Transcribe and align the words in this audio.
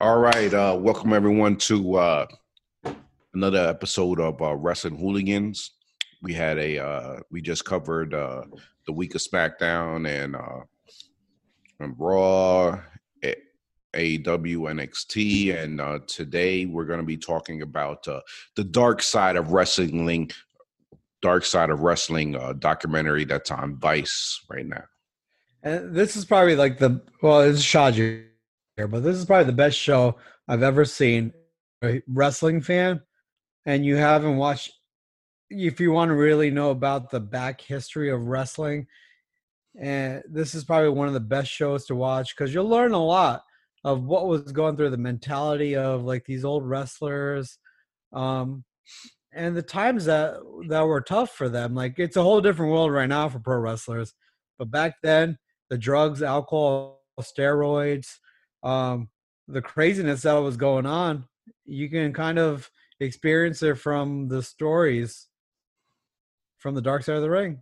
All 0.00 0.18
right, 0.18 0.54
uh, 0.54 0.76
welcome 0.78 1.12
everyone 1.12 1.56
to 1.56 1.96
uh, 1.96 2.26
another 3.34 3.66
episode 3.66 4.20
of 4.20 4.40
uh, 4.40 4.54
Wrestling 4.54 4.96
Hooligans. 4.96 5.72
We 6.22 6.32
had 6.32 6.56
a 6.56 6.78
uh, 6.78 7.16
we 7.32 7.42
just 7.42 7.64
covered 7.64 8.14
uh, 8.14 8.42
the 8.86 8.92
week 8.92 9.16
of 9.16 9.22
SmackDown 9.22 10.08
and 10.08 10.36
uh, 10.36 10.60
and 11.80 11.96
Raw, 11.98 12.80
A- 13.24 13.42
AEW, 13.92 14.22
NXT, 14.22 15.60
and 15.60 15.80
uh, 15.80 15.98
today 16.06 16.64
we're 16.64 16.86
going 16.86 17.00
to 17.00 17.04
be 17.04 17.16
talking 17.16 17.62
about 17.62 18.06
uh, 18.06 18.20
the 18.54 18.62
dark 18.62 19.02
side 19.02 19.34
of 19.34 19.50
wrestling, 19.50 20.30
dark 21.22 21.44
side 21.44 21.70
of 21.70 21.80
wrestling 21.80 22.36
uh, 22.36 22.52
documentary 22.52 23.24
that's 23.24 23.50
on 23.50 23.76
Vice 23.76 24.44
right 24.48 24.64
now. 24.64 24.84
And 25.64 25.92
this 25.92 26.14
is 26.14 26.24
probably 26.24 26.54
like 26.54 26.78
the 26.78 27.02
well, 27.20 27.40
it's 27.40 27.64
Shaji 27.64 28.27
but 28.86 29.02
this 29.02 29.16
is 29.16 29.24
probably 29.24 29.44
the 29.44 29.52
best 29.52 29.76
show 29.76 30.16
I've 30.46 30.62
ever 30.62 30.84
seen. 30.84 31.32
A 31.84 32.02
wrestling 32.08 32.60
fan, 32.60 33.00
and 33.66 33.84
you 33.84 33.96
haven't 33.96 34.36
watched. 34.36 34.72
If 35.50 35.80
you 35.80 35.92
want 35.92 36.10
to 36.10 36.14
really 36.14 36.50
know 36.50 36.70
about 36.70 37.10
the 37.10 37.20
back 37.20 37.60
history 37.60 38.10
of 38.10 38.26
wrestling, 38.26 38.86
and 39.80 40.22
this 40.28 40.54
is 40.54 40.64
probably 40.64 40.90
one 40.90 41.08
of 41.08 41.14
the 41.14 41.20
best 41.20 41.50
shows 41.50 41.86
to 41.86 41.94
watch 41.94 42.36
because 42.36 42.52
you'll 42.52 42.68
learn 42.68 42.92
a 42.92 43.04
lot 43.04 43.42
of 43.84 44.04
what 44.04 44.26
was 44.26 44.42
going 44.52 44.76
through 44.76 44.90
the 44.90 44.96
mentality 44.96 45.76
of 45.76 46.04
like 46.04 46.24
these 46.24 46.44
old 46.44 46.66
wrestlers, 46.66 47.58
um, 48.12 48.64
and 49.32 49.56
the 49.56 49.62
times 49.62 50.04
that 50.06 50.34
that 50.68 50.86
were 50.86 51.00
tough 51.00 51.30
for 51.30 51.48
them. 51.48 51.74
Like 51.74 51.98
it's 51.98 52.16
a 52.16 52.22
whole 52.22 52.40
different 52.40 52.72
world 52.72 52.92
right 52.92 53.08
now 53.08 53.28
for 53.28 53.38
pro 53.38 53.58
wrestlers, 53.58 54.14
but 54.58 54.70
back 54.70 54.96
then 55.02 55.38
the 55.70 55.78
drugs, 55.78 56.22
alcohol, 56.22 57.02
steroids, 57.20 58.16
um, 58.62 59.08
the 59.46 59.62
craziness 59.62 60.22
that 60.22 60.34
was 60.34 60.56
going 60.56 60.86
on, 60.86 61.24
you 61.64 61.88
can 61.88 62.12
kind 62.12 62.38
of 62.38 62.70
experience 63.00 63.62
it 63.62 63.76
from 63.76 64.28
the 64.28 64.42
stories 64.42 65.28
from 66.58 66.74
the 66.74 66.82
dark 66.82 67.04
side 67.04 67.16
of 67.16 67.22
the 67.22 67.30
ring. 67.30 67.60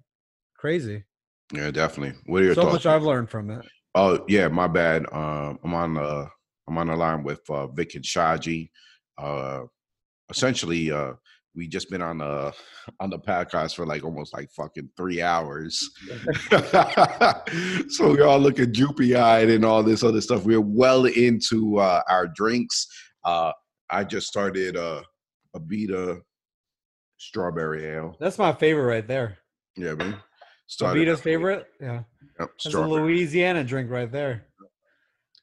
Crazy. 0.56 1.05
Yeah, 1.53 1.70
definitely. 1.70 2.19
What 2.27 2.42
are 2.42 2.47
your 2.47 2.55
so 2.55 2.62
thoughts? 2.62 2.72
much 2.75 2.86
I've 2.86 3.03
learned 3.03 3.30
from 3.30 3.50
it. 3.50 3.64
Oh 3.94 4.25
yeah, 4.28 4.48
my 4.48 4.66
bad. 4.66 5.06
Um, 5.12 5.58
I'm 5.62 5.75
on 5.75 5.94
the 5.94 6.28
I'm 6.69 6.78
on 6.78 6.88
the 6.88 6.97
line 6.97 7.22
with 7.22 7.48
uh, 7.48 7.69
Vic 7.69 7.94
and 7.94 8.05
Shaji. 8.05 8.70
Uh, 9.16 9.62
essentially, 10.28 10.91
uh, 10.91 11.12
we 11.57 11.67
just 11.67 11.91
been 11.91 12.03
on 12.03 12.19
the 12.19 12.53
on 13.01 13.11
the 13.11 13.19
podcast 13.19 13.75
for 13.75 13.87
like 13.87 14.05
almost 14.05 14.35
like 14.35 14.51
fucking 14.53 14.91
three 14.97 15.23
hours. 15.23 15.91
so 17.89 18.11
we 18.12 18.21
all 18.21 18.39
looking 18.39 18.71
droopy 18.71 19.17
eyed 19.17 19.49
and 19.49 19.65
all 19.65 19.83
this 19.83 20.05
other 20.05 20.21
stuff. 20.21 20.45
We're 20.45 20.61
well 20.61 21.07
into 21.07 21.79
uh, 21.79 22.03
our 22.09 22.29
drinks. 22.29 22.87
Uh, 23.25 23.53
I 23.91 24.05
just 24.05 24.27
started 24.27 24.77
uh, 24.77 25.03
Abita 25.57 26.21
strawberry 27.17 27.87
ale. 27.87 28.17
That's 28.21 28.39
my 28.39 28.53
favorite 28.53 28.84
right 28.84 29.09
there. 29.09 29.39
Yeah, 29.77 29.95
man. 29.95 30.19
Started 30.67 30.99
Vita's 30.99 31.21
favorite. 31.21 31.67
Yeah, 31.81 32.03
Yep, 32.41 32.51
that's 32.65 32.75
a. 32.75 32.81
Louisiana 32.81 33.65
drink 33.65 33.91
right 33.91 34.11
there. 34.11 34.47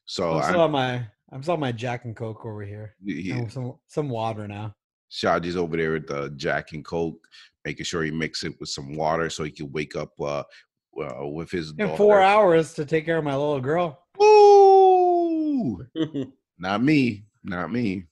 So 0.06 0.38
I'm 0.38 0.54
I, 0.54 0.58
on 0.58 0.70
my 0.70 1.06
I'm 1.32 1.42
still 1.42 1.54
on 1.54 1.60
my 1.60 1.72
Jack 1.72 2.04
and 2.04 2.14
Coke 2.14 2.44
over 2.44 2.62
here. 2.62 2.94
he- 3.04 3.30
And 3.32 3.50
some 3.50 3.74
some 3.88 4.08
water 4.08 4.46
now. 4.46 4.74
Shaji's 5.14 5.56
over 5.56 5.76
there 5.76 5.92
with 5.92 6.08
the 6.08 6.30
Jack 6.36 6.72
and 6.72 6.84
Coke, 6.84 7.24
making 7.64 7.84
sure 7.84 8.02
he 8.02 8.10
mix 8.10 8.42
it 8.42 8.58
with 8.58 8.68
some 8.68 8.96
water 8.96 9.30
so 9.30 9.44
he 9.44 9.50
can 9.50 9.70
wake 9.70 9.94
up 9.94 10.12
uh, 10.20 10.42
uh 11.00 11.26
with 11.28 11.50
his 11.50 11.70
In 11.70 11.76
daughter. 11.76 11.96
four 11.96 12.20
hours 12.20 12.74
to 12.74 12.84
take 12.84 13.04
care 13.06 13.18
of 13.18 13.24
my 13.24 13.36
little 13.36 13.60
girl. 13.60 14.00
Ooh, 14.20 15.86
not 16.58 16.82
me, 16.82 17.24
not 17.44 17.70
me. 17.70 18.06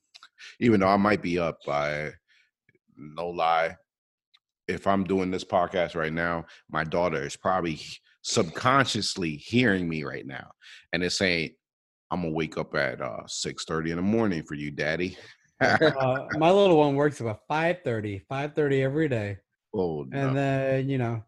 Even 0.61 0.81
though 0.81 0.89
I 0.89 0.97
might 0.97 1.23
be 1.23 1.39
up 1.39 1.59
by 1.67 2.12
no 2.97 3.29
lie. 3.29 3.77
If 4.69 4.87
I'm 4.87 5.03
doing 5.03 5.31
this 5.31 5.45
podcast 5.45 5.97
right 5.97 6.12
now, 6.12 6.47
my 6.71 6.85
daughter 6.85 7.25
is 7.25 7.37
probably 7.37 7.81
subconsciously 8.23 9.37
hearing 9.37 9.89
me 9.89 10.05
right 10.05 10.25
now, 10.25 10.53
and 10.93 11.03
it's 11.03 11.19
saying, 11.19 11.51
"I'm 12.12 12.23
gonna 12.23 12.33
wake 12.33 12.57
up 12.57 12.75
at 12.77 13.01
uh, 13.01 13.27
six 13.27 13.65
thirty 13.65 13.91
in 13.91 13.97
the 13.97 14.03
morning 14.03 14.45
for 14.45 14.55
you, 14.55 14.71
Daddy." 14.71 15.19
Uh, 15.62 16.27
my 16.39 16.50
little 16.50 16.77
one 16.77 16.95
works 16.97 17.21
about 17.21 17.41
5.30, 17.50 18.23
5.30 18.31 18.83
every 18.83 19.09
day. 19.09 19.39
oh, 19.75 20.05
no. 20.09 20.19
And 20.28 20.37
then, 20.37 20.89
you 20.89 20.99
know, 20.99 21.23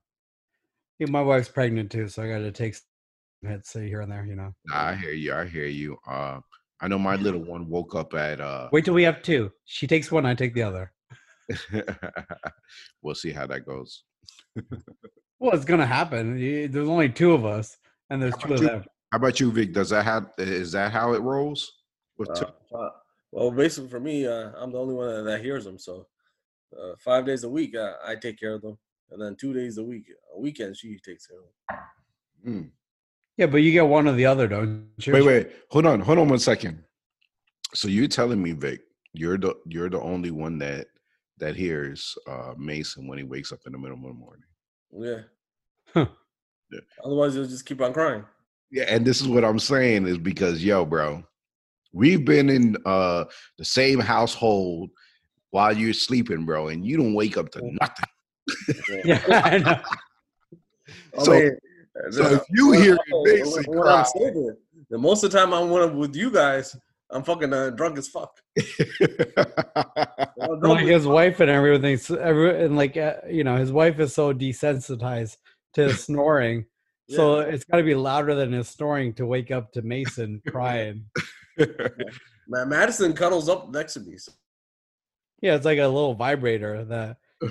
my 1.00 1.22
wife's 1.22 1.48
pregnant 1.48 1.90
too, 1.90 2.08
so 2.08 2.22
I 2.22 2.28
got 2.28 2.38
to 2.38 2.52
take 2.52 2.74
some 2.74 3.50
hits 3.50 3.72
here 3.72 4.00
and 4.00 4.10
there, 4.10 4.24
you 4.26 4.36
know. 4.36 4.54
I 4.72 4.94
hear 4.94 5.12
you. 5.12 5.34
I 5.34 5.44
hear 5.46 5.66
you. 5.66 5.96
Uh, 6.08 6.40
I 6.80 6.88
know 6.88 6.98
my 6.98 7.16
little 7.16 7.42
one 7.44 7.68
woke 7.68 7.94
up 7.94 8.14
at. 8.14 8.40
Uh, 8.40 8.68
Wait 8.72 8.84
till 8.84 8.94
we 8.94 9.02
have 9.04 9.22
two. 9.22 9.50
She 9.64 9.86
takes 9.86 10.10
one, 10.10 10.24
I 10.26 10.34
take 10.34 10.54
the 10.54 10.62
other. 10.62 10.92
we'll 13.02 13.14
see 13.14 13.30
how 13.32 13.46
that 13.46 13.66
goes. 13.66 14.02
Well, 15.40 15.52
it's 15.54 15.64
going 15.64 15.80
to 15.80 15.84
happen. 15.86 16.38
There's 16.70 16.88
only 16.88 17.08
two 17.10 17.32
of 17.34 17.44
us, 17.44 17.76
and 18.08 18.22
there's 18.22 18.34
How 18.36 18.40
two 18.40 18.46
about 18.46 18.54
of 18.56 18.62
you? 18.62 18.68
them. 18.68 18.84
How 19.12 19.16
about 19.18 19.40
you, 19.40 19.52
Vic? 19.52 19.74
Does 19.74 19.90
that 19.90 20.04
have? 20.04 20.30
Is 20.38 20.72
that 20.72 20.90
how 20.92 21.12
it 21.12 21.20
rolls? 21.20 21.70
With 22.16 22.32
two- 22.34 22.46
Uh, 22.72 22.78
uh, 22.78 22.90
well, 23.34 23.50
basically 23.50 23.90
for 23.90 23.98
me, 23.98 24.26
uh, 24.26 24.52
I'm 24.56 24.70
the 24.70 24.78
only 24.78 24.94
one 24.94 25.12
that, 25.12 25.22
that 25.24 25.42
hears 25.42 25.64
them. 25.64 25.76
So 25.76 26.06
uh, 26.72 26.92
five 27.04 27.26
days 27.26 27.42
a 27.42 27.48
week, 27.48 27.74
uh, 27.74 27.94
I 28.06 28.14
take 28.14 28.38
care 28.38 28.54
of 28.54 28.62
them, 28.62 28.78
and 29.10 29.20
then 29.20 29.34
two 29.34 29.52
days 29.52 29.76
a 29.76 29.82
week, 29.82 30.04
a 30.34 30.38
weekend, 30.38 30.76
she 30.76 30.96
takes 31.04 31.26
care 31.26 31.38
of 31.38 31.44
them. 31.44 32.62
Mm. 32.62 32.70
Yeah, 33.36 33.46
but 33.46 33.56
you 33.58 33.72
get 33.72 33.88
one 33.88 34.06
or 34.06 34.12
the 34.12 34.26
other, 34.26 34.46
don't 34.46 34.86
you? 35.00 35.12
Wait, 35.12 35.24
wait, 35.24 35.50
hold 35.68 35.84
on, 35.86 35.98
hold 35.98 36.18
on 36.18 36.28
one 36.28 36.38
second. 36.38 36.84
So 37.74 37.88
you're 37.88 38.06
telling 38.06 38.40
me, 38.40 38.52
Vic, 38.52 38.82
you're 39.12 39.36
the 39.36 39.56
you're 39.66 39.90
the 39.90 40.00
only 40.00 40.30
one 40.30 40.56
that 40.58 40.86
that 41.38 41.56
hears 41.56 42.16
uh, 42.28 42.54
Mason 42.56 43.08
when 43.08 43.18
he 43.18 43.24
wakes 43.24 43.50
up 43.50 43.58
in 43.66 43.72
the 43.72 43.78
middle 43.78 43.96
of 43.96 44.02
the 44.04 44.12
morning. 44.12 44.44
Yeah. 44.96 45.22
Huh. 45.92 46.06
Yeah. 46.70 46.80
Otherwise, 47.04 47.34
you'll 47.34 47.48
just 47.48 47.66
keep 47.66 47.80
on 47.80 47.92
crying. 47.92 48.24
Yeah, 48.70 48.84
and 48.86 49.04
this 49.04 49.20
is 49.20 49.26
what 49.26 49.44
I'm 49.44 49.58
saying 49.58 50.06
is 50.06 50.18
because 50.18 50.62
yo, 50.62 50.84
bro, 50.84 51.24
we've 51.94 52.24
been 52.24 52.50
in 52.50 52.76
uh 52.84 53.24
the 53.56 53.64
same 53.64 53.98
household 54.00 54.90
while 55.50 55.74
you're 55.76 55.94
sleeping, 55.94 56.44
bro, 56.44 56.68
and 56.68 56.84
you 56.84 56.96
don't 56.98 57.14
wake 57.14 57.36
up 57.38 57.50
to 57.52 57.60
nothing. 57.80 58.10
Yeah, 59.04 59.22
I 59.30 59.58
know. 59.58 59.80
I 61.18 61.24
So- 61.24 61.30
mean, 61.32 61.52
So 62.10 62.24
uh, 62.24 62.28
if 62.34 62.42
you 62.50 62.70
when- 62.70 62.82
hear 62.82 62.98
when- 63.10 63.38
Mason 63.38 63.64
when 63.68 63.80
cry, 63.80 64.02
sober, 64.02 64.56
then 64.90 65.00
most 65.00 65.22
of 65.24 65.30
the 65.30 65.38
time 65.38 65.54
I'm 65.54 65.70
when 65.70 65.82
I'm 65.82 65.96
with 65.96 66.14
you 66.16 66.30
guys, 66.30 66.76
I'm 67.10 67.22
fucking 67.22 67.52
uh, 67.52 67.70
drunk 67.70 67.96
as 67.98 68.08
fuck. 68.08 68.36
I'm 69.38 70.60
drunk 70.60 70.62
like 70.62 70.82
as 70.84 70.88
his 70.90 71.06
wife 71.06 71.40
and 71.40 71.48
everything, 71.50 71.98
every, 72.18 72.64
and 72.64 72.76
like, 72.76 72.96
uh, 72.96 73.14
you 73.30 73.44
know, 73.44 73.56
his 73.56 73.70
wife 73.72 74.00
is 74.00 74.12
so 74.14 74.34
desensitized 74.34 75.36
to 75.74 75.92
snoring. 75.94 76.66
So 77.10 77.40
it's 77.40 77.64
got 77.64 77.76
to 77.76 77.82
be 77.82 77.94
louder 77.94 78.34
than 78.34 78.52
his 78.52 78.68
snoring 78.68 79.12
to 79.14 79.26
wake 79.26 79.50
up 79.50 79.72
to 79.72 79.82
Mason 79.82 80.40
crying. 80.48 81.04
Ma- 82.48 82.64
Madison 82.64 83.12
cuddles 83.12 83.48
up 83.48 83.70
next 83.70 83.94
to 83.94 84.00
me. 84.00 84.16
So 84.16 84.32
Yeah, 85.40 85.54
it's 85.56 85.64
like 85.64 85.78
a 85.78 85.86
little 85.86 86.14
vibrator 86.14 86.84
that 86.84 87.16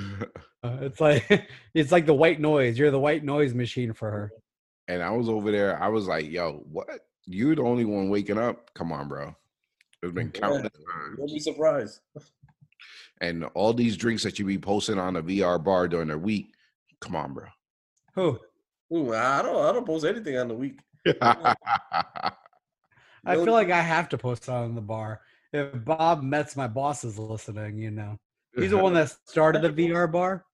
uh, 0.64 0.78
it's 0.82 1.00
like 1.02 1.48
it's 1.74 1.92
like 1.92 2.06
the 2.06 2.14
white 2.14 2.40
noise. 2.40 2.78
You're 2.78 2.92
the 2.92 3.00
white 3.00 3.24
noise 3.24 3.54
machine 3.54 3.94
for 3.94 4.10
her. 4.12 4.32
and 4.88 5.02
I 5.04 5.10
was 5.12 5.30
over 5.30 5.52
there. 5.52 5.82
I 5.82 5.88
was 5.88 6.08
like, 6.08 6.30
"Yo, 6.30 6.64
what? 6.72 6.88
You're 7.26 7.56
the 7.56 7.64
only 7.64 7.86
one 7.86 8.10
waking 8.10 8.38
up? 8.38 8.74
Come 8.74 8.92
on, 8.92 9.08
bro." 9.08 9.36
It's 10.02 10.12
been 10.14 10.32
Yeah. 10.34 10.42
countless 10.42 10.72
don't 11.18 11.28
be 11.28 11.40
surprised. 11.40 12.00
and 13.22 13.46
all 13.54 13.74
these 13.74 13.96
drinks 13.96 14.24
that 14.24 14.38
you 14.40 14.46
be 14.46 14.58
posting 14.58 15.00
on 15.00 15.14
the 15.14 15.22
VR 15.22 15.64
bar 15.64 15.88
during 15.88 16.10
the 16.10 16.18
week. 16.18 16.54
Come 17.00 17.16
on, 17.16 17.34
bro. 17.34 17.46
Who? 18.16 18.40
Ooh, 18.94 19.14
I 19.14 19.42
don't 19.42 19.56
I 19.66 19.72
don't 19.72 19.86
post 19.86 20.06
anything 20.06 20.38
on 20.38 20.48
the 20.50 20.56
week. 20.56 20.80
I 23.26 23.36
feel 23.36 23.54
like 23.54 23.72
I 23.72 23.82
have 23.82 24.10
to 24.10 24.18
post 24.18 24.50
on 24.50 24.76
the 24.76 24.82
bar. 24.82 25.22
If 25.52 25.86
Bob 25.86 26.24
Metz, 26.24 26.56
my 26.56 26.68
boss, 26.68 27.04
is 27.04 27.18
listening, 27.20 27.78
you 27.78 27.92
know, 27.92 28.18
he's 28.56 28.72
the 28.72 28.78
one 28.88 28.94
that 28.96 29.16
started 29.26 29.62
the 29.62 29.70
VR 29.70 30.12
bar. 30.12 30.46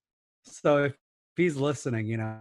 So 0.44 0.84
if 0.84 0.94
he's 1.36 1.56
listening, 1.56 2.06
you 2.06 2.16
know, 2.18 2.38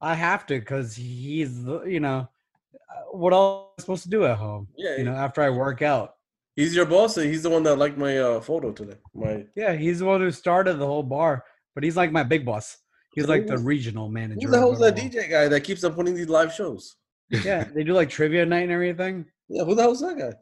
I 0.00 0.14
have 0.14 0.46
to 0.46 0.58
because 0.58 0.96
he's, 0.96 1.64
the 1.64 1.82
you 1.84 2.00
know, 2.00 2.28
uh, 2.74 3.02
what 3.12 3.32
else 3.32 3.68
am 3.68 3.74
I 3.78 3.80
supposed 3.82 4.02
to 4.04 4.10
do 4.10 4.24
at 4.24 4.36
home? 4.36 4.68
Yeah, 4.76 4.96
You 4.96 5.04
know, 5.04 5.14
after 5.14 5.42
I 5.42 5.50
work 5.50 5.80
out. 5.80 6.14
he's 6.56 6.74
your 6.74 6.86
boss. 6.86 7.16
and 7.16 7.30
He's 7.30 7.44
the 7.44 7.50
one 7.50 7.62
that 7.62 7.76
liked 7.76 7.96
my 7.96 8.18
uh, 8.18 8.40
photo 8.40 8.72
today. 8.72 8.96
My 9.14 9.46
Yeah, 9.54 9.74
he's 9.74 10.00
the 10.00 10.04
one 10.06 10.20
who 10.20 10.30
started 10.30 10.74
the 10.74 10.86
whole 10.86 11.02
bar, 11.04 11.44
but 11.74 11.84
he's 11.84 11.96
like 11.96 12.12
my 12.12 12.24
big 12.24 12.44
boss. 12.44 12.78
He's 13.14 13.28
like 13.28 13.46
the 13.46 13.58
regional 13.58 14.08
manager. 14.08 14.40
who 14.46 14.50
the 14.50 14.58
hell's 14.58 14.80
that. 14.80 14.96
DJ 14.96 15.28
guy 15.30 15.46
that 15.48 15.60
keeps 15.60 15.84
on 15.84 15.94
putting 15.94 16.14
these 16.14 16.28
live 16.28 16.52
shows? 16.52 16.96
Yeah, 17.44 17.64
they 17.64 17.84
do 17.84 17.92
like 17.92 18.08
trivia 18.10 18.44
night 18.44 18.64
and 18.64 18.72
everything. 18.72 19.26
Yeah, 19.48 19.64
who 19.64 19.74
the 19.74 19.82
hell's 19.82 20.00
that 20.00 20.18
guy? 20.18 20.32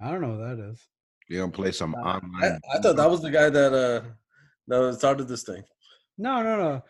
I 0.00 0.10
don't 0.10 0.20
know 0.20 0.36
what 0.36 0.56
that 0.56 0.70
is. 0.70 0.86
You're 1.28 1.42
gonna 1.42 1.52
play 1.52 1.72
some 1.72 1.94
Uh, 1.94 1.98
I, 1.98 2.16
online. 2.16 2.60
I 2.72 2.78
thought 2.78 2.96
that 2.96 3.10
was 3.10 3.22
the 3.22 3.30
guy 3.30 3.50
that 3.50 3.72
uh 3.72 4.08
that 4.68 4.94
started 4.94 5.28
this 5.28 5.44
thing. 5.44 5.62
No, 6.18 6.42
no, 6.42 6.56
no. 6.56 6.84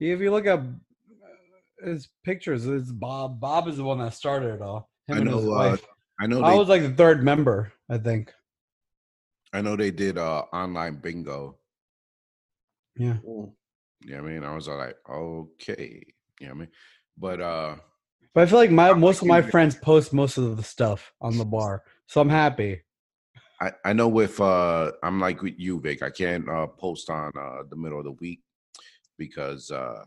If 0.00 0.20
you 0.20 0.30
look 0.30 0.46
up 0.46 0.60
uh, 0.60 1.86
his 1.86 2.08
pictures, 2.24 2.66
it's 2.66 2.92
Bob. 2.92 3.40
Bob 3.40 3.68
is 3.68 3.76
the 3.76 3.84
one 3.84 3.98
that 3.98 4.14
started 4.14 4.54
it 4.54 4.62
all. 4.62 4.90
Him 5.06 5.16
I 5.16 5.20
and 5.20 5.30
his 5.30 5.44
know. 5.44 5.52
Uh, 5.52 5.70
wife. 5.70 5.86
I 6.20 6.26
know. 6.26 6.42
I 6.42 6.52
They, 6.52 6.58
was 6.58 6.68
like 6.68 6.82
the 6.82 6.90
third 6.94 7.22
member. 7.24 7.72
I 7.88 7.98
think. 7.98 8.32
I 9.52 9.60
know 9.62 9.76
they 9.76 9.90
did 9.90 10.18
uh 10.18 10.42
online 10.52 11.00
bingo. 11.00 11.58
Yeah. 12.96 13.18
Mm. 13.26 13.52
Yeah, 14.04 14.18
I 14.18 14.20
mean, 14.20 14.44
I 14.44 14.54
was 14.54 14.68
like, 14.68 14.96
okay. 15.08 16.02
You 16.40 16.46
know 16.48 16.52
I 16.52 16.56
mean? 16.56 16.68
But 17.16 17.40
uh 17.40 17.76
But 18.34 18.42
I 18.42 18.46
feel 18.46 18.58
like 18.58 18.70
my 18.72 18.92
most 18.92 19.22
of 19.22 19.28
my 19.28 19.40
friends 19.42 19.76
post 19.76 20.12
most 20.12 20.38
of 20.38 20.56
the 20.56 20.62
stuff 20.62 21.12
on 21.20 21.38
the 21.38 21.44
bar, 21.56 21.84
so 22.06 22.20
I'm 22.20 22.28
happy. 22.28 22.82
I, 23.60 23.70
I 23.84 23.92
know 23.92 24.08
with 24.08 24.40
uh 24.40 24.92
I'm 25.02 25.20
like 25.20 25.40
with 25.40 25.54
you, 25.58 25.80
Vic. 25.80 26.02
I 26.02 26.10
can't 26.10 26.48
uh 26.48 26.66
post 26.66 27.08
on 27.10 27.30
uh 27.38 27.62
the 27.70 27.76
middle 27.76 27.98
of 27.98 28.04
the 28.04 28.12
week 28.12 28.40
because 29.16 29.70
uh 29.70 30.04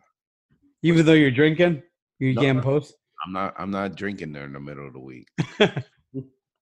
Even 0.83 1.05
though 1.05 1.13
you're 1.13 1.31
drinking, 1.31 1.81
you 2.19 2.33
No, 2.33 2.41
can't 2.41 2.61
post. 2.61 2.95
I'm 3.25 3.31
not 3.33 3.55
I'm 3.57 3.71
not 3.71 3.95
drinking 3.95 4.33
during 4.33 4.51
the 4.51 4.59
middle 4.59 4.85
of 4.87 4.93
the 4.93 4.99
week. 4.99 5.27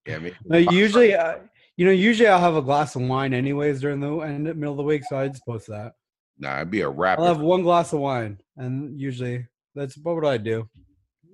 Yeah, 0.06 0.16
I 0.16 0.18
mean 0.20 0.36
No, 0.44 0.58
usually, 0.70 1.14
uh, 1.16 1.38
you 1.76 1.84
know, 1.84 1.90
usually 1.90 2.28
I'll 2.28 2.38
have 2.38 2.54
a 2.54 2.62
glass 2.62 2.94
of 2.94 3.02
wine 3.02 3.34
anyways 3.34 3.80
during 3.80 3.98
the 3.98 4.16
end 4.20 4.44
middle 4.44 4.70
of 4.70 4.76
the 4.76 4.84
week, 4.84 5.02
so 5.02 5.18
I 5.18 5.26
just 5.26 5.44
post 5.44 5.66
that. 5.66 5.94
nah, 6.38 6.58
it'd 6.58 6.70
be 6.70 6.82
a 6.82 6.88
rapper 6.88 7.22
I'll 7.22 7.26
have 7.34 7.40
one 7.40 7.62
glass 7.62 7.92
of 7.92 7.98
wine, 7.98 8.38
and 8.56 9.00
usually 9.00 9.48
that's 9.74 9.96
what 9.98 10.14
would 10.14 10.24
I 10.24 10.36
do? 10.36 10.68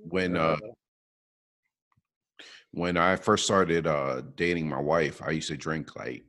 When 0.09 0.37
uh 0.37 0.57
when 2.73 2.97
I 2.97 3.17
first 3.17 3.45
started 3.45 3.87
uh 3.87 4.23
dating 4.37 4.69
my 4.69 4.81
wife, 4.81 5.23
I 5.23 5.31
used 5.31 5.49
to 5.49 5.57
drink 5.57 5.97
like 5.97 6.25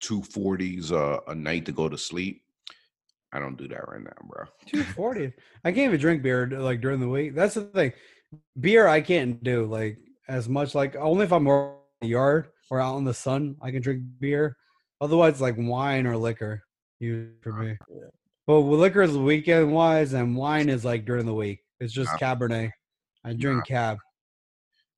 two 0.00 0.22
forties 0.22 0.92
uh, 0.92 1.18
a 1.26 1.34
night 1.34 1.66
to 1.66 1.72
go 1.72 1.88
to 1.88 1.98
sleep. 1.98 2.42
I 3.32 3.38
don't 3.38 3.58
do 3.58 3.68
that 3.68 3.88
right 3.88 4.02
now, 4.02 4.12
bro. 4.24 4.44
Two 4.66 4.82
forty. 4.96 5.32
I 5.64 5.72
can't 5.72 5.88
even 5.88 6.00
drink 6.00 6.22
beer 6.22 6.46
like 6.46 6.80
during 6.80 7.00
the 7.00 7.08
week. 7.08 7.34
That's 7.34 7.54
the 7.54 7.62
thing. 7.62 7.92
Beer 8.58 8.86
I 8.86 9.00
can't 9.00 9.42
do 9.42 9.66
like 9.66 9.98
as 10.28 10.48
much. 10.48 10.74
Like 10.74 10.96
only 10.96 11.24
if 11.24 11.32
I'm 11.32 11.44
more 11.44 11.76
in 12.00 12.08
the 12.08 12.12
yard 12.12 12.48
or 12.70 12.80
out 12.80 12.98
in 12.98 13.04
the 13.04 13.14
sun, 13.14 13.56
I 13.60 13.70
can 13.70 13.82
drink 13.82 14.02
beer. 14.20 14.56
Otherwise, 15.00 15.40
like 15.40 15.54
wine 15.58 16.06
or 16.06 16.16
liquor, 16.16 16.62
you 16.98 17.32
for 17.42 17.52
me. 17.52 17.76
Yeah. 17.88 18.08
But 18.46 18.60
liquor 18.60 19.02
is 19.02 19.16
weekend 19.16 19.72
wise, 19.72 20.14
and 20.14 20.34
wine 20.34 20.68
is 20.68 20.84
like 20.84 21.04
during 21.04 21.26
the 21.26 21.34
week. 21.34 21.60
It's 21.80 21.92
just 21.92 22.10
Cabernet. 22.12 22.72
I 23.24 23.32
drink 23.32 23.66
Cab. 23.66 23.98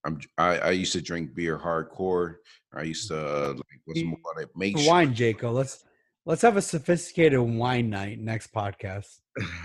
I'm 0.05 0.19
I, 0.39 0.59
I 0.59 0.71
used 0.71 0.93
to 0.95 1.03
drink 1.03 1.35
beer 1.35 1.59
hardcore. 1.59 2.37
I 2.75 2.83
used 2.83 3.09
to 3.09 3.19
uh, 3.19 3.49
like 3.49 3.81
what's 3.85 4.03
more 4.03 4.17
like 4.37 4.49
make 4.57 4.77
For 4.77 4.83
sure- 4.83 4.93
wine, 4.93 5.15
Jaco. 5.15 5.53
Let's 5.53 5.85
let's 6.25 6.43
have 6.43 6.57
a 6.57 6.63
sophisticated 6.63 7.39
wine 7.39 7.91
night 7.91 8.19
next 8.19 8.53
podcast. 8.53 9.19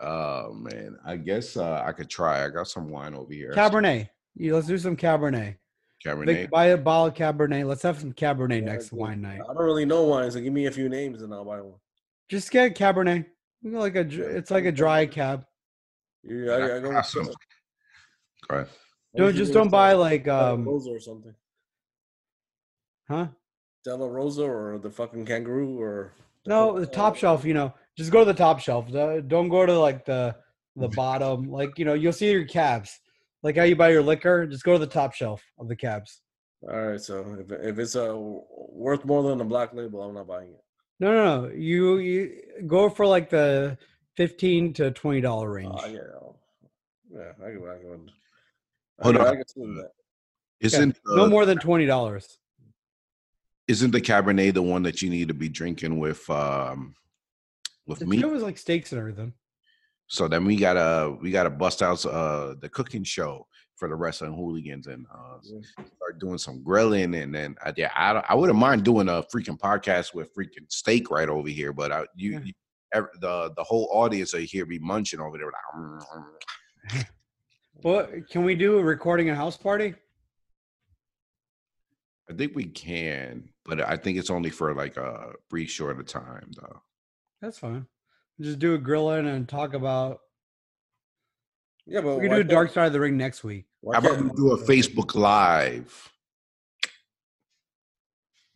oh 0.00 0.52
man, 0.54 0.96
I 1.04 1.16
guess 1.16 1.56
uh, 1.56 1.82
I 1.84 1.92
could 1.92 2.08
try. 2.08 2.44
I 2.44 2.48
got 2.48 2.68
some 2.68 2.88
wine 2.88 3.14
over 3.14 3.32
here. 3.32 3.52
Cabernet. 3.54 4.08
Yeah, 4.34 4.54
let's 4.54 4.66
do 4.66 4.78
some 4.78 4.96
Cabernet. 4.96 5.56
Cabernet. 6.04 6.26
Vic, 6.26 6.50
buy 6.50 6.66
a 6.66 6.76
bottle 6.76 7.06
of 7.06 7.14
Cabernet. 7.14 7.66
Let's 7.66 7.82
have 7.82 7.98
some 7.98 8.12
Cabernet 8.12 8.60
Yeah, 8.60 8.66
next 8.72 8.92
wine 8.92 9.22
night. 9.22 9.40
I 9.42 9.46
don't 9.52 9.64
really 9.64 9.86
know 9.86 10.04
wine, 10.04 10.30
so 10.30 10.40
give 10.40 10.52
me 10.52 10.66
a 10.66 10.70
few 10.70 10.88
names 10.88 11.22
and 11.22 11.32
I'll 11.32 11.44
buy 11.44 11.60
one. 11.60 11.78
Just 12.28 12.50
get 12.50 12.76
Cabernet. 12.76 13.26
We 13.66 13.72
go 13.72 13.80
Like 13.80 13.96
a, 13.96 14.36
it's 14.36 14.52
like 14.52 14.64
a 14.64 14.70
dry 14.70 15.06
cab. 15.06 15.44
Yeah, 16.22 16.52
I, 16.52 16.76
I 16.76 16.78
go 16.78 16.88
with 16.88 16.98
Awesome. 16.98 17.26
Go 18.48 18.56
ahead. 18.56 18.68
Don't 19.16 19.34
just 19.34 19.52
don't 19.52 19.70
buy 19.70 19.94
uh, 19.94 19.98
like 19.98 20.22
Stella 20.22 20.54
um, 20.54 20.64
Rosa 20.64 20.90
or 20.90 21.00
something. 21.00 21.34
huh? 23.08 23.26
Della 23.84 24.08
Rosa 24.08 24.44
or 24.44 24.78
the 24.78 24.90
fucking 24.90 25.26
kangaroo 25.26 25.80
or 25.80 26.12
No, 26.46 26.78
the 26.78 26.86
top 26.86 27.14
uh, 27.14 27.16
shelf. 27.16 27.44
You 27.44 27.54
know, 27.54 27.74
just 27.98 28.12
go 28.12 28.20
to 28.20 28.24
the 28.24 28.34
top 28.34 28.60
shelf. 28.60 28.88
Don't 28.92 29.48
go 29.48 29.66
to 29.66 29.76
like 29.76 30.04
the 30.04 30.36
the 30.76 30.88
bottom. 30.88 31.50
Like 31.50 31.76
you 31.76 31.84
know, 31.84 31.94
you'll 31.94 32.12
see 32.12 32.30
your 32.30 32.44
cabs. 32.44 33.00
Like 33.42 33.56
how 33.56 33.64
you 33.64 33.74
buy 33.74 33.90
your 33.90 34.02
liquor. 34.02 34.46
Just 34.46 34.62
go 34.62 34.74
to 34.74 34.78
the 34.78 34.86
top 34.86 35.12
shelf 35.12 35.42
of 35.58 35.66
the 35.66 35.74
cabs. 35.74 36.20
All 36.62 36.86
right, 36.86 37.00
so 37.00 37.36
if 37.40 37.50
if 37.50 37.78
it's 37.80 37.96
uh, 37.96 38.14
worth 38.16 39.04
more 39.04 39.24
than 39.24 39.40
a 39.40 39.44
black 39.44 39.74
label, 39.74 40.02
I'm 40.02 40.14
not 40.14 40.28
buying 40.28 40.50
it. 40.50 40.62
No, 41.00 41.12
no, 41.12 41.40
no. 41.48 41.52
You 41.54 41.98
you 41.98 42.42
go 42.66 42.88
for 42.88 43.06
like 43.06 43.28
the 43.30 43.76
fifteen 44.16 44.72
to 44.74 44.90
twenty 44.92 45.20
dollar 45.20 45.50
range. 45.50 45.74
Uh, 45.82 45.86
yeah, 45.88 45.98
I'll- 46.14 46.38
yeah, 47.12 47.32
I 47.44 47.50
can, 47.50 47.68
I 47.68 47.78
can. 47.78 48.10
Hold 49.00 49.16
I, 49.16 49.18
can- 49.18 49.20
on. 49.20 49.26
I 49.26 49.34
can 49.36 49.48
swing 49.48 49.74
that. 49.76 49.90
Yeah, 50.60 50.66
Isn't 50.66 50.98
no 51.06 51.28
more 51.28 51.44
than 51.44 51.58
twenty 51.58 51.86
dollars. 51.86 52.38
isn't 53.68 53.90
the 53.90 54.00
Cabernet 54.00 54.54
the 54.54 54.62
one 54.62 54.82
that 54.84 55.02
you 55.02 55.10
need 55.10 55.28
to 55.28 55.34
be 55.34 55.48
drinking 55.48 55.98
with 55.98 56.28
um 56.30 56.94
with 57.86 58.00
It 58.02 58.08
meat? 58.08 58.24
was 58.24 58.42
like 58.42 58.56
steaks 58.58 58.92
and 58.92 58.98
everything. 58.98 59.34
So 60.08 60.28
then 60.28 60.44
we 60.44 60.56
gotta 60.56 61.16
we 61.20 61.30
gotta 61.30 61.50
bust 61.50 61.82
out 61.82 62.04
uh 62.06 62.54
the 62.60 62.68
cooking 62.70 63.04
show 63.04 63.46
for 63.76 63.88
the 63.88 63.94
wrestling 63.94 64.32
hooligans 64.34 64.86
and 64.86 65.06
uh 65.14 65.38
start 65.96 66.18
doing 66.18 66.38
some 66.38 66.62
grilling 66.62 67.14
and 67.14 67.34
then 67.34 67.54
uh, 67.64 67.72
yeah 67.76 67.90
I 67.94 68.22
I 68.30 68.34
wouldn't 68.34 68.58
mind 68.58 68.84
doing 68.84 69.08
a 69.08 69.22
freaking 69.34 69.58
podcast 69.58 70.14
with 70.14 70.34
freaking 70.34 70.70
steak 70.70 71.10
right 71.10 71.28
over 71.28 71.48
here, 71.48 71.72
but 71.72 71.92
I 71.92 72.06
you, 72.16 72.32
Yeah. 72.32 72.40
you 72.44 72.52
ev- 72.94 73.08
the 73.20 73.52
the 73.56 73.62
whole 73.64 73.88
audience 73.92 74.34
are 74.34 74.38
here 74.40 74.64
be 74.66 74.78
munching 74.78 75.20
over 75.20 75.38
there 75.38 75.52
like. 75.52 77.06
Well, 77.82 78.08
can 78.30 78.44
we 78.44 78.54
do 78.54 78.78
a 78.78 78.82
recording 78.82 79.28
a 79.28 79.34
house 79.34 79.56
party? 79.58 79.94
I 82.30 82.32
think 82.32 82.56
we 82.56 82.64
can, 82.64 83.50
but 83.64 83.80
I 83.80 83.96
think 83.96 84.18
it's 84.18 84.30
only 84.30 84.50
for 84.50 84.74
like 84.74 84.96
a 84.96 85.32
brief 85.50 85.70
short 85.70 86.00
of 86.00 86.06
time 86.06 86.50
though. 86.56 86.82
That's 87.42 87.58
fine. 87.58 87.86
Just 88.40 88.58
do 88.58 88.74
a 88.74 88.78
grilling 88.78 89.26
and 89.28 89.48
talk 89.48 89.74
about. 89.74 90.20
Yeah, 91.86 92.00
but 92.00 92.16
We 92.16 92.22
can 92.22 92.30
why 92.30 92.34
do 92.36 92.40
a 92.40 92.44
can't- 92.44 92.50
Dark 92.50 92.70
Side 92.72 92.86
of 92.88 92.92
the 92.92 93.00
Ring 93.00 93.16
next 93.16 93.44
week. 93.44 93.66
why 93.80 93.94
How 93.94 94.00
about 94.00 94.20
we 94.22 94.30
do 94.30 94.52
a 94.52 94.58
Facebook 94.64 95.14
Live? 95.14 96.12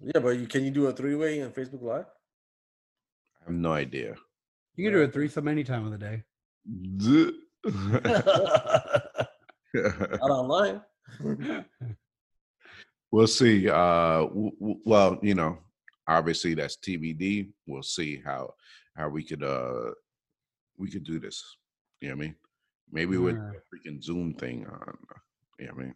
Yeah, 0.02 0.20
but 0.20 0.30
you, 0.30 0.46
can 0.46 0.64
you 0.64 0.70
do 0.70 0.86
a 0.86 0.92
three 0.92 1.14
way 1.14 1.42
on 1.42 1.50
Facebook 1.52 1.82
Live? 1.82 2.06
I 3.40 3.44
have 3.46 3.54
no 3.54 3.72
idea. 3.72 4.16
You 4.76 4.84
can 4.86 4.92
do 4.94 5.00
a 5.00 5.04
Yeah. 5.06 5.10
threesome 5.12 5.46
any 5.48 5.62
time 5.64 5.84
of 5.86 5.92
the 5.92 5.98
day. 5.98 6.22
Not 9.74 10.30
online. 10.30 10.80
we'll 13.12 13.26
see. 13.26 13.68
Uh, 13.68 14.20
w- 14.26 14.52
w- 14.58 14.80
well, 14.84 15.18
you 15.22 15.34
know, 15.34 15.58
obviously 16.08 16.54
that's 16.54 16.76
TBD. 16.76 17.50
We'll 17.66 17.82
see 17.82 18.20
how 18.24 18.54
how 18.96 19.08
we 19.08 19.22
could 19.22 19.42
uh 19.42 19.90
we 20.76 20.90
could 20.90 21.04
do 21.04 21.18
this. 21.18 21.56
You 22.00 22.08
know 22.08 22.16
what 22.16 22.22
I 22.22 22.26
mean? 22.26 22.34
Maybe 22.92 23.16
with 23.16 23.36
a 23.36 23.52
freaking 23.72 24.02
Zoom 24.02 24.34
thing 24.34 24.66
on. 24.66 24.98
You 25.58 25.66
know 25.66 25.72
what 25.74 25.80
I 25.80 25.84
mean? 25.84 25.94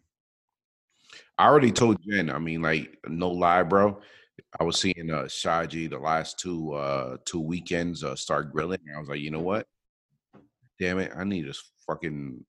I 1.37 1.47
already 1.47 1.71
told 1.71 1.97
Jen. 2.07 2.29
I 2.29 2.39
mean, 2.39 2.61
like, 2.61 2.97
no 3.07 3.29
lie, 3.29 3.63
bro. 3.63 3.99
I 4.59 4.63
was 4.63 4.79
seeing 4.79 5.11
uh 5.11 5.23
Shaji 5.23 5.89
the 5.89 5.97
last 5.97 6.39
two 6.39 6.73
uh 6.73 7.17
two 7.25 7.39
weekends 7.39 8.03
uh 8.03 8.15
start 8.15 8.51
grilling. 8.51 8.79
And 8.85 8.95
I 8.95 8.99
was 8.99 9.09
like, 9.09 9.19
you 9.19 9.31
know 9.31 9.39
what? 9.39 9.67
Damn 10.79 10.99
it, 10.99 11.11
I 11.15 11.23
need 11.23 11.45
to 11.45 11.53
fucking 11.87 12.43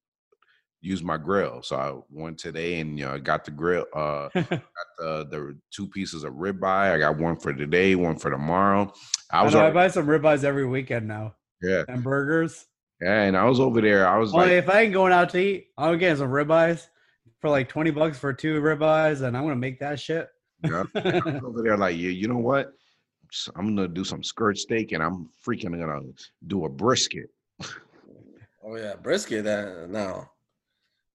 use 0.80 1.02
my 1.02 1.16
grill. 1.16 1.62
So 1.62 1.76
I 1.76 1.92
went 2.10 2.38
today 2.38 2.80
and 2.80 2.96
know, 2.96 3.18
got 3.18 3.44
the 3.44 3.50
grill. 3.50 3.86
Uh, 3.94 4.28
got 4.34 4.62
the 4.98 5.26
the 5.30 5.58
two 5.72 5.88
pieces 5.88 6.24
of 6.24 6.34
ribeye. 6.34 6.92
I 6.92 6.98
got 6.98 7.18
one 7.18 7.36
for 7.36 7.52
today, 7.52 7.94
one 7.94 8.16
for 8.16 8.30
tomorrow. 8.30 8.92
I 9.30 9.40
I, 9.40 9.42
was 9.44 9.54
know, 9.54 9.66
I 9.66 9.70
buy 9.70 9.88
some 9.88 10.06
ribeyes 10.06 10.44
every 10.44 10.66
weekend 10.66 11.06
now 11.06 11.34
yeah, 11.62 11.82
and 11.88 12.02
burgers. 12.02 12.66
Yeah, 13.00 13.22
and 13.22 13.36
I 13.36 13.44
was 13.44 13.60
over 13.60 13.80
there. 13.80 14.06
I 14.08 14.18
was 14.18 14.32
Only 14.32 14.54
like, 14.56 14.64
if 14.64 14.68
I 14.70 14.82
ain't 14.82 14.92
going 14.92 15.12
out 15.12 15.30
to 15.30 15.38
eat, 15.38 15.68
I'm 15.76 15.98
getting 15.98 16.16
some 16.16 16.30
ribeyes 16.30 16.86
for 17.40 17.50
like 17.50 17.68
20 17.68 17.90
bucks 17.90 18.18
for 18.18 18.32
two 18.32 18.60
ribeyes, 18.60 19.22
and 19.22 19.36
I'm 19.36 19.42
gonna 19.44 19.56
make 19.56 19.78
that 19.80 20.00
shit. 20.00 20.28
yeah. 20.64 20.84
I 21.04 21.10
was 21.24 21.42
over 21.44 21.62
there 21.62 21.76
like, 21.76 21.96
yeah, 21.96 22.10
you 22.10 22.28
know 22.28 22.38
what? 22.38 22.72
I'm 23.56 23.74
gonna 23.74 23.88
do 23.88 24.04
some 24.04 24.22
skirt 24.22 24.56
steak, 24.58 24.92
and 24.92 25.02
I'm 25.02 25.28
freaking 25.46 25.78
gonna 25.78 26.00
do 26.46 26.64
a 26.64 26.68
brisket. 26.68 27.28
Oh 28.64 28.76
yeah, 28.76 28.94
brisket. 28.96 29.44
That 29.44 29.88
now. 29.90 30.30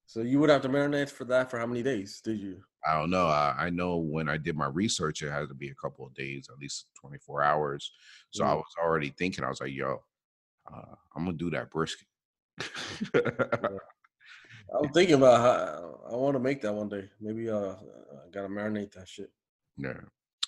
So 0.05 0.21
you 0.21 0.39
would 0.39 0.49
have 0.49 0.61
to 0.63 0.69
marinate 0.69 1.09
for 1.09 1.23
that 1.25 1.49
for 1.49 1.57
how 1.57 1.65
many 1.65 1.83
days? 1.83 2.21
Did 2.23 2.39
you? 2.39 2.61
I 2.85 2.99
don't 2.99 3.09
know. 3.11 3.27
I, 3.27 3.55
I 3.57 3.69
know 3.69 3.97
when 3.97 4.27
I 4.27 4.37
did 4.37 4.57
my 4.57 4.67
research, 4.67 5.21
it 5.21 5.31
had 5.31 5.47
to 5.47 5.53
be 5.53 5.69
a 5.69 5.75
couple 5.75 6.05
of 6.05 6.13
days, 6.13 6.47
at 6.51 6.57
least 6.59 6.87
24 6.99 7.43
hours. 7.43 7.91
So 8.31 8.43
I 8.43 8.49
Mm. 8.49 8.55
was 8.57 8.73
already 8.83 9.13
thinking, 9.17 9.43
I 9.45 9.49
was 9.49 9.61
like, 9.61 9.71
yo, 9.71 10.01
uh, 10.71 10.95
I'm 11.15 11.25
gonna 11.25 11.37
do 11.37 11.49
that 11.51 11.69
brisket. 11.69 12.07
I'm 13.13 14.89
thinking 14.93 15.15
about 15.15 15.41
how 15.41 15.99
I 16.11 16.15
want 16.15 16.35
to 16.35 16.39
make 16.39 16.61
that 16.61 16.73
one 16.73 16.89
day. 16.89 17.09
Maybe 17.19 17.49
uh, 17.49 17.71
I 17.73 18.29
gotta 18.31 18.47
marinate 18.47 18.91
that 18.93 19.07
shit. 19.07 19.31
Yeah. 19.77 19.99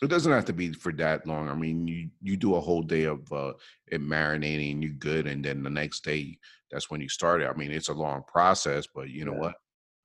It 0.01 0.07
doesn't 0.09 0.31
have 0.31 0.45
to 0.45 0.53
be 0.53 0.73
for 0.73 0.91
that 0.93 1.25
long. 1.25 1.47
I 1.47 1.55
mean, 1.55 1.87
you 1.87 2.09
you 2.21 2.35
do 2.35 2.55
a 2.55 2.61
whole 2.61 2.83
day 2.83 3.03
of 3.03 3.31
uh 3.31 3.53
it 3.87 4.01
marinating, 4.01 4.81
you 4.81 4.93
good, 4.93 5.27
and 5.27 5.43
then 5.43 5.63
the 5.63 5.69
next 5.69 6.03
day 6.03 6.37
that's 6.69 6.89
when 6.89 6.99
you 6.99 7.07
start 7.07 7.41
it. 7.41 7.49
I 7.49 7.53
mean, 7.53 7.71
it's 7.71 7.89
a 7.89 7.93
long 7.93 8.23
process, 8.27 8.85
but 8.93 9.09
you 9.09 9.23
know 9.25 9.33
Yeah. 9.33 9.39
what? 9.39 9.55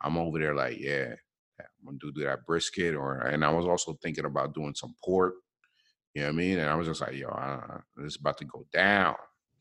I'm 0.01 0.17
over 0.17 0.39
there 0.39 0.55
like, 0.55 0.79
yeah, 0.79 1.15
I'm 1.61 1.85
gonna 1.85 1.99
do 1.99 2.13
that 2.25 2.47
brisket, 2.47 2.95
or 2.95 3.19
and 3.19 3.45
I 3.45 3.51
was 3.51 3.67
also 3.67 3.99
thinking 4.01 4.25
about 4.25 4.55
doing 4.55 4.75
some 4.75 4.95
pork. 5.05 5.35
You 6.15 6.23
know 6.23 6.29
what 6.29 6.35
I 6.35 6.37
mean? 6.37 6.59
And 6.59 6.71
I 6.71 6.75
was 6.77 6.87
just 6.87 7.01
like, 7.01 7.15
yo, 7.15 7.29
uh, 7.29 7.81
it's 7.99 8.17
about 8.17 8.39
to 8.39 8.45
go 8.45 8.67
down. 8.73 9.17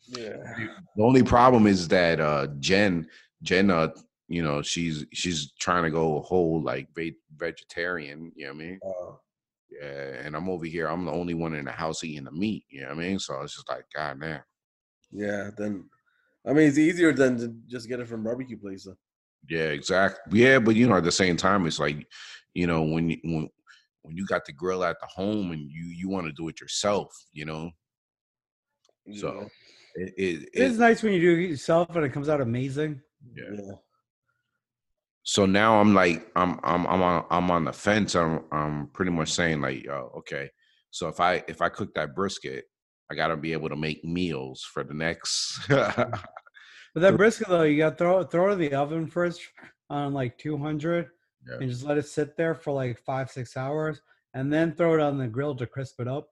Yeah. 0.08 0.38
The 0.96 1.04
only 1.04 1.24
problem 1.24 1.68
is 1.68 1.88
that 1.90 2.20
uh 2.20 2.48
Jen 2.60 3.08
Jen 3.44 3.70
uh 3.70 3.90
you 4.30 4.44
know, 4.44 4.62
she's 4.62 5.06
she's 5.14 5.54
trying 5.54 5.84
to 5.84 5.90
go 5.90 6.22
whole 6.22 6.62
like 6.62 6.88
ve- 6.94 7.18
vegetarian. 7.36 8.32
You 8.36 8.48
know 8.48 8.54
what 8.54 8.62
I 8.62 8.66
mean? 8.66 8.80
Uh, 8.86 9.12
Yeah, 9.70 10.26
and 10.26 10.36
I'm 10.36 10.50
over 10.50 10.66
here. 10.66 10.88
I'm 10.88 11.06
the 11.06 11.12
only 11.12 11.34
one 11.34 11.54
in 11.56 11.66
the 11.66 11.72
house 11.72 12.04
eating 12.04 12.26
the 12.26 12.32
meat. 12.32 12.66
You 12.70 12.82
know 12.82 12.88
what 12.88 12.98
I 12.98 13.00
mean? 13.00 13.20
So 13.20 13.42
it's 13.42 13.56
just 13.56 13.70
like, 13.70 13.86
God 13.96 14.20
damn. 14.22 14.42
yeah, 15.12 15.50
then 15.58 15.90
I 16.46 16.54
mean 16.54 16.68
it's 16.68 16.78
easier 16.78 17.14
than 17.14 17.38
to 17.38 17.48
just 17.68 17.88
get 17.88 18.00
it 18.00 18.08
from 18.08 18.24
barbecue 18.24 18.58
place. 18.58 18.88
Yeah, 19.50 19.70
exactly. 19.70 20.42
Yeah, 20.42 20.60
but 20.60 20.76
you 20.76 20.88
know, 20.88 20.98
at 20.98 21.04
the 21.04 21.12
same 21.12 21.38
time, 21.38 21.66
it's 21.66 21.80
like, 21.80 22.06
you 22.54 22.68
know, 22.68 22.84
when 22.84 23.10
you 23.10 23.18
when 23.24 23.50
when 24.02 24.18
you 24.18 24.26
got 24.26 24.46
the 24.46 24.52
grill 24.54 24.84
at 24.84 25.00
the 25.00 25.08
home 25.08 25.52
and 25.52 25.62
you 25.72 25.86
you 25.86 26.10
want 26.10 26.26
to 26.28 26.34
do 26.34 26.48
it 26.50 26.60
yourself, 26.60 27.16
you 27.32 27.46
know. 27.46 27.72
So 29.14 29.48
it, 29.98 30.14
it, 30.18 30.50
It 30.54 30.64
is 30.64 30.78
it 30.78 30.80
nice 30.80 31.04
when 31.04 31.14
you 31.14 31.22
do 31.22 31.34
it 31.42 31.50
yourself 31.50 31.96
and 31.96 32.06
it 32.06 32.14
comes 32.14 32.30
out 32.30 32.42
amazing. 32.42 33.02
yeah. 33.36 33.44
Yeah. 33.52 33.62
yeah. 33.68 33.74
so 35.24 35.46
now 35.46 35.80
I'm 35.82 35.94
like 35.94 36.20
I'm 36.36 36.60
I'm 36.64 36.86
I'm 36.88 37.02
on 37.02 37.26
I'm 37.30 37.52
on 37.52 37.66
the 37.66 37.74
fence. 37.74 38.16
I'm 38.16 38.44
I'm 38.52 38.88
pretty 38.94 39.12
much 39.12 39.32
saying 39.34 39.62
like, 39.62 39.86
oh, 39.90 40.12
okay. 40.20 40.50
So 40.92 41.08
if 41.10 41.20
I 41.20 41.44
if 41.48 41.62
I 41.62 41.70
cook 41.70 41.94
that 41.96 42.16
brisket, 42.16 42.66
I 43.12 43.16
got 43.16 43.28
to 43.28 43.38
be 43.38 43.54
able 43.54 43.70
to 43.70 43.76
make 43.76 44.04
meals 44.06 44.64
for 44.74 44.84
the 44.84 44.94
next. 44.94 45.60
But 46.94 47.02
that 47.02 47.18
brisket 47.18 47.48
though, 47.50 47.62
you 47.64 47.78
got 47.78 47.92
to 47.92 47.96
throw 47.98 48.24
throw 48.24 48.50
it 48.50 48.54
in 48.54 48.60
the 48.60 48.74
oven 48.74 49.06
first 49.08 49.42
on 49.90 50.14
like 50.14 50.36
200 50.40 51.08
Yeah. 51.48 51.58
and 51.60 51.70
just 51.70 51.84
let 51.84 51.98
it 52.00 52.08
sit 52.08 52.36
there 52.36 52.56
for 52.56 52.72
like 52.74 52.98
five 53.06 53.30
six 53.30 53.56
hours, 53.56 54.02
and 54.34 54.52
then 54.52 54.74
throw 54.74 54.96
it 54.96 55.00
on 55.00 55.18
the 55.20 55.28
grill 55.28 55.54
to 55.58 55.68
crisp 55.68 56.00
it 56.00 56.08
up. 56.08 56.30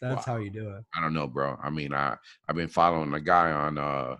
That's 0.00 0.24
how 0.26 0.36
you 0.36 0.50
do 0.50 0.68
it. 0.70 0.84
I 0.94 1.00
don't 1.00 1.14
know, 1.14 1.26
bro. 1.26 1.58
I 1.62 1.70
mean, 1.70 1.94
I 1.94 2.16
I've 2.48 2.56
been 2.56 2.68
following 2.68 3.12
a 3.14 3.20
guy 3.20 3.50
on 3.52 3.78
uh 3.78 4.16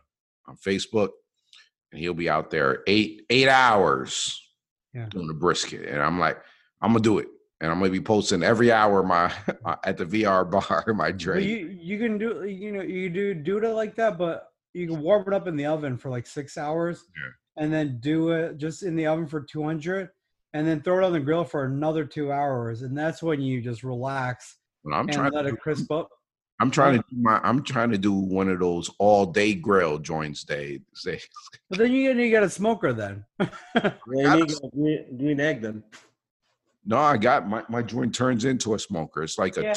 on 0.46 0.56
Facebook, 0.56 1.10
and 1.92 2.00
he'll 2.00 2.14
be 2.14 2.28
out 2.30 2.50
there 2.50 2.82
eight 2.86 3.22
eight 3.30 3.48
hours 3.48 4.40
Yeah. 4.94 5.06
doing 5.10 5.26
the 5.28 5.34
brisket, 5.34 5.86
and 5.88 6.02
I'm 6.02 6.18
like, 6.18 6.38
I'm 6.80 6.90
gonna 6.92 7.00
do 7.00 7.18
it, 7.18 7.28
and 7.60 7.70
I'm 7.70 7.78
gonna 7.78 7.90
be 7.90 8.00
posting 8.00 8.42
every 8.42 8.72
hour 8.72 9.02
my 9.14 9.32
at 9.84 9.96
the 9.98 10.06
VR 10.06 10.50
bar 10.50 10.84
my 10.94 11.12
drink. 11.12 11.46
you 11.46 11.68
you 11.68 11.98
can 11.98 12.16
do 12.18 12.44
you 12.44 12.72
know 12.72 12.82
you 12.82 13.10
do 13.10 13.34
do 13.34 13.58
it 13.58 13.68
like 13.74 13.94
that, 13.96 14.16
but 14.18 14.48
you 14.72 14.86
can 14.86 15.00
warm 15.00 15.26
it 15.26 15.34
up 15.34 15.46
in 15.46 15.56
the 15.56 15.66
oven 15.66 15.96
for 15.98 16.08
like 16.10 16.26
six 16.26 16.56
hours, 16.58 17.04
Yeah. 17.16 17.62
and 17.64 17.72
then 17.72 17.98
do 18.00 18.30
it 18.30 18.58
just 18.58 18.82
in 18.82 18.94
the 18.96 19.06
oven 19.06 19.26
for 19.26 19.40
200, 19.40 20.10
and 20.54 20.66
then 20.66 20.80
throw 20.82 20.98
it 20.98 21.04
on 21.06 21.12
the 21.12 21.20
grill 21.20 21.44
for 21.44 21.64
another 21.64 22.04
two 22.04 22.30
hours, 22.32 22.82
and 22.82 22.96
that's 22.96 23.22
when 23.22 23.40
you 23.40 23.60
just 23.62 23.82
relax 23.84 24.56
But 24.86 24.94
I'm 24.94 25.06
and 25.06 25.12
trying 25.12 25.32
let 25.32 25.42
to 25.42 25.48
it 25.48 25.60
crisp 25.60 25.90
up. 25.90 26.10
I'm 26.60 26.70
trying 26.70 26.94
to 26.94 27.04
do 27.10 27.20
my 27.20 27.40
I'm 27.42 27.62
trying 27.62 27.90
to 27.90 27.98
do 27.98 28.12
one 28.12 28.48
of 28.48 28.60
those 28.60 28.88
all 28.98 29.26
day 29.26 29.52
grill 29.52 29.98
joints 29.98 30.44
day. 30.44 30.80
Say, 30.94 31.20
But 31.68 31.78
then 31.78 31.92
you 31.92 32.12
you 32.12 32.30
got 32.30 32.44
a 32.44 32.50
smoker 32.50 32.92
then. 32.92 33.24
Yeah, 33.74 34.36
you 34.36 34.46
need 34.46 34.52
a 34.52 34.68
green, 34.70 35.18
green 35.18 35.40
egg 35.40 35.60
then. 35.60 35.82
no, 36.86 36.98
I 36.98 37.16
got 37.16 37.48
my 37.48 37.64
my 37.68 37.82
joint 37.82 38.14
turns 38.14 38.44
into 38.44 38.74
a 38.74 38.78
smoker. 38.78 39.24
It's 39.24 39.38
like 39.38 39.56
a 39.56 39.62
yeah. 39.62 39.74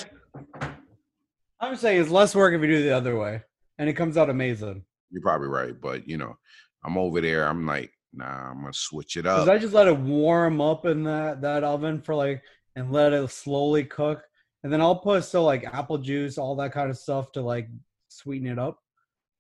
I'm 1.59 1.75
saying 1.75 2.01
it's 2.01 2.11
less 2.11 2.35
work 2.35 2.53
if 2.53 2.61
you 2.61 2.67
do 2.67 2.77
it 2.77 2.83
the 2.83 2.95
other 2.95 3.17
way, 3.17 3.41
and 3.77 3.89
it 3.89 3.93
comes 3.93 4.15
out 4.15 4.29
amazing. 4.29 4.85
you're 5.11 5.21
probably 5.21 5.47
right, 5.49 5.73
but 5.79 6.07
you 6.07 6.17
know, 6.17 6.37
I'm 6.85 6.97
over 6.97 7.19
there. 7.19 7.47
I'm 7.47 7.65
like, 7.65 7.91
nah, 8.13 8.51
I'm 8.51 8.61
gonna 8.61 8.73
switch 8.73 9.17
it 9.17 9.25
up. 9.25 9.39
Because 9.39 9.49
up. 9.49 9.55
I 9.55 9.57
just 9.57 9.73
let 9.73 9.87
it 9.87 9.97
warm 9.97 10.61
up 10.61 10.85
in 10.85 11.03
that 11.03 11.41
that 11.41 11.63
oven 11.65 11.99
for 12.01 12.15
like, 12.15 12.41
and 12.77 12.91
let 12.93 13.11
it 13.11 13.29
slowly 13.31 13.83
cook, 13.83 14.23
and 14.63 14.71
then 14.71 14.81
I'll 14.81 14.95
put 14.95 15.23
so 15.23 15.43
like 15.43 15.65
apple 15.65 15.97
juice, 15.97 16.37
all 16.37 16.55
that 16.57 16.71
kind 16.71 16.89
of 16.89 16.97
stuff 16.97 17.31
to 17.33 17.41
like 17.41 17.69
sweeten 18.09 18.47
it 18.47 18.59
up, 18.59 18.79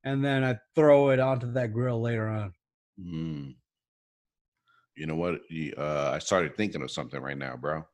and 0.03 0.23
then 0.23 0.43
I 0.43 0.57
throw 0.75 1.09
it 1.09 1.19
onto 1.19 1.51
that 1.53 1.73
grill 1.73 2.01
later 2.01 2.27
on. 2.27 2.53
Mm. 2.99 3.55
You 4.95 5.05
know 5.07 5.15
what? 5.15 5.41
Uh, 5.77 6.11
I 6.13 6.19
started 6.19 6.57
thinking 6.57 6.81
of 6.81 6.91
something 6.91 7.21
right 7.21 7.37
now, 7.37 7.55
bro. 7.55 7.85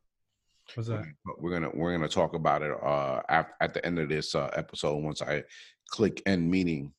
What's 0.74 0.88
We're 0.88 0.96
that? 0.96 1.06
We're 1.38 1.52
gonna 1.52 1.70
we're 1.74 1.92
gonna 1.92 2.08
talk 2.08 2.34
about 2.34 2.62
it 2.62 2.76
uh 2.82 3.22
at, 3.28 3.50
at 3.60 3.72
the 3.72 3.84
end 3.86 4.00
of 4.00 4.08
this 4.08 4.34
uh, 4.34 4.50
episode 4.56 4.96
once 4.96 5.22
I 5.22 5.44
click 5.88 6.22
end 6.26 6.50
meeting. 6.50 6.92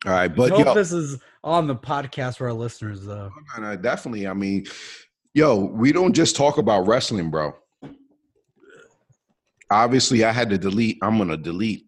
All 0.06 0.12
right, 0.12 0.28
but 0.28 0.52
I 0.52 0.56
hope 0.58 0.66
yo, 0.66 0.74
this 0.74 0.92
is 0.92 1.20
on 1.46 1.68
the 1.68 1.76
podcast 1.76 2.38
for 2.38 2.48
our 2.48 2.54
listeners, 2.54 3.06
though. 3.06 3.32
I 3.58 3.78
definitely, 3.78 4.28
I 4.28 4.34
mean, 4.34 4.66
yo, 5.34 5.58
we 5.58 5.94
don't 5.94 6.12
just 6.12 6.36
talk 6.36 6.58
about 6.58 6.88
wrestling, 6.88 7.30
bro. 7.30 7.56
Obviously, 9.74 10.24
I 10.24 10.32
had 10.32 10.50
to 10.52 10.58
delete. 10.58 11.00
I'm 11.02 11.18
gonna 11.18 11.36
delete 11.38 11.88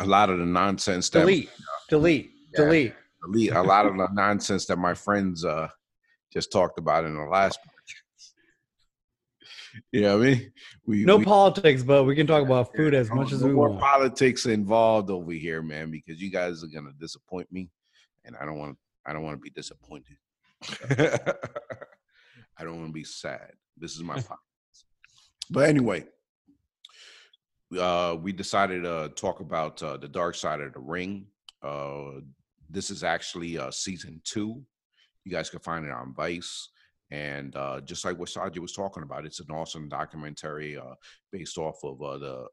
a 0.00 0.04
lot 0.06 0.28
of 0.28 0.38
the 0.38 0.44
nonsense 0.44 1.08
that 1.10 1.20
Delete, 1.20 1.48
delete, 1.88 2.30
Yeah. 2.52 2.64
delete. 2.64 2.94
delete 3.24 3.52
a 3.52 3.62
lot 3.62 3.86
of 3.86 3.96
the 3.96 4.08
nonsense 4.12 4.66
that 4.66 4.76
my 4.78 4.92
friends 4.92 5.44
uh 5.44 5.68
just 6.32 6.50
talked 6.50 6.78
about 6.78 7.04
in 7.04 7.14
the 7.16 7.22
last. 7.24 7.58
You 9.92 10.00
know 10.00 10.16
what 10.18 10.26
I 10.26 10.30
mean? 10.30 10.52
We 10.86 11.04
No 11.04 11.18
we, 11.18 11.24
politics, 11.24 11.82
but 11.82 12.04
we 12.04 12.16
can 12.16 12.26
talk 12.26 12.42
about 12.42 12.74
food 12.74 12.94
as 12.94 13.10
much 13.10 13.30
as 13.32 13.44
we 13.44 13.50
more 13.52 13.68
want. 13.68 13.80
politics 13.80 14.46
involved 14.46 15.10
over 15.10 15.32
here, 15.32 15.60
man, 15.60 15.90
because 15.90 16.18
you 16.20 16.30
guys 16.30 16.64
are 16.64 16.68
gonna 16.68 16.92
disappoint 16.98 17.52
me, 17.52 17.68
and 18.24 18.34
I 18.40 18.46
don't 18.46 18.58
want 18.58 18.78
I 19.04 19.12
don't 19.12 19.22
want 19.22 19.36
to 19.36 19.40
be 19.42 19.50
disappointed. 19.50 20.16
I 22.58 22.64
don't 22.64 22.76
want 22.78 22.88
to 22.88 22.92
be 22.92 23.04
sad. 23.04 23.52
This 23.76 23.94
is 23.96 24.02
my 24.02 24.16
podcast. 24.30 24.84
But 25.50 25.68
anyway, 25.68 26.06
uh, 27.78 28.16
we 28.20 28.32
decided 28.32 28.84
to 28.84 29.10
talk 29.16 29.40
about 29.40 29.82
uh, 29.82 29.96
the 29.96 30.08
dark 30.08 30.34
side 30.34 30.60
of 30.60 30.72
the 30.72 30.80
ring. 30.80 31.26
Uh, 31.62 32.20
this 32.70 32.90
is 32.90 33.02
actually 33.02 33.58
uh, 33.58 33.70
season 33.70 34.20
two. 34.24 34.62
You 35.24 35.32
guys 35.32 35.50
can 35.50 35.60
find 35.60 35.84
it 35.84 35.90
on 35.90 36.14
Vice. 36.14 36.68
And 37.12 37.54
uh, 37.54 37.80
just 37.82 38.04
like 38.04 38.18
what 38.18 38.28
Shaji 38.28 38.58
was 38.58 38.72
talking 38.72 39.04
about, 39.04 39.26
it's 39.26 39.38
an 39.38 39.52
awesome 39.52 39.88
documentary 39.88 40.76
uh, 40.76 40.94
based 41.30 41.56
off 41.56 41.78
of 41.84 42.02
uh, 42.02 42.18
the, 42.18 42.46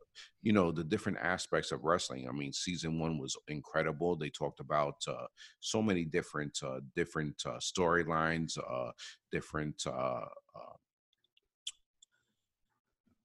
you 0.43 0.53
know, 0.53 0.72
the 0.72 0.84
different 0.84 1.17
aspects 1.20 1.72
of 1.72 1.84
wrestling. 1.84 2.27
I 2.29 2.32
mean, 2.32 2.53
season 2.53 3.00
one 3.00 3.17
was 3.17 3.36
incredible. 3.48 4.15
They 4.15 4.29
talked 4.29 4.60
about 4.60 4.96
uh, 5.08 5.25
so 5.60 5.82
many 5.82 6.05
different, 6.05 6.60
uh, 6.63 6.82
different 6.96 7.41
uh, 7.48 7.58
storylines, 7.58 8.58
uh, 8.58 8.91
different. 9.32 9.82
Uh, 9.88 10.25
uh, 10.55 10.77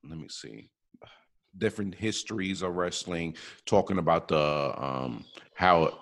let 0.08 0.18
me 0.18 0.28
see 0.28 0.70
different 1.56 1.94
histories 1.94 2.62
of 2.62 2.74
wrestling, 2.76 3.36
talking 3.66 3.98
about 3.98 4.28
the 4.28 4.74
um, 4.76 5.24
how 5.54 5.98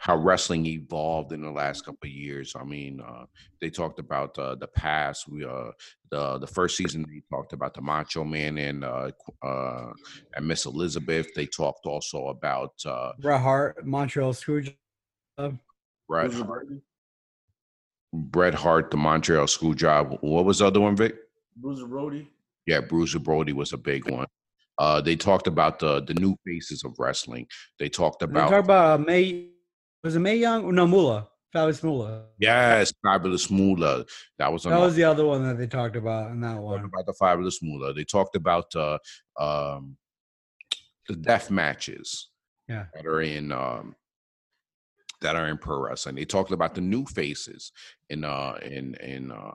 how 0.00 0.16
wrestling 0.16 0.64
evolved 0.66 1.32
in 1.32 1.42
the 1.42 1.50
last 1.50 1.84
couple 1.84 2.06
of 2.06 2.10
years. 2.10 2.54
I 2.58 2.64
mean, 2.64 3.00
uh, 3.00 3.24
they 3.60 3.68
talked 3.68 3.98
about 3.98 4.38
uh, 4.38 4.54
the 4.54 4.68
past. 4.68 5.28
We 5.28 5.44
uh, 5.44 5.72
the 6.10 6.38
the 6.38 6.46
first 6.46 6.76
season 6.76 7.04
they 7.08 7.22
talked 7.30 7.52
about 7.52 7.74
the 7.74 7.82
Macho 7.82 8.24
Man 8.24 8.58
and 8.58 8.84
uh, 8.84 9.10
uh, 9.42 9.92
and 10.34 10.46
Miss 10.46 10.66
Elizabeth. 10.66 11.28
They 11.34 11.46
talked 11.46 11.86
also 11.86 12.28
about 12.28 12.72
uh, 12.86 13.12
Bret 13.18 13.40
Hart, 13.40 13.84
Montreal 13.84 14.32
Screwjob. 14.32 14.74
Bret, 15.36 15.58
Bruiser 16.08 16.44
Brody. 16.44 16.80
Bret 18.12 18.54
Hart, 18.54 18.90
the 18.90 18.96
Montreal 18.96 19.46
Screwjob. 19.46 20.18
What 20.22 20.44
was 20.44 20.60
the 20.60 20.66
other 20.66 20.80
one, 20.80 20.96
Vic? 20.96 21.16
Bruiser 21.56 21.86
Brody. 21.86 22.30
Yeah, 22.66 22.80
Bruiser 22.80 23.18
Brody 23.18 23.52
was 23.52 23.72
a 23.72 23.78
big 23.78 24.10
one. 24.10 24.26
Uh, 24.78 25.00
they 25.00 25.16
talked 25.16 25.46
about 25.46 25.78
the 25.78 26.00
the 26.02 26.14
new 26.14 26.36
faces 26.46 26.84
of 26.84 26.94
wrestling. 26.98 27.46
They 27.78 27.88
talked 27.88 28.20
They 28.20 28.24
about 28.26 28.50
talk 28.50 28.64
about 28.64 29.00
uh, 29.00 29.04
May. 29.04 29.48
Was 30.04 30.14
it 30.16 30.20
May 30.20 30.36
Young? 30.36 30.64
Or 30.64 30.72
no, 30.72 30.86
Moolah. 30.86 31.28
Fabulous 31.52 31.82
Moolah. 31.82 32.26
Yes, 32.38 32.92
Fabulous 33.02 33.50
Moolah. 33.50 34.04
That 34.38 34.52
was 34.52 34.62
That 34.64 34.78
was 34.78 34.94
the 34.94 35.04
other 35.04 35.24
one 35.24 35.42
that 35.44 35.56
they 35.58 35.66
talked 35.66 35.96
about 35.96 36.30
in 36.30 36.40
that 36.42 36.52
talked 36.54 36.62
one. 36.62 36.84
about 36.84 37.06
the 37.06 37.14
Fabulous 37.14 37.60
Moolah. 37.62 37.94
They 37.94 38.04
talked 38.04 38.36
about 38.36 38.74
uh, 38.76 38.98
um, 39.40 39.96
the 41.08 41.16
death 41.16 41.50
matches 41.50 42.28
Yeah. 42.68 42.86
that 42.94 43.06
are 43.06 43.22
in 43.22 43.50
um, 43.50 43.96
that 45.22 45.34
are 45.36 45.48
in 45.48 45.58
pro 45.58 45.80
wrestling. 45.80 46.14
They 46.16 46.26
talked 46.26 46.52
about 46.52 46.74
the 46.74 46.80
new 46.82 47.04
faces 47.06 47.72
in 48.10 48.24
uh, 48.24 48.58
in 48.62 48.94
in 48.96 49.32
uh, 49.32 49.54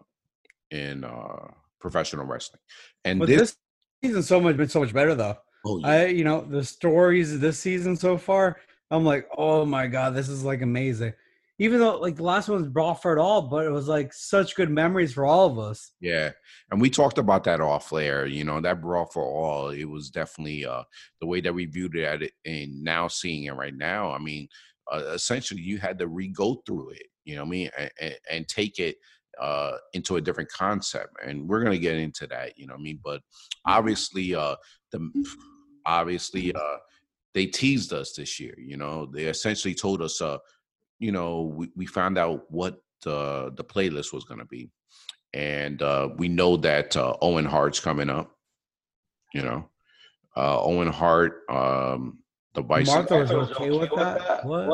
in 0.72 1.04
uh, 1.06 1.48
professional 1.80 2.26
wrestling. 2.26 2.60
And 3.06 3.22
this, 3.22 3.40
this 3.40 3.56
season's 4.04 4.28
so 4.28 4.40
much 4.40 4.58
been 4.58 4.70
so 4.70 4.80
much 4.82 4.94
better 4.94 5.16
though. 5.16 5.38
oh, 5.66 5.80
yeah. 5.80 5.88
I 5.88 6.06
you 6.08 6.24
know 6.24 6.42
the 6.42 6.64
stories 6.64 7.40
this 7.40 7.60
season 7.60 7.96
so 7.96 8.18
far. 8.18 8.58
I'm 8.92 9.06
like, 9.06 9.28
oh 9.38 9.66
my 9.66 9.88
god, 9.88 10.14
this 10.14 10.30
is 10.30 10.44
like 10.44 10.62
amazing. 10.62 11.14
Even 11.60 11.80
though 11.80 12.00
like 12.00 12.16
the 12.16 12.24
last 12.24 12.50
one 12.50 12.60
was 12.60 12.68
Brawl 12.68 12.96
for 12.96 13.14
It 13.14 13.20
All, 13.20 13.44
but 13.44 13.66
it 13.66 13.70
was 13.70 13.88
like 13.88 14.12
such 14.14 14.56
good 14.56 14.70
memories 14.70 15.14
for 15.14 15.26
all 15.26 15.48
of 15.50 15.60
us. 15.60 15.92
Yeah, 16.00 16.32
and 16.72 16.82
we 16.82 16.90
talked 16.90 17.18
about 17.18 17.44
that 17.46 17.62
off 17.62 17.92
layer. 17.92 18.26
You 18.26 18.44
know, 18.44 18.60
that 18.60 18.82
brawl 18.82 19.06
for 19.06 19.24
all. 19.24 19.70
It 19.70 19.86
was 19.86 20.10
definitely 20.10 20.66
uh, 20.66 20.84
the 21.22 21.28
way 21.28 21.42
that 21.42 21.54
we 21.54 21.66
viewed 21.66 21.96
it 21.96 22.04
at 22.04 22.24
it, 22.24 22.34
and 22.46 22.84
now 22.84 23.08
seeing 23.08 23.46
it 23.46 23.56
right 23.56 23.76
now. 23.76 24.12
I 24.12 24.18
mean, 24.18 24.48
uh, 24.92 25.04
essentially, 25.14 25.62
you 25.62 25.78
had 25.78 26.00
to 26.00 26.08
re 26.08 26.28
go 26.28 26.62
through 26.66 26.92
it. 26.92 27.08
You 27.24 27.36
know, 27.36 27.44
what 27.44 27.48
I 27.48 27.52
mean, 27.52 27.70
and, 27.78 27.92
and, 28.02 28.16
and 28.30 28.48
take 28.48 28.80
it 28.80 28.98
uh, 29.40 29.74
into 29.94 30.18
a 30.18 30.22
different 30.22 30.50
concept. 30.50 31.16
And 31.26 31.48
we're 31.48 31.64
gonna 31.64 31.78
get 31.78 31.98
into 31.98 32.28
that. 32.28 32.58
You 32.58 32.68
know, 32.68 32.74
what 32.74 32.82
I 32.82 32.84
mean, 32.84 33.00
but 33.04 33.22
obviously, 33.66 34.36
uh, 34.36 34.56
the 34.92 35.12
obviously 35.86 36.54
uh, 36.54 36.78
they 37.34 37.46
teased 37.46 37.94
us 37.94 38.14
this 38.14 38.40
year. 38.40 38.56
You 38.58 38.78
know, 38.78 39.06
they 39.06 39.24
essentially 39.24 39.74
told 39.74 40.02
us, 40.02 40.22
uh, 40.22 40.38
you 41.00 41.12
know, 41.12 41.54
we, 41.56 41.70
we 41.76 41.86
found 41.86 42.18
out 42.18 42.50
what 42.50 42.82
the 43.04 43.52
the 43.56 43.64
playlist 43.64 44.14
was 44.14 44.24
going 44.24 44.40
to 44.40 44.46
be, 44.46 44.70
and 45.34 45.82
uh, 45.82 46.10
we 46.18 46.30
know 46.30 46.58
that 46.58 46.96
uh, 46.96 47.16
Owen 47.22 47.46
Hart's 47.46 47.80
coming 47.80 48.10
up. 48.10 48.32
You 49.34 49.42
know, 49.42 49.70
uh, 50.38 50.62
Owen 50.62 50.88
Hart, 50.88 51.42
um, 51.50 52.20
the 52.54 52.62
vice. 52.62 52.88
Martha 52.88 53.20
was 53.20 53.32
okay 53.32 53.72
with 53.72 53.90
that. 53.96 54.46
What? 54.46 54.73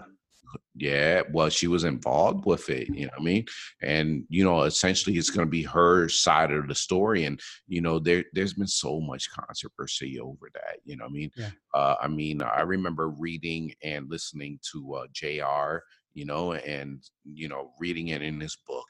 Yeah, 0.79 1.24
well, 1.33 1.50
she 1.50 1.67
was 1.67 1.83
involved 1.83 2.45
with 2.45 2.69
it, 2.69 2.88
you 2.88 3.05
know 3.05 3.12
what 3.17 3.21
I 3.21 3.25
mean? 3.25 3.45
And 3.81 4.24
you 4.29 4.45
know, 4.45 4.63
essentially 4.63 5.17
it's 5.17 5.29
gonna 5.29 5.45
be 5.45 5.63
her 5.63 6.07
side 6.07 6.51
of 6.51 6.67
the 6.67 6.75
story. 6.75 7.25
And 7.25 7.39
you 7.67 7.81
know, 7.81 8.00
there 8.00 8.24
there's 8.33 8.53
been 8.53 8.67
so 8.67 9.01
much 9.01 9.29
controversy 9.29 10.19
over 10.19 10.50
that, 10.53 10.77
you 10.86 10.95
know 10.95 11.03
what 11.03 11.12
I 11.12 11.13
mean? 11.13 11.31
Yeah. 11.36 11.50
Uh 11.74 11.95
I 12.01 12.07
mean, 12.07 12.41
I 12.41 12.62
remember 12.62 13.09
reading 13.09 13.74
and 13.83 14.09
listening 14.09 14.59
to 14.71 14.95
uh 14.95 15.07
JR, 15.12 15.83
you 16.13 16.25
know, 16.25 16.53
and 16.53 17.03
you 17.25 17.50
know, 17.50 17.71
reading 17.79 18.09
it 18.09 18.21
in 18.21 18.39
his 18.39 18.57
book. 18.65 18.88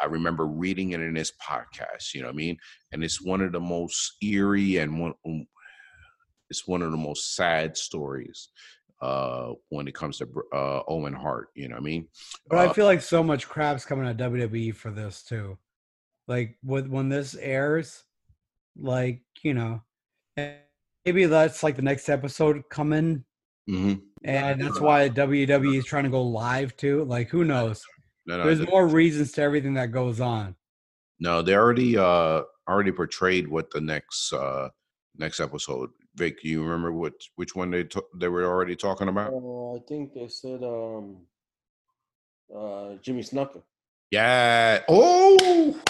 I 0.00 0.06
remember 0.06 0.46
reading 0.46 0.92
it 0.92 1.00
in 1.00 1.14
his 1.14 1.32
podcast, 1.40 2.14
you 2.14 2.22
know 2.22 2.28
what 2.28 2.34
I 2.34 2.36
mean? 2.36 2.56
And 2.90 3.04
it's 3.04 3.22
one 3.22 3.40
of 3.40 3.52
the 3.52 3.60
most 3.60 4.16
eerie 4.20 4.78
and 4.78 5.00
one 5.00 5.14
um, 5.24 5.46
it's 6.48 6.66
one 6.66 6.82
of 6.82 6.90
the 6.90 6.96
most 6.96 7.36
sad 7.36 7.76
stories 7.76 8.48
uh, 9.00 9.52
when 9.70 9.88
it 9.88 9.94
comes 9.94 10.18
to 10.18 10.28
uh, 10.52 10.82
Owen 10.88 11.14
Hart. 11.14 11.48
You 11.54 11.68
know 11.68 11.76
what 11.76 11.82
I 11.82 11.84
mean? 11.84 12.08
But 12.48 12.58
Uh, 12.58 12.70
I 12.70 12.72
feel 12.72 12.86
like 12.86 13.02
so 13.02 13.22
much 13.22 13.48
crap's 13.48 13.84
coming 13.84 14.06
at 14.06 14.16
WWE 14.16 14.74
for 14.74 14.90
this 14.90 15.22
too. 15.22 15.58
Like 16.28 16.58
with 16.62 16.86
when 16.86 17.08
this 17.08 17.34
airs, 17.34 18.04
like 18.76 19.22
you 19.42 19.54
know, 19.54 19.82
maybe 20.36 21.26
that's 21.26 21.62
like 21.62 21.76
the 21.76 21.82
next 21.82 22.08
episode 22.08 22.62
coming, 22.70 23.24
mhm. 23.68 24.00
and 24.22 24.60
that's 24.60 24.80
why 24.80 25.08
WWE 25.08 25.78
is 25.78 25.84
trying 25.84 26.04
to 26.04 26.10
go 26.10 26.22
live 26.22 26.76
too. 26.76 27.04
Like 27.04 27.28
who 27.30 27.44
knows? 27.44 27.82
No, 28.26 28.36
no, 28.36 28.44
There's 28.44 28.58
th- 28.58 28.70
more 28.70 28.86
reasons 28.86 29.32
to 29.32 29.42
everything 29.42 29.74
that 29.74 29.92
goes 29.92 30.20
on. 30.20 30.54
no, 31.18 31.42
they 31.42 31.54
already 31.54 31.96
uh, 31.98 32.42
already 32.68 32.92
portrayed 32.92 33.48
what 33.48 33.70
the 33.70 33.80
next 33.80 34.32
uh, 34.32 34.68
next 35.16 35.40
episode. 35.40 35.90
Vic, 36.16 36.42
do 36.42 36.48
you 36.48 36.62
remember 36.62 36.92
what 36.92 37.14
which 37.36 37.54
one 37.54 37.70
they 37.70 37.84
to- 37.84 38.04
they 38.16 38.28
were 38.28 38.44
already 38.44 38.76
talking 38.76 39.08
about? 39.08 39.32
Uh, 39.32 39.74
I 39.74 39.78
think 39.88 40.12
they 40.14 40.28
said 40.28 40.62
um, 40.64 41.18
uh, 42.54 42.94
Jimmy 43.02 43.22
Snuka. 43.22 43.62
Yeah. 44.10 44.80
Oh. 44.88 45.80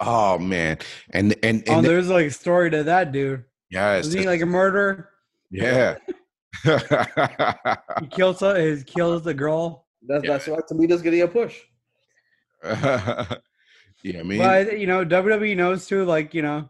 Oh 0.00 0.38
man. 0.38 0.78
And 1.10 1.36
and 1.44 1.62
Oh, 1.68 1.76
and 1.78 1.86
there's 1.86 2.08
like 2.08 2.26
a 2.26 2.30
story 2.30 2.70
to 2.70 2.82
that 2.84 3.12
dude. 3.12 3.44
yes. 3.70 4.06
Is 4.06 4.12
he 4.12 4.26
like 4.26 4.40
a 4.40 4.46
murderer? 4.46 5.08
yeah. 5.50 5.96
He 8.00 8.06
kills 8.08 8.40
her. 8.40 8.76
He 8.76 8.82
kills 8.84 9.22
the 9.22 9.34
girl. 9.34 9.86
That's 10.06 10.24
Yeah. 10.24 10.30
that's 10.32 10.46
why 10.48 10.58
Tamina's 10.70 11.02
getting 11.02 11.22
a 11.22 11.28
push. 11.28 11.58
yeah, 12.64 14.18
I 14.18 14.22
mean, 14.22 14.38
But 14.38 14.78
you 14.78 14.86
know, 14.86 15.04
WWE 15.04 15.56
knows 15.56 15.86
too. 15.86 16.04
Like 16.04 16.34
you 16.34 16.42
know, 16.42 16.68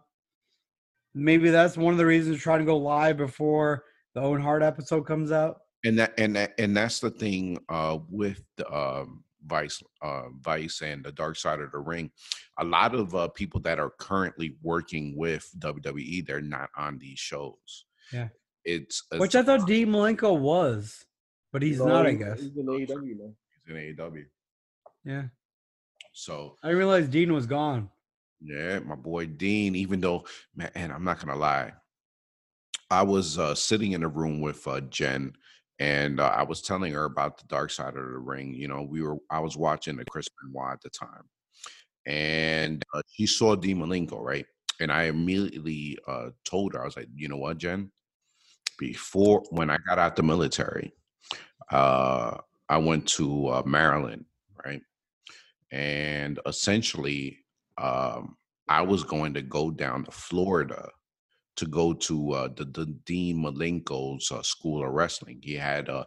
maybe 1.14 1.50
that's 1.50 1.76
one 1.76 1.92
of 1.94 1.98
the 1.98 2.06
reasons 2.06 2.40
trying 2.40 2.58
to 2.60 2.64
go 2.64 2.76
live 2.76 3.16
before 3.16 3.84
the 4.14 4.20
Owen 4.20 4.40
Hart 4.42 4.62
episode 4.62 5.02
comes 5.06 5.32
out. 5.32 5.60
and 5.84 5.98
that 5.98 6.14
and 6.18 6.34
that 6.36 6.54
and 6.58 6.76
that's 6.76 7.00
the 7.00 7.10
thing 7.10 7.58
uh 7.68 7.98
with 8.10 8.42
the 8.56 8.66
um 8.74 9.22
vice 9.46 9.82
uh 10.02 10.28
vice 10.40 10.80
and 10.82 11.04
the 11.04 11.12
dark 11.12 11.36
side 11.36 11.60
of 11.60 11.70
the 11.72 11.78
ring 11.78 12.10
a 12.58 12.64
lot 12.64 12.94
of 12.94 13.14
uh 13.14 13.28
people 13.28 13.60
that 13.60 13.78
are 13.78 13.90
currently 13.98 14.56
working 14.62 15.14
with 15.16 15.46
wwe 15.58 16.24
they're 16.26 16.40
not 16.40 16.70
on 16.78 16.96
these 16.98 17.18
shows 17.18 17.84
Yeah. 18.12 18.28
it's 18.64 19.02
Which 19.18 19.34
I 19.36 19.42
thought 19.42 19.66
Dean 19.66 19.88
Malenko 19.88 20.38
was, 20.40 21.04
but 21.52 21.60
he's 21.60 21.78
No, 21.78 21.86
not. 21.88 22.06
I 22.06 22.14
guess. 22.14 22.40
He's 22.40 22.56
in 22.56 22.64
AEW 22.66 23.18
now. 23.18 23.34
in 23.68 23.74
AEW. 23.76 24.24
Yeah, 25.04 25.24
so 26.14 26.56
I 26.62 26.68
didn't 26.68 26.78
realize 26.78 27.08
Dean 27.08 27.34
was 27.34 27.44
gone. 27.46 27.90
Yeah 28.44 28.78
my 28.80 28.94
boy 28.94 29.26
dean 29.26 29.74
even 29.74 30.00
though 30.00 30.24
man 30.54 30.70
i'm 30.92 31.04
not 31.04 31.18
gonna 31.18 31.36
lie 31.36 31.72
i 32.90 33.02
was 33.02 33.38
uh 33.38 33.54
sitting 33.54 33.92
in 33.92 34.02
a 34.02 34.08
room 34.08 34.40
with 34.40 34.66
uh 34.66 34.80
jen 34.82 35.32
and 35.80 36.20
uh, 36.20 36.28
I 36.32 36.44
was 36.44 36.62
telling 36.62 36.92
her 36.92 37.04
about 37.04 37.36
the 37.36 37.48
dark 37.48 37.68
side 37.72 37.96
of 37.96 38.04
the 38.04 38.18
ring. 38.18 38.54
You 38.54 38.68
know, 38.68 38.82
we 38.82 39.02
were 39.02 39.16
I 39.28 39.40
was 39.40 39.56
watching 39.56 39.96
the 39.96 40.04
Chris 40.04 40.28
Benoit 40.40 40.74
at 40.74 40.80
the 40.82 40.88
time, 40.88 41.24
and 42.06 42.82
uh, 42.94 43.02
she 43.12 43.26
saw 43.26 43.56
Dean 43.56 43.78
Malenko, 43.78 44.20
right? 44.20 44.46
And 44.80 44.92
I 44.92 45.04
immediately 45.04 45.98
uh, 46.08 46.30
told 46.44 46.74
her, 46.74 46.82
I 46.82 46.86
was 46.86 46.96
like, 46.96 47.08
you 47.14 47.28
know 47.28 47.38
what, 47.38 47.58
Jen? 47.58 47.92
Before 48.78 49.42
when 49.50 49.70
I 49.70 49.78
got 49.88 49.98
out 49.98 50.16
the 50.16 50.22
military, 50.22 50.92
uh, 51.70 52.38
I 52.68 52.78
went 52.78 53.08
to 53.10 53.48
uh, 53.48 53.62
Maryland, 53.66 54.24
right? 54.64 54.82
And 55.70 56.40
essentially, 56.46 57.43
um, 57.78 58.36
I 58.68 58.82
was 58.82 59.04
going 59.04 59.34
to 59.34 59.42
go 59.42 59.70
down 59.70 60.04
to 60.04 60.10
Florida 60.10 60.88
to 61.56 61.66
go 61.66 61.92
to 61.92 62.32
uh, 62.32 62.48
the, 62.56 62.64
the 62.64 62.86
Dean 63.06 63.42
Malenko's 63.42 64.30
uh, 64.30 64.42
school 64.42 64.84
of 64.84 64.90
wrestling. 64.90 65.40
He 65.42 65.54
had 65.54 65.88
uh, 65.88 66.04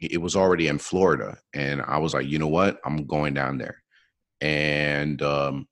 it 0.00 0.20
was 0.20 0.34
already 0.34 0.68
in 0.68 0.78
Florida, 0.78 1.36
and 1.54 1.82
I 1.82 1.98
was 1.98 2.14
like, 2.14 2.26
you 2.26 2.38
know 2.38 2.48
what, 2.48 2.80
I'm 2.84 3.06
going 3.06 3.34
down 3.34 3.58
there. 3.58 3.82
And 4.40 5.20
um, 5.22 5.68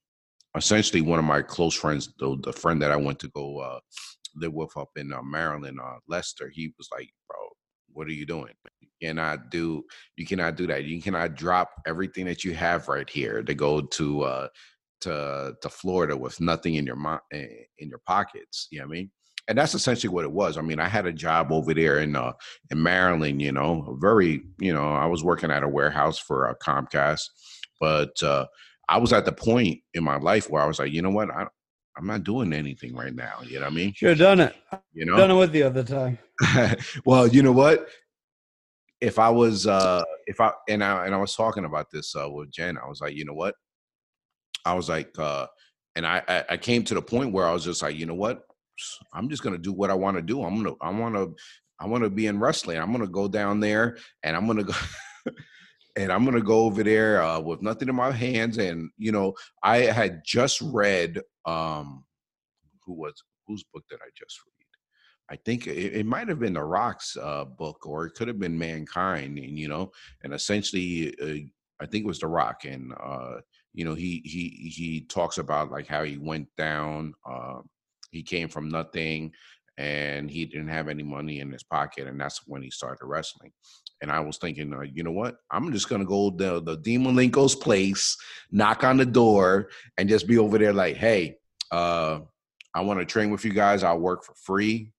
essentially, 0.56 1.00
one 1.00 1.18
of 1.18 1.24
my 1.24 1.42
close 1.42 1.74
friends, 1.74 2.14
the, 2.18 2.36
the 2.42 2.52
friend 2.52 2.80
that 2.82 2.92
I 2.92 2.96
went 2.96 3.18
to 3.20 3.28
go 3.28 3.58
uh, 3.58 3.80
live 4.36 4.52
with 4.52 4.76
up 4.76 4.90
in 4.96 5.12
uh, 5.12 5.22
Maryland, 5.22 5.78
uh, 5.82 5.96
Lester, 6.06 6.50
he 6.52 6.72
was 6.78 6.88
like, 6.92 7.08
bro, 7.28 7.38
what 7.92 8.06
are 8.06 8.12
you 8.12 8.26
doing? 8.26 8.52
You 8.80 8.88
cannot 9.02 9.50
do 9.50 9.84
you 10.16 10.26
cannot 10.26 10.56
do 10.56 10.66
that. 10.66 10.84
You 10.84 11.00
cannot 11.00 11.34
drop 11.34 11.70
everything 11.86 12.26
that 12.26 12.44
you 12.44 12.54
have 12.54 12.88
right 12.88 13.08
here 13.08 13.42
to 13.42 13.54
go 13.54 13.80
to 13.80 14.22
uh, 14.22 14.48
to 15.02 15.54
to 15.60 15.68
Florida 15.68 16.16
with 16.16 16.40
nothing 16.40 16.74
in 16.74 16.86
your 16.86 16.96
mo- 16.96 17.20
eh, 17.32 17.46
in 17.78 17.88
your 17.88 18.00
pockets. 18.06 18.68
You 18.70 18.80
know 18.80 18.86
what 18.86 18.94
I 18.94 18.98
mean? 18.98 19.10
And 19.48 19.56
that's 19.56 19.74
essentially 19.74 20.12
what 20.12 20.24
it 20.24 20.32
was. 20.32 20.58
I 20.58 20.60
mean, 20.60 20.78
I 20.78 20.88
had 20.88 21.06
a 21.06 21.12
job 21.12 21.52
over 21.52 21.72
there 21.72 22.00
in 22.00 22.16
uh, 22.16 22.32
in 22.70 22.82
Maryland. 22.82 23.40
You 23.40 23.52
know, 23.52 23.96
very 24.00 24.42
you 24.58 24.72
know, 24.72 24.92
I 24.92 25.06
was 25.06 25.24
working 25.24 25.50
at 25.50 25.62
a 25.62 25.68
warehouse 25.68 26.18
for 26.18 26.48
uh, 26.48 26.54
Comcast, 26.62 27.22
but 27.80 28.22
uh, 28.22 28.46
I 28.88 28.98
was 28.98 29.12
at 29.12 29.24
the 29.24 29.32
point 29.32 29.80
in 29.94 30.04
my 30.04 30.18
life 30.18 30.50
where 30.50 30.62
I 30.62 30.66
was 30.66 30.78
like, 30.78 30.92
you 30.92 31.02
know 31.02 31.10
what, 31.10 31.30
I, 31.30 31.46
I'm 31.96 32.06
not 32.06 32.24
doing 32.24 32.52
anything 32.52 32.94
right 32.94 33.14
now. 33.14 33.40
You 33.44 33.56
know 33.56 33.66
what 33.66 33.72
I 33.72 33.76
mean? 33.76 33.94
Have 34.00 34.18
done 34.18 34.40
it. 34.40 34.54
You 34.92 35.04
know, 35.04 35.16
Done 35.16 35.32
it 35.32 35.34
with 35.34 35.52
the 35.52 35.84
time. 35.84 36.18
well, 37.04 37.26
you 37.26 37.42
know 37.42 37.52
what? 37.52 37.88
If 39.00 39.18
I 39.18 39.30
was, 39.30 39.66
uh, 39.66 40.02
if 40.26 40.40
I 40.40 40.52
and 40.68 40.82
I 40.82 41.06
and 41.06 41.14
I 41.14 41.18
was 41.18 41.34
talking 41.34 41.64
about 41.64 41.90
this 41.92 42.14
uh, 42.16 42.28
with 42.30 42.50
Jen, 42.50 42.78
I 42.78 42.88
was 42.88 43.00
like, 43.00 43.14
you 43.14 43.24
know 43.24 43.34
what? 43.34 43.54
I 44.68 44.74
was 44.74 44.88
like, 44.88 45.18
uh, 45.18 45.46
and 45.96 46.06
I, 46.06 46.44
I 46.48 46.56
came 46.56 46.84
to 46.84 46.94
the 46.94 47.02
point 47.02 47.32
where 47.32 47.46
I 47.46 47.52
was 47.52 47.64
just 47.64 47.82
like, 47.82 47.96
you 47.96 48.06
know 48.06 48.14
what? 48.14 48.42
I'm 49.12 49.28
just 49.28 49.42
gonna 49.42 49.58
do 49.58 49.72
what 49.72 49.90
I 49.90 49.94
want 49.94 50.16
to 50.16 50.22
do. 50.22 50.44
I'm 50.44 50.62
gonna 50.62 50.76
I 50.80 50.90
want 50.90 51.14
to 51.14 51.34
I 51.80 51.86
want 51.86 52.04
to 52.04 52.10
be 52.10 52.26
in 52.26 52.38
wrestling. 52.38 52.78
I'm 52.78 52.92
gonna 52.92 53.08
go 53.08 53.26
down 53.26 53.60
there 53.60 53.98
and 54.22 54.36
I'm 54.36 54.46
gonna 54.46 54.64
go. 54.64 54.74
And 55.96 56.12
I'm 56.12 56.24
gonna 56.24 56.40
go 56.40 56.60
over 56.60 56.84
there 56.84 57.20
uh, 57.20 57.40
with 57.40 57.60
nothing 57.60 57.88
in 57.88 57.96
my 57.96 58.12
hands, 58.12 58.58
and 58.58 58.88
you 58.98 59.10
know, 59.10 59.34
I 59.64 59.78
had 59.78 60.22
just 60.24 60.60
read 60.60 61.20
um, 61.44 62.04
who 62.84 62.92
was 62.92 63.20
whose 63.48 63.64
book 63.74 63.82
did 63.90 63.98
I 64.00 64.10
just 64.16 64.38
read? 64.46 64.58
I 65.30 65.36
think 65.44 65.66
it, 65.66 65.94
it 65.94 66.06
might 66.06 66.28
have 66.28 66.38
been 66.38 66.54
the 66.54 66.62
Rock's 66.62 67.16
uh, 67.16 67.44
book, 67.44 67.84
or 67.84 68.06
it 68.06 68.14
could 68.14 68.28
have 68.28 68.38
been 68.38 68.56
Mankind, 68.56 69.38
and 69.38 69.58
you 69.58 69.66
know, 69.66 69.90
and 70.22 70.32
essentially, 70.32 71.14
uh, 71.20 71.82
I 71.82 71.86
think 71.86 72.04
it 72.04 72.08
was 72.08 72.20
the 72.20 72.28
Rock, 72.28 72.64
and 72.64 72.92
uh, 72.92 73.40
you 73.74 73.84
know, 73.84 73.94
he 73.94 74.22
he 74.24 74.72
he 74.74 75.00
talks 75.02 75.38
about 75.38 75.70
like 75.70 75.86
how 75.86 76.04
he 76.04 76.18
went 76.18 76.48
down, 76.56 77.14
uh, 77.28 77.58
he 78.10 78.22
came 78.22 78.48
from 78.48 78.68
nothing, 78.68 79.32
and 79.76 80.30
he 80.30 80.44
didn't 80.44 80.68
have 80.68 80.88
any 80.88 81.02
money 81.02 81.40
in 81.40 81.52
his 81.52 81.62
pocket, 81.62 82.06
and 82.06 82.20
that's 82.20 82.42
when 82.46 82.62
he 82.62 82.70
started 82.70 83.04
wrestling. 83.06 83.52
And 84.00 84.10
I 84.12 84.20
was 84.20 84.38
thinking, 84.38 84.72
uh, 84.72 84.80
you 84.80 85.02
know 85.02 85.12
what? 85.12 85.36
I'm 85.50 85.72
just 85.72 85.88
gonna 85.88 86.04
go 86.04 86.30
to 86.30 86.60
the 86.60 86.76
Dean 86.76 87.04
Malenko's 87.04 87.54
place, 87.54 88.16
knock 88.50 88.84
on 88.84 88.96
the 88.96 89.06
door, 89.06 89.70
and 89.96 90.08
just 90.08 90.26
be 90.26 90.38
over 90.38 90.58
there 90.58 90.72
like, 90.72 90.96
hey, 90.96 91.36
uh, 91.70 92.20
I 92.74 92.80
want 92.82 93.00
to 93.00 93.06
train 93.06 93.30
with 93.30 93.44
you 93.44 93.52
guys. 93.52 93.82
I'll 93.82 93.98
work 93.98 94.24
for 94.24 94.34
free. 94.34 94.92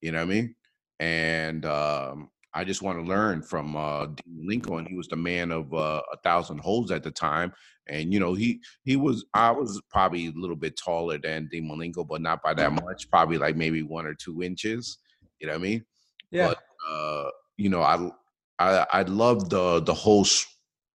You 0.00 0.12
know 0.12 0.18
what 0.18 0.24
I 0.24 0.34
mean? 0.34 0.54
And 0.98 1.64
um, 1.64 2.30
I 2.54 2.64
just 2.64 2.82
want 2.82 2.98
to 2.98 3.04
learn 3.04 3.42
from 3.42 3.76
uh, 3.76 4.06
Dean 4.06 4.62
Malenko. 4.62 4.86
He 4.86 4.94
was 4.94 5.08
the 5.08 5.16
man 5.16 5.50
of 5.50 5.72
uh, 5.72 6.02
a 6.12 6.16
thousand 6.18 6.58
holds 6.58 6.90
at 6.90 7.02
the 7.02 7.10
time, 7.10 7.52
and 7.88 8.12
you 8.12 8.20
know 8.20 8.34
he 8.34 8.60
he 8.84 8.96
was. 8.96 9.24
I 9.34 9.50
was 9.50 9.80
probably 9.90 10.26
a 10.26 10.32
little 10.34 10.56
bit 10.56 10.76
taller 10.76 11.18
than 11.18 11.48
Dean 11.50 11.68
Malenko, 11.68 12.06
but 12.06 12.20
not 12.20 12.42
by 12.42 12.54
that 12.54 12.72
much. 12.72 13.10
Probably 13.10 13.38
like 13.38 13.56
maybe 13.56 13.82
one 13.82 14.06
or 14.06 14.14
two 14.14 14.42
inches. 14.42 14.98
You 15.38 15.46
know 15.46 15.54
what 15.54 15.60
I 15.60 15.62
mean? 15.62 15.84
Yeah. 16.30 16.48
But 16.48 16.58
uh, 16.88 17.30
you 17.56 17.68
know, 17.68 17.82
I 17.82 18.10
I 18.58 18.86
I 18.92 19.02
love 19.02 19.48
the 19.48 19.80
the 19.80 19.94
whole 19.94 20.26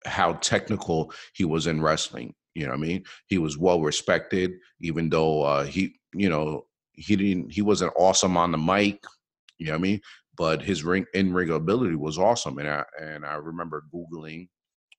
how 0.06 0.34
technical 0.34 1.12
he 1.34 1.46
was 1.46 1.68
in 1.68 1.82
wrestling. 1.82 2.34
You 2.56 2.64
know 2.64 2.72
what 2.72 2.80
I 2.80 2.88
mean? 2.88 3.04
He 3.28 3.38
was 3.38 3.58
well 3.58 3.82
respected, 3.82 4.54
even 4.82 5.10
though 5.10 5.44
uh, 5.44 5.66
he, 5.66 5.94
you 6.14 6.30
know, 6.30 6.66
he 6.94 7.16
didn't. 7.16 7.52
He 7.52 7.62
wasn't 7.62 7.94
awesome 7.96 8.36
on 8.36 8.52
the 8.52 8.58
mic. 8.58 9.04
You 9.60 9.68
know 9.68 9.74
what 9.74 9.80
I 9.80 9.82
mean? 9.82 10.02
But 10.38 10.62
his 10.62 10.84
ring 10.84 11.06
in 11.14 11.34
ring 11.34 11.50
ability 11.50 11.96
was 11.96 12.18
awesome. 12.18 12.60
And 12.60 12.70
I 12.70 12.86
and 13.02 13.26
I 13.26 13.36
remember 13.36 13.84
googling, 13.94 14.50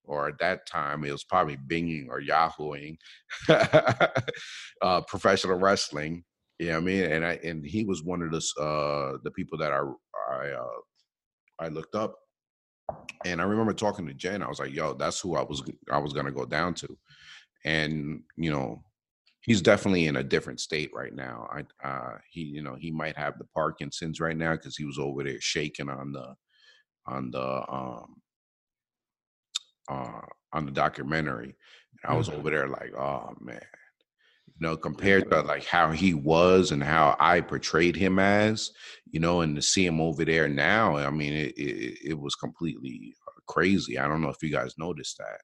or 0.05 0.29
at 0.29 0.39
that 0.41 0.67
time 0.67 1.05
it 1.05 1.13
was 1.13 1.25
probably 1.25 1.57
Binging 1.57 2.09
or 2.09 2.21
Yahooing, 2.21 2.97
uh, 4.83 5.01
professional 5.03 5.59
wrestling. 5.59 6.25
Yeah, 6.59 6.67
you 6.67 6.73
know 6.73 6.79
I 6.79 6.81
mean, 6.81 7.05
and 7.05 7.25
I 7.25 7.41
and 7.45 7.65
he 7.65 7.85
was 7.85 8.03
one 8.03 8.23
of 8.23 8.33
the 8.33 8.63
uh, 8.63 9.19
the 9.25 9.31
people 9.31 9.59
that 9.59 9.73
I 9.73 9.81
I 10.33 10.51
uh, 10.51 10.81
I 11.61 11.69
looked 11.69 11.95
up, 11.95 12.17
and 13.25 13.41
I 13.41 13.45
remember 13.45 13.73
talking 13.73 14.07
to 14.07 14.15
Jen. 14.15 14.43
I 14.43 14.49
was 14.49 14.61
like, 14.61 14.73
"Yo, 14.75 14.95
that's 14.95 15.21
who 15.21 15.37
I 15.37 15.43
was 15.43 15.63
I 15.91 15.99
was 15.99 16.13
gonna 16.13 16.33
go 16.33 16.45
down 16.45 16.75
to," 16.75 16.99
and 17.65 18.23
you 18.37 18.51
know, 18.51 18.83
he's 19.43 19.63
definitely 19.63 20.07
in 20.07 20.17
a 20.17 20.23
different 20.25 20.61
state 20.61 20.91
right 20.95 21.15
now. 21.15 21.49
I 21.51 21.87
uh 21.87 22.19
he 22.31 22.43
you 22.43 22.63
know 22.63 22.75
he 22.77 22.91
might 22.91 23.17
have 23.17 23.39
the 23.39 23.45
Parkinson's 23.47 24.21
right 24.21 24.37
now 24.37 24.53
because 24.55 24.77
he 24.77 24.85
was 24.85 24.99
over 24.99 25.25
there 25.25 25.41
shaking 25.41 25.89
on 25.89 26.13
the 26.13 26.35
on 27.07 27.31
the 27.33 27.73
um 27.73 28.23
uh 29.89 30.21
on 30.53 30.67
the 30.67 30.73
documentary. 30.73 31.57
And 32.03 32.13
I 32.13 32.15
was 32.15 32.29
Mhm. 32.29 32.35
over 32.35 32.51
there 32.51 32.69
like, 32.69 32.95
oh 32.95 33.35
man. 33.41 33.61
You 34.61 34.67
know, 34.69 34.77
compared 34.77 35.31
to 35.31 35.43
like 35.43 35.65
how 35.67 35.93
he 35.93 36.15
was 36.15 36.73
and 36.73 36.83
how 36.83 37.17
I 37.21 37.41
portrayed 37.43 37.97
him 37.97 38.19
as, 38.19 38.73
you 39.07 39.21
know, 39.21 39.41
and 39.43 39.57
to 39.57 39.63
see 39.63 39.87
him 39.87 40.01
over 40.01 40.25
there 40.25 40.49
now, 40.49 40.97
I 40.97 41.11
mean, 41.11 41.33
it 41.35 41.59
it, 41.59 41.99
it 42.11 42.15
was 42.21 42.35
completely 42.37 43.15
uh, 43.29 43.41
crazy. 43.49 43.99
I 43.99 44.09
don't 44.09 44.23
know 44.23 44.31
if 44.31 44.43
you 44.43 44.51
guys 44.51 44.79
noticed 44.79 45.19
that. 45.19 45.41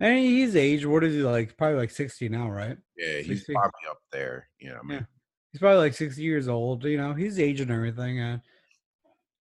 And 0.00 0.18
he's 0.18 0.54
aged. 0.54 0.84
What 0.86 1.02
is 1.04 1.14
he 1.14 1.22
like? 1.22 1.56
Probably 1.56 1.78
like 1.78 1.90
sixty 1.90 2.28
now, 2.28 2.48
right? 2.50 2.76
Yeah, 2.96 3.18
he's 3.18 3.38
60. 3.40 3.52
probably 3.54 3.80
up 3.90 3.98
there. 4.12 4.48
You 4.60 4.70
know, 4.70 4.78
I 4.82 4.82
mean, 4.86 4.98
Yeah. 4.98 5.04
He's 5.52 5.60
probably 5.60 5.78
like 5.78 5.94
sixty 5.94 6.22
years 6.22 6.46
old. 6.48 6.84
You 6.84 6.98
know, 6.98 7.14
he's 7.14 7.38
aging 7.40 7.68
and 7.70 7.72
everything, 7.76 8.20
and 8.20 8.40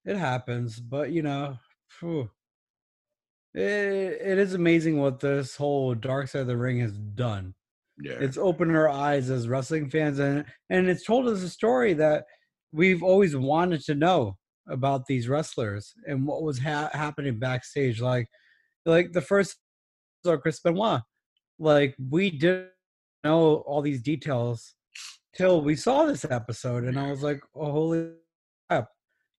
it 0.06 0.15
happens. 0.17 0.80
But 0.80 1.12
you 1.12 1.22
know, 1.22 1.58
phew, 1.89 2.30
it, 3.54 3.62
it 3.62 4.38
is 4.38 4.54
amazing 4.54 4.98
what 5.00 5.20
this 5.20 5.56
whole 5.56 5.93
Dark 5.96 6.28
Side 6.28 6.41
of 6.41 6.48
the 6.48 6.58
Ring 6.58 6.80
has 6.80 6.98
done. 6.98 7.54
yeah. 8.02 8.13
It's 8.20 8.38
opened 8.38 8.76
our 8.76 8.89
eyes 8.89 9.30
as 9.30 9.48
wrestling 9.48 9.89
fans, 9.89 10.20
and 10.20 10.46
and 10.70 10.88
it's 10.89 11.04
told 11.06 11.28
us 11.28 11.43
a 11.43 11.50
story 11.50 11.93
that 11.96 12.26
we've 12.72 13.04
always 13.04 13.36
wanted 13.36 13.82
to 13.86 13.96
know 13.96 14.38
about 14.70 15.06
these 15.06 15.30
wrestlers 15.30 15.93
and 16.08 16.26
what 16.28 16.41
was 16.43 16.60
ha- 16.60 16.89
happening 16.93 17.39
backstage. 17.39 18.02
Like, 18.02 18.28
like 18.86 19.12
the 19.13 19.22
first 19.22 19.58
or 20.28 20.38
Chris 20.38 20.60
Benoit, 20.60 21.02
like 21.60 21.96
we 22.10 22.30
didn't 22.30 22.70
know 23.24 23.58
all 23.68 23.82
these 23.82 24.02
details 24.02 24.74
till 25.36 25.62
we 25.62 25.76
saw 25.76 26.06
this 26.06 26.26
episode, 26.26 26.84
and 26.84 27.00
I 27.00 27.10
was 27.10 27.24
like, 27.24 27.42
oh 27.56 27.72
holy 27.72 28.10
crap, 28.70 28.90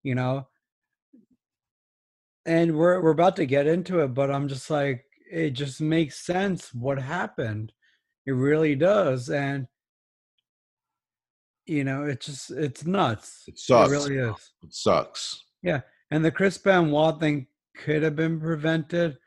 you 0.03 0.15
know. 0.15 0.47
And 2.45 2.75
we're 2.75 3.01
we're 3.01 3.11
about 3.11 3.35
to 3.37 3.45
get 3.45 3.67
into 3.67 3.99
it, 3.99 4.13
but 4.13 4.31
I'm 4.31 4.47
just 4.47 4.69
like, 4.69 5.03
it 5.31 5.51
just 5.51 5.81
makes 5.81 6.25
sense 6.25 6.73
what 6.73 6.99
happened. 6.99 7.73
It 8.25 8.31
really 8.31 8.75
does, 8.75 9.29
and 9.29 9.67
you 11.65 11.83
know, 11.83 12.03
it's 12.05 12.25
just 12.25 12.51
it's 12.51 12.85
nuts. 12.85 13.43
It 13.47 13.59
sucks. 13.59 13.91
It 13.91 13.93
really 13.93 14.17
is. 14.17 14.51
It 14.63 14.73
sucks. 14.73 15.43
Yeah, 15.61 15.81
and 16.09 16.23
the 16.25 16.31
Chris 16.31 16.57
Benoit 16.57 17.19
thing 17.19 17.47
could 17.77 18.03
have 18.03 18.15
been 18.15 18.39
prevented 18.39 19.17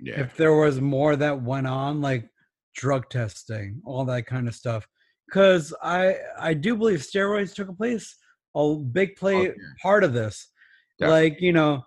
Yeah. 0.00 0.20
if 0.20 0.36
there 0.36 0.54
was 0.54 0.80
more 0.80 1.16
that 1.16 1.42
went 1.42 1.66
on, 1.66 2.00
like 2.00 2.28
drug 2.74 3.08
testing, 3.10 3.80
all 3.84 4.04
that 4.06 4.26
kind 4.26 4.48
of 4.48 4.54
stuff. 4.54 4.86
Because 5.28 5.72
I 5.82 6.16
I 6.38 6.54
do 6.54 6.76
believe 6.76 7.00
steroids 7.00 7.54
took 7.54 7.68
a 7.68 7.72
place, 7.72 8.16
a 8.54 8.76
big 8.76 9.12
oh, 9.16 9.20
play 9.20 9.42
yeah. 9.44 9.50
part 9.82 10.04
of 10.04 10.12
this. 10.12 10.50
Definitely. 10.98 11.30
Like 11.30 11.40
you 11.40 11.52
know, 11.52 11.84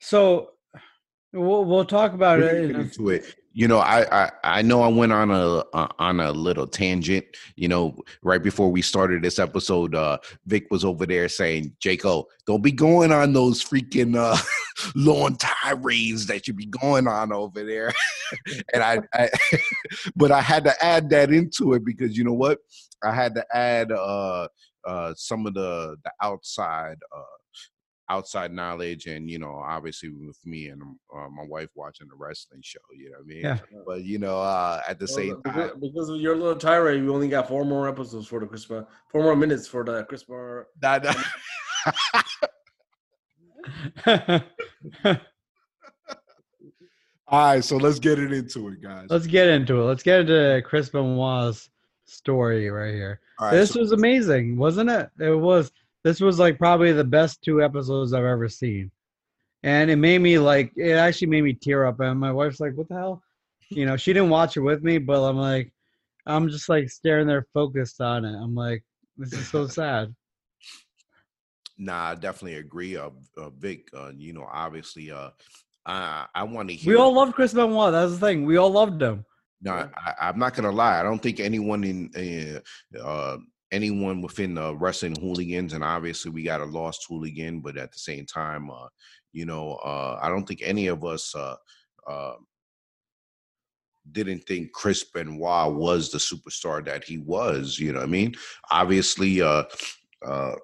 so 0.00 0.50
we'll 1.32 1.64
we'll 1.64 1.84
talk 1.84 2.12
about 2.12 2.38
We'll 2.38 2.48
it. 2.48 2.52
get 2.52 2.70
In 2.70 2.76
a, 2.76 2.80
into 2.80 3.10
it. 3.10 3.34
You 3.58 3.66
know, 3.66 3.78
I, 3.78 4.26
I 4.26 4.30
I 4.44 4.62
know 4.62 4.82
I 4.82 4.86
went 4.86 5.12
on 5.12 5.32
a 5.32 5.64
uh, 5.74 5.88
on 5.98 6.20
a 6.20 6.30
little 6.30 6.68
tangent. 6.68 7.24
You 7.56 7.66
know, 7.66 7.98
right 8.22 8.40
before 8.40 8.70
we 8.70 8.82
started 8.82 9.20
this 9.20 9.40
episode, 9.40 9.96
uh, 9.96 10.18
Vic 10.46 10.68
was 10.70 10.84
over 10.84 11.04
there 11.04 11.28
saying, 11.28 11.74
"Jaco, 11.80 12.26
don't 12.46 12.62
be 12.62 12.70
going 12.70 13.10
on 13.10 13.32
those 13.32 13.60
freaking 13.60 14.14
uh, 14.16 14.40
long 14.94 15.36
tirades 15.38 16.26
that 16.26 16.46
you 16.46 16.54
be 16.54 16.66
going 16.66 17.08
on 17.08 17.32
over 17.32 17.64
there." 17.64 17.92
and 18.72 18.80
I, 18.80 19.00
I 19.12 19.28
but 20.14 20.30
I 20.30 20.40
had 20.40 20.62
to 20.62 20.84
add 20.84 21.10
that 21.10 21.32
into 21.32 21.72
it 21.74 21.84
because 21.84 22.16
you 22.16 22.22
know 22.22 22.34
what? 22.34 22.60
I 23.02 23.12
had 23.12 23.34
to 23.34 23.44
add 23.52 23.90
uh, 23.90 24.46
uh, 24.86 25.14
some 25.16 25.48
of 25.48 25.54
the 25.54 25.96
the 26.04 26.12
outside. 26.22 26.98
Uh, 27.12 27.22
outside 28.10 28.52
knowledge 28.52 29.04
and 29.06 29.28
you 29.28 29.38
know 29.38 29.52
obviously 29.66 30.08
with 30.08 30.38
me 30.46 30.68
and 30.68 30.80
uh, 31.14 31.28
my 31.28 31.44
wife 31.46 31.68
watching 31.74 32.08
the 32.08 32.14
wrestling 32.16 32.60
show 32.62 32.78
you 32.96 33.10
know 33.10 33.16
what 33.18 33.24
i 33.24 33.26
mean 33.26 33.40
Yeah. 33.44 33.58
but 33.86 34.02
you 34.04 34.18
know 34.18 34.38
uh 34.40 34.80
at 34.88 34.98
the 34.98 35.04
Well, 35.06 35.14
same 35.16 35.40
because, 35.44 35.70
time 35.72 35.80
because 35.80 36.08
of 36.08 36.16
your 36.20 36.34
little 36.36 36.56
tirade, 36.56 37.02
we 37.02 37.08
only 37.10 37.28
got 37.28 37.48
four 37.48 37.64
more 37.66 37.86
episodes 37.88 38.26
for 38.26 38.40
the 38.40 38.46
Christmas, 38.46 38.84
four 39.10 39.22
more 39.24 39.36
minutes 39.36 39.66
for 39.68 39.84
the 39.84 40.04
Christmas. 40.04 40.64
that- 40.80 41.04
all 47.28 47.52
right 47.52 47.64
so 47.64 47.76
let's 47.76 47.98
get 47.98 48.18
it 48.18 48.32
into 48.32 48.68
it 48.68 48.80
guys 48.82 49.06
let's 49.10 49.26
get 49.26 49.48
into 49.48 49.80
it. 49.80 49.84
Let's 49.84 50.02
get 50.02 50.20
into 50.20 50.62
Chris 50.64 50.88
Benoit's 50.88 51.68
story 52.06 52.70
right 52.70 52.94
here. 52.94 53.20
all 53.38 53.46
right 53.48 53.54
this 53.54 53.70
so- 53.72 53.80
was 53.80 53.92
amazing, 53.92 54.56
wasn't 54.56 54.90
it? 54.90 55.10
It 55.20 55.38
was. 55.38 55.70
This 56.04 56.20
was 56.20 56.38
like 56.38 56.58
probably 56.58 56.92
the 56.92 57.04
best 57.04 57.42
two 57.42 57.62
episodes 57.62 58.12
I've 58.12 58.24
ever 58.24 58.48
seen, 58.48 58.90
and 59.62 59.90
it 59.90 59.96
made 59.96 60.20
me 60.20 60.38
like 60.38 60.72
it 60.76 60.92
actually 60.92 61.28
made 61.28 61.42
me 61.44 61.54
tear 61.54 61.86
up. 61.86 62.00
And 62.00 62.18
my 62.20 62.32
wife's 62.32 62.60
like, 62.60 62.74
"What 62.74 62.88
the 62.88 62.94
hell?" 62.94 63.22
You 63.70 63.84
know, 63.86 63.96
she 63.96 64.12
didn't 64.12 64.30
watch 64.30 64.56
it 64.56 64.60
with 64.60 64.82
me, 64.82 64.98
but 64.98 65.22
I'm 65.22 65.36
like, 65.36 65.72
I'm 66.26 66.48
just 66.48 66.68
like 66.68 66.88
staring 66.88 67.26
there, 67.26 67.46
focused 67.52 68.00
on 68.00 68.24
it. 68.24 68.34
I'm 68.34 68.54
like, 68.54 68.82
this 69.18 69.32
is 69.32 69.48
so 69.48 69.66
sad. 69.66 70.14
nah 71.80 72.10
i 72.10 72.14
definitely 72.14 72.56
agree 72.58 72.96
uh, 72.96 73.10
uh 73.36 73.50
vic 73.50 73.88
uh 73.96 74.10
you 74.16 74.32
know 74.32 74.46
obviously 74.50 75.10
uh 75.12 75.30
i 75.86 76.26
i 76.34 76.42
want 76.42 76.68
to 76.68 76.74
hear 76.74 76.94
We 76.94 77.00
all 77.00 77.12
loved 77.14 77.34
Chris 77.34 77.52
Benoit. 77.54 77.92
That's 77.92 78.12
the 78.14 78.18
thing. 78.18 78.44
We 78.44 78.56
all 78.56 78.70
loved 78.70 79.00
him. 79.00 79.24
No. 79.62 79.72
I, 80.06 80.14
I'm 80.20 80.38
not 80.38 80.54
gonna 80.54 80.72
lie. 80.72 80.98
I 81.00 81.02
don't 81.02 81.22
think 81.22 81.38
anyone 81.40 81.82
in 81.84 82.62
uh, 82.94 82.98
uh, 82.98 83.36
anyone 83.72 84.22
within 84.22 84.54
the 84.54 84.74
wrestling 84.76 85.16
hooligans, 85.20 85.72
and 85.72 85.84
obviously 85.84 86.30
we 86.30 86.42
got 86.42 86.60
a 86.60 86.64
lost 86.64 87.06
hooligan, 87.08 87.60
but 87.60 87.76
at 87.76 87.92
the 87.92 87.98
same 87.98 88.26
time, 88.26 88.70
uh, 88.70 88.88
you 89.32 89.46
know, 89.46 89.74
uh, 89.84 90.18
I 90.22 90.28
don't 90.28 90.46
think 90.46 90.60
any 90.62 90.86
of 90.86 91.04
us 91.04 91.34
uh, 91.34 91.56
uh, 92.06 92.34
didn't 94.12 94.40
think 94.40 94.72
Chris 94.72 95.04
Benoit 95.04 95.74
was 95.74 96.10
the 96.10 96.18
superstar 96.18 96.84
that 96.86 97.04
he 97.04 97.18
was. 97.18 97.78
You 97.78 97.92
know 97.92 98.00
I 98.00 98.06
mean? 98.06 98.34
Obviously, 98.70 99.42
uh, 99.42 99.64
uh, 100.26 100.54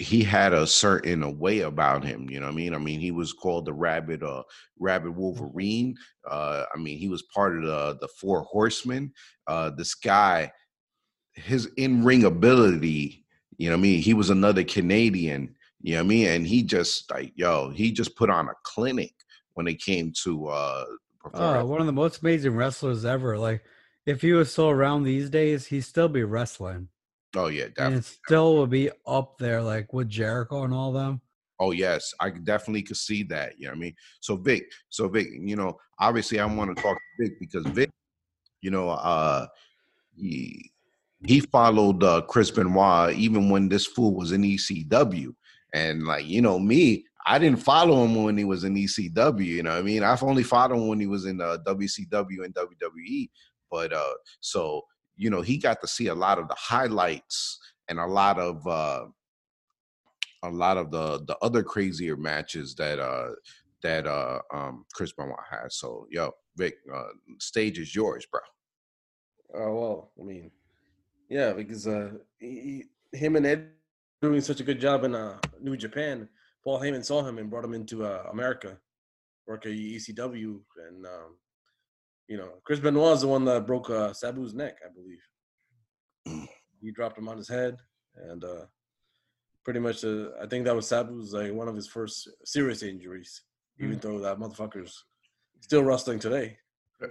he 0.00 0.24
had 0.24 0.54
a 0.54 0.66
certain 0.66 1.38
way 1.38 1.60
about 1.60 2.02
him. 2.02 2.28
You 2.30 2.40
know 2.40 2.46
what 2.46 2.52
I 2.52 2.56
mean? 2.56 2.74
I 2.74 2.78
mean, 2.78 3.00
he 3.00 3.10
was 3.10 3.34
called 3.34 3.66
the 3.66 3.74
Rabid, 3.74 4.22
uh, 4.22 4.42
Rabid 4.78 5.14
Wolverine. 5.14 5.94
Uh, 6.28 6.64
I 6.74 6.78
mean, 6.78 6.96
he 6.96 7.08
was 7.08 7.22
part 7.34 7.56
of 7.56 7.64
the 7.64 7.98
the 8.00 8.08
Four 8.18 8.42
Horsemen. 8.44 9.12
Uh, 9.46 9.70
this 9.70 9.94
guy, 9.94 10.50
his 11.34 11.66
in 11.76 12.02
ring 12.02 12.24
ability. 12.24 13.26
You 13.58 13.68
know 13.68 13.76
what 13.76 13.80
I 13.80 13.82
mean? 13.82 14.00
He 14.00 14.14
was 14.14 14.30
another 14.30 14.64
Canadian. 14.64 15.54
You 15.82 15.96
know 15.96 15.98
what 15.98 16.04
I 16.04 16.08
mean? 16.08 16.26
And 16.28 16.46
he 16.46 16.62
just 16.62 17.10
like 17.10 17.32
yo, 17.36 17.68
he 17.68 17.92
just 17.92 18.16
put 18.16 18.30
on 18.30 18.48
a 18.48 18.54
clinic 18.62 19.12
when 19.52 19.68
it 19.68 19.82
came 19.82 20.14
to 20.24 20.48
uh 20.48 20.84
Oh, 21.34 21.66
one 21.66 21.80
of 21.82 21.86
the 21.86 21.92
most 21.92 22.22
amazing 22.22 22.56
wrestlers 22.56 23.04
ever. 23.04 23.38
Like, 23.38 23.62
if 24.06 24.22
he 24.22 24.32
was 24.32 24.50
still 24.50 24.70
around 24.70 25.02
these 25.02 25.28
days, 25.28 25.66
he'd 25.66 25.82
still 25.82 26.08
be 26.08 26.24
wrestling. 26.24 26.88
Oh 27.36 27.46
yeah, 27.46 27.64
and 27.64 27.74
definitely. 27.74 27.98
it 27.98 28.04
still 28.04 28.56
would 28.58 28.70
be 28.70 28.90
up 29.06 29.38
there, 29.38 29.62
like 29.62 29.92
with 29.92 30.08
Jericho 30.08 30.64
and 30.64 30.74
all 30.74 30.92
them. 30.92 31.20
Oh 31.60 31.72
yes, 31.72 32.14
I 32.18 32.30
definitely 32.30 32.82
could 32.82 32.96
see 32.96 33.22
that. 33.24 33.58
You 33.58 33.66
know 33.66 33.72
what 33.72 33.76
I 33.76 33.80
mean? 33.80 33.94
So 34.20 34.36
Vic, 34.36 34.64
so 34.88 35.08
Vic, 35.08 35.28
you 35.32 35.56
know, 35.56 35.78
obviously 35.98 36.40
I 36.40 36.46
want 36.46 36.74
to 36.74 36.82
talk 36.82 36.96
to 36.96 37.22
Vic 37.24 37.38
because 37.38 37.66
Vic, 37.66 37.90
you 38.62 38.70
know, 38.70 38.88
uh 38.88 39.46
he 40.16 40.70
he 41.26 41.40
followed 41.40 42.02
uh 42.02 42.22
Chris 42.22 42.50
Benoit 42.50 43.14
even 43.14 43.50
when 43.50 43.68
this 43.68 43.86
fool 43.86 44.14
was 44.14 44.32
in 44.32 44.42
ECW. 44.42 45.34
And 45.74 46.04
like, 46.04 46.26
you 46.26 46.40
know, 46.40 46.58
me, 46.58 47.04
I 47.26 47.38
didn't 47.38 47.60
follow 47.60 48.04
him 48.04 48.24
when 48.24 48.38
he 48.38 48.44
was 48.44 48.64
in 48.64 48.74
ECW, 48.74 49.44
you 49.44 49.62
know 49.62 49.70
what 49.70 49.80
I 49.80 49.82
mean? 49.82 50.02
I've 50.02 50.22
only 50.22 50.42
followed 50.42 50.76
him 50.76 50.88
when 50.88 50.98
he 50.98 51.06
was 51.06 51.26
in 51.26 51.42
uh, 51.42 51.58
WCW 51.66 52.44
and 52.44 52.54
WWE. 52.54 53.28
But 53.70 53.92
uh 53.92 54.14
so, 54.40 54.82
you 55.20 55.28
know, 55.28 55.42
he 55.42 55.58
got 55.58 55.82
to 55.82 55.86
see 55.86 56.06
a 56.06 56.14
lot 56.14 56.38
of 56.38 56.48
the 56.48 56.56
highlights 56.56 57.58
and 57.88 57.98
a 57.98 58.06
lot 58.06 58.38
of 58.38 58.66
uh 58.66 59.04
a 60.42 60.50
lot 60.50 60.78
of 60.78 60.90
the 60.90 61.22
the 61.26 61.36
other 61.42 61.62
crazier 61.62 62.16
matches 62.16 62.74
that 62.76 62.98
uh 62.98 63.28
that 63.82 64.06
uh 64.06 64.38
um 64.54 64.86
Chris 64.94 65.12
Benoit 65.12 65.36
has. 65.50 65.76
So 65.76 66.06
yo, 66.10 66.32
Vic, 66.56 66.76
uh 66.92 67.12
stage 67.38 67.78
is 67.78 67.94
yours, 67.94 68.26
bro. 68.32 68.40
Oh 69.54 69.74
well, 69.74 70.12
I 70.18 70.24
mean, 70.24 70.50
yeah, 71.28 71.52
because 71.52 71.86
uh, 71.86 72.12
he, 72.38 72.84
him 73.12 73.36
and 73.36 73.44
Ed 73.44 73.72
doing 74.22 74.40
such 74.40 74.60
a 74.60 74.64
good 74.64 74.80
job 74.80 75.04
in 75.04 75.14
uh, 75.14 75.36
New 75.60 75.76
Japan, 75.76 76.28
Paul 76.64 76.80
Heyman 76.80 77.04
saw 77.04 77.22
him 77.22 77.36
and 77.38 77.50
brought 77.50 77.64
him 77.64 77.74
into 77.74 78.04
uh, 78.04 78.24
America, 78.32 78.78
work 79.46 79.66
at 79.66 79.72
ECW, 79.72 80.60
and 80.88 81.04
um, 81.04 81.36
you 82.30 82.36
know 82.38 82.50
Chris 82.64 82.80
Benoit 82.80 83.14
is 83.16 83.20
the 83.22 83.28
one 83.28 83.44
that 83.44 83.66
broke 83.66 83.90
uh, 83.90 84.10
Sabu's 84.12 84.54
neck, 84.54 84.76
I 84.86 84.88
believe. 84.98 86.48
he 86.80 86.90
dropped 86.92 87.18
him 87.18 87.28
on 87.28 87.36
his 87.36 87.48
head, 87.48 87.76
and 88.30 88.42
uh, 88.44 88.64
pretty 89.64 89.80
much, 89.80 90.04
uh, 90.04 90.28
I 90.42 90.46
think 90.46 90.64
that 90.64 90.74
was 90.76 90.86
Sabu's 90.86 91.32
like 91.34 91.52
one 91.52 91.68
of 91.68 91.74
his 91.76 91.88
first 91.88 92.28
serious 92.44 92.82
injuries. 92.82 93.42
Even 93.80 93.98
Mm. 93.98 94.02
though 94.02 94.18
that 94.20 94.38
motherfucker's 94.38 95.04
still 95.60 95.82
wrestling 95.82 96.18
today. 96.20 96.56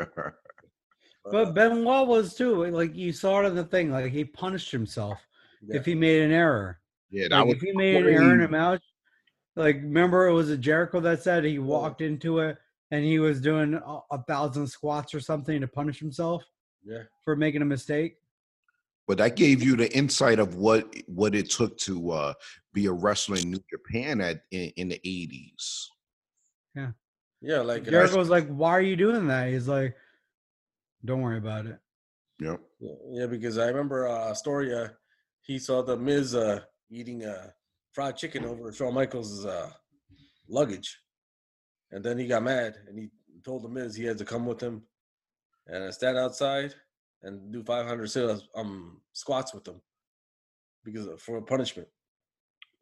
But 1.32 1.54
Benoit 1.54 2.08
was 2.08 2.34
too. 2.34 2.66
Like 2.72 2.96
you 2.96 3.12
saw 3.12 3.42
it 3.42 3.48
in 3.48 3.56
the 3.56 3.64
thing. 3.66 3.92
Like 3.92 4.12
he 4.12 4.24
punished 4.24 4.72
himself 4.72 5.20
yeah. 5.62 5.76
if 5.78 5.86
he 5.86 5.94
made 5.94 6.22
an 6.24 6.32
error. 6.32 6.80
yeah, 7.12 7.28
that 7.30 7.38
Like 7.40 7.46
was 7.48 7.56
if 7.56 7.62
he 7.62 7.72
made 7.74 7.98
an 8.06 8.14
error 8.14 8.34
in 8.34 8.42
a 8.42 8.48
crazy. 8.48 8.52
match, 8.52 8.84
like 9.56 9.76
remember 9.76 10.28
it 10.28 10.34
was 10.34 10.50
a 10.50 10.58
Jericho 10.58 11.00
that 11.02 11.22
said 11.22 11.44
he 11.44 11.60
walked 11.60 12.02
into 12.02 12.40
it 12.40 12.58
and 12.92 13.04
he 13.04 13.20
was 13.20 13.40
doing 13.42 13.74
a, 13.76 14.00
a 14.12 14.24
thousand 14.28 14.68
squats 14.68 15.14
or 15.14 15.20
something 15.20 15.62
to 15.62 15.68
punish 15.68 16.00
himself 16.00 16.44
yeah. 16.84 17.04
for 17.24 17.36
making 17.36 17.62
a 17.62 17.66
mistake. 17.66 18.16
but 19.08 19.18
that 19.18 19.36
gave 19.36 19.64
you 19.64 19.76
the 19.76 19.92
insight 19.98 20.40
of 20.40 20.56
what 20.56 20.94
what 21.08 21.34
it 21.36 21.50
took 21.50 21.78
to 21.78 22.12
uh 22.12 22.34
be 22.74 22.86
a 22.86 22.92
wrestler 22.92 23.38
in 23.38 23.50
New 23.52 23.64
Japan 23.70 24.22
at 24.22 24.44
in, 24.52 24.72
in 24.78 24.88
the 24.90 25.00
eighties. 25.04 25.90
Yeah, 26.76 26.92
yeah. 27.42 27.62
like 27.62 27.84
Jericho 27.86 28.18
was 28.18 28.30
like, 28.30 28.48
"Why 28.48 28.72
are 28.72 28.82
you 28.82 28.96
doing 28.96 29.28
that?" 29.28 29.50
He's 29.50 29.68
like, 29.68 29.96
"Don't 31.04 31.22
worry 31.22 31.40
about 31.40 31.66
it." 31.66 31.80
Yep. 32.40 32.60
Yeah, 32.80 32.96
yeah, 33.12 33.26
because 33.26 33.58
I 33.58 33.68
remember 33.68 34.08
uh, 34.08 34.32
a 34.32 34.36
story. 34.36 34.74
Uh, 34.74 34.90
he 35.42 35.58
saw 35.58 35.82
the 35.82 35.98
Miz 35.98 36.36
uh, 36.36 36.62
eating 36.92 37.26
uh, 37.26 37.48
fried 37.92 38.16
chicken 38.16 38.46
over 38.46 38.72
Shawn 38.72 38.94
Michaels' 38.94 39.46
uh, 39.46 39.72
luggage, 40.48 40.96
and 41.92 42.04
then 42.04 42.18
he 42.18 42.28
got 42.28 42.44
mad 42.44 42.76
and 42.88 42.98
he 42.98 43.10
told 43.44 43.64
the 43.64 43.70
Miz 43.70 43.96
he 43.96 44.04
had 44.04 44.18
to 44.18 44.26
come 44.26 44.46
with 44.46 44.62
him 44.62 44.84
and 45.68 45.94
stand 45.94 46.18
outside 46.18 46.74
and 47.24 47.52
do 47.52 47.64
500 47.64 48.08
sit 48.10 48.42
um 48.56 49.02
squats 49.14 49.54
with 49.54 49.68
him 49.68 49.82
because 50.84 51.08
of, 51.08 51.22
for 51.22 51.42
punishment. 51.42 51.88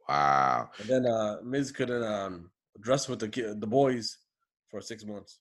Wow. 0.07 0.69
And 0.79 0.87
then 0.87 1.05
uh, 1.05 1.37
Miz 1.43 1.71
couldn't 1.71 2.03
um, 2.03 2.49
dress 2.79 3.09
with 3.09 3.19
the 3.19 3.55
the 3.59 3.67
boys 3.67 4.17
for 4.69 4.81
six 4.81 5.05
months. 5.05 5.39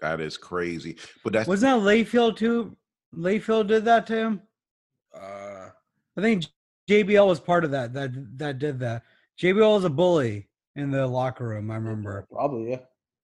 That 0.00 0.20
is 0.20 0.36
crazy. 0.36 0.98
But 1.24 1.32
that's 1.32 1.48
Wasn't 1.48 1.84
that 1.84 1.88
Layfield 1.88 2.36
too? 2.36 2.76
Layfield 3.14 3.68
did 3.68 3.84
that 3.84 4.06
to 4.08 4.16
him. 4.16 4.42
Uh, 5.14 5.68
I 6.16 6.20
think 6.20 6.44
JBL 6.88 7.26
was 7.26 7.40
part 7.40 7.64
of 7.64 7.70
that. 7.70 7.92
That 7.92 8.38
that 8.38 8.58
did 8.58 8.78
that. 8.80 9.02
JBL 9.40 9.74
was 9.74 9.84
a 9.84 9.90
bully 9.90 10.48
in 10.76 10.90
the 10.90 11.06
locker 11.06 11.48
room. 11.48 11.70
I 11.70 11.76
remember. 11.76 12.26
probably 12.30 12.70
yeah. 12.70 12.78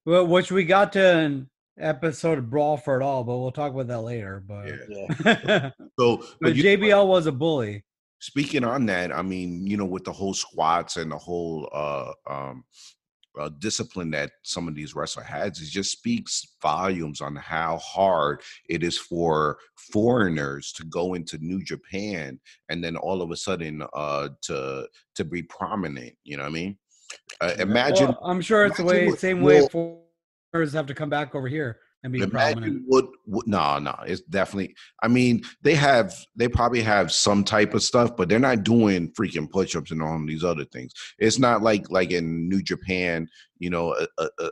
Well, 0.04 0.26
which 0.26 0.50
we 0.50 0.64
got 0.64 0.92
to 0.94 1.06
an 1.06 1.50
episode 1.78 2.38
of 2.38 2.50
Brawl 2.50 2.76
for 2.76 3.00
It 3.00 3.04
All, 3.04 3.22
but 3.24 3.38
we'll 3.38 3.52
talk 3.52 3.72
about 3.72 3.86
that 3.88 4.00
later. 4.00 4.42
But, 4.46 4.66
Yeah. 4.88 5.06
Yeah, 5.46 5.70
so 5.98 6.16
but 6.18 6.26
but 6.40 6.56
you- 6.56 6.64
JBL 6.64 7.06
was 7.06 7.26
a 7.26 7.32
bully. 7.32 7.84
speaking 8.18 8.64
on 8.64 8.86
that, 8.86 9.12
I 9.12 9.22
mean, 9.22 9.66
you 9.66 9.76
know, 9.76 9.84
with 9.84 10.04
the 10.04 10.12
whole 10.12 10.34
squats 10.34 10.96
and 10.96 11.10
the 11.12 11.18
whole 11.18 11.68
uh 11.72 12.12
um 12.28 12.64
uh, 13.40 13.48
discipline 13.60 14.10
that 14.10 14.30
some 14.42 14.68
of 14.68 14.74
these 14.74 14.94
wrestler 14.94 15.22
has, 15.22 15.58
it 15.58 15.64
just 15.70 15.90
speaks 15.90 16.46
volumes 16.60 17.22
on 17.22 17.34
how 17.34 17.78
hard 17.78 18.42
it 18.68 18.82
is 18.82 18.98
for 18.98 19.56
foreigners 19.74 20.70
to 20.72 20.84
go 20.84 21.14
into 21.14 21.38
New 21.38 21.62
Japan 21.64 22.38
and 22.68 22.84
then 22.84 22.94
all 22.94 23.22
of 23.22 23.30
a 23.30 23.36
sudden 23.36 23.82
uh 23.94 24.28
to 24.42 24.86
to 25.14 25.24
be 25.24 25.42
prominent. 25.44 26.12
You 26.24 26.36
know 26.36 26.42
what 26.42 26.50
I 26.50 26.52
mean? 26.52 26.76
Uh, 27.40 27.54
imagine 27.58 28.06
Well, 28.08 28.20
I'm 28.24 28.40
sure 28.40 28.64
it's 28.66 28.76
the 28.76 28.84
way 28.84 29.06
what 29.08 29.18
same 29.18 29.42
way 29.42 29.60
Will- 29.62 29.68
foreigners 30.52 30.72
have 30.72 30.86
to 30.86 30.94
come 30.94 31.10
back 31.10 31.34
over 31.34 31.48
here 31.48 31.78
and 32.04 32.12
be 32.12 32.18
prominent. 32.26 32.56
Imagine 32.58 32.84
what, 32.88 33.06
what 33.26 33.46
no 33.46 33.78
no 33.78 33.94
it's 34.04 34.22
definitely 34.22 34.74
i 35.04 35.08
mean 35.08 35.40
they 35.62 35.74
have 35.76 36.12
they 36.34 36.48
probably 36.48 36.82
have 36.82 37.12
some 37.12 37.44
type 37.44 37.74
of 37.74 37.82
stuff 37.82 38.16
but 38.16 38.28
they're 38.28 38.40
not 38.40 38.64
doing 38.64 39.10
freaking 39.12 39.48
push-ups 39.48 39.92
and 39.92 40.02
all 40.02 40.18
these 40.26 40.42
other 40.42 40.64
things 40.64 40.92
it's 41.18 41.38
not 41.38 41.62
like 41.62 41.88
like 41.90 42.10
in 42.10 42.48
new 42.48 42.60
japan 42.60 43.28
you 43.60 43.70
know 43.70 43.94
a, 43.94 44.06
a, 44.18 44.28
a- 44.40 44.50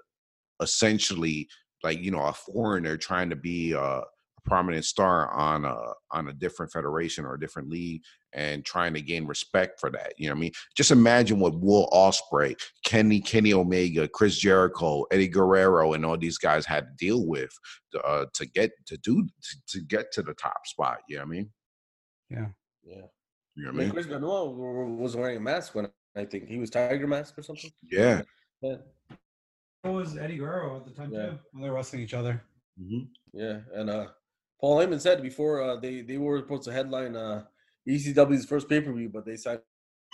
essentially 0.62 1.48
like 1.82 1.98
you 2.00 2.10
know 2.10 2.22
a 2.22 2.32
foreigner 2.32 2.96
trying 2.96 3.30
to 3.30 3.36
be 3.36 3.72
a, 3.72 3.80
a 3.80 4.04
prominent 4.44 4.84
star 4.84 5.30
on 5.32 5.64
a 5.64 5.76
on 6.12 6.28
a 6.28 6.32
different 6.32 6.70
federation 6.72 7.24
or 7.24 7.34
a 7.34 7.40
different 7.40 7.68
league 7.68 8.02
and 8.32 8.64
trying 8.64 8.94
to 8.94 9.00
gain 9.00 9.26
respect 9.26 9.80
for 9.80 9.90
that 9.90 10.12
you 10.18 10.28
know 10.28 10.34
what 10.34 10.38
i 10.38 10.40
mean 10.40 10.52
just 10.76 10.90
imagine 10.90 11.40
what 11.40 11.58
will 11.60 11.88
ospreay 11.92 12.54
kenny 12.84 13.20
kenny 13.20 13.52
omega 13.52 14.06
chris 14.08 14.38
jericho 14.38 15.04
eddie 15.10 15.28
guerrero 15.28 15.92
and 15.94 16.04
all 16.06 16.16
these 16.16 16.38
guys 16.38 16.64
had 16.64 16.84
to 16.86 16.92
deal 17.06 17.26
with 17.26 17.50
uh, 18.04 18.24
to 18.34 18.46
get 18.46 18.70
to 18.86 18.96
do 18.98 19.26
to, 19.42 19.56
to 19.66 19.80
get 19.86 20.12
to 20.12 20.22
the 20.22 20.34
top 20.34 20.64
spot. 20.64 20.98
You 21.08 21.16
know 21.16 21.22
what 21.24 21.28
I 21.28 21.30
mean? 21.32 21.50
yeah. 22.30 22.46
Yeah. 22.84 23.02
You 23.56 23.64
know 23.64 23.70
I 23.70 23.72
what 23.72 23.74
I 23.74 23.78
mean, 23.78 23.78
mean? 23.78 23.90
Chris 23.90 24.06
Benoit 24.06 24.50
w- 24.52 24.72
w- 24.78 24.94
was 24.96 25.16
wearing 25.16 25.36
a 25.38 25.40
mask 25.40 25.74
when 25.74 25.88
I 26.16 26.24
think 26.24 26.46
he 26.48 26.58
was 26.58 26.70
Tiger 26.70 27.08
Mask 27.08 27.36
or 27.36 27.42
something. 27.42 27.70
Yeah. 27.90 28.22
Yeah, 28.62 28.76
What 29.82 29.94
was 29.94 30.16
Eddie 30.16 30.36
Guerrero 30.38 30.76
at 30.76 30.84
the 30.84 30.92
time 30.92 31.12
Yeah. 31.12 31.30
too? 31.30 31.38
When 31.50 31.62
they're 31.62 31.72
wrestling 31.72 32.02
each 32.02 32.14
other. 32.14 32.42
Mhm. 32.80 33.08
yeah. 33.32 33.58
And 33.74 33.90
uh, 33.90 34.06
Paul 34.60 34.78
Heyman 34.78 35.00
said 35.00 35.22
before 35.22 35.62
uh, 35.62 35.76
they 35.76 36.02
they 36.02 36.18
were 36.18 36.38
supposed 36.38 36.64
to 36.64 36.72
headline 36.72 37.16
uh, 37.16 37.44
ECW's 37.88 38.44
first 38.44 38.68
pay 38.68 38.80
per 38.80 38.92
view, 38.92 39.08
but 39.08 39.24
they 39.24 39.36
signed 39.36 39.60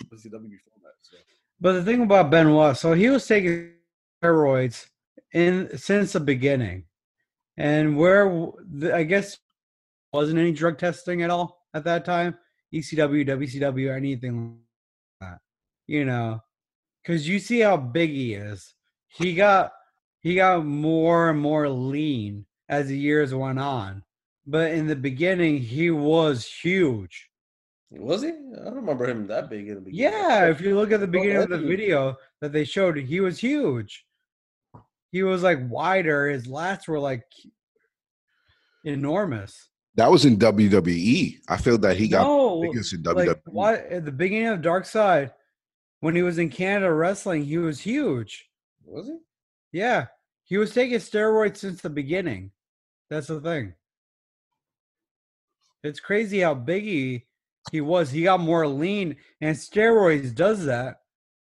ECW 0.05 0.49
before 0.49 0.79
that. 0.83 0.95
So 1.01 1.17
But 1.59 1.73
the 1.73 1.83
thing 1.83 2.01
about 2.01 2.31
Benoit, 2.31 2.77
so 2.77 2.93
he 2.93 3.09
was 3.09 3.27
taking 3.27 3.73
steroids 4.23 4.87
in 5.33 5.77
since 5.77 6.13
the 6.13 6.19
beginning, 6.19 6.85
and 7.57 7.97
where 7.97 8.51
I 8.93 9.03
guess 9.03 9.37
wasn't 10.13 10.39
any 10.39 10.53
drug 10.53 10.77
testing 10.77 11.21
at 11.23 11.29
all 11.29 11.65
at 11.73 11.83
that 11.83 12.05
time. 12.05 12.37
ECW, 12.73 13.27
WCW, 13.27 13.95
anything 13.95 14.57
like 15.21 15.29
that, 15.29 15.39
you 15.87 16.05
know, 16.05 16.41
because 17.01 17.27
you 17.27 17.39
see 17.39 17.59
how 17.59 17.77
big 17.77 18.09
he 18.11 18.33
is. 18.33 18.73
He 19.07 19.33
got 19.33 19.71
he 20.21 20.35
got 20.35 20.65
more 20.65 21.29
and 21.29 21.39
more 21.39 21.69
lean 21.69 22.45
as 22.69 22.87
the 22.87 22.97
years 22.97 23.33
went 23.33 23.59
on, 23.59 24.03
but 24.47 24.71
in 24.71 24.87
the 24.87 24.95
beginning 24.95 25.59
he 25.59 25.91
was 25.91 26.45
huge. 26.45 27.29
was 27.91 28.21
he? 28.21 28.29
I 28.29 28.63
don't 28.63 28.75
remember 28.75 29.07
him 29.07 29.27
that 29.27 29.49
big 29.49 29.67
in 29.67 29.75
the 29.75 29.81
beginning. 29.81 30.19
Yeah, 30.19 30.49
if 30.49 30.61
you 30.61 30.75
look 30.75 30.91
at 30.91 31.01
the 31.01 31.05
Go 31.05 31.11
beginning 31.11 31.43
of 31.43 31.49
the 31.49 31.55
ahead. 31.55 31.67
video 31.67 32.17
that 32.41 32.53
they 32.53 32.63
showed, 32.63 32.97
he 32.97 33.19
was 33.19 33.37
huge. 33.37 34.05
He 35.11 35.23
was 35.23 35.43
like 35.43 35.59
wider. 35.69 36.29
His 36.29 36.47
lats 36.47 36.87
were 36.87 36.99
like 36.99 37.25
enormous. 38.83 39.69
That 39.95 40.11
was 40.11 40.25
in 40.25 40.37
WWE. 40.37 41.39
I 41.49 41.57
feel 41.57 41.77
that 41.79 41.97
he 41.97 42.07
got 42.07 42.23
no, 42.23 42.61
biggest 42.61 42.93
in 42.93 43.01
E. 43.01 43.09
like 43.09 43.29
WWE. 43.29 43.41
why 43.45 43.75
at 43.75 44.05
the 44.05 44.11
beginning 44.11 44.47
of 44.47 44.61
Dark 44.61 44.85
Side, 44.85 45.33
when 46.01 46.15
he 46.15 46.21
was 46.21 46.37
in 46.37 46.49
Canada 46.49 46.93
wrestling, 46.93 47.43
he 47.43 47.57
was 47.57 47.79
huge. 47.79 48.49
was 48.85 49.07
he? 49.07 49.17
Yeah, 49.71 50.07
he 50.43 50.57
was 50.57 50.73
taking 50.73 50.99
steroids 50.99 51.57
since 51.57 51.81
the 51.81 51.89
beginning. 51.89 52.51
That's 53.09 53.27
the 53.27 53.41
thing. 53.41 53.73
It's 55.87 55.99
crazy 55.99 56.41
how 56.41 56.53
big 56.53 56.83
he 57.71 57.81
was. 57.81 58.11
He 58.11 58.23
got 58.23 58.39
more 58.39 58.67
lean, 58.67 59.15
and 59.41 59.55
steroids 59.55 60.33
does 60.33 60.65
that. 60.65 60.97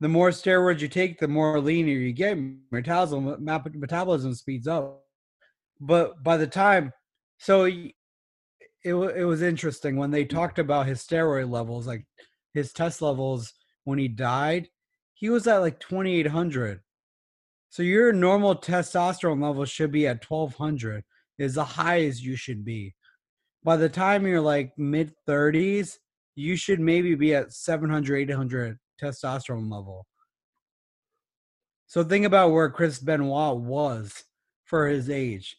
The 0.00 0.08
more 0.08 0.30
steroids 0.30 0.80
you 0.80 0.88
take, 0.88 1.18
the 1.18 1.28
more 1.28 1.60
leaner 1.60 1.90
you 1.90 2.12
get. 2.12 2.38
Metabolism 2.70 3.44
metabolism 3.44 4.34
speeds 4.34 4.66
up. 4.66 5.04
But 5.80 6.22
by 6.22 6.36
the 6.36 6.46
time, 6.46 6.92
so 7.38 7.64
it 7.64 7.94
it 8.82 8.94
was 8.94 9.42
interesting 9.42 9.96
when 9.96 10.10
they 10.10 10.24
talked 10.24 10.58
about 10.58 10.86
his 10.86 11.00
steroid 11.00 11.50
levels, 11.50 11.86
like 11.86 12.06
his 12.54 12.72
test 12.72 13.02
levels 13.02 13.52
when 13.84 13.98
he 13.98 14.08
died. 14.08 14.68
He 15.14 15.28
was 15.28 15.46
at 15.46 15.58
like 15.58 15.80
twenty 15.80 16.14
eight 16.14 16.28
hundred. 16.28 16.80
So 17.70 17.84
your 17.84 18.12
normal 18.12 18.56
testosterone 18.56 19.40
level 19.40 19.64
should 19.64 19.92
be 19.92 20.08
at 20.08 20.28
1200 20.28 21.04
is 21.38 21.54
the 21.54 21.64
highest 21.64 22.20
you 22.20 22.34
should 22.34 22.64
be. 22.64 22.94
By 23.62 23.76
the 23.76 23.88
time 23.88 24.26
you're 24.26 24.40
like 24.40 24.72
mid 24.78 25.12
30s, 25.28 25.98
you 26.34 26.56
should 26.56 26.80
maybe 26.80 27.14
be 27.14 27.34
at 27.34 27.52
700 27.52 28.30
800 28.30 28.78
testosterone 29.00 29.70
level. 29.70 30.06
So 31.86 32.04
think 32.04 32.24
about 32.24 32.52
where 32.52 32.70
Chris 32.70 32.98
Benoit 32.98 33.58
was 33.58 34.24
for 34.64 34.86
his 34.86 35.10
age. 35.10 35.56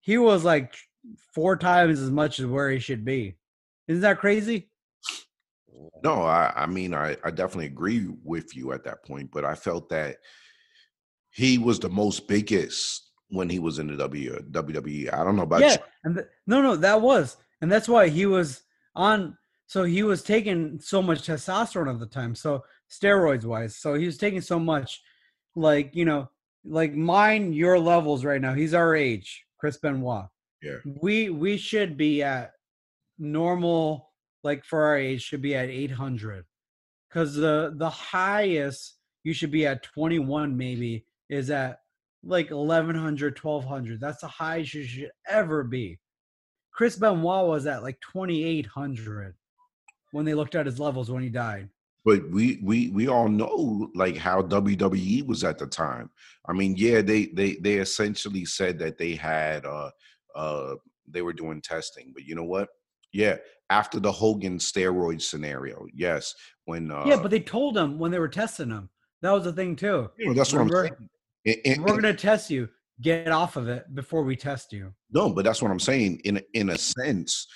He 0.00 0.16
was 0.16 0.44
like 0.44 0.74
four 1.34 1.56
times 1.56 2.00
as 2.00 2.10
much 2.10 2.38
as 2.38 2.46
where 2.46 2.70
he 2.70 2.78
should 2.78 3.04
be. 3.04 3.36
Isn't 3.88 4.02
that 4.02 4.18
crazy? 4.18 4.70
no, 6.02 6.22
I, 6.22 6.52
I 6.54 6.66
mean, 6.66 6.94
I, 6.94 7.16
I 7.24 7.30
definitely 7.30 7.66
agree 7.66 8.08
with 8.24 8.56
you 8.56 8.72
at 8.72 8.84
that 8.84 9.04
point, 9.04 9.30
but 9.32 9.44
I 9.44 9.54
felt 9.54 9.88
that 9.90 10.16
he 11.30 11.58
was 11.58 11.78
the 11.78 11.88
most 11.88 12.28
biggest 12.28 13.07
when 13.30 13.48
he 13.48 13.58
was 13.58 13.78
in 13.78 13.88
the 13.88 13.96
W 13.96 14.38
WWE. 14.50 15.12
I 15.12 15.24
don't 15.24 15.36
know 15.36 15.42
about 15.42 15.60
yeah, 15.60 15.72
you. 15.72 15.78
and 16.04 16.14
th- 16.16 16.26
no, 16.46 16.62
no, 16.62 16.76
that 16.76 17.00
was, 17.00 17.36
and 17.60 17.70
that's 17.70 17.88
why 17.88 18.08
he 18.08 18.26
was 18.26 18.62
on 18.94 19.36
So 19.66 19.84
he 19.84 20.02
was 20.02 20.22
taking 20.22 20.80
so 20.80 21.02
much 21.02 21.26
testosterone 21.26 21.92
at 21.92 22.00
the 22.00 22.06
time. 22.06 22.34
So 22.34 22.64
steroids 22.90 23.44
wise, 23.44 23.76
so 23.76 23.94
he 23.94 24.06
was 24.06 24.16
taking 24.16 24.40
so 24.40 24.58
much, 24.58 25.02
like 25.54 25.94
you 25.94 26.04
know, 26.04 26.30
like 26.64 26.94
mine, 26.94 27.52
your 27.52 27.78
levels 27.78 28.24
right 28.24 28.40
now. 28.40 28.54
He's 28.54 28.74
our 28.74 28.96
age, 28.96 29.44
Chris 29.58 29.76
Benoit. 29.76 30.26
Yeah. 30.62 30.78
We 31.00 31.30
we 31.30 31.56
should 31.56 31.96
be 31.96 32.22
at 32.22 32.52
normal, 33.18 34.10
like 34.42 34.64
for 34.64 34.84
our 34.84 34.96
age, 34.96 35.22
should 35.22 35.42
be 35.42 35.54
at 35.54 35.68
800, 35.68 36.44
because 37.08 37.34
the 37.34 37.74
the 37.76 37.90
highest 37.90 38.94
you 39.22 39.34
should 39.34 39.50
be 39.50 39.66
at 39.66 39.82
21 39.82 40.56
maybe 40.56 41.04
is 41.28 41.50
at 41.50 41.80
like 42.24 42.50
1100 42.50 43.38
1200 43.38 44.00
that's 44.00 44.20
the 44.20 44.28
highest 44.28 44.74
you 44.74 44.84
should 44.84 45.10
ever 45.28 45.62
be 45.62 45.98
chris 46.72 46.96
benoit 46.96 47.46
was 47.46 47.66
at 47.66 47.82
like 47.82 47.98
2800 48.12 49.34
when 50.12 50.24
they 50.24 50.34
looked 50.34 50.54
at 50.54 50.66
his 50.66 50.80
levels 50.80 51.10
when 51.10 51.22
he 51.22 51.28
died 51.28 51.68
but 52.04 52.28
we 52.30 52.58
we 52.62 52.88
we 52.88 53.08
all 53.08 53.28
know 53.28 53.90
like 53.94 54.16
how 54.16 54.40
WWE 54.40 55.26
was 55.26 55.44
at 55.44 55.58
the 55.58 55.66
time. 55.66 56.08
I 56.48 56.54
mean, 56.54 56.74
yeah, 56.74 57.02
they 57.02 57.26
they 57.26 57.56
they 57.56 57.74
essentially 57.74 58.46
said 58.46 58.78
that 58.78 58.96
they 58.96 59.14
had 59.14 59.66
uh 59.66 59.90
uh 60.34 60.76
they 61.06 61.20
were 61.20 61.34
doing 61.34 61.60
testing, 61.60 62.12
but 62.14 62.24
you 62.24 62.34
know 62.34 62.44
what? 62.44 62.68
Yeah, 63.12 63.36
after 63.68 64.00
the 64.00 64.12
Hogan 64.12 64.56
steroid 64.56 65.20
scenario, 65.20 65.86
yes, 65.92 66.34
when 66.68 66.90
uh 66.90 67.04
yeah 67.06 67.16
but 67.16 67.30
they 67.30 67.40
told 67.40 67.76
him 67.76 67.98
when 67.98 68.10
they 68.10 68.18
were 68.18 68.28
testing 68.28 68.68
him 68.68 68.90
that 69.22 69.32
was 69.32 69.44
the 69.44 69.52
thing 69.52 69.74
too 69.74 70.10
you 70.18 70.26
know, 70.26 70.34
that's 70.34 70.52
what 70.52 70.62
I'm 70.62 70.70
saying. 70.70 71.08
And- 71.48 71.60
and- 71.64 71.84
we're 71.84 71.94
gonna 72.00 72.14
test 72.14 72.50
you 72.50 72.68
get 73.00 73.28
off 73.28 73.56
of 73.56 73.68
it 73.68 73.94
before 73.94 74.22
we 74.24 74.36
test 74.36 74.72
you 74.72 74.92
No, 75.10 75.32
but 75.32 75.44
that's 75.44 75.62
what 75.62 75.70
I'm 75.70 75.80
saying. 75.80 76.20
In 76.24 76.42
in 76.54 76.70
a 76.70 76.78
sense, 76.78 77.46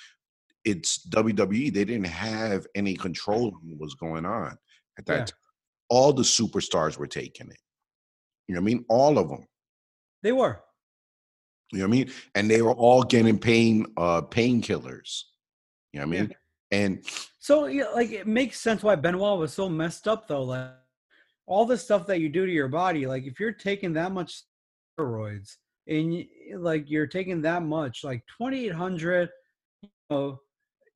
it's 0.65 1.05
WWE. 1.09 1.71
They 1.71 1.85
didn't 1.85 2.05
have 2.07 2.67
any 2.75 2.95
control 2.97 3.47
on 3.55 3.71
what 3.71 3.79
was 3.81 3.95
going 3.95 4.25
on 4.25 4.57
at 4.99 5.07
that 5.07 5.19
Yeah. 5.19 5.25
time. 5.25 5.39
All 5.89 6.13
the 6.13 6.23
superstars 6.23 6.97
were 6.97 7.09
taking 7.09 7.51
it. 7.51 7.59
You 8.49 8.55
know 8.55 8.61
what 8.61 8.71
I 8.71 8.75
mean? 8.75 8.85
All 8.89 9.19
of 9.19 9.29
them. 9.29 9.47
they 10.23 10.33
were 10.33 10.63
You 11.73 11.79
know 11.81 11.89
what 11.89 11.95
I 11.95 11.97
mean? 11.99 12.13
And 12.37 12.49
they 12.51 12.63
were 12.63 12.75
all 12.75 13.03
getting 13.03 13.39
pain 13.39 13.87
uh 13.97 14.23
painkillers. 14.23 15.23
You 15.93 16.01
know 16.01 16.07
what 16.07 16.13
I 16.15 16.17
Yeah. 16.17 16.23
mean? 16.23 16.35
And 16.71 17.07
So 17.41 17.67
yeah, 17.67 17.89
like 17.89 18.11
it 18.13 18.27
makes 18.29 18.61
sense 18.61 18.83
why 18.85 18.95
Benoit 18.95 19.39
was 19.39 19.53
so 19.53 19.69
messed 19.69 20.07
up 20.07 20.29
though. 20.29 20.45
Like 20.45 20.71
all 21.47 21.67
the 21.67 21.77
stuff 21.77 22.07
that 22.07 22.21
you 22.21 22.29
do 22.29 22.47
to 22.47 22.53
your 22.53 22.69
body, 22.69 23.07
like 23.07 23.25
if 23.25 23.41
you're 23.41 23.53
taking 23.53 23.93
that 23.95 24.13
much 24.13 24.43
steroids 24.99 25.57
and 25.89 26.15
eh, 26.15 26.25
like 26.57 26.89
you're 26.89 27.07
taking 27.07 27.43
that 27.43 27.63
much, 27.63 28.05
like 28.05 28.23
2800, 28.39 29.29
you 29.83 29.89
know, 30.11 30.39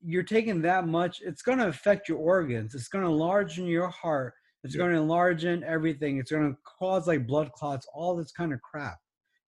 you're 0.01 0.23
taking 0.23 0.63
that 0.63 0.87
much, 0.87 1.21
it's 1.23 1.43
going 1.43 1.59
to 1.59 1.69
affect 1.69 2.09
your 2.09 2.19
organs. 2.19 2.75
It's 2.75 2.89
going 2.89 3.05
to 3.05 3.11
enlarge 3.11 3.59
in 3.59 3.67
your 3.67 3.89
heart. 3.89 4.35
It's 4.63 4.75
Yeah. 4.75 4.81
going 4.81 4.93
to 4.93 4.99
enlarge 4.99 5.45
in 5.45 5.65
everything. 5.65 6.19
It's 6.19 6.31
going 6.31 6.51
to 6.53 6.59
cause 6.79 7.07
like 7.07 7.27
blood 7.27 7.53
clots, 7.53 7.87
all 7.93 8.15
this 8.17 8.33
kind 8.33 8.53
of 8.53 8.61
crap, 8.63 8.99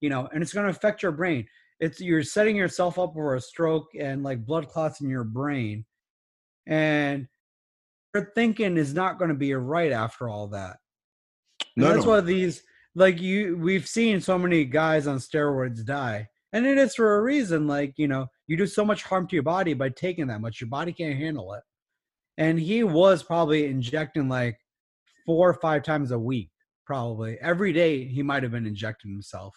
you 0.00 0.11
know, 0.11 0.28
and 0.32 0.42
it's 0.42 0.52
going 0.52 0.64
to 0.64 0.70
affect 0.70 1.02
your 1.02 1.12
brain. 1.12 1.46
It's 1.80 2.00
you're 2.00 2.24
setting 2.24 2.56
yourself 2.56 2.98
up 2.98 3.14
for 3.14 3.37
a 3.37 3.40
stroke 3.40 3.88
and 3.98 4.24
like 4.24 4.44
blood 4.44 4.68
clots 4.68 5.00
in 5.00 5.08
your 5.08 5.22
brain 5.24 5.84
and 6.66 7.28
your 8.14 8.32
thinking 8.34 8.76
is 8.76 8.94
not 8.94 9.18
going 9.18 9.28
to 9.28 9.37
be 9.37 9.54
right 9.54 9.92
after 9.92 10.28
all 10.28 10.48
that. 10.48 10.78
And 11.78 11.86
no, 11.86 11.92
that's 11.92 12.04
no. 12.04 12.10
why 12.10 12.20
these 12.20 12.62
like 12.96 13.20
you 13.20 13.56
we've 13.56 13.86
seen 13.86 14.20
so 14.20 14.36
many 14.36 14.64
guys 14.64 15.06
on 15.06 15.18
steroids 15.18 15.84
die. 15.84 16.28
And 16.52 16.66
it 16.66 16.76
is 16.76 16.96
for 16.96 17.16
a 17.16 17.22
reason. 17.22 17.68
Like, 17.68 17.94
you 17.96 18.08
know, 18.08 18.26
you 18.48 18.56
do 18.56 18.66
so 18.66 18.84
much 18.84 19.04
harm 19.04 19.28
to 19.28 19.36
your 19.36 19.44
body 19.44 19.74
by 19.74 19.90
taking 19.90 20.26
that 20.26 20.40
much. 20.40 20.60
Your 20.60 20.68
body 20.68 20.92
can't 20.92 21.16
handle 21.16 21.52
it. 21.54 21.62
And 22.36 22.58
he 22.58 22.82
was 22.82 23.22
probably 23.22 23.66
injecting 23.66 24.28
like 24.28 24.58
four 25.24 25.48
or 25.48 25.54
five 25.54 25.84
times 25.84 26.10
a 26.10 26.18
week, 26.18 26.50
probably. 26.84 27.38
Every 27.40 27.72
day 27.72 28.04
he 28.04 28.22
might 28.24 28.42
have 28.42 28.52
been 28.52 28.66
injecting 28.66 29.12
himself. 29.12 29.54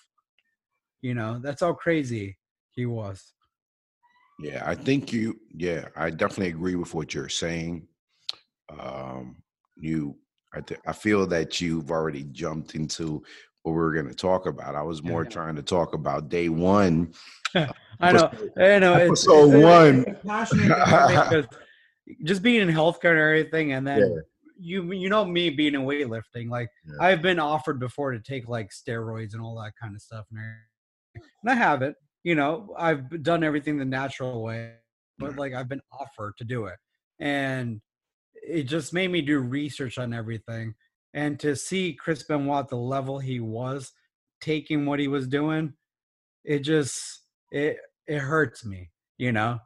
You 1.01 1.15
know, 1.15 1.39
that's 1.41 1.61
how 1.61 1.73
crazy 1.73 2.37
he 2.71 2.85
was. 2.85 3.33
Yeah, 4.39 4.61
I 4.65 4.75
think 4.75 5.11
you. 5.11 5.39
Yeah, 5.55 5.87
I 5.95 6.11
definitely 6.11 6.49
agree 6.49 6.75
with 6.75 6.93
what 6.93 7.13
you're 7.15 7.29
saying. 7.29 7.87
Um, 8.77 9.37
you, 9.75 10.17
I, 10.53 10.61
th- 10.61 10.79
I 10.85 10.93
feel 10.93 11.25
that 11.27 11.61
you've 11.61 11.91
already 11.91 12.23
jumped 12.31 12.75
into 12.75 13.23
what 13.63 13.73
we 13.73 13.79
are 13.79 13.93
going 13.93 14.07
to 14.09 14.13
talk 14.15 14.47
about. 14.47 14.75
I 14.75 14.81
was 14.81 15.03
more 15.03 15.23
Yeah. 15.23 15.29
trying 15.29 15.55
to 15.55 15.61
talk 15.63 15.93
about 15.93 16.29
day 16.29 16.49
one. 16.49 17.13
Uh, 17.53 17.67
I 17.99 18.11
know. 18.13 18.31
I 18.57 18.79
know. 18.79 18.95
It's, 18.95 19.27
it's- 19.27 19.47
one. 19.61 20.05
it's 20.07 20.25
passionate 20.25 20.69
because 20.69 21.45
just 22.23 22.41
being 22.41 22.61
in 22.61 22.73
healthcare 22.73 23.11
and 23.11 23.19
everything, 23.19 23.73
and 23.73 23.85
then 23.85 23.99
Yeah. 23.99 24.21
you 24.57 24.91
you 24.93 25.09
know 25.09 25.25
me 25.25 25.49
being 25.49 25.75
in 25.75 25.81
weightlifting, 25.81 26.49
like 26.49 26.69
Yeah. 26.85 26.93
I've 27.05 27.21
been 27.21 27.39
offered 27.39 27.77
before 27.77 28.13
to 28.13 28.19
take 28.21 28.47
like 28.47 28.69
steroids 28.69 29.33
and 29.33 29.41
all 29.41 29.61
that 29.61 29.73
kind 29.81 29.93
of 29.95 30.01
stuff, 30.01 30.25
and, 30.31 30.39
and 31.15 31.51
I 31.51 31.55
haven't. 31.55 31.97
You 32.23 32.35
know, 32.35 32.73
I've 32.77 33.21
done 33.21 33.43
everything 33.43 33.77
the 33.77 33.83
natural 33.83 34.41
way, 34.41 34.75
but 35.19 35.35
like 35.35 35.53
I've 35.53 35.67
been 35.67 35.81
offered 35.91 36.37
to 36.37 36.45
do 36.45 36.67
it, 36.67 36.77
and 37.19 37.81
it 38.41 38.63
just 38.63 38.93
made 38.93 39.09
me 39.11 39.21
do 39.21 39.39
research 39.39 39.97
on 39.97 40.13
everything, 40.13 40.73
and 41.13 41.39
to 41.39 41.55
see 41.55 41.93
Chris 41.93 42.23
Benoit 42.23 42.67
the 42.69 42.75
level 42.77 43.19
he 43.19 43.39
was 43.39 43.91
taking 44.41 44.85
what 44.85 44.99
he 44.99 45.07
was 45.07 45.27
doing, 45.27 45.73
it 46.43 46.59
just 46.59 47.21
it 47.51 47.77
it 48.07 48.19
hurts 48.19 48.65
me, 48.65 48.89
you 49.17 49.31
know, 49.31 49.59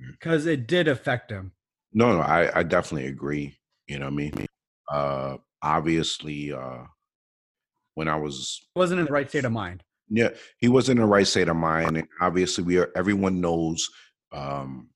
Mm. 0.00 0.12
because 0.12 0.46
it 0.46 0.66
did 0.66 0.88
affect 0.88 1.30
him. 1.30 1.52
No, 1.92 2.12
no, 2.12 2.20
I, 2.20 2.60
I 2.60 2.62
definitely 2.62 3.08
agree. 3.08 3.58
You 3.88 3.98
know 3.98 4.06
what 4.06 4.12
I 4.12 4.16
mean? 4.16 4.46
Uh, 4.90 5.36
obviously, 5.62 6.52
uh, 6.52 6.84
when 7.94 8.08
I 8.08 8.16
was 8.16 8.68
wasn't 8.76 9.00
in 9.00 9.06
the 9.06 9.12
right 9.12 9.28
state 9.28 9.44
of 9.44 9.52
mind. 9.52 9.82
Yeah, 10.08 10.30
he 10.58 10.68
wasn't 10.68 10.98
in 10.98 11.02
the 11.02 11.12
right 11.12 11.26
state 11.26 11.48
of 11.48 11.56
mind, 11.56 11.96
and 11.96 12.08
obviously, 12.20 12.64
we 12.64 12.78
are. 12.78 12.90
Everyone 12.96 13.40
knows 13.40 13.86
um, 14.32 14.90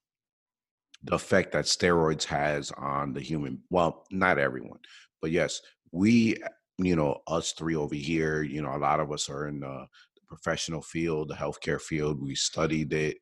the 1.05 1.15
effect 1.15 1.53
that 1.53 1.67
steroids 1.67 2.25
has 2.25 2.71
on 2.73 3.13
the 3.13 3.21
human. 3.21 3.63
Well, 3.71 4.05
not 4.11 4.39
everyone, 4.39 4.81
but 5.21 5.31
yes, 5.31 5.61
we. 5.93 6.37
You 6.79 6.97
know, 6.97 7.21
us 7.29 7.53
three 7.53 7.77
over 7.77 7.95
here. 7.95 8.43
You 8.43 8.61
know, 8.61 8.75
a 8.75 8.79
lot 8.79 8.99
of 8.99 9.13
us 9.13 9.31
are 9.31 9.47
in 9.47 9.61
the, 9.61 9.87
the 10.17 10.23
professional 10.27 10.83
field, 10.83 11.29
the 11.29 11.35
healthcare 11.37 11.81
field. 11.81 12.21
We 12.21 12.35
studied 12.35 12.93
it, 12.93 13.19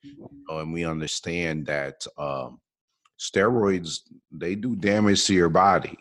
uh, 0.51 0.61
and 0.61 0.73
we 0.73 0.87
understand 0.87 1.67
that 1.67 2.03
um, 2.17 2.61
steroids 3.21 3.99
they 4.31 4.55
do 4.55 4.75
damage 4.75 5.27
to 5.27 5.35
your 5.35 5.51
body. 5.51 5.99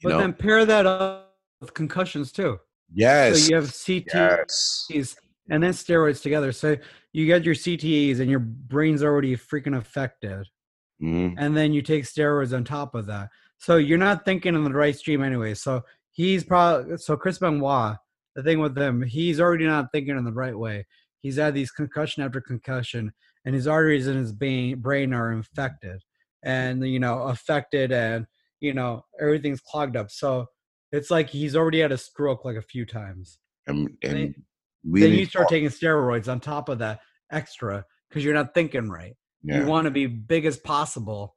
You 0.00 0.04
But 0.04 0.08
know, 0.08 0.18
then 0.20 0.32
pair 0.32 0.64
that 0.64 0.86
up 0.86 1.34
with 1.60 1.74
concussions 1.74 2.32
too. 2.32 2.58
yes, 2.92 3.42
So 3.42 3.48
you 3.50 3.56
have 3.56 3.66
CTEs 3.66 4.86
yes, 4.88 5.16
and 5.50 5.62
then 5.62 5.72
steroids 5.72 6.22
together. 6.22 6.50
So 6.52 6.76
you 7.12 7.26
get 7.26 7.44
your 7.44 7.54
CTEs 7.54 8.20
and 8.20 8.30
your 8.30 8.40
brain's 8.40 9.02
already 9.02 9.36
freaking 9.36 9.76
affected. 9.76 10.46
Mhm. 11.02 11.34
And 11.38 11.56
then 11.56 11.72
you 11.72 11.82
take 11.82 12.04
steroids 12.04 12.54
on 12.54 12.64
top 12.64 12.94
of 12.94 13.06
that. 13.06 13.28
So 13.58 13.76
you're 13.76 13.98
not 13.98 14.24
thinking 14.24 14.54
in 14.54 14.64
the 14.64 14.70
right 14.70 14.96
stream 14.96 15.22
anyway. 15.22 15.54
So 15.54 15.82
he's 16.12 16.44
probably 16.44 16.96
so 16.98 17.16
Chris 17.16 17.38
Benoit, 17.38 17.96
the 18.34 18.42
thing 18.42 18.60
with 18.60 18.76
him, 18.76 19.02
he's 19.02 19.40
already 19.40 19.66
not 19.66 19.92
thinking 19.92 20.16
in 20.16 20.24
the 20.24 20.32
right 20.32 20.56
way. 20.58 20.86
He's 21.20 21.36
had 21.36 21.54
these 21.54 21.70
concussion 21.70 22.22
after 22.22 22.40
concussion, 22.40 23.12
and 23.44 23.54
his 23.54 23.66
arteries 23.66 24.06
in 24.06 24.16
his 24.16 24.32
brain 24.32 25.12
are 25.12 25.32
infected 25.32 26.02
and 26.42 26.86
you 26.86 27.00
know 27.00 27.22
affected 27.22 27.90
and 27.92 28.26
you 28.60 28.72
know 28.74 29.04
everything's 29.20 29.60
clogged 29.60 29.96
up. 29.96 30.10
So 30.10 30.46
it's 30.92 31.10
like 31.10 31.28
he's 31.30 31.56
already 31.56 31.80
had 31.80 31.92
a 31.92 31.98
stroke 31.98 32.44
like 32.44 32.56
a 32.56 32.62
few 32.62 32.86
times. 32.86 33.38
and 33.66 33.88
and 34.02 34.12
Then- 34.16 34.34
we 34.88 35.00
then 35.00 35.12
you 35.12 35.26
start 35.26 35.48
taking 35.48 35.68
steroids 35.68 36.28
on 36.30 36.38
top 36.38 36.68
of 36.68 36.78
that 36.78 37.00
extra 37.32 37.84
because 38.08 38.22
you're 38.24 38.34
not 38.34 38.54
thinking 38.54 38.88
right. 38.88 39.16
Yeah. 39.42 39.60
You 39.60 39.66
want 39.66 39.84
to 39.86 39.90
be 39.90 40.06
big 40.06 40.44
as 40.44 40.56
possible. 40.56 41.36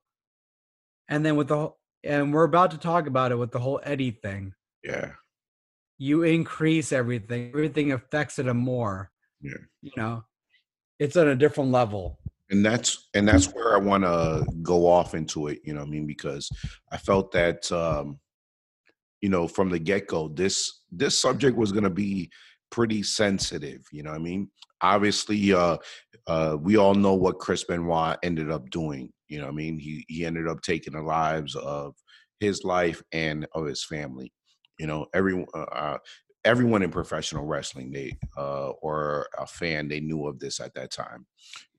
And 1.08 1.26
then 1.26 1.36
with 1.36 1.48
the 1.48 1.56
whole, 1.58 1.78
and 2.04 2.34
we're 2.34 2.44
about 2.44 2.72
to 2.72 2.78
talk 2.78 3.08
about 3.08 3.32
it 3.32 3.36
with 3.36 3.52
the 3.52 3.60
whole 3.60 3.80
Eddie 3.84 4.12
thing. 4.12 4.54
Yeah, 4.84 5.12
You 5.98 6.24
increase 6.24 6.92
everything. 6.94 7.50
Everything 7.50 7.92
affects 7.92 8.40
it 8.40 8.48
a 8.48 8.54
more. 8.54 9.12
Yeah. 9.42 9.58
You 9.82 9.92
know, 9.98 10.24
it's 11.00 11.18
on 11.18 11.28
a 11.28 11.36
different 11.36 11.72
level. 11.72 12.20
and 12.50 12.66
that's 12.66 13.10
and 13.14 13.28
that's 13.28 13.48
where 13.54 13.76
I 13.76 13.80
want 13.80 14.04
to 14.04 14.46
go 14.62 14.88
off 14.88 15.14
into 15.14 15.48
it. 15.48 15.60
You 15.64 15.74
know, 15.74 15.82
what 15.82 15.88
I 15.88 15.92
mean, 15.92 16.08
because 16.08 16.50
I 16.92 16.98
felt 16.98 17.32
that 17.34 17.72
um, 17.72 18.20
you 19.22 19.30
know 19.30 19.48
from 19.48 19.70
the 19.70 19.80
get 19.80 20.08
go, 20.08 20.30
this 20.30 20.82
this 20.92 21.20
subject 21.20 21.58
was 21.58 21.72
going 21.72 21.84
to 21.84 21.90
be 21.90 22.30
pretty 22.72 23.04
sensitive. 23.04 23.82
You 23.92 24.04
know, 24.04 24.12
what 24.12 24.20
I 24.20 24.24
mean, 24.24 24.50
obviously, 24.82 25.54
uh, 25.54 25.78
uh, 26.30 26.58
we 26.60 26.78
all 26.78 26.94
know 26.96 27.16
what 27.16 27.40
Chris 27.40 27.64
Benoit 27.64 28.18
ended 28.24 28.52
up 28.52 28.70
doing. 28.70 29.12
You 29.28 29.42
know, 29.42 29.48
I 29.48 29.52
mean, 29.52 29.80
he 29.80 30.06
he 30.08 30.26
ended 30.26 30.48
up 30.48 30.62
taking 30.62 30.94
the 30.94 31.02
lives 31.02 31.56
of 31.56 31.96
his 32.40 32.64
life 32.64 33.02
and 33.12 33.48
of 33.54 33.66
his 33.66 33.84
family. 33.84 34.32
You 34.80 34.88
know, 34.88 35.08
everyone. 35.14 35.48
Uh, 35.54 35.62
uh, 35.64 35.98
everyone 36.46 36.82
in 36.82 36.90
professional 36.90 37.46
wrestling 37.46 37.92
they 37.92 38.18
uh 38.38 38.70
or 38.82 39.28
a 39.38 39.46
fan 39.46 39.90
they 39.90 40.00
knew 40.00 40.26
of 40.26 40.40
this 40.40 40.62
at 40.62 40.74
that 40.74 40.90
time 40.90 41.26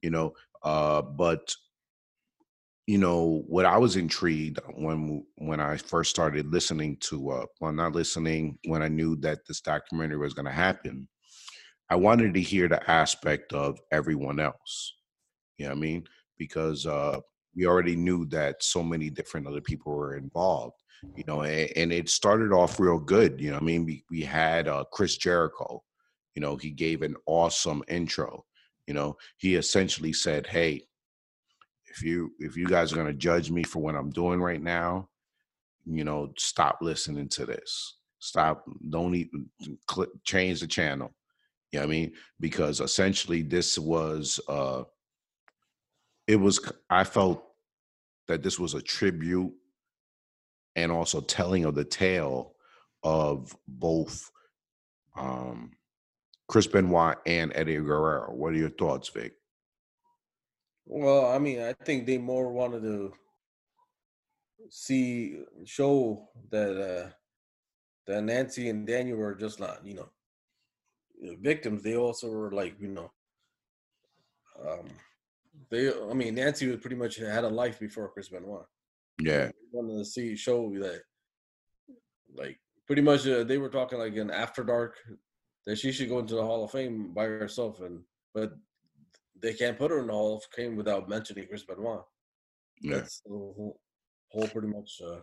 you 0.03 0.11
know 0.11 0.35
uh, 0.63 1.01
but 1.01 1.55
you 2.87 2.99
know 2.99 3.45
what 3.47 3.67
I 3.67 3.79
was 3.79 3.97
intrigued 3.97 4.59
when 4.75 5.25
when 5.37 5.61
I 5.61 5.77
first 5.77 6.11
started 6.11 6.53
listening 6.53 6.97
to 7.03 7.31
uh 7.31 7.47
well 7.61 7.73
not 7.73 7.95
listening 7.95 8.59
when 8.65 8.83
I 8.83 8.89
knew 8.89 9.17
that 9.17 9.47
this 9.47 9.61
documentary 9.61 10.19
was 10.19 10.35
going 10.35 10.47
to 10.47 10.53
happen. 10.53 11.09
I 11.91 11.97
wanted 11.97 12.35
to 12.35 12.41
hear 12.41 12.69
the 12.69 12.89
aspect 12.91 13.53
of 13.53 13.81
everyone 13.91 14.41
else. 14.41 14.95
You 15.59 15.67
know 15.67 15.73
what 15.73 15.79
I 15.79 15.81
mean? 15.81 16.05
Because 16.39 16.87
uh 16.87 17.21
we 17.55 17.67
already 17.67 17.97
knew 17.97 18.25
that 18.27 18.63
so 18.63 18.83
many 18.83 19.11
different 19.11 19.47
other 19.47 19.61
people 19.61 19.93
were 19.93 20.17
involved 20.17 20.77
you 21.17 21.25
know 21.27 21.43
and, 21.43 21.71
and, 21.77 21.93
it 21.93 22.09
started 22.09 22.53
off 22.53 22.79
real 22.79 22.99
good 22.99 23.41
you 23.41 23.51
know 23.51 23.57
i 23.57 23.61
mean 23.61 23.85
we, 23.85 24.05
we 24.11 24.21
had 24.23 24.69
uh, 24.69 24.85
chris 24.93 25.17
jericho 25.17 25.83
you 26.35 26.41
know 26.41 26.57
he 26.57 26.71
gave 26.71 27.03
an 27.03 27.17
awesome 27.27 27.83
intro 27.89 28.45
you 28.87 28.95
know 28.95 29.17
he 29.39 29.57
essentially 29.57 30.13
said 30.13 30.47
hey 30.47 30.83
if 31.87 32.03
you 32.03 32.33
if 32.39 32.57
you 32.57 32.67
guys 32.67 32.93
are 32.93 32.97
going 32.97 33.07
to 33.07 33.15
judge 33.15 33.51
me 33.51 33.63
for 33.63 33.81
what 33.81 33.95
i'm 33.95 34.11
doing 34.11 34.41
right 34.41 34.63
now 34.63 35.09
you 35.87 36.05
know 36.05 36.33
stop 36.39 36.79
listening 36.81 37.29
to 37.29 37.47
this 37.47 37.97
stop 38.19 38.65
don't 38.91 39.15
even 39.15 39.49
click, 39.87 40.11
change 40.25 40.61
the 40.61 40.67
channel 40.67 41.11
you 41.73 41.79
know 41.79 41.87
what 41.87 41.93
i 41.93 41.97
mean 41.97 42.13
because 42.39 42.81
essentially 42.81 43.43
this 43.43 43.79
was 43.79 44.41
uh 44.49 44.83
it 46.27 46.37
was 46.37 46.73
i 46.89 47.05
felt 47.05 47.45
that 48.29 48.43
this 48.43 48.59
was 48.59 48.75
a 48.75 48.83
tribute 48.83 49.53
and 50.77 50.93
also 50.93 51.21
telling 51.21 51.65
of 51.65 51.75
the 51.75 51.85
tale 51.85 52.55
of 53.03 53.57
both 53.67 54.31
um, 55.17 55.73
Chris 56.49 56.67
Benoit 56.67 57.17
and 57.27 57.53
Eddie 57.55 57.77
Guerrero. 57.77 58.33
What 58.33 58.53
are 58.53 58.57
your 58.57 58.71
thoughts, 58.71 59.09
Vic? 59.09 59.35
Well, 60.85 61.27
I 61.27 61.39
mean, 61.39 61.63
I 61.63 61.73
think 61.85 62.07
they 62.07 62.19
more 62.19 62.53
wanted 62.53 62.83
to 62.83 63.13
see 64.69 65.43
show 65.65 66.29
that 66.51 66.77
uh 66.77 67.11
that 68.07 68.23
Nancy 68.23 68.69
and 68.69 68.87
Daniel 68.87 69.19
were 69.19 69.35
just 69.35 69.61
not, 69.61 69.85
you 69.87 69.95
know, 69.95 70.09
victims. 71.41 71.83
They 71.83 71.97
also 71.97 72.29
were 72.29 72.53
like, 72.53 72.81
you 72.81 72.89
know, 72.89 73.11
um 74.65 74.89
they. 75.71 75.93
I 75.93 76.15
mean, 76.15 76.35
Nancy 76.35 76.67
was 76.69 76.81
pretty 76.81 76.97
much 76.97 77.17
had 77.17 77.45
a 77.45 77.49
life 77.49 77.79
before 77.79 78.09
Chris 78.09 78.29
Benoit. 78.29 78.67
Yeah, 79.21 79.51
wanted 79.73 79.99
to 79.99 80.05
see 80.05 80.37
show 80.37 80.71
that, 80.79 81.03
like, 82.35 82.59
pretty 82.87 83.03
much 83.03 83.27
uh, 83.27 83.45
they 83.45 83.59
were 83.59 83.69
talking 83.69 83.99
like 83.99 84.17
an 84.17 84.31
after 84.31 84.65
dark 84.65 84.97
that 85.67 85.79
she 85.79 85.93
should 85.93 86.09
go 86.09 86.19
into 86.19 86.35
the 86.35 86.43
Hall 86.43 86.65
of 86.65 86.71
Fame 86.71 87.13
by 87.13 87.25
herself, 87.25 87.81
and 87.81 88.01
but 88.35 88.53
they 89.41 89.53
can't 89.53 89.79
put 89.79 89.91
her 89.91 90.01
in 90.01 90.07
the 90.07 90.13
Hall 90.13 90.37
of 90.37 90.45
Fame 90.55 90.77
without 90.77 91.09
mentioning 91.09 91.47
Chris 91.47 91.65
Benoit. 91.65 92.03
Yeah. 92.81 92.97
That's 92.97 93.21
the 93.21 93.31
whole, 93.31 93.81
whole 94.29 94.49
pretty 94.49 94.69
much 94.69 95.01
uh, 95.07 95.21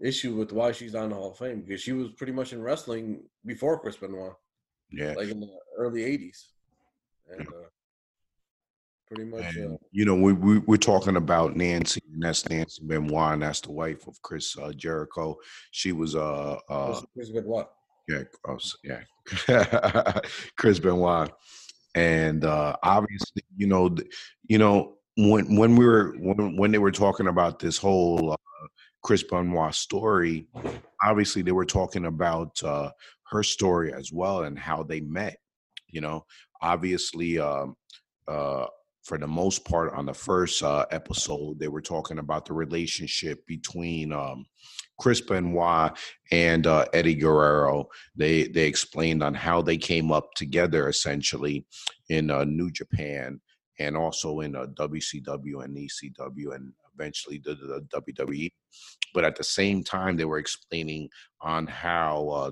issue 0.00 0.34
with 0.34 0.52
why 0.52 0.72
she's 0.72 0.94
in 0.94 1.08
the 1.08 1.14
Hall 1.14 1.32
of 1.32 1.38
Fame 1.38 1.62
because 1.62 1.80
she 1.80 1.92
was 1.92 2.10
pretty 2.12 2.32
much 2.32 2.52
in 2.52 2.62
wrestling 2.62 3.22
before 3.44 3.80
Chris 3.80 3.96
Benoit. 3.96 4.34
Yeah. 4.90 5.14
Like 5.16 5.28
in 5.28 5.40
the 5.40 5.48
early 5.76 6.02
80s. 6.02 6.46
And 7.30 7.48
uh, 7.48 7.68
pretty 9.06 9.24
much. 9.24 9.56
And, 9.56 9.74
uh, 9.74 9.76
you 9.90 10.04
know, 10.04 10.14
we, 10.14 10.32
we 10.32 10.58
we're 10.58 10.76
talking 10.76 11.16
about 11.16 11.56
Nancy, 11.56 12.02
and 12.12 12.22
that's 12.22 12.48
Nancy 12.48 12.82
Benoit, 12.84 13.34
and 13.34 13.42
that's 13.42 13.60
the 13.60 13.72
wife 13.72 14.06
of 14.06 14.20
Chris 14.22 14.56
uh, 14.58 14.72
Jericho. 14.72 15.36
She 15.70 15.92
was 15.92 16.14
uh 16.14 16.58
uh 16.68 17.00
Chris 17.14 17.30
Benoit. 17.30 17.68
yeah 18.08 18.22
oh, 18.48 18.58
yeah 18.84 20.20
Chris 20.56 20.78
Benoit, 20.78 21.32
and 21.94 22.44
uh 22.44 22.76
obviously 22.82 23.42
you 23.56 23.66
know 23.66 23.94
you 24.48 24.58
know 24.58 24.96
when 25.16 25.56
when 25.56 25.76
we 25.76 25.86
were 25.86 26.14
when 26.18 26.56
when 26.56 26.70
they 26.70 26.78
were 26.78 26.92
talking 26.92 27.28
about 27.28 27.58
this 27.58 27.78
whole 27.78 28.32
uh, 28.32 28.66
Chris 29.06 29.22
Benoit 29.22 29.72
story, 29.72 30.48
obviously 31.00 31.40
they 31.40 31.52
were 31.52 31.64
talking 31.64 32.06
about 32.06 32.60
uh, 32.64 32.90
her 33.30 33.44
story 33.44 33.94
as 33.94 34.10
well 34.12 34.42
and 34.42 34.58
how 34.58 34.82
they 34.82 35.00
met. 35.00 35.36
You 35.88 36.00
know, 36.00 36.26
obviously. 36.60 37.38
Um, 37.38 37.76
uh, 38.26 38.66
for 39.04 39.18
the 39.18 39.26
most 39.28 39.64
part 39.64 39.92
on 39.94 40.04
the 40.04 40.12
first 40.12 40.64
uh, 40.64 40.84
episode 40.90 41.60
they 41.60 41.68
were 41.68 41.80
talking 41.80 42.18
about 42.18 42.44
the 42.44 42.52
relationship 42.52 43.46
between 43.46 44.12
um, 44.12 44.44
chris 44.98 45.20
benoit 45.20 45.96
and 46.32 46.66
uh, 46.66 46.84
eddie 46.92 47.14
guerrero 47.14 47.86
they 48.16 48.48
they 48.48 48.66
explained 48.66 49.22
on 49.22 49.32
how 49.32 49.62
they 49.62 49.76
came 49.76 50.10
up 50.10 50.34
together 50.34 50.88
essentially 50.88 51.64
in 52.08 52.30
uh, 52.30 52.42
new 52.42 52.68
japan 52.68 53.40
and 53.78 53.96
also 53.96 54.40
in 54.40 54.56
uh, 54.56 54.66
wcw 54.76 55.64
and 55.64 55.76
ecw 55.76 56.56
and 56.56 56.72
eventually 56.98 57.40
the, 57.44 57.54
wwe 57.94 58.50
but 59.14 59.24
at 59.24 59.36
the 59.36 59.44
same 59.44 59.82
time 59.82 60.16
they 60.16 60.24
were 60.24 60.38
explaining 60.38 61.08
on 61.40 61.66
how 61.66 62.28
uh, 62.28 62.50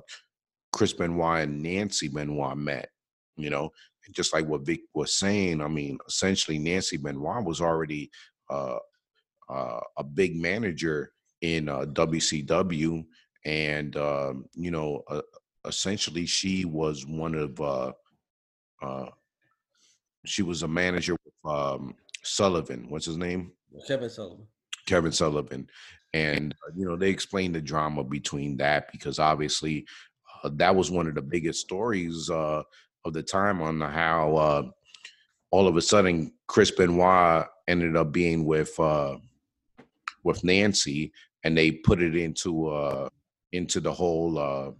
chris 0.72 0.92
benoit 0.92 1.42
and 1.42 1.62
nancy 1.62 2.08
benoit 2.08 2.56
met 2.56 2.88
you 3.36 3.50
know 3.50 3.70
just 4.12 4.32
like 4.32 4.46
what 4.46 4.66
Vic 4.66 4.82
was 4.92 5.14
saying, 5.14 5.60
I 5.60 5.68
mean, 5.68 5.98
essentially 6.06 6.58
Nancy 6.58 6.96
Benoit 6.96 7.44
was 7.44 7.60
already 7.60 8.10
uh, 8.50 8.78
uh, 9.48 9.80
a 9.96 10.04
big 10.04 10.36
manager 10.36 11.12
in 11.40 11.68
uh, 11.68 11.84
WCW, 11.86 13.04
and 13.44 13.96
um, 13.96 14.46
you 14.54 14.70
know, 14.70 15.02
uh, 15.08 15.22
essentially 15.66 16.26
she 16.26 16.64
was 16.64 17.06
one 17.06 17.34
of 17.34 17.60
uh, 17.60 17.92
uh, 18.82 19.06
she 20.24 20.42
was 20.42 20.62
a 20.62 20.68
manager 20.68 21.16
with 21.24 21.52
um, 21.52 21.94
Sullivan. 22.22 22.86
What's 22.88 23.06
his 23.06 23.18
name? 23.18 23.52
Kevin 23.86 24.10
Sullivan. 24.10 24.46
Kevin 24.86 25.12
Sullivan, 25.12 25.68
and 26.12 26.54
you 26.74 26.84
know 26.84 26.96
they 26.96 27.10
explained 27.10 27.54
the 27.54 27.60
drama 27.60 28.04
between 28.04 28.56
that 28.58 28.92
because 28.92 29.18
obviously 29.18 29.86
that 30.44 30.74
was 30.76 30.90
one 30.90 31.06
of 31.06 31.14
the 31.14 31.22
biggest 31.22 31.60
stories 31.60 32.28
uh, 32.30 32.62
of 33.04 33.12
the 33.12 33.22
time 33.22 33.62
on 33.62 33.80
how 33.80 34.36
uh, 34.36 34.62
all 35.50 35.68
of 35.68 35.76
a 35.76 35.82
sudden 35.82 36.32
Chris 36.46 36.70
Benoit 36.70 37.46
ended 37.68 37.96
up 37.96 38.12
being 38.12 38.44
with 38.44 38.78
uh, 38.78 39.16
with 40.22 40.44
Nancy, 40.44 41.12
and 41.44 41.56
they 41.56 41.70
put 41.70 42.02
it 42.02 42.16
into 42.16 42.68
uh, 42.68 43.08
into 43.52 43.80
the 43.80 43.92
whole 43.92 44.38
uh, 44.38 44.70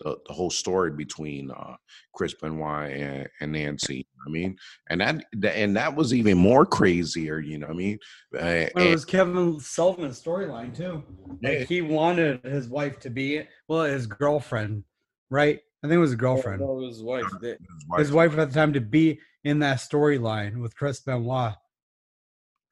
the, 0.00 0.16
the 0.26 0.32
whole 0.32 0.50
story 0.50 0.90
between 0.90 1.50
uh, 1.50 1.76
Chris 2.14 2.34
Benoit 2.34 2.90
and, 2.90 3.28
and, 3.40 3.52
Nancy. 3.52 4.06
I 4.26 4.30
mean, 4.30 4.56
and 4.88 5.00
that 5.00 5.56
and 5.56 5.76
that 5.76 5.94
was 5.94 6.14
even 6.14 6.38
more 6.38 6.64
crazier. 6.64 7.40
You 7.40 7.58
know, 7.58 7.66
what 7.66 7.74
I 7.74 7.76
mean, 7.76 7.98
uh, 8.34 8.68
well, 8.74 8.86
it 8.86 8.90
was 8.90 9.04
Kevin 9.04 9.60
Sullivan's 9.60 10.22
storyline 10.22 10.76
too. 10.76 11.02
Like 11.42 11.66
he 11.68 11.82
wanted 11.82 12.42
his 12.44 12.68
wife 12.68 13.00
to 13.00 13.10
be 13.10 13.42
well, 13.68 13.82
his 13.82 14.06
girlfriend, 14.06 14.84
right? 15.30 15.60
I 15.82 15.88
think 15.88 15.96
it 15.96 16.00
was 16.00 16.10
his 16.10 16.20
girlfriend. 16.20 16.60
No, 16.60 16.80
his 16.86 17.02
wife. 17.02 17.24
His 17.42 17.56
wife. 17.88 17.98
his 17.98 18.12
wife 18.12 18.38
at 18.38 18.48
the 18.48 18.54
time 18.54 18.72
to 18.74 18.80
be 18.80 19.18
in 19.44 19.58
that 19.60 19.78
storyline 19.78 20.60
with 20.60 20.76
Chris 20.76 21.00
Benoit. 21.00 21.54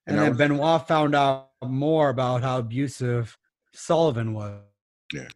And, 0.06 0.16
and 0.16 0.18
then 0.18 0.30
was, 0.30 0.38
Benoit 0.38 0.88
found 0.88 1.14
out 1.14 1.50
more 1.62 2.08
about 2.08 2.42
how 2.42 2.58
abusive 2.58 3.36
Sullivan 3.72 4.34
was. 4.34 4.60
Yeah. 5.12 5.28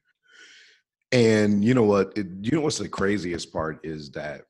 And 1.13 1.65
you 1.65 1.75
know 1.75 1.85
what? 1.85 2.13
It, 2.17 2.27
you 2.41 2.53
know 2.53 2.61
what's 2.61 2.79
the 2.79 2.89
craziest 2.89 3.53
part 3.53 3.85
is 3.85 4.11
that 4.13 4.43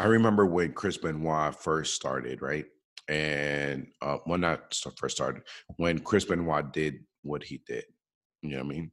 I 0.00 0.06
remember 0.06 0.46
when 0.46 0.72
Chris 0.72 0.96
Benoit 0.96 1.54
first 1.54 1.94
started, 1.94 2.42
right? 2.42 2.66
And 3.08 3.88
uh, 4.02 4.18
well, 4.26 4.38
not 4.38 4.74
first 4.96 5.16
started 5.16 5.42
when 5.76 5.98
Chris 5.98 6.24
Benoit 6.24 6.72
did 6.72 7.00
what 7.22 7.42
he 7.42 7.62
did. 7.66 7.84
You 8.42 8.50
know 8.50 8.56
what 8.58 8.66
I 8.66 8.68
mean? 8.68 8.92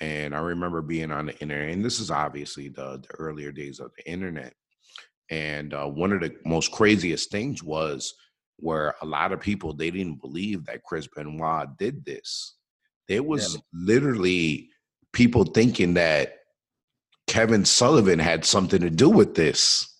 And 0.00 0.34
I 0.34 0.38
remember 0.38 0.80
being 0.80 1.10
on 1.10 1.26
the 1.26 1.38
internet, 1.40 1.70
and 1.70 1.84
this 1.84 1.98
is 1.98 2.10
obviously 2.10 2.68
the, 2.68 2.98
the 2.98 3.14
earlier 3.18 3.50
days 3.50 3.80
of 3.80 3.90
the 3.96 4.10
internet. 4.10 4.54
And 5.30 5.74
uh, 5.74 5.86
one 5.86 6.12
of 6.12 6.20
the 6.20 6.34
most 6.46 6.70
craziest 6.72 7.30
things 7.30 7.62
was 7.62 8.14
where 8.58 8.94
a 9.02 9.06
lot 9.06 9.32
of 9.32 9.40
people 9.40 9.72
they 9.72 9.90
didn't 9.90 10.20
believe 10.20 10.64
that 10.66 10.82
Chris 10.84 11.08
Benoit 11.14 11.76
did 11.78 12.04
this. 12.04 12.56
There 13.08 13.22
was 13.22 13.54
yeah. 13.54 13.60
literally 13.72 14.70
people 15.12 15.44
thinking 15.44 15.94
that 15.94 16.34
Kevin 17.26 17.64
Sullivan 17.64 18.18
had 18.18 18.44
something 18.44 18.80
to 18.80 18.90
do 18.90 19.10
with 19.10 19.34
this. 19.34 19.94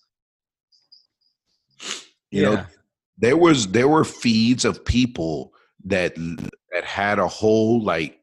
You 2.31 2.41
yeah. 2.41 2.49
know, 2.49 2.65
there 3.17 3.37
was 3.37 3.67
there 3.67 3.87
were 3.87 4.05
feeds 4.05 4.65
of 4.65 4.85
people 4.85 5.53
that 5.85 6.15
that 6.71 6.83
had 6.83 7.19
a 7.19 7.27
whole 7.27 7.81
like 7.81 8.19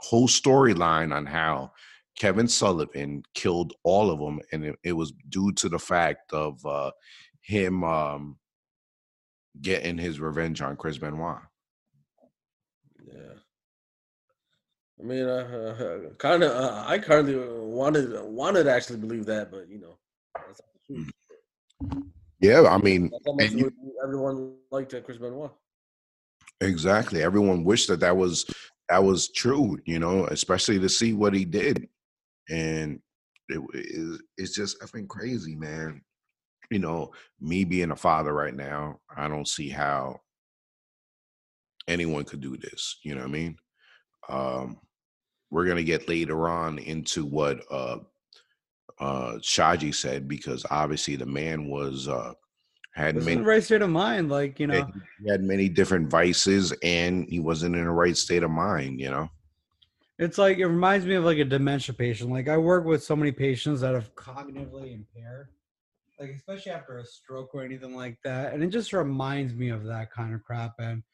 whole 0.00 0.28
storyline 0.28 1.14
on 1.14 1.26
how 1.26 1.72
Kevin 2.18 2.48
Sullivan 2.48 3.22
killed 3.34 3.74
all 3.84 4.10
of 4.10 4.18
them, 4.18 4.40
and 4.52 4.64
it, 4.64 4.76
it 4.82 4.92
was 4.92 5.12
due 5.28 5.52
to 5.52 5.68
the 5.68 5.78
fact 5.78 6.32
of 6.32 6.64
uh, 6.66 6.90
him 7.40 7.84
um, 7.84 8.38
getting 9.60 9.98
his 9.98 10.20
revenge 10.20 10.60
on 10.60 10.76
Chris 10.76 10.98
Benoit. 10.98 11.38
Yeah, 13.06 13.38
I 15.00 15.02
mean, 15.02 15.24
uh, 15.24 15.76
uh, 15.78 16.14
kind 16.18 16.42
of, 16.42 16.50
uh, 16.50 16.84
I 16.86 16.98
kind 16.98 17.28
of 17.28 17.50
wanted 17.52 18.20
wanted 18.24 18.64
to 18.64 18.72
actually 18.72 18.98
believe 18.98 19.26
that, 19.26 19.50
but 19.50 19.68
you 19.68 19.78
know, 19.78 19.98
mm. 20.90 21.08
Yeah, 22.40 22.68
I 22.68 22.78
mean, 22.78 23.10
you, 23.50 23.72
everyone 24.02 24.54
liked 24.70 24.94
Chris 25.04 25.18
Benoit. 25.18 25.52
Exactly. 26.60 27.22
Everyone 27.22 27.64
wished 27.64 27.88
that 27.88 28.00
that 28.00 28.16
was 28.16 28.46
that 28.88 29.02
was 29.02 29.28
true, 29.32 29.78
you 29.84 29.98
know, 29.98 30.24
especially 30.26 30.78
to 30.80 30.88
see 30.88 31.12
what 31.12 31.34
he 31.34 31.44
did, 31.44 31.88
and 32.48 33.00
it 33.48 33.60
is 33.74 34.22
it's 34.36 34.54
just 34.54 34.80
effing 34.80 35.08
crazy, 35.08 35.54
man. 35.54 36.02
You 36.70 36.78
know, 36.78 37.12
me 37.40 37.64
being 37.64 37.90
a 37.90 37.96
father 37.96 38.32
right 38.32 38.54
now, 38.54 39.00
I 39.16 39.28
don't 39.28 39.48
see 39.48 39.68
how 39.68 40.20
anyone 41.88 42.24
could 42.24 42.40
do 42.40 42.56
this. 42.56 42.98
You 43.02 43.14
know 43.14 43.22
what 43.22 43.28
I 43.28 43.32
mean? 43.32 43.56
Um, 44.28 44.78
we're 45.50 45.66
gonna 45.66 45.82
get 45.82 46.08
later 46.08 46.48
on 46.48 46.78
into 46.78 47.24
what 47.24 47.60
uh 47.70 47.98
uh 49.00 49.32
Shaji 49.40 49.94
said 49.94 50.28
because 50.28 50.64
obviously 50.70 51.16
the 51.16 51.26
man 51.26 51.68
was 51.68 52.08
uh 52.08 52.32
had 52.94 53.14
This 53.14 53.22
is 53.22 53.26
many 53.26 53.40
right 53.42 53.62
state 53.62 53.82
of 53.82 53.90
mind. 53.90 54.28
Like, 54.28 54.58
you 54.58 54.66
know, 54.66 54.90
he 55.22 55.30
had 55.30 55.42
many 55.42 55.68
different 55.68 56.10
vices 56.10 56.72
and 56.82 57.28
he 57.28 57.38
wasn't 57.38 57.76
in 57.76 57.84
the 57.84 57.90
right 57.90 58.16
state 58.16 58.42
of 58.42 58.50
mind, 58.50 59.00
you 59.00 59.10
know. 59.10 59.28
it's 60.18 60.36
like 60.36 60.58
it 60.58 60.66
reminds 60.66 61.06
me 61.06 61.14
of 61.14 61.24
like 61.24 61.38
a 61.38 61.44
dementia 61.44 61.94
patient. 61.94 62.30
Like 62.30 62.48
I 62.48 62.56
work 62.56 62.84
with 62.84 63.04
so 63.04 63.14
many 63.14 63.30
patients 63.30 63.80
that 63.82 63.94
have 63.94 64.14
cognitively 64.16 64.94
impaired, 64.94 65.50
like 66.18 66.30
especially 66.30 66.72
after 66.72 66.98
a 66.98 67.04
stroke 67.04 67.54
or 67.54 67.62
anything 67.62 67.94
like 67.94 68.18
that. 68.24 68.52
And 68.52 68.64
it 68.64 68.68
just 68.68 68.92
reminds 68.92 69.54
me 69.54 69.68
of 69.68 69.84
that 69.84 70.10
kind 70.10 70.34
of 70.34 70.42
crap. 70.42 70.74
And 70.80 71.04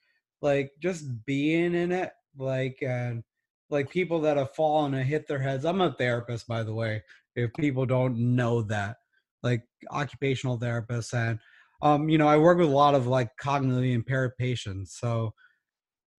like 0.41 0.73
just 0.81 1.05
being 1.27 1.75
in 1.75 1.93
it, 1.93 2.13
like 2.39 2.79
and 2.81 3.23
like 3.69 3.91
people 3.91 4.21
that 4.23 4.39
have 4.39 4.55
fallen 4.55 4.95
and 4.95 5.05
hit 5.05 5.29
their 5.29 5.39
heads. 5.39 5.65
I'm 5.67 5.81
a 5.83 5.93
therapist, 5.93 6.49
by 6.49 6.63
the 6.63 6.73
way, 6.75 7.03
if 7.37 7.53
people 7.55 7.87
don't 7.87 8.17
know 8.17 8.63
that, 8.63 8.97
like 9.43 9.63
occupational 9.91 10.59
therapists 10.59 11.13
and 11.13 11.39
um, 11.83 12.09
you 12.09 12.17
know, 12.17 12.29
I 12.29 12.39
work 12.39 12.57
with 12.57 12.69
a 12.69 12.73
lot 12.73 12.95
of 12.95 13.07
like 13.07 13.29
cognitively 13.39 13.93
impaired 13.93 14.37
patients. 14.39 14.97
So 14.99 15.35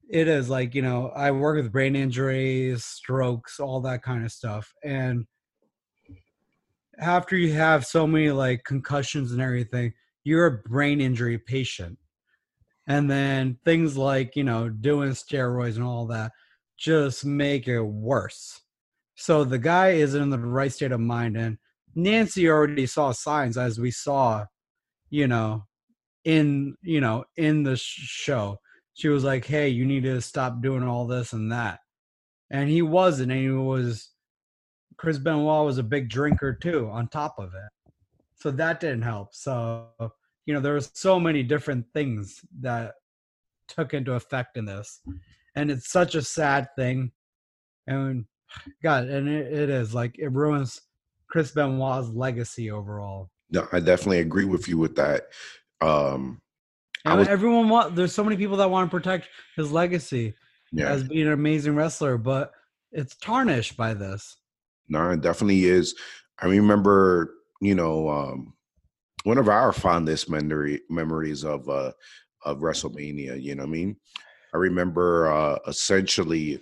it 0.08 0.28
is 0.28 0.48
like, 0.48 0.76
you 0.76 0.84
know, 0.84 1.10
I 1.16 1.32
work 1.32 1.58
with 1.58 1.72
brain 1.72 1.96
injuries, 1.96 2.86
strokes, 2.86 3.60
all 3.60 3.82
that 3.82 4.04
kind 4.04 4.24
of 4.24 4.32
stuff. 4.32 4.72
And 4.84 5.26
after 7.00 7.36
you 7.36 7.54
have 7.54 7.86
so 7.86 8.06
many 8.06 8.30
like 8.30 8.64
concussions 8.64 9.32
and 9.32 9.42
everything, 9.42 9.94
you're 10.24 10.46
a 10.46 10.70
brain 10.70 11.02
injury 11.02 11.40
patient. 11.40 11.98
And 12.88 13.10
then 13.10 13.58
things 13.66 13.98
like, 13.98 14.36
you 14.36 14.44
know, 14.44 14.70
doing 14.70 15.12
steroids 15.12 15.76
and 15.76 15.84
all 15.84 16.06
that 16.08 16.32
just 16.78 17.26
make 17.26 17.68
it 17.68 17.82
worse. 17.82 18.62
So 19.16 19.44
the 19.44 19.58
guy 19.58 19.92
isn't 19.92 20.22
in 20.22 20.30
the 20.30 20.40
right 20.40 20.72
state 20.72 20.92
of 20.92 21.00
mind. 21.00 21.38
And 21.38 21.58
Nancy 21.96 22.50
already 22.50 22.86
saw 22.86 23.12
signs 23.12 23.58
as 23.58 23.80
we 23.80 23.92
saw, 23.92 24.46
you 25.10 25.28
know, 25.28 25.64
in, 26.24 26.76
you 26.82 27.00
know, 27.02 27.24
in 27.38 27.64
the 27.64 27.78
show. 27.78 28.60
She 28.94 29.08
was 29.08 29.24
like, 29.24 29.46
hey, 29.46 29.70
you 29.70 29.86
need 29.86 30.04
to 30.04 30.22
stop 30.22 30.62
doing 30.62 30.84
all 30.84 31.08
this 31.08 31.34
and 31.34 31.52
that. 31.52 31.80
And 32.50 32.70
he 32.70 32.82
wasn't. 32.82 33.32
And 33.32 33.42
he 33.42 33.50
was, 33.50 34.12
Chris 34.98 35.18
Benoit 35.18 35.66
was 35.66 35.78
a 35.78 35.84
big 35.84 36.10
drinker 36.10 36.54
too, 36.54 36.90
on 36.90 37.08
top 37.08 37.36
of 37.38 37.54
it. 37.54 37.92
So 38.36 38.52
that 38.52 38.80
didn't 38.80 39.02
help. 39.02 39.34
So, 39.34 39.88
you 40.46 40.54
know, 40.54 40.60
there 40.60 40.74
were 40.74 40.82
so 40.82 41.20
many 41.20 41.44
different 41.44 41.86
things 41.94 42.42
that 42.62 42.94
took 43.68 43.94
into 43.94 44.14
effect 44.14 44.58
in 44.58 44.66
this. 44.66 45.02
And 45.56 45.72
it's 45.72 45.90
such 45.90 46.16
a 46.16 46.22
sad 46.22 46.68
thing. 46.78 47.12
And 47.88 48.26
God, 48.84 49.08
and 49.08 49.28
it, 49.28 49.52
it 49.52 49.70
is 49.70 49.94
like 49.94 50.18
it 50.20 50.30
ruins 50.32 50.82
Chris 51.28 51.52
Benoit's 51.52 52.10
legacy 52.10 52.72
overall. 52.72 53.30
No, 53.50 53.68
I 53.72 53.80
definitely 53.80 54.20
agree 54.20 54.46
with 54.46 54.68
you 54.68 54.78
with 54.78 54.96
that. 54.96 55.28
Um 55.82 56.42
I 57.06 57.16
was- 57.16 57.28
everyone 57.28 57.70
want 57.70 57.96
there's 57.96 58.14
so 58.14 58.24
many 58.24 58.38
people 58.38 58.58
that 58.58 58.70
want 58.70 58.90
to 58.90 58.96
protect 58.98 59.30
his 59.56 59.72
legacy 59.72 60.34
yeah, 60.72 60.90
as 60.90 61.04
being 61.04 61.28
an 61.28 61.34
amazing 61.34 61.76
wrestler, 61.76 62.18
but 62.18 62.52
it's 62.92 63.16
tarnished 63.18 63.78
by 63.78 63.94
this. 63.94 64.38
no, 64.88 65.12
it 65.12 65.22
definitely 65.22 65.66
is. 65.66 65.96
I 66.40 66.48
remember, 66.48 67.34
you 67.62 67.76
know, 67.76 68.10
um 68.10 68.54
one 69.24 69.38
of 69.38 69.50
our 69.50 69.72
fondest 69.74 70.30
memory 70.30 70.82
memories 70.90 71.44
of 71.44 71.68
uh 71.70 71.92
of 72.44 72.60
WrestleMania, 72.60 73.42
you 73.42 73.56
know 73.56 73.64
what 73.64 73.70
I 73.70 73.72
mean? 73.72 73.96
I 74.54 74.58
remember 74.58 75.28
uh 75.32 75.60
essentially 75.68 76.60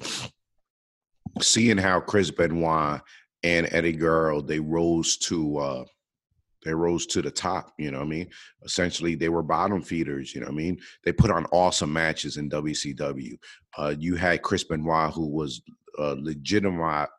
seeing 1.41 1.77
how 1.77 1.99
Chris 1.99 2.31
Benoit 2.31 3.01
and 3.43 3.67
Eddie 3.71 3.93
Guerrero 3.93 4.41
they 4.41 4.59
rose 4.59 5.17
to 5.17 5.57
uh 5.57 5.84
they 6.63 6.73
rose 6.73 7.05
to 7.07 7.21
the 7.21 7.29
top, 7.29 7.73
you 7.77 7.91
know 7.91 7.97
what 7.97 8.05
I 8.05 8.09
mean? 8.09 8.29
Essentially 8.63 9.15
they 9.15 9.27
were 9.27 9.43
bottom 9.43 9.81
feeders, 9.81 10.34
you 10.34 10.39
know 10.39 10.47
what 10.47 10.53
I 10.53 10.57
mean? 10.57 10.79
They 11.03 11.11
put 11.11 11.29
on 11.29 11.45
awesome 11.47 11.91
matches 11.91 12.38
in 12.38 12.49
WCW. 12.49 13.34
Uh 13.77 13.93
you 13.97 14.15
had 14.15 14.41
Chris 14.41 14.63
Benoit 14.63 15.11
who 15.13 15.27
was 15.27 15.61
uh 15.99 16.15
legitimate 16.19 17.09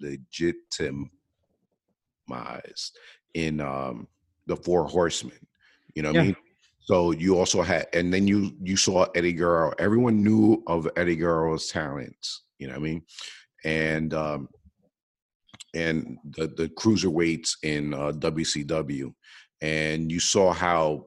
legitimized 0.00 1.08
in 3.34 3.60
um 3.60 4.06
the 4.46 4.56
four 4.56 4.86
horsemen. 4.86 5.38
You 5.94 6.02
know 6.02 6.12
what 6.12 6.20
I 6.20 6.24
mean? 6.24 6.36
So 6.80 7.12
you 7.12 7.38
also 7.38 7.62
had 7.62 7.86
and 7.92 8.12
then 8.12 8.26
you 8.26 8.52
you 8.62 8.76
saw 8.76 9.06
Eddie 9.14 9.32
Guerrero. 9.32 9.72
Everyone 9.78 10.22
knew 10.22 10.62
of 10.66 10.88
Eddie 10.96 11.16
Guerrero's 11.16 11.68
talents, 11.68 12.42
you 12.58 12.66
know 12.66 12.74
what 12.74 12.80
I 12.80 12.84
mean? 12.84 13.02
And 13.64 14.14
um 14.14 14.48
and 15.74 16.18
the 16.24 16.48
the 16.48 16.68
cruiserweights 16.70 17.56
in 17.62 17.94
uh, 17.94 18.12
WCW, 18.12 19.12
and 19.60 20.10
you 20.10 20.20
saw 20.20 20.52
how 20.52 21.06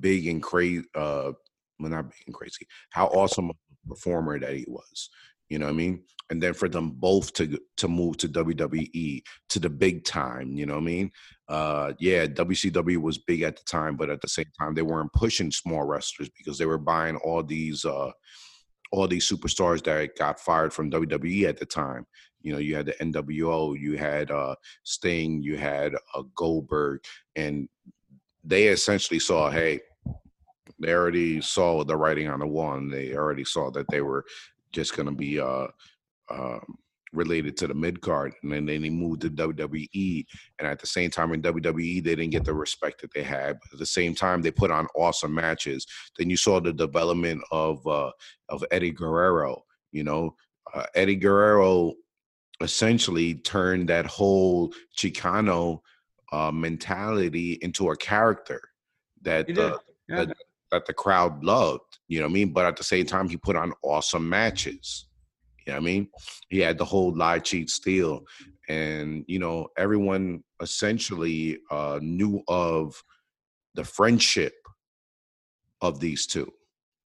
big 0.00 0.26
and 0.26 0.42
crazy, 0.42 0.84
uh, 0.94 1.32
well 1.78 1.90
not 1.90 2.10
big 2.10 2.22
and 2.26 2.34
crazy, 2.34 2.66
how 2.90 3.06
awesome 3.08 3.50
a 3.50 3.88
performer 3.88 4.38
that 4.38 4.54
he 4.54 4.64
was. 4.66 5.10
You 5.48 5.58
know 5.58 5.66
what 5.66 5.72
I 5.72 5.76
mean? 5.76 6.02
And 6.30 6.42
then 6.42 6.54
for 6.54 6.68
them 6.68 6.90
both 6.90 7.32
to 7.34 7.58
to 7.76 7.88
move 7.88 8.16
to 8.18 8.28
WWE 8.28 9.22
to 9.50 9.58
the 9.58 9.70
big 9.70 10.04
time, 10.04 10.56
you 10.56 10.66
know 10.66 10.74
what 10.74 10.80
I 10.80 10.84
mean? 10.84 11.10
Uh, 11.48 11.92
yeah, 12.00 12.26
WCW 12.26 12.96
was 12.96 13.18
big 13.18 13.42
at 13.42 13.56
the 13.56 13.64
time, 13.64 13.96
but 13.96 14.08
at 14.08 14.22
the 14.22 14.28
same 14.28 14.50
time 14.58 14.74
they 14.74 14.82
weren't 14.82 15.12
pushing 15.12 15.50
small 15.50 15.84
wrestlers 15.84 16.30
because 16.36 16.56
they 16.56 16.66
were 16.66 16.78
buying 16.78 17.16
all 17.16 17.42
these 17.42 17.84
uh, 17.84 18.10
all 18.94 19.08
these 19.08 19.28
superstars 19.28 19.82
that 19.84 20.16
got 20.16 20.38
fired 20.38 20.72
from 20.72 20.90
WWE 20.90 21.48
at 21.48 21.58
the 21.58 21.66
time. 21.66 22.06
You 22.42 22.52
know, 22.52 22.58
you 22.58 22.76
had 22.76 22.86
the 22.86 22.92
NWO, 22.92 23.78
you 23.78 23.96
had 23.96 24.30
uh, 24.30 24.54
Sting, 24.84 25.42
you 25.42 25.56
had 25.56 25.94
uh, 26.14 26.22
Goldberg, 26.36 27.00
and 27.34 27.68
they 28.44 28.68
essentially 28.68 29.18
saw, 29.18 29.50
hey, 29.50 29.80
they 30.78 30.92
already 30.92 31.40
saw 31.40 31.82
the 31.82 31.96
writing 31.96 32.28
on 32.28 32.38
the 32.38 32.46
wall, 32.46 32.74
and 32.74 32.92
they 32.92 33.14
already 33.14 33.44
saw 33.44 33.70
that 33.72 33.86
they 33.90 34.00
were 34.00 34.24
just 34.72 34.94
going 34.94 35.06
to 35.06 35.12
be 35.12 35.40
uh, 35.40 35.66
um, 36.30 36.78
related 37.14 37.56
to 37.58 37.66
the 37.66 37.74
mid 37.74 38.00
card, 38.00 38.34
and 38.42 38.52
then 38.52 38.66
they 38.66 38.90
moved 38.90 39.22
to 39.22 39.30
WWE. 39.30 40.24
And 40.58 40.68
at 40.68 40.78
the 40.80 40.86
same 40.86 41.10
time, 41.10 41.32
in 41.32 41.42
WWE, 41.42 42.02
they 42.02 42.14
didn't 42.14 42.30
get 42.30 42.44
the 42.44 42.54
respect 42.54 43.00
that 43.00 43.12
they 43.14 43.22
had. 43.22 43.58
But 43.60 43.74
at 43.74 43.78
the 43.78 43.86
same 43.86 44.14
time, 44.14 44.42
they 44.42 44.50
put 44.50 44.70
on 44.70 44.86
awesome 44.96 45.34
matches. 45.34 45.86
Then 46.18 46.30
you 46.30 46.36
saw 46.36 46.60
the 46.60 46.72
development 46.72 47.42
of 47.50 47.86
uh, 47.86 48.10
of 48.48 48.64
Eddie 48.70 48.92
Guerrero. 48.92 49.64
You 49.92 50.04
know, 50.04 50.34
uh, 50.74 50.86
Eddie 50.94 51.16
Guerrero 51.16 51.94
essentially 52.60 53.34
turned 53.36 53.88
that 53.88 54.06
whole 54.06 54.72
Chicano 54.96 55.80
uh, 56.32 56.50
mentality 56.50 57.58
into 57.62 57.90
a 57.90 57.96
character 57.96 58.60
that 59.22 59.48
Yeah. 59.48 59.76
that, 60.08 60.36
that 60.70 60.86
the 60.86 60.94
crowd 60.94 61.44
loved. 61.44 61.98
You 62.08 62.18
know 62.20 62.26
what 62.26 62.30
I 62.30 62.34
mean? 62.34 62.52
But 62.52 62.66
at 62.66 62.76
the 62.76 62.84
same 62.84 63.06
time, 63.06 63.28
he 63.28 63.36
put 63.36 63.56
on 63.56 63.72
awesome 63.82 64.28
matches. 64.28 65.06
You 65.66 65.72
know 65.72 65.78
what 65.78 65.82
I 65.82 65.84
mean? 65.84 66.08
He 66.50 66.58
had 66.60 66.78
the 66.78 66.84
whole 66.84 67.16
lie, 67.16 67.38
cheat, 67.38 67.70
steal, 67.70 68.24
and 68.68 69.24
you 69.26 69.38
know 69.38 69.68
everyone 69.76 70.42
essentially 70.60 71.58
uh, 71.70 71.98
knew 72.02 72.42
of 72.48 73.02
the 73.74 73.84
friendship 73.84 74.54
of 75.80 76.00
these 76.00 76.26
two. 76.26 76.52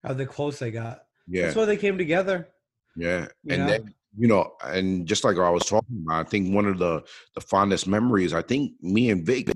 How 0.03 0.13
the 0.13 0.27
close 0.27 0.59
they 0.59 0.71
got. 0.71 1.05
Yeah, 1.27 1.45
That's 1.45 1.57
why 1.57 1.65
they 1.65 1.77
came 1.79 1.97
together. 1.97 2.49
yeah, 2.97 3.29
you 3.45 3.55
and 3.55 3.63
know? 3.63 3.69
then 3.69 3.95
you 4.17 4.29
know, 4.29 4.53
and 4.63 5.07
just 5.07 5.25
like 5.25 5.39
I 5.39 5.51
was 5.51 5.65
talking 5.65 6.05
about, 6.05 6.27
I 6.27 6.29
think 6.29 6.55
one 6.55 6.67
of 6.67 6.79
the 6.79 7.03
the 7.35 7.41
fondest 7.41 7.87
memories. 7.87 8.33
I 8.33 8.43
think 8.43 8.73
me 8.81 9.11
and 9.11 9.25
Vic, 9.25 9.51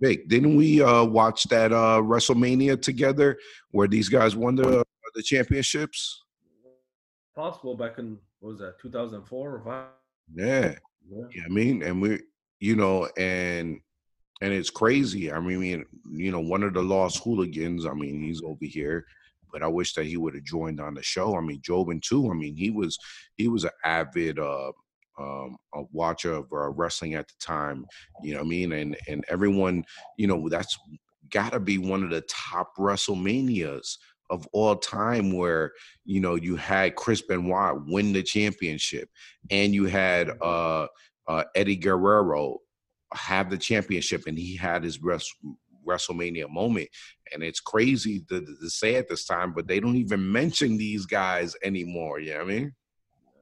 Vic, 0.00 0.28
didn't 0.28 0.56
we 0.56 0.82
uh, 0.82 1.04
watch 1.04 1.44
that 1.44 1.72
uh, 1.72 2.00
WrestleMania 2.02 2.80
together 2.80 3.38
where 3.70 3.88
these 3.88 4.08
guys 4.08 4.36
won 4.36 4.54
the 4.54 4.84
the 5.14 5.22
championships? 5.22 6.22
Possible 7.34 7.76
back 7.76 7.98
in 7.98 8.18
what 8.44 8.50
was 8.50 8.58
that 8.58 8.78
2004 8.82 9.54
or 9.54 9.60
five? 9.64 9.86
Yeah, 10.34 10.74
Yeah. 11.08 11.24
yeah. 11.34 11.42
I 11.46 11.48
mean, 11.48 11.82
and 11.82 12.00
we, 12.02 12.20
you 12.60 12.76
know, 12.76 13.08
and 13.16 13.80
and 14.42 14.52
it's 14.52 14.68
crazy. 14.68 15.32
I 15.32 15.40
mean, 15.40 15.86
you 16.12 16.30
know, 16.30 16.40
one 16.40 16.62
of 16.62 16.74
the 16.74 16.82
lost 16.82 17.22
hooligans. 17.24 17.86
I 17.86 17.94
mean, 17.94 18.22
he's 18.22 18.42
over 18.42 18.66
here, 18.66 19.06
but 19.50 19.62
I 19.62 19.68
wish 19.68 19.94
that 19.94 20.04
he 20.04 20.18
would 20.18 20.34
have 20.34 20.44
joined 20.44 20.78
on 20.78 20.92
the 20.92 21.02
show. 21.02 21.36
I 21.36 21.40
mean, 21.40 21.62
Jobin 21.62 22.02
too. 22.02 22.30
I 22.30 22.34
mean, 22.34 22.54
he 22.54 22.70
was 22.70 22.98
he 23.38 23.48
was 23.48 23.64
an 23.64 23.70
avid 23.82 24.38
uh, 24.38 24.72
um, 25.18 25.56
a 25.74 25.84
watcher 25.92 26.34
of 26.34 26.44
uh, 26.52 26.68
wrestling 26.68 27.14
at 27.14 27.26
the 27.28 27.34
time. 27.40 27.86
You 28.22 28.34
know 28.34 28.40
what 28.40 28.46
I 28.46 28.48
mean? 28.50 28.72
And 28.72 28.96
and 29.08 29.24
everyone, 29.28 29.84
you 30.18 30.26
know, 30.26 30.50
that's 30.50 30.78
got 31.30 31.52
to 31.52 31.60
be 31.60 31.78
one 31.78 32.04
of 32.04 32.10
the 32.10 32.20
top 32.22 32.76
WrestleManias 32.78 33.96
of 34.34 34.48
all 34.52 34.76
time 34.76 35.32
where 35.32 35.72
you 36.04 36.20
know 36.20 36.34
you 36.34 36.56
had 36.56 36.96
Chris 36.96 37.22
Benoit 37.22 37.86
win 37.86 38.12
the 38.12 38.22
championship, 38.22 39.08
and 39.50 39.72
you 39.72 39.86
had 39.86 40.30
uh, 40.42 40.86
uh, 41.28 41.44
Eddie 41.54 41.76
Guerrero 41.76 42.58
have 43.12 43.48
the 43.48 43.58
championship, 43.58 44.24
and 44.26 44.36
he 44.36 44.56
had 44.56 44.82
his 44.82 45.00
rest, 45.00 45.32
WrestleMania 45.86 46.50
moment. 46.50 46.88
And 47.32 47.42
it's 47.42 47.60
crazy 47.60 48.24
to, 48.28 48.40
to, 48.40 48.68
say 48.68 48.96
at 48.96 49.08
this 49.08 49.24
time, 49.24 49.52
but 49.52 49.66
they 49.66 49.80
don't 49.80 49.96
even 49.96 50.30
mention 50.30 50.76
these 50.76 51.06
guys 51.06 51.54
anymore. 51.62 52.20
You 52.20 52.32
know 52.32 52.38
what 52.38 52.44
I 52.44 52.54
mean? 52.54 52.74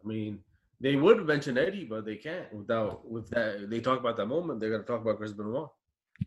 I 0.05 0.09
mean, 0.09 0.39
they 0.81 0.97
would 0.97 1.27
mention 1.27 1.57
Eddie, 1.57 1.85
but 1.85 2.05
they 2.05 2.17
can't 2.17 2.53
without 2.53 3.11
with 3.11 3.31
that. 3.31 3.71
They 3.71 3.81
talk 3.81 3.99
about 3.99 4.17
that 4.19 4.27
moment. 4.27 4.61
They're 4.61 4.71
gonna 4.71 4.83
talk 4.83 5.01
about 5.01 5.17
Chris 5.17 5.33
Benoit. 5.33 5.69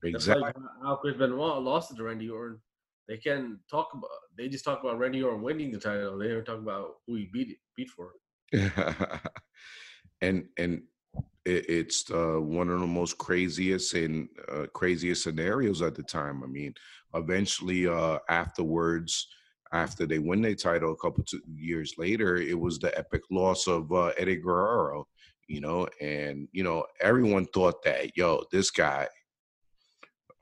Exactly. 0.04 0.42
Like 0.42 0.56
how 0.82 0.96
Chris 0.96 1.16
Benoit 1.16 1.62
lost 1.62 1.92
it 1.92 1.98
to 1.98 2.04
Randy 2.04 2.30
Orton. 2.30 2.60
They 3.08 3.18
can 3.18 3.60
talk 3.70 3.90
about. 3.94 4.10
They 4.38 4.50
just 4.50 4.66
talk 4.66 4.84
about 4.84 4.98
Randy 4.98 5.22
Orton 5.22 5.42
winning 5.42 5.72
the 5.72 5.80
title. 5.80 6.18
They 6.18 6.30
don't 6.30 6.46
talk 6.46 6.60
about 6.60 6.96
who 7.06 7.16
he 7.16 7.30
beat 7.32 7.52
it, 7.52 7.58
beat 7.76 7.90
for 7.90 8.14
and 10.22 10.46
and 10.58 10.82
it, 11.46 11.70
it's 11.70 12.10
uh, 12.12 12.40
one 12.42 12.70
of 12.70 12.80
the 12.80 12.88
most 12.88 13.18
craziest 13.18 13.94
and 13.94 14.28
uh, 14.52 14.66
craziest 14.74 15.24
scenarios 15.24 15.82
at 15.82 15.96
the 15.96 16.04
time. 16.04 16.44
I 16.44 16.48
mean, 16.48 16.74
eventually, 17.14 17.88
uh, 17.88 18.20
afterwards, 18.30 19.28
after 19.72 20.06
they 20.06 20.20
win 20.20 20.42
their 20.42 20.56
title 20.56 20.94
a 20.94 20.98
couple 20.98 21.24
of 21.24 21.40
years 21.56 21.94
later, 21.98 22.38
it 22.38 22.60
was 22.60 22.80
the 22.80 22.98
epic 22.98 23.22
loss 23.32 23.68
of 23.68 23.92
uh, 23.92 24.12
Eddie 24.18 24.38
Guerrero. 24.38 25.08
You 25.48 25.62
know, 25.62 25.88
and 26.02 26.48
you 26.54 26.64
know 26.64 26.86
everyone 27.02 27.46
thought 27.46 27.84
that 27.84 28.18
yo, 28.18 28.44
this 28.52 28.72
guy 28.72 29.08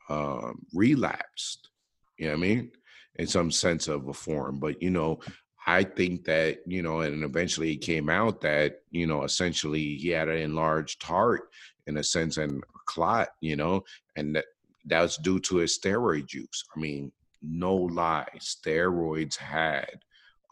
um, 0.09 0.65
relapsed. 0.73 1.69
You 2.17 2.25
know 2.25 2.31
what 2.31 2.37
I 2.37 2.41
mean? 2.41 2.71
In 3.15 3.27
some 3.27 3.51
sense 3.51 3.87
of 3.87 4.07
a 4.07 4.13
form, 4.13 4.59
but 4.59 4.81
you 4.81 4.89
know, 4.89 5.19
I 5.65 5.83
think 5.83 6.25
that, 6.25 6.59
you 6.65 6.81
know, 6.81 7.01
and 7.01 7.23
eventually 7.23 7.73
it 7.73 7.77
came 7.77 8.09
out 8.09 8.41
that, 8.41 8.81
you 8.91 9.07
know, 9.07 9.23
essentially 9.23 9.95
he 9.95 10.09
had 10.09 10.27
an 10.27 10.37
enlarged 10.37 11.01
heart 11.03 11.49
in 11.87 11.97
a 11.97 12.03
sense 12.03 12.37
and 12.37 12.61
a 12.61 12.79
clot, 12.85 13.29
you 13.39 13.55
know, 13.55 13.83
and 14.15 14.35
that 14.35 14.45
that's 14.85 15.17
due 15.17 15.39
to 15.39 15.57
his 15.57 15.77
steroid 15.77 16.33
use. 16.33 16.65
I 16.75 16.79
mean, 16.79 17.11
no 17.41 17.75
lie, 17.75 18.27
steroids 18.39 19.37
had 19.37 19.99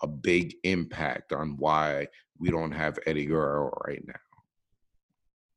a 0.02 0.08
big 0.08 0.56
impact 0.64 1.34
on 1.34 1.58
why 1.58 2.08
we 2.40 2.50
don't 2.50 2.72
have 2.72 3.00
Eddie 3.06 3.26
Guerrero 3.26 3.72
right 3.86 4.06
now. 4.08 4.14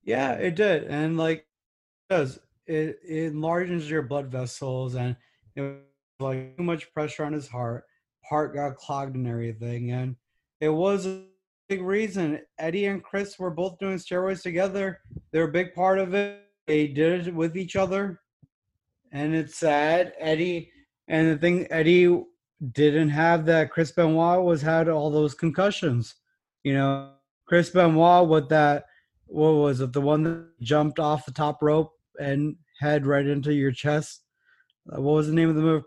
Yeah, 0.02 0.32
it 0.32 0.54
did. 0.54 0.84
And 0.84 1.16
like 1.16 1.46
it 2.10 2.14
does 2.14 2.38
it, 2.66 2.98
it 3.06 3.32
enlarges 3.32 3.90
your 3.90 4.02
blood 4.02 4.26
vessels 4.26 4.94
and 4.94 5.16
like 6.24 6.56
too 6.56 6.62
much 6.62 6.92
pressure 6.92 7.24
on 7.24 7.32
his 7.32 7.48
heart 7.48 7.84
heart 8.28 8.54
got 8.54 8.76
clogged 8.76 9.16
and 9.16 9.28
everything. 9.28 9.92
And 9.92 10.16
it 10.60 10.70
was 10.70 11.06
a 11.06 11.24
big 11.68 11.82
reason. 11.82 12.40
Eddie 12.58 12.86
and 12.86 13.02
Chris 13.02 13.38
were 13.38 13.50
both 13.50 13.78
doing 13.78 13.98
steroids 13.98 14.42
together. 14.42 15.00
They're 15.32 15.48
a 15.48 15.52
big 15.52 15.74
part 15.74 15.98
of 15.98 16.14
it. 16.14 16.40
They 16.66 16.86
did 16.88 17.28
it 17.28 17.34
with 17.34 17.56
each 17.56 17.76
other. 17.76 18.20
And 19.12 19.34
it's 19.34 19.56
sad. 19.56 20.14
Eddie 20.18 20.70
and 21.08 21.30
the 21.30 21.36
thing 21.36 21.66
Eddie 21.70 22.24
didn't 22.72 23.10
have 23.10 23.44
that 23.46 23.70
Chris 23.70 23.92
Benoit 23.92 24.42
was 24.42 24.62
had 24.62 24.88
all 24.88 25.10
those 25.10 25.34
concussions. 25.34 26.14
You 26.62 26.74
know, 26.74 27.12
Chris 27.46 27.70
Benoit 27.70 28.28
with 28.28 28.48
that 28.48 28.84
what 29.26 29.50
was 29.50 29.80
it, 29.80 29.92
the 29.92 30.00
one 30.00 30.22
that 30.22 30.46
jumped 30.60 30.98
off 30.98 31.26
the 31.26 31.32
top 31.32 31.62
rope 31.62 31.92
and 32.20 32.56
head 32.80 33.06
right 33.06 33.26
into 33.26 33.52
your 33.52 33.72
chest? 33.72 34.23
Uh, 34.90 35.00
what 35.00 35.14
was 35.14 35.28
the 35.28 35.34
name 35.34 35.48
of 35.48 35.54
the 35.54 35.62
move? 35.62 35.84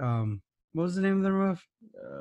Um, 0.00 0.42
what 0.72 0.84
was 0.84 0.94
the 0.94 1.02
name 1.02 1.18
of 1.18 1.22
the 1.22 1.30
move? 1.30 1.66
Uh, 1.96 2.20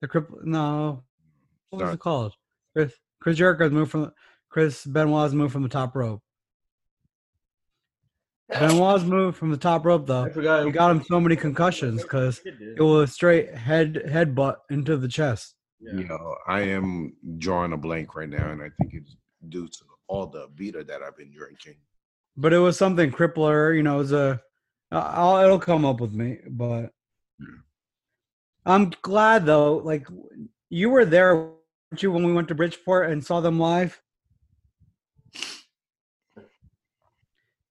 the 0.00 0.08
cripple. 0.08 0.44
No, 0.44 1.04
what 1.70 1.82
was 1.82 1.94
it 1.94 2.00
called? 2.00 2.34
Chris 2.74 2.92
Chris 3.20 3.36
Jericho's 3.38 3.72
move 3.72 3.90
from 3.90 4.12
Chris 4.48 4.84
Benoit's 4.84 5.32
move 5.32 5.52
from 5.52 5.62
the 5.62 5.68
top 5.68 5.94
rope. 5.96 6.22
Benoit's 8.50 9.04
move 9.04 9.36
from 9.36 9.50
the 9.50 9.56
top 9.56 9.86
rope 9.86 10.06
though. 10.06 10.24
I 10.24 10.30
forgot. 10.30 10.66
He 10.66 10.72
got 10.72 10.90
him 10.90 11.02
so 11.04 11.18
many 11.18 11.36
concussions 11.36 12.02
because 12.02 12.40
it 12.44 12.82
was 12.82 13.12
straight 13.12 13.54
head 13.54 13.94
headbutt 14.06 14.56
into 14.70 14.98
the 14.98 15.08
chest. 15.08 15.54
Yeah. 15.80 15.94
You 15.94 16.04
know, 16.04 16.36
I 16.46 16.60
am 16.60 17.14
drawing 17.38 17.72
a 17.72 17.76
blank 17.76 18.14
right 18.14 18.28
now, 18.28 18.50
and 18.50 18.62
I 18.62 18.70
think 18.78 18.94
it's 18.94 19.16
due 19.48 19.66
to 19.66 19.84
all 20.06 20.26
the 20.26 20.48
beater 20.54 20.84
that 20.84 21.02
I've 21.02 21.16
been 21.16 21.32
drinking. 21.32 21.76
But 22.36 22.52
it 22.52 22.58
was 22.58 22.78
something 22.78 23.10
crippler. 23.10 23.76
You 23.76 23.82
know, 23.82 23.96
it 23.96 23.98
was 23.98 24.12
a 24.12 24.40
I'll, 24.92 25.42
it'll 25.42 25.58
come 25.58 25.84
up 25.84 26.00
with 26.00 26.12
me, 26.12 26.38
but 26.50 26.90
hmm. 27.40 27.60
I'm 28.66 28.90
glad 29.02 29.46
though. 29.46 29.76
Like 29.76 30.06
you 30.68 30.90
were 30.90 31.04
there, 31.04 31.36
weren't 31.36 32.02
you, 32.02 32.12
when 32.12 32.26
we 32.26 32.32
went 32.32 32.48
to 32.48 32.54
Bridgeport 32.54 33.10
and 33.10 33.24
saw 33.24 33.40
them 33.40 33.58
live? 33.58 34.00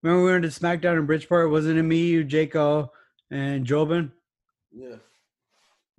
Remember 0.02 0.26
we 0.26 0.32
went 0.32 0.44
to 0.44 0.50
SmackDown 0.50 0.98
in 0.98 1.06
Bridgeport? 1.06 1.52
Wasn't 1.52 1.78
it 1.78 1.84
me, 1.84 2.08
you, 2.08 2.26
Jaco, 2.26 2.90
and 3.30 3.68
Jobin? 3.68 4.12
Yeah. 4.72 4.96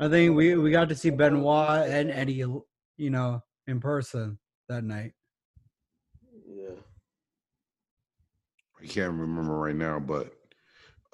I 0.00 0.08
think 0.08 0.34
we 0.34 0.56
we 0.56 0.72
got 0.72 0.88
to 0.88 0.96
see 0.96 1.10
Benoit 1.10 1.88
and 1.88 2.10
Eddie, 2.10 2.44
you 2.96 3.10
know, 3.10 3.44
in 3.68 3.78
person 3.78 4.38
that 4.68 4.82
night. 4.82 5.12
Yeah. 6.48 6.74
I 8.83 8.87
can't 8.87 9.12
remember 9.12 9.57
right 9.57 9.76
now, 9.76 10.01
but 10.01 10.33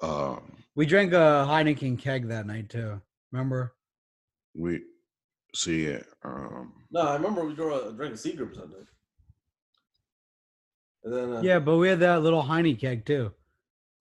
um, 0.01 0.57
we 0.75 0.85
drank 0.85 1.13
a 1.13 1.45
Heineken 1.47 1.99
keg 1.99 2.29
that 2.29 2.47
night 2.47 2.69
too. 2.69 3.01
Remember? 3.31 3.73
We 4.55 4.81
see 5.53 5.85
it. 5.85 6.05
Um, 6.23 6.73
no, 6.91 7.01
I 7.01 7.13
remember 7.13 7.45
we 7.45 7.53
drove, 7.53 7.95
drank 7.95 8.15
a 8.15 8.17
Seagram 8.17 8.55
Sunday. 8.55 8.77
And 11.03 11.13
then 11.13 11.33
uh, 11.33 11.41
yeah, 11.41 11.59
but 11.59 11.77
we 11.77 11.89
had 11.89 11.99
that 11.99 12.23
little 12.23 12.43
Heineken 12.43 12.79
keg 12.79 13.05
too. 13.05 13.31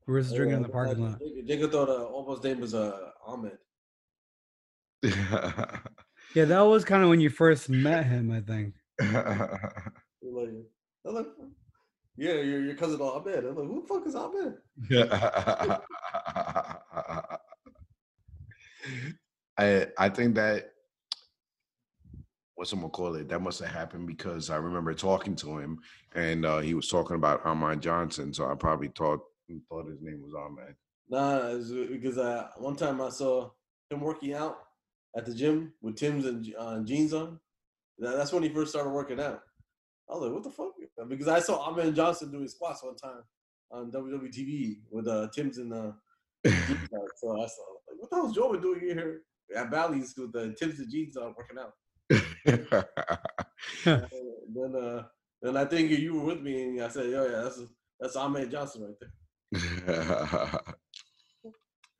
We 0.06 0.14
were 0.14 0.22
just 0.22 0.34
drinking 0.34 0.56
in 0.56 0.62
the 0.62 0.68
parking 0.70 1.04
lot. 1.04 1.20
Jacob 1.46 1.70
thought 1.70 1.90
uh, 1.90 2.04
almost 2.04 2.42
name 2.42 2.60
was 2.60 2.74
uh, 2.74 3.10
Ahmed. 3.26 3.58
yeah, 5.02 5.80
that 6.34 6.60
was 6.60 6.84
kind 6.84 7.02
of 7.02 7.10
when 7.10 7.20
you 7.20 7.28
first 7.28 7.68
met 7.68 8.06
him, 8.06 8.32
I 8.32 8.40
think. 8.40 8.74
like, 9.00 10.48
like, 11.04 11.26
yeah, 12.18 12.34
your, 12.34 12.60
your 12.60 12.74
cousin 12.74 13.00
Ahmed. 13.00 13.44
I'm 13.44 13.54
like, 13.54 13.66
who 13.66 13.80
the 13.80 13.86
fuck 13.86 14.06
is 14.06 14.16
Ahmed? 14.16 14.54
I 19.56 19.86
I 19.96 20.08
think 20.08 20.34
that 20.34 20.72
what's 22.56 22.72
I'm 22.72 22.80
gonna 22.80 22.90
call 22.90 23.14
it? 23.14 23.28
That 23.28 23.40
must 23.40 23.60
have 23.60 23.70
happened 23.70 24.08
because 24.08 24.50
I 24.50 24.56
remember 24.56 24.92
talking 24.94 25.36
to 25.36 25.58
him 25.58 25.78
and 26.16 26.44
uh, 26.44 26.58
he 26.58 26.74
was 26.74 26.88
talking 26.88 27.14
about 27.14 27.46
Ahmed 27.46 27.80
Johnson, 27.80 28.34
so 28.34 28.50
I 28.50 28.54
probably 28.56 28.90
thought 28.96 29.20
thought 29.68 29.88
his 29.88 30.02
name 30.02 30.20
was 30.20 30.34
Ahmed. 30.34 30.74
Nah, 31.08 31.54
because 31.88 32.18
uh, 32.18 32.48
one 32.58 32.74
time 32.74 33.00
I 33.00 33.10
saw 33.10 33.50
him 33.90 34.00
working 34.00 34.34
out 34.34 34.58
at 35.16 35.24
the 35.24 35.34
gym 35.34 35.72
with 35.80 35.96
Tim's 35.96 36.26
and 36.26 36.52
uh, 36.58 36.80
jeans 36.80 37.14
on. 37.14 37.38
That's 37.98 38.32
when 38.32 38.42
he 38.42 38.48
first 38.48 38.70
started 38.70 38.90
working 38.90 39.20
out. 39.20 39.42
I 40.10 40.14
was 40.14 40.22
like, 40.22 40.32
what 40.32 40.42
the 40.42 40.50
fuck? 40.50 40.72
Because 41.08 41.28
I 41.28 41.40
saw 41.40 41.58
Ahmed 41.58 41.94
Johnson 41.94 42.32
doing 42.32 42.48
squats 42.48 42.82
one 42.82 42.96
time 42.96 43.22
on 43.70 43.90
WWTV 43.90 44.80
with 44.90 45.06
uh, 45.06 45.28
Tim's 45.34 45.58
and 45.58 45.72
uh, 45.72 45.92
so 46.46 46.52
I 46.52 46.54
saw 47.16 47.32
like, 47.36 47.98
what 47.98 48.10
the 48.10 48.16
hell's 48.16 48.34
Joe 48.34 48.56
doing 48.56 48.80
here 48.80 49.22
at 49.54 49.70
Bally's 49.70 50.14
with 50.16 50.32
the 50.32 50.54
Tim's 50.58 50.78
and 50.80 50.90
jeans 50.90 51.16
on 51.16 51.34
working 51.36 51.58
out? 51.58 51.74
then 53.84 54.74
uh, 54.74 55.02
then 55.42 55.56
I 55.56 55.64
think 55.66 55.90
you 55.90 56.14
were 56.14 56.24
with 56.24 56.40
me 56.40 56.62
and 56.62 56.82
I 56.82 56.88
said, 56.88 57.12
oh 57.14 57.26
yeah, 57.26 57.42
that's 57.42 57.60
that's 58.00 58.16
Ahmed 58.16 58.50
Johnson 58.50 58.84
right 58.84 58.94
there. 59.00 59.12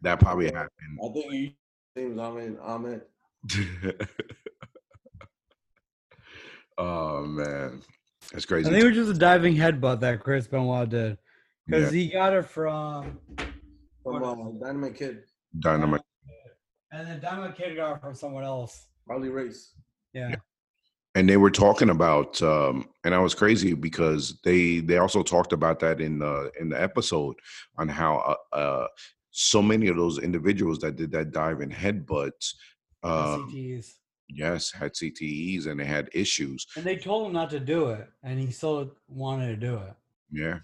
that 0.01 0.21
probably 0.21 0.47
happened. 0.47 0.99
I 1.05 1.13
think 1.13 1.33
you 1.33 1.51
name 1.97 2.17
was 2.17 2.21
Ahmed 2.21 2.59
Ahmed. 2.63 3.03
oh 6.79 7.25
man. 7.25 7.83
That's 8.33 8.45
crazy. 8.45 8.69
I 8.69 8.73
think 8.73 8.85
it 8.85 8.89
was 8.89 8.97
just 8.97 9.17
a 9.17 9.19
diving 9.19 9.57
headbutt 9.57 10.01
that 10.01 10.21
Chris 10.21 10.47
Benoit 10.47 10.89
did 10.89 11.19
because 11.67 11.93
yeah. 11.93 12.01
he 12.01 12.09
got 12.09 12.35
it 12.35 12.45
from 12.45 13.19
from 14.03 14.23
uh, 14.23 14.65
Dynamite 14.65 14.97
Kid. 14.97 15.23
Dynamite. 15.59 16.03
And 16.93 17.07
then 17.07 17.21
Dynamite 17.21 17.57
Kid 17.57 17.77
got 17.77 17.97
it 17.97 18.01
from 18.01 18.15
someone 18.15 18.45
else. 18.45 18.87
Harley 19.07 19.29
Race. 19.29 19.75
Yeah. 20.13 20.37
And 21.15 21.29
they 21.29 21.37
were 21.37 21.51
talking 21.51 21.91
about, 21.91 22.41
um, 22.43 22.89
and 23.05 23.15
I 23.15 23.19
was 23.19 23.35
crazy 23.35 23.75
because 23.75 24.39
they 24.45 24.81
they 24.81 24.99
also 24.99 25.23
talked 25.23 25.53
about 25.53 25.81
that 25.81 26.01
in 26.01 26.19
the 26.19 26.51
in 26.61 26.69
the 26.69 26.81
episode 26.81 27.35
on 27.77 27.89
how 27.89 28.37
uh, 28.53 28.57
uh, 28.57 28.87
so 29.31 29.63
many 29.63 29.89
of 29.89 29.97
those 29.97 30.19
individuals 30.19 30.79
that 30.81 30.97
did 30.97 31.11
that 31.13 31.33
dive 31.33 31.61
and 31.61 31.73
headbutts. 31.73 32.55
Um, 33.03 33.51
Yes, 34.29 34.71
had 34.71 34.93
CTEs 34.93 35.67
and 35.67 35.81
they 35.81 35.85
had 35.85 36.11
issues. 36.13 36.67
And 36.77 36.85
they 36.85 36.97
told 36.97 37.27
him 37.27 37.33
not 37.33 37.51
to 37.51 37.61
do 37.61 37.89
it, 37.91 38.09
and 38.23 38.39
he 38.39 38.51
still 38.51 38.93
wanted 39.09 39.49
to 39.49 39.57
do 39.57 39.77
it. 39.77 39.95
Yeah. 40.31 40.59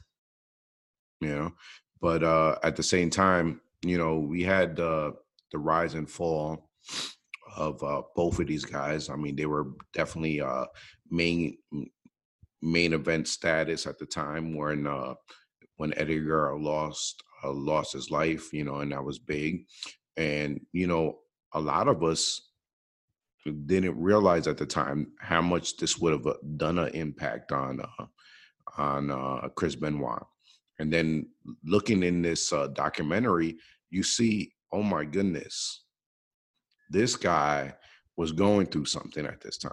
You 1.20 1.28
know, 1.28 1.52
but 2.00 2.22
uh, 2.22 2.58
at 2.62 2.76
the 2.76 2.82
same 2.82 3.08
time, 3.08 3.60
you 3.82 3.96
know, 3.96 4.18
we 4.18 4.42
had 4.42 4.78
uh, 4.78 5.12
the 5.52 5.58
rise 5.58 5.94
and 5.94 6.10
fall 6.10 6.68
of 7.56 7.82
uh, 7.82 8.02
both 8.14 8.38
of 8.40 8.46
these 8.46 8.64
guys. 8.64 9.08
I 9.08 9.16
mean, 9.16 9.36
they 9.36 9.46
were 9.46 9.68
definitely 9.92 10.40
uh, 10.40 10.66
main 11.10 11.56
main 12.60 12.94
event 12.94 13.28
status 13.28 13.86
at 13.86 13.98
the 13.98 14.06
time 14.06 14.54
when 14.56 14.86
uh, 14.86 15.14
when 15.76 15.94
Eddie 15.96 16.20
Guerrero 16.20 16.58
lost 16.58 17.22
uh, 17.42 17.52
lost 17.52 17.92
his 17.92 18.10
life, 18.10 18.52
you 18.52 18.64
know, 18.64 18.76
and 18.76 18.92
that 18.92 19.04
was 19.04 19.18
big. 19.18 19.66
And 20.16 20.60
you 20.72 20.86
know, 20.86 21.20
a 21.52 21.60
lot 21.60 21.88
of 21.88 22.02
us 22.02 22.50
didn't 23.44 24.00
realize 24.00 24.46
at 24.46 24.56
the 24.56 24.66
time 24.66 25.12
how 25.20 25.42
much 25.42 25.76
this 25.76 25.98
would 25.98 26.12
have 26.12 26.26
uh, 26.26 26.34
done 26.56 26.78
an 26.78 26.88
impact 26.94 27.52
on 27.52 27.80
uh, 27.80 28.04
on 28.78 29.10
uh, 29.10 29.48
Chris 29.54 29.74
Benoit. 29.74 30.22
And 30.78 30.92
then 30.92 31.28
looking 31.64 32.02
in 32.02 32.22
this 32.22 32.52
uh, 32.52 32.68
documentary, 32.68 33.56
you 33.90 34.02
see, 34.02 34.52
oh 34.72 34.82
my 34.82 35.04
goodness, 35.04 35.84
this 36.90 37.16
guy 37.16 37.74
was 38.16 38.32
going 38.32 38.66
through 38.66 38.86
something 38.86 39.24
at 39.26 39.40
this 39.40 39.58
time. 39.58 39.72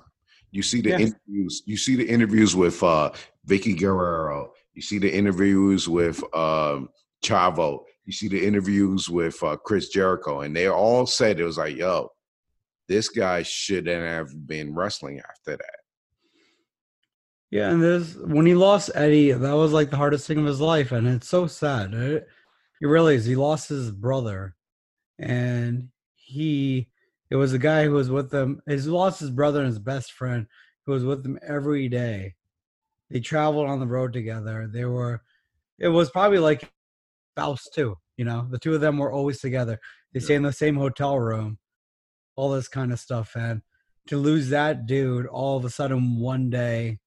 You 0.51 0.63
see 0.63 0.81
the 0.81 0.89
yes. 0.89 1.01
interviews. 1.01 1.63
You 1.65 1.77
see 1.77 1.95
the 1.95 2.07
interviews 2.07 2.55
with 2.55 2.83
uh, 2.83 3.11
Vickie 3.47 3.79
Guerrero. 3.79 4.51
You 4.73 4.81
see 4.81 4.99
the 4.99 5.11
interviews 5.11 5.87
with 5.87 6.21
um, 6.35 6.89
Chavo. 7.23 7.83
You 8.05 8.11
see 8.11 8.27
the 8.27 8.45
interviews 8.45 9.09
with 9.09 9.41
uh, 9.43 9.55
Chris 9.55 9.89
Jericho, 9.89 10.41
and 10.41 10.55
they 10.55 10.67
all 10.67 11.05
said 11.05 11.39
it 11.39 11.45
was 11.45 11.57
like, 11.57 11.77
"Yo, 11.77 12.11
this 12.91 13.09
guy 13.09 13.43
shouldn't 13.43 14.05
have 14.05 14.47
been 14.47 14.75
wrestling 14.75 15.19
after 15.19 15.57
that." 15.57 15.79
Yeah, 17.49 17.71
and 17.71 17.81
this 17.81 18.15
when 18.15 18.45
he 18.45 18.53
lost 18.53 18.91
Eddie, 18.95 19.31
that 19.31 19.55
was 19.55 19.73
like 19.73 19.89
the 19.89 19.97
hardest 19.97 20.27
thing 20.27 20.39
of 20.39 20.45
his 20.45 20.61
life, 20.61 20.91
and 20.91 21.07
it's 21.07 21.27
so 21.27 21.47
sad. 21.47 21.93
It, 21.93 22.27
you 22.79 22.89
realize 22.89 23.25
he 23.25 23.35
lost 23.35 23.69
his 23.69 23.91
brother, 23.91 24.55
and 25.19 25.89
he 26.15 26.89
it 27.29 27.35
was 27.35 27.53
a 27.53 27.59
guy 27.59 27.85
who 27.85 27.91
was 27.91 28.09
with 28.09 28.33
him. 28.33 28.61
He 28.67 28.75
lost 28.77 29.19
his 29.21 29.29
brother 29.29 29.59
and 29.59 29.67
his 29.67 29.79
best 29.79 30.11
friend, 30.11 30.47
who 30.85 30.91
was 30.91 31.05
with 31.05 31.25
him 31.25 31.39
every 31.41 31.87
day. 31.87 32.35
They 33.09 33.19
traveled 33.19 33.69
on 33.69 33.79
the 33.79 33.87
road 33.87 34.13
together. 34.13 34.69
They 34.71 34.85
were. 34.85 35.21
It 35.79 35.89
was 35.89 36.09
probably 36.09 36.39
like 36.39 36.71
Faust 37.35 37.73
too. 37.73 37.97
You 38.17 38.25
know, 38.25 38.47
the 38.49 38.59
two 38.59 38.75
of 38.75 38.81
them 38.81 38.97
were 38.97 39.11
always 39.11 39.39
together. 39.39 39.79
They 40.13 40.19
stay 40.19 40.35
in 40.35 40.43
the 40.43 40.53
same 40.53 40.75
hotel 40.75 41.19
room, 41.19 41.57
all 42.41 42.49
this 42.49 42.67
kind 42.67 42.91
of 42.91 42.99
stuff, 42.99 43.35
and 43.35 43.61
to 44.07 44.17
lose 44.17 44.49
that 44.49 44.87
dude 44.87 45.27
all 45.27 45.57
of 45.57 45.65
a 45.65 45.69
sudden 45.69 46.19
one 46.19 46.49
day 46.49 46.99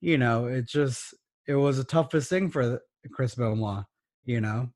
you 0.00 0.16
know, 0.18 0.46
it 0.46 0.66
just 0.66 1.14
it 1.46 1.54
was 1.54 1.76
the 1.76 1.84
toughest 1.84 2.28
thing 2.28 2.50
for 2.50 2.80
Chris 3.12 3.34
Benoit. 3.34 3.84
You 4.24 4.40
know. 4.40 4.70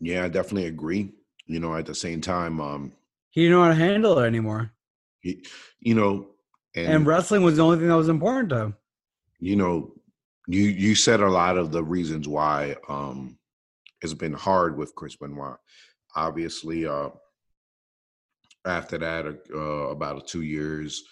Yeah, 0.00 0.24
I 0.24 0.28
definitely 0.28 0.66
agree. 0.66 1.12
You 1.46 1.60
know, 1.60 1.76
at 1.76 1.86
the 1.86 1.94
same 1.94 2.20
time, 2.20 2.60
um, 2.60 2.92
he 3.30 3.42
didn't 3.42 3.56
know 3.56 3.62
how 3.62 3.68
to 3.68 3.74
handle 3.74 4.18
it 4.18 4.26
anymore. 4.26 4.72
He, 5.20 5.44
you 5.80 5.94
know, 5.94 6.28
and, 6.74 6.92
and 6.92 7.06
wrestling 7.06 7.42
was 7.42 7.56
the 7.56 7.64
only 7.64 7.78
thing 7.78 7.88
that 7.88 7.96
was 7.96 8.08
important 8.08 8.50
to 8.50 8.60
him. 8.60 8.76
You 9.40 9.56
know, 9.56 9.92
you 10.48 10.62
you 10.62 10.94
said 10.94 11.20
a 11.20 11.30
lot 11.30 11.56
of 11.56 11.70
the 11.70 11.82
reasons 11.82 12.26
why 12.28 12.76
um 12.88 13.38
it's 14.04 14.14
been 14.14 14.32
hard 14.32 14.76
with 14.76 14.94
Chris 14.94 15.16
Benoit. 15.16 15.56
Obviously, 16.16 16.86
uh, 16.86 17.10
after 18.66 18.98
that, 18.98 19.26
uh, 19.52 19.58
about 19.58 20.26
two 20.26 20.42
years, 20.42 21.02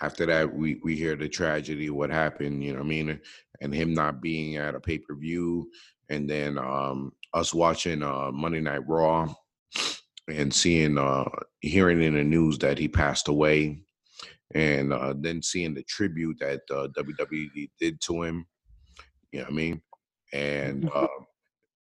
after 0.00 0.26
that 0.26 0.52
we 0.52 0.80
we 0.82 0.96
hear 0.96 1.16
the 1.16 1.28
tragedy 1.28 1.90
what 1.90 2.10
happened 2.10 2.62
you 2.64 2.72
know 2.72 2.78
what 2.78 2.86
i 2.86 2.88
mean? 2.88 3.20
And 3.60 3.74
him 3.74 3.92
not 3.92 4.22
being 4.22 4.56
at 4.56 4.74
a 4.74 4.80
pay-per-view 4.80 5.70
and 6.08 6.28
then 6.28 6.58
um 6.58 7.12
us 7.34 7.52
watching 7.52 8.02
uh 8.02 8.30
monday 8.32 8.60
night 8.60 8.86
raw 8.88 9.32
and 10.28 10.52
seeing 10.52 10.96
uh 10.98 11.28
hearing 11.60 12.02
in 12.02 12.14
the 12.14 12.24
news 12.24 12.58
that 12.58 12.78
he 12.78 12.88
passed 12.88 13.28
away 13.28 13.82
and 14.54 14.92
uh 14.92 15.14
then 15.18 15.42
seeing 15.42 15.74
the 15.74 15.82
tribute 15.84 16.38
that 16.40 16.60
uh, 16.70 16.88
WWE 16.98 17.70
did 17.78 18.00
to 18.00 18.22
him 18.22 18.46
you 19.32 19.40
know 19.40 19.44
what 19.44 19.52
i 19.52 19.56
mean? 19.56 19.82
And 20.32 20.90
uh 20.94 21.06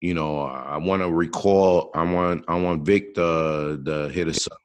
you 0.01 0.15
know 0.15 0.41
i 0.41 0.77
want 0.77 1.03
to 1.03 1.11
recall 1.11 1.91
i 1.95 2.03
want 2.03 2.45
i 2.49 2.59
want 2.59 2.85
vic 2.85 3.15
to, 3.15 3.81
to 3.85 4.09
hit 4.09 4.29
us 4.29 4.47
up 4.47 4.59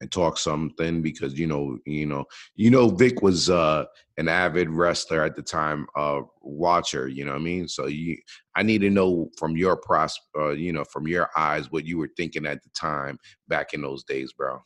and 0.00 0.10
talk 0.10 0.38
something 0.38 1.00
because 1.02 1.38
you 1.38 1.46
know 1.46 1.78
you 1.86 2.06
know 2.06 2.24
you 2.54 2.70
know 2.70 2.88
Vic 2.88 3.22
was 3.22 3.48
uh 3.48 3.84
an 4.18 4.28
avid 4.28 4.68
wrestler 4.70 5.24
at 5.24 5.36
the 5.36 5.42
time 5.42 5.86
uh 5.96 6.20
watcher 6.42 7.08
you 7.08 7.24
know 7.24 7.32
what 7.32 7.40
I 7.40 7.44
mean? 7.44 7.68
So 7.68 7.86
you 7.86 8.16
I 8.54 8.62
need 8.62 8.80
to 8.82 8.90
know 8.90 9.30
from 9.38 9.56
your 9.56 9.76
pros 9.76 10.18
uh, 10.38 10.50
you 10.50 10.72
know 10.72 10.84
from 10.84 11.08
your 11.08 11.30
eyes 11.36 11.70
what 11.70 11.86
you 11.86 11.98
were 11.98 12.10
thinking 12.16 12.46
at 12.46 12.62
the 12.62 12.70
time 12.70 13.18
back 13.48 13.74
in 13.74 13.82
those 13.82 14.04
days 14.04 14.32
bro. 14.32 14.60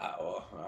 Uh, 0.00 0.12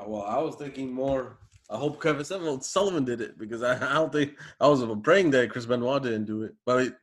well, 0.07 0.23
uh, 0.23 0.31
I 0.31 0.39
was 0.39 0.55
thinking 0.55 0.93
more 0.93 1.39
I 1.71 1.77
hope 1.77 2.01
Kevin 2.01 2.25
Sullivan 2.61 3.05
did 3.05 3.21
it 3.21 3.39
because 3.39 3.63
I, 3.63 3.75
I 3.75 3.95
don't 3.95 4.13
think 4.13 4.39
I 4.61 4.69
was 4.69 4.85
praying 5.03 5.31
that 5.33 5.51
Chris 5.51 5.67
Benoit 5.67 6.03
didn't 6.03 6.27
do 6.27 6.43
it 6.43 6.55
but 6.65 6.97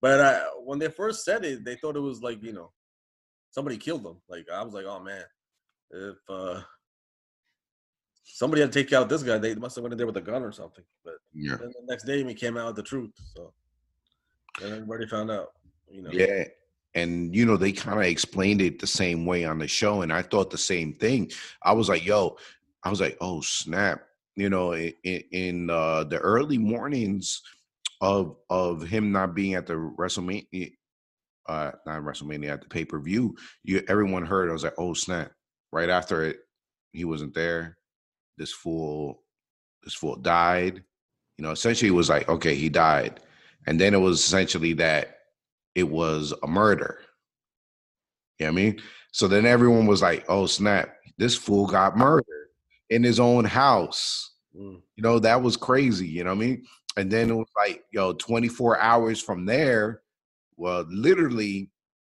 but 0.00 0.20
I, 0.20 0.40
when 0.64 0.78
they 0.78 0.88
first 0.88 1.24
said 1.24 1.44
it 1.44 1.64
they 1.64 1.76
thought 1.76 1.96
it 1.96 2.00
was 2.00 2.22
like 2.22 2.42
you 2.42 2.52
know 2.52 2.72
somebody 3.50 3.76
killed 3.76 4.04
them 4.04 4.20
like 4.28 4.46
I 4.52 4.62
was 4.62 4.74
like 4.74 4.86
oh 4.86 5.00
man 5.00 5.24
if 5.90 6.16
uh 6.28 6.60
somebody 8.26 8.60
had 8.60 8.72
to 8.72 8.82
take 8.82 8.92
out 8.92 9.08
this 9.08 9.22
guy, 9.22 9.38
they 9.38 9.54
must 9.54 9.76
have 9.76 9.82
went 9.82 9.92
in 9.92 9.98
there 9.98 10.06
with 10.06 10.16
a 10.16 10.20
gun 10.20 10.42
or 10.42 10.52
something. 10.52 10.84
But 11.04 11.14
yeah. 11.32 11.56
then 11.56 11.68
the 11.68 11.86
next 11.88 12.04
day 12.04 12.22
he 12.22 12.34
came 12.34 12.56
out 12.56 12.66
with 12.66 12.76
the 12.76 12.82
truth. 12.82 13.12
So 13.34 13.52
and 14.62 14.72
everybody 14.72 15.06
found 15.06 15.30
out. 15.30 15.52
You 15.88 16.02
know. 16.02 16.10
Yeah. 16.12 16.44
And 16.94 17.34
you 17.34 17.46
know, 17.46 17.56
they 17.56 17.72
kind 17.72 17.98
of 17.98 18.04
explained 18.04 18.60
it 18.60 18.78
the 18.78 18.86
same 18.86 19.26
way 19.26 19.44
on 19.44 19.58
the 19.58 19.68
show. 19.68 20.02
And 20.02 20.12
I 20.12 20.22
thought 20.22 20.50
the 20.50 20.58
same 20.58 20.94
thing. 20.94 21.30
I 21.62 21.72
was 21.72 21.88
like, 21.88 22.04
yo, 22.04 22.36
I 22.82 22.90
was 22.90 23.00
like, 23.00 23.16
oh 23.20 23.40
snap. 23.40 24.02
You 24.34 24.50
know, 24.50 24.74
in, 24.74 24.92
in 25.02 25.70
uh, 25.70 26.04
the 26.04 26.18
early 26.18 26.58
mornings 26.58 27.40
of 28.00 28.36
of 28.50 28.82
him 28.82 29.12
not 29.12 29.34
being 29.34 29.54
at 29.54 29.66
the 29.66 29.74
WrestleMania, 29.74 30.72
uh, 31.48 31.72
not 31.86 32.02
WrestleMania 32.02 32.50
at 32.50 32.62
the 32.62 32.68
pay 32.68 32.84
per 32.84 33.00
view, 33.00 33.36
you 33.62 33.82
everyone 33.88 34.26
heard. 34.26 34.48
I 34.48 34.52
was 34.52 34.64
like, 34.64 34.74
oh 34.78 34.94
snap! 34.94 35.32
right 35.72 35.90
after 35.90 36.24
it, 36.24 36.38
he 36.92 37.04
wasn't 37.04 37.34
there. 37.34 37.76
This 38.38 38.52
fool, 38.52 39.22
this 39.82 39.94
fool 39.94 40.16
died. 40.16 40.82
You 41.36 41.42
know, 41.44 41.50
essentially 41.50 41.88
it 41.88 41.94
was 41.94 42.08
like, 42.08 42.28
okay, 42.28 42.54
he 42.54 42.68
died. 42.68 43.20
And 43.66 43.80
then 43.80 43.94
it 43.94 43.98
was 43.98 44.20
essentially 44.20 44.72
that 44.74 45.18
it 45.74 45.88
was 45.88 46.32
a 46.42 46.46
murder. 46.46 47.00
You 48.38 48.46
know 48.46 48.52
what 48.52 48.58
I 48.58 48.62
mean? 48.64 48.82
So 49.12 49.28
then 49.28 49.44
everyone 49.46 49.86
was 49.86 50.02
like, 50.02 50.24
oh 50.28 50.46
snap, 50.46 50.94
this 51.18 51.36
fool 51.36 51.66
got 51.66 51.96
murdered 51.96 52.24
in 52.90 53.02
his 53.02 53.20
own 53.20 53.44
house. 53.44 54.34
Mm. 54.58 54.80
You 54.96 55.02
know, 55.02 55.18
that 55.18 55.42
was 55.42 55.56
crazy, 55.56 56.06
you 56.06 56.24
know 56.24 56.30
what 56.30 56.42
I 56.42 56.46
mean? 56.46 56.64
And 56.96 57.10
then 57.10 57.30
it 57.30 57.34
was 57.34 57.50
like, 57.56 57.84
yo, 57.92 58.14
24 58.14 58.78
hours 58.80 59.20
from 59.20 59.44
there, 59.44 60.02
well, 60.56 60.86
literally 60.88 61.70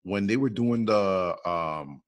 when 0.04 0.26
they 0.26 0.36
were 0.36 0.50
doing 0.50 0.84
the 0.86 1.36
um 1.48 2.02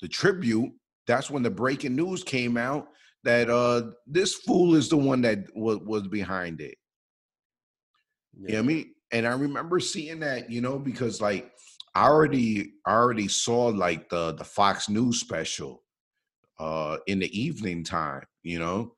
the 0.00 0.08
tribute, 0.08 0.72
that's 1.06 1.30
when 1.30 1.42
the 1.42 1.50
breaking 1.50 1.96
news 1.96 2.22
came 2.22 2.56
out 2.56 2.88
that 3.24 3.50
uh 3.50 3.90
this 4.06 4.34
fool 4.34 4.74
is 4.74 4.88
the 4.88 4.96
one 4.96 5.22
that 5.22 5.46
was 5.54 5.78
was 5.78 6.06
behind 6.08 6.60
it. 6.60 6.76
Yeah. 8.38 8.48
You 8.48 8.54
know 8.54 8.58
I 8.58 8.62
mean? 8.62 8.94
And 9.12 9.26
I 9.26 9.32
remember 9.32 9.80
seeing 9.80 10.20
that, 10.20 10.50
you 10.50 10.60
know, 10.60 10.78
because 10.78 11.20
like 11.20 11.50
I 11.94 12.08
already 12.08 12.74
I 12.84 12.92
already 12.92 13.28
saw 13.28 13.66
like 13.66 14.08
the 14.10 14.32
the 14.34 14.44
Fox 14.44 14.88
News 14.88 15.20
special 15.20 15.82
uh 16.58 16.98
in 17.06 17.18
the 17.20 17.38
evening 17.38 17.84
time, 17.84 18.24
you 18.42 18.58
know. 18.58 18.95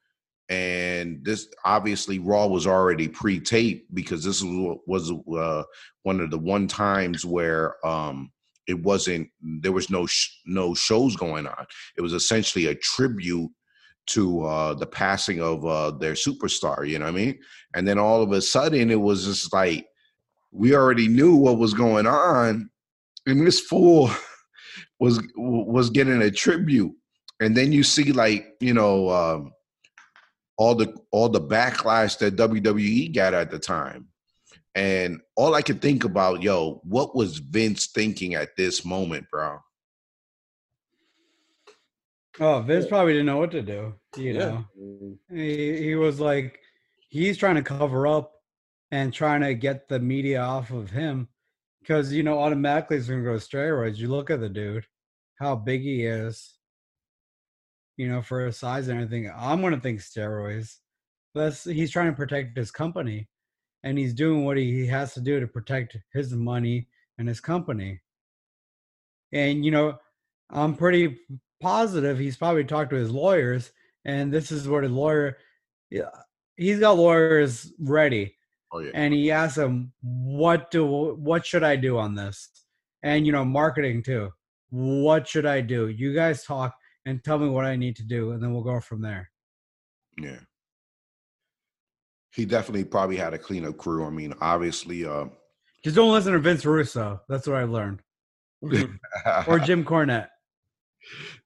And 0.48 1.22
this 1.24 1.48
obviously 1.64 2.18
Raw 2.18 2.46
was 2.46 2.66
already 2.66 3.06
pre-taped 3.06 3.94
because 3.94 4.24
this 4.24 4.42
was 4.42 5.12
uh, 5.12 5.62
one 6.04 6.20
of 6.20 6.30
the 6.30 6.38
one 6.38 6.66
times 6.66 7.24
where 7.24 7.74
um 7.86 8.30
it 8.66 8.82
wasn't 8.82 9.28
there 9.42 9.72
was 9.72 9.90
no 9.90 10.06
sh- 10.06 10.40
no 10.46 10.74
shows 10.74 11.16
going 11.16 11.46
on. 11.46 11.66
It 11.96 12.02
was 12.02 12.12
essentially 12.12 12.66
a 12.66 12.74
tribute 12.74 13.50
to 14.08 14.44
uh 14.44 14.74
the 14.74 14.86
passing 14.86 15.40
of 15.42 15.66
uh 15.66 15.90
their 15.90 16.14
superstar 16.14 16.88
you 16.88 16.98
know 16.98 17.04
what 17.04 17.14
i 17.14 17.16
mean? 17.16 17.38
And 17.74 17.86
then 17.86 17.98
all 17.98 18.22
of 18.22 18.32
a 18.32 18.40
sudden 18.40 18.90
it 18.90 19.00
was 19.00 19.26
just 19.26 19.52
like 19.52 19.86
we 20.50 20.74
already 20.74 21.08
knew 21.08 21.36
what 21.36 21.58
was 21.58 21.74
going 21.74 22.06
on 22.06 22.70
and 23.26 23.46
this 23.46 23.60
fool 23.60 24.10
was 25.00 25.20
was 25.36 25.90
getting 25.90 26.22
a 26.22 26.30
tribute. 26.30 26.92
And 27.40 27.56
then 27.56 27.70
you 27.72 27.82
see 27.82 28.12
like 28.12 28.56
you 28.60 28.74
know 28.74 29.10
um 29.10 29.52
all 30.58 30.74
the 30.74 30.94
all 31.10 31.28
the 31.28 31.40
backlash 31.40 32.18
that 32.18 32.36
WWE 32.36 33.14
got 33.14 33.32
at 33.32 33.50
the 33.50 33.58
time 33.58 34.08
and 34.78 35.20
all 35.34 35.56
I 35.56 35.62
could 35.62 35.82
think 35.82 36.04
about, 36.04 36.42
yo, 36.44 36.80
what 36.84 37.16
was 37.16 37.38
Vince 37.38 37.86
thinking 37.86 38.36
at 38.36 38.56
this 38.56 38.84
moment, 38.84 39.26
bro? 39.28 39.58
Oh, 42.38 42.60
Vince 42.60 42.86
probably 42.86 43.14
didn't 43.14 43.26
know 43.26 43.38
what 43.38 43.50
to 43.50 43.62
do. 43.62 43.94
You 44.16 44.34
yeah. 44.34 44.38
know, 44.38 45.18
he, 45.34 45.82
he 45.82 45.94
was 45.96 46.20
like, 46.20 46.60
he's 47.08 47.36
trying 47.36 47.56
to 47.56 47.62
cover 47.62 48.06
up 48.06 48.34
and 48.92 49.12
trying 49.12 49.40
to 49.40 49.54
get 49.54 49.88
the 49.88 49.98
media 49.98 50.40
off 50.42 50.70
of 50.70 50.90
him 50.90 51.26
because 51.80 52.12
you 52.12 52.22
know 52.22 52.38
automatically 52.38 52.98
it's 52.98 53.08
going 53.08 53.24
to 53.24 53.30
go 53.30 53.36
steroids. 53.36 53.96
You 53.96 54.06
look 54.06 54.30
at 54.30 54.38
the 54.38 54.48
dude, 54.48 54.86
how 55.40 55.56
big 55.56 55.82
he 55.82 56.04
is, 56.04 56.54
you 57.98 58.08
know, 58.08 58.22
for 58.22 58.46
his 58.46 58.56
size 58.56 58.88
and 58.88 58.98
everything. 59.02 59.30
I'm 59.36 59.60
going 59.60 59.74
to 59.74 59.80
think 59.80 60.00
steroids. 60.00 60.76
That's 61.34 61.64
he's 61.64 61.90
trying 61.90 62.10
to 62.10 62.16
protect 62.16 62.56
his 62.56 62.70
company, 62.70 63.28
and 63.84 63.98
he's 63.98 64.14
doing 64.14 64.46
what 64.46 64.56
he 64.56 64.86
has 64.86 65.12
to 65.14 65.20
do 65.20 65.38
to 65.40 65.46
protect 65.46 65.98
his 66.14 66.32
money 66.32 66.88
and 67.18 67.28
his 67.28 67.40
company. 67.40 68.00
And 69.32 69.64
you 69.64 69.70
know, 69.70 69.98
I'm 70.50 70.74
pretty 70.74 71.18
positive 71.60 72.18
he's 72.18 72.36
probably 72.38 72.64
talked 72.64 72.90
to 72.90 72.96
his 72.96 73.10
lawyers, 73.10 73.70
and 74.06 74.32
this 74.32 74.50
is 74.50 74.66
what 74.68 74.84
his 74.84 74.92
lawyer. 74.92 75.36
Yeah, 75.90 76.10
he's 76.56 76.80
got 76.80 76.96
lawyers 76.96 77.72
ready 77.78 78.34
Oh 78.72 78.80
yeah. 78.80 78.90
and 78.92 79.14
he 79.14 79.30
asked 79.30 79.56
him 79.56 79.92
what 80.02 80.70
do 80.70 81.14
what 81.14 81.46
should 81.46 81.62
i 81.64 81.74
do 81.74 81.96
on 81.96 82.14
this 82.14 82.50
and 83.02 83.24
you 83.24 83.32
know 83.32 83.42
marketing 83.44 84.02
too 84.02 84.30
what 84.68 85.26
should 85.26 85.46
i 85.46 85.62
do 85.62 85.88
you 85.88 86.12
guys 86.14 86.44
talk 86.44 86.76
and 87.08 87.22
tell 87.24 87.38
me 87.38 87.48
what 87.48 87.64
i 87.64 87.74
need 87.76 87.96
to 87.96 88.02
do 88.04 88.32
and 88.32 88.42
then 88.42 88.52
we'll 88.52 88.62
go 88.62 88.80
from 88.80 89.00
there 89.02 89.30
Yeah. 90.20 90.40
He 92.34 92.44
definitely 92.44 92.84
probably 92.84 93.16
had 93.16 93.34
a 93.34 93.38
cleanup 93.38 93.78
crew. 93.78 94.04
I 94.04 94.10
mean, 94.10 94.34
obviously, 94.40 95.04
uh, 95.04 95.24
just 95.82 95.96
don't 95.96 96.12
listen 96.12 96.32
to 96.34 96.38
vince 96.38 96.64
russo 96.66 97.20
that's 97.28 97.46
what 97.46 97.56
i've 97.56 97.70
learned 97.70 98.00
or 98.62 99.58
jim 99.60 99.84
cornette 99.84 100.28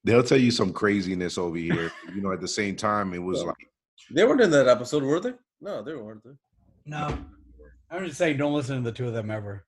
they'll 0.04 0.22
tell 0.22 0.38
you 0.38 0.50
some 0.50 0.72
craziness 0.72 1.38
over 1.38 1.56
here. 1.56 1.92
You 2.14 2.20
know, 2.22 2.32
at 2.32 2.40
the 2.40 2.48
same 2.48 2.74
time, 2.74 3.12
it 3.14 3.18
was 3.22 3.40
Yeah. 3.40 3.46
like, 3.48 3.68
they 4.10 4.24
weren't 4.24 4.40
in 4.40 4.50
that 4.50 4.66
episode, 4.66 5.02
were 5.04 5.20
they? 5.20 5.34
No, 5.60 5.82
they 5.82 5.94
weren't. 5.94 6.24
There. 6.24 6.36
no 6.86 7.16
i'm 7.90 8.04
just 8.06 8.18
saying 8.18 8.36
don't 8.38 8.54
listen 8.54 8.76
to 8.76 8.82
the 8.90 8.96
two 8.96 9.06
of 9.06 9.12
them 9.14 9.30
ever 9.30 9.64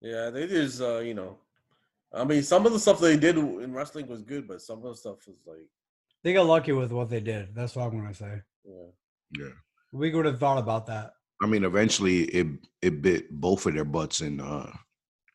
Yeah, 0.00 0.30
they 0.30 0.46
just 0.46 0.80
uh, 0.80 0.98
you 1.00 1.14
know, 1.14 1.38
I 2.16 2.24
mean, 2.24 2.42
some 2.42 2.66
of 2.66 2.72
the 2.72 2.78
stuff 2.78 3.00
they 3.00 3.16
did 3.16 3.36
in 3.36 3.72
wrestling 3.72 4.06
was 4.08 4.22
good, 4.22 4.48
but 4.48 4.62
some 4.62 4.78
of 4.78 4.84
the 4.84 4.96
stuff 4.96 5.18
was 5.26 5.36
like, 5.46 5.68
they 6.24 6.32
got 6.32 6.46
lucky 6.46 6.72
with 6.72 6.90
what 6.90 7.08
they 7.08 7.20
did 7.20 7.54
that's 7.54 7.76
what 7.76 7.84
i'm 7.84 7.96
gonna 7.96 8.12
say 8.12 8.40
yeah, 8.64 8.86
yeah. 9.38 9.50
we 9.92 10.12
would 10.12 10.26
have 10.26 10.40
thought 10.40 10.58
about 10.58 10.84
that 10.84 11.12
I 11.42 11.46
mean, 11.46 11.64
eventually, 11.64 12.22
it 12.22 12.46
it 12.80 13.02
bit 13.02 13.30
both 13.30 13.66
of 13.66 13.74
their 13.74 13.84
butts 13.84 14.20
in. 14.20 14.40
Uh, 14.40 14.72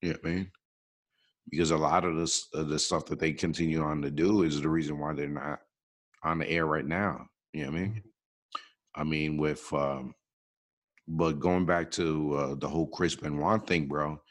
yeah, 0.02 0.16
man. 0.24 0.52
Because 1.50 1.72
a 1.72 1.78
lot 1.78 2.06
of 2.06 2.16
this, 2.16 2.48
of 2.54 2.70
the 2.70 2.80
stuff 2.80 3.06
that 3.08 3.20
they 3.20 3.34
continue 3.34 3.82
on 3.82 4.02
to 4.02 4.12
do 4.12 4.44
is 4.44 4.62
the 4.62 4.70
reason 4.70 5.00
why 5.00 5.14
they're 5.14 5.28
not 5.28 5.60
on 6.24 6.40
the 6.40 6.50
air 6.50 6.66
right 6.66 6.86
now. 6.86 7.26
You 7.54 7.66
know 7.66 7.72
what 7.72 7.78
I 7.78 7.82
mean? 7.82 8.04
I 8.96 9.04
mean, 9.04 9.38
with 9.38 9.72
um, 9.74 10.16
but 11.08 11.40
going 11.40 11.66
back 11.66 11.92
to 11.92 12.34
uh, 12.36 12.56
the 12.56 12.68
whole 12.68 12.88
Chris 12.88 13.16
Benoit 13.16 13.66
thing, 13.68 13.88
bro. 13.88 14.22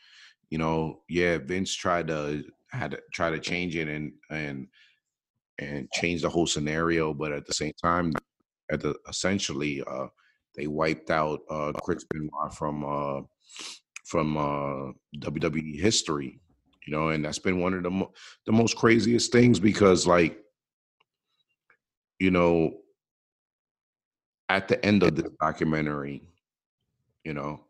You 0.50 0.58
know, 0.58 1.00
yeah, 1.08 1.38
Vince 1.38 1.74
tried 1.74 2.08
to 2.08 2.44
had 2.72 2.92
to 2.92 3.00
try 3.12 3.30
to 3.30 3.38
change 3.38 3.76
it 3.76 3.88
and 3.88 4.12
and 4.30 4.66
and 5.58 5.90
change 5.92 6.22
the 6.22 6.28
whole 6.28 6.46
scenario, 6.46 7.12
but 7.14 7.32
at 7.32 7.46
the 7.46 7.52
same 7.52 7.72
time, 7.82 8.12
at 8.70 8.80
the 8.80 8.94
essentially, 9.08 9.82
uh, 9.86 10.06
they 10.56 10.66
wiped 10.66 11.10
out 11.10 11.40
uh, 11.50 11.72
Chris 11.82 12.04
Benoit 12.10 12.54
from 12.54 12.84
uh, 12.84 13.22
from 14.04 14.36
uh, 14.36 14.92
WWE 15.18 15.80
history. 15.80 16.40
You 16.86 16.96
know, 16.96 17.08
and 17.10 17.24
that's 17.24 17.38
been 17.38 17.60
one 17.60 17.74
of 17.74 17.82
the 17.82 17.90
mo- 17.90 18.12
the 18.46 18.52
most 18.52 18.76
craziest 18.76 19.30
things 19.30 19.60
because, 19.60 20.06
like, 20.06 20.38
you 22.18 22.30
know, 22.30 22.72
at 24.48 24.66
the 24.66 24.84
end 24.84 25.02
of 25.02 25.14
this 25.14 25.30
documentary, 25.40 26.22
you 27.24 27.34
know, 27.34 27.60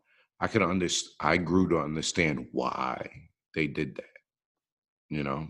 I 0.41 0.47
could 0.47 0.63
understand. 0.63 1.13
I 1.19 1.37
grew 1.37 1.69
to 1.69 1.79
understand 1.79 2.47
why 2.51 3.09
they 3.55 3.67
did 3.67 3.95
that. 3.95 4.05
You 5.09 5.23
know, 5.23 5.47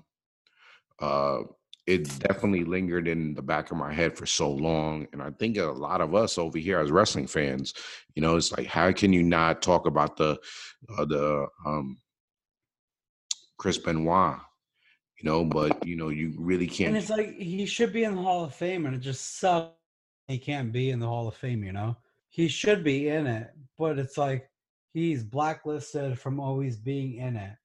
uh, 1.00 1.40
it 1.88 2.04
definitely 2.20 2.66
lingered 2.66 3.08
in 3.08 3.34
the 3.34 3.42
back 3.42 3.72
of 3.72 3.78
my 3.78 3.94
head 3.94 4.18
for 4.18 4.26
so 4.26 4.52
long, 4.52 5.08
and 5.14 5.22
I 5.22 5.32
think 5.32 5.58
a 5.58 5.64
lot 5.66 6.02
of 6.02 6.14
us 6.14 6.38
over 6.38 6.58
here 6.58 6.80
as 6.80 6.92
wrestling 6.92 7.28
fans, 7.28 7.74
you 8.16 8.22
know, 8.22 8.36
it's 8.36 8.52
like, 8.52 8.68
how 8.68 8.92
can 8.92 9.14
you 9.14 9.24
not 9.24 9.62
talk 9.62 9.88
about 9.88 10.18
the 10.18 10.38
uh, 10.98 11.06
the 11.06 11.48
um, 11.66 11.98
Chris 13.58 13.78
Benoit? 13.78 14.38
You 15.20 15.30
know, 15.30 15.46
but 15.46 15.88
you 15.88 15.96
know, 15.96 16.10
you 16.10 16.34
really 16.38 16.68
can't. 16.68 16.90
And 16.90 16.98
it's 16.98 17.10
like 17.10 17.36
he 17.38 17.66
should 17.66 17.94
be 17.94 18.04
in 18.04 18.16
the 18.16 18.22
hall 18.22 18.44
of 18.44 18.54
fame 18.54 18.86
and 18.86 18.96
it 18.96 19.00
just 19.00 19.40
sucks 19.40 19.76
he 20.32 20.38
can't 20.38 20.72
be 20.72 20.90
in 20.90 21.00
the 21.00 21.08
hall 21.08 21.28
of 21.28 21.36
fame 21.36 21.64
you 21.64 21.74
know 21.74 21.96
he 22.30 22.48
should 22.48 22.84
be 22.84 23.10
in 23.10 23.28
it 23.28 23.52
but 23.78 24.00
it's 24.00 24.18
like 24.18 24.50
he's 24.94 25.24
blacklisted 25.24 26.20
from 26.20 26.40
always 26.40 26.78
being 26.78 27.16
in 27.16 27.36
it 27.36 27.56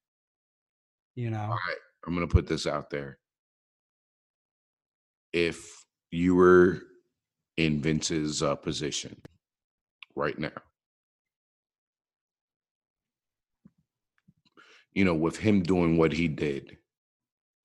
you 1.14 1.30
know 1.30 1.42
All 1.42 1.48
right, 1.50 1.76
I'm 2.06 2.14
gonna 2.14 2.26
put 2.26 2.46
this 2.46 2.66
out 2.66 2.90
there. 2.90 3.18
If 5.32 5.84
you 6.10 6.34
were 6.34 6.82
in 7.56 7.80
Vince's 7.82 8.42
uh, 8.42 8.54
position 8.54 9.20
right 10.14 10.38
now, 10.38 10.52
you 14.92 15.04
know, 15.04 15.14
with 15.14 15.36
him 15.36 15.62
doing 15.62 15.96
what 15.96 16.12
he 16.12 16.28
did, 16.28 16.76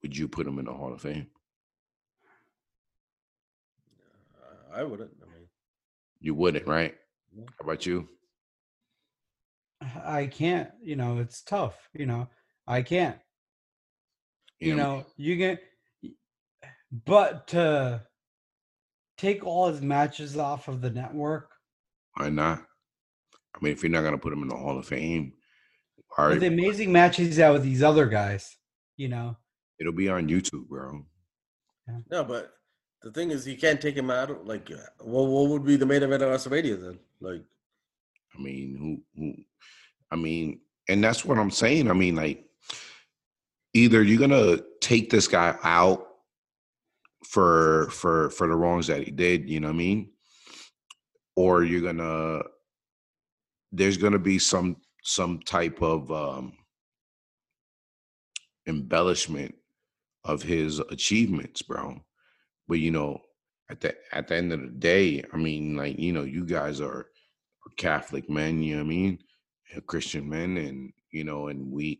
would 0.01 0.17
you 0.17 0.27
put 0.27 0.47
him 0.47 0.59
in 0.59 0.65
the 0.65 0.73
Hall 0.73 0.91
of 0.93 1.01
Fame? 1.01 1.27
uh, 4.41 4.77
I 4.79 4.83
wouldn't. 4.83 5.11
I 5.21 5.25
mean, 5.25 5.47
You 6.19 6.33
wouldn't, 6.33 6.67
right? 6.67 6.95
No. 7.35 7.45
How 7.59 7.65
about 7.65 7.85
you? 7.85 8.09
I 10.05 10.25
can't 10.27 10.69
you 10.81 10.95
know 10.95 11.19
it's 11.19 11.41
tough 11.41 11.89
you 11.93 12.05
know 12.05 12.27
i 12.67 12.81
can't 12.81 13.17
you 14.59 14.75
know 14.75 15.05
you 15.17 15.35
get 15.35 15.61
but 17.05 17.47
to 17.47 18.01
take 19.17 19.45
all 19.45 19.71
his 19.71 19.81
matches 19.81 20.37
off 20.37 20.67
of 20.67 20.81
the 20.81 20.89
network 20.89 21.51
why 22.15 22.29
not? 22.29 22.65
I 23.55 23.59
mean, 23.61 23.73
if 23.73 23.83
you're 23.83 23.91
not 23.91 24.03
gonna 24.03 24.17
put 24.17 24.33
him 24.33 24.41
in 24.41 24.49
the 24.49 24.55
Hall 24.55 24.77
of 24.77 24.85
Fame, 24.85 25.33
all 26.17 26.29
the 26.29 26.35
right, 26.35 26.43
amazing 26.43 26.91
matches 26.91 27.27
he's 27.27 27.37
had 27.37 27.51
with 27.51 27.63
these 27.63 27.83
other 27.83 28.05
guys 28.05 28.57
you 28.97 29.07
know 29.07 29.37
it'll 29.79 29.91
be 29.91 30.09
on 30.09 30.29
YouTube, 30.29 30.67
bro. 30.67 31.05
no, 32.09 32.23
but 32.23 32.53
the 33.01 33.11
thing 33.11 33.31
is, 33.31 33.43
he 33.43 33.55
can't 33.55 33.81
take 33.81 33.95
him 33.95 34.11
out. 34.11 34.45
Like, 34.45 34.69
uh, 34.71 34.77
what 34.99 35.23
what 35.23 35.49
would 35.49 35.65
be 35.65 35.75
the 35.75 35.85
main 35.85 36.03
event 36.03 36.21
of 36.21 36.29
WrestleMania 36.29 36.79
then? 36.79 36.99
Like, 37.19 37.43
I 38.37 38.41
mean, 38.41 38.77
who, 38.77 39.19
who, 39.19 39.33
I 40.11 40.15
mean, 40.15 40.59
and 40.89 41.03
that's 41.03 41.23
what 41.23 41.37
I'm 41.37 41.51
saying. 41.51 41.89
I 41.89 41.93
mean, 41.93 42.15
like, 42.15 42.45
either 43.73 44.03
you're 44.03 44.19
gonna 44.19 44.57
take 44.81 45.09
this 45.09 45.27
guy 45.27 45.55
out 45.63 46.07
for 47.25 47.89
for 47.91 48.29
for 48.31 48.47
the 48.47 48.55
wrongs 48.55 48.87
that 48.87 49.03
he 49.03 49.11
did, 49.11 49.49
you 49.49 49.59
know 49.59 49.67
what 49.67 49.75
I 49.75 49.77
mean, 49.77 50.11
or 51.35 51.63
you're 51.63 51.81
gonna 51.81 52.41
there's 53.71 53.97
gonna 53.97 54.19
be 54.19 54.37
some 54.39 54.77
some 55.03 55.39
type 55.39 55.81
of 55.81 56.11
um 56.11 56.53
embellishment 58.67 59.55
of 60.23 60.43
his 60.43 60.79
achievements, 60.79 61.61
bro. 61.61 61.99
But 62.67 62.79
you 62.79 62.91
know, 62.91 63.21
at 63.69 63.81
the 63.81 63.95
at 64.11 64.27
the 64.27 64.35
end 64.35 64.53
of 64.53 64.61
the 64.61 64.67
day, 64.67 65.23
I 65.33 65.37
mean, 65.37 65.75
like, 65.75 65.97
you 65.97 66.13
know, 66.13 66.23
you 66.23 66.45
guys 66.45 66.81
are 66.81 67.07
Catholic 67.77 68.29
men, 68.29 68.61
you 68.61 68.75
know 68.75 68.83
what 68.83 68.87
I 68.87 68.89
mean? 68.89 69.19
Christian 69.79 70.27
men 70.27 70.57
and 70.57 70.91
you 71.11 71.23
know, 71.23 71.47
and 71.47 71.71
we 71.71 71.99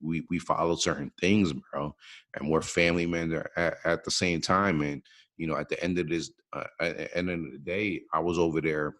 we 0.00 0.24
we 0.30 0.38
follow 0.38 0.76
certain 0.76 1.10
things, 1.20 1.52
bro. 1.52 1.94
And 2.34 2.48
we're 2.48 2.62
family 2.62 3.06
men 3.06 3.42
at, 3.56 3.76
at, 3.84 4.04
the 4.04 4.10
same 4.10 4.40
time. 4.40 4.82
And 4.82 5.02
you 5.36 5.46
know, 5.46 5.56
at 5.56 5.68
the 5.68 5.82
end 5.82 5.98
of 5.98 6.08
this, 6.08 6.30
uh, 6.52 6.64
at 6.80 6.96
the 6.96 7.16
end 7.16 7.30
of 7.30 7.52
the 7.52 7.58
day, 7.58 8.02
I 8.12 8.20
was 8.20 8.38
over 8.38 8.60
there, 8.60 8.94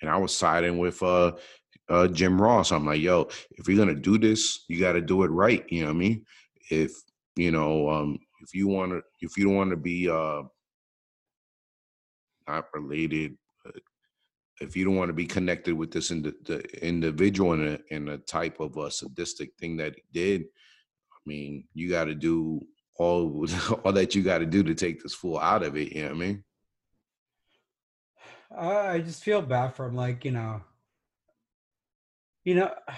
and 0.00 0.10
I 0.10 0.16
was 0.16 0.36
siding 0.36 0.78
with 0.78 1.02
uh, 1.02 1.32
uh 1.88 2.08
Jim 2.08 2.40
Ross. 2.40 2.72
I'm 2.72 2.86
like, 2.86 3.00
yo, 3.00 3.28
if 3.52 3.68
you're 3.68 3.78
gonna 3.78 3.94
do 3.94 4.18
this, 4.18 4.64
you 4.68 4.80
got 4.80 4.92
to 4.92 5.00
do 5.00 5.22
it 5.22 5.28
right. 5.28 5.64
You 5.68 5.82
know 5.82 5.88
what 5.88 5.96
I 5.96 5.98
mean? 5.98 6.24
If 6.70 6.92
you 7.36 7.50
know, 7.50 7.90
um, 7.90 8.18
if 8.40 8.54
you 8.54 8.68
want 8.68 8.92
to, 8.92 9.02
if 9.20 9.36
you 9.36 9.44
don't 9.44 9.56
want 9.56 9.70
to 9.70 9.76
be 9.76 10.08
uh 10.08 10.42
not 12.48 12.66
related, 12.72 13.36
if 14.60 14.76
you 14.76 14.84
don't 14.84 14.96
want 14.96 15.08
to 15.08 15.14
be 15.14 15.26
connected 15.26 15.74
with 15.74 15.90
this 15.90 16.10
ind- 16.10 16.34
the 16.44 16.60
individual 16.86 17.52
in 17.52 17.68
a 17.68 17.94
in 17.94 18.08
a 18.08 18.18
type 18.18 18.60
of 18.60 18.76
a 18.76 18.90
sadistic 18.90 19.54
thing 19.58 19.76
that 19.78 19.94
he 19.96 20.02
did, 20.12 20.42
I 20.42 21.18
mean, 21.26 21.64
you 21.74 21.90
got 21.90 22.04
to 22.04 22.14
do 22.14 22.60
all 22.96 23.46
all 23.84 23.92
that 23.92 24.14
you 24.14 24.22
got 24.22 24.38
to 24.38 24.46
do 24.46 24.62
to 24.62 24.74
take 24.74 25.02
this 25.02 25.14
fool 25.14 25.38
out 25.38 25.62
of 25.62 25.76
it. 25.76 25.92
You 25.92 26.02
know 26.02 26.08
what 26.08 26.16
I 26.16 26.18
mean? 26.18 26.44
I 28.56 28.88
I 28.94 28.98
just 29.00 29.22
feel 29.22 29.42
bad 29.42 29.74
for 29.74 29.86
him. 29.86 29.94
Like 29.94 30.24
you 30.24 30.30
know, 30.30 30.62
you 32.44 32.54
know, 32.54 32.72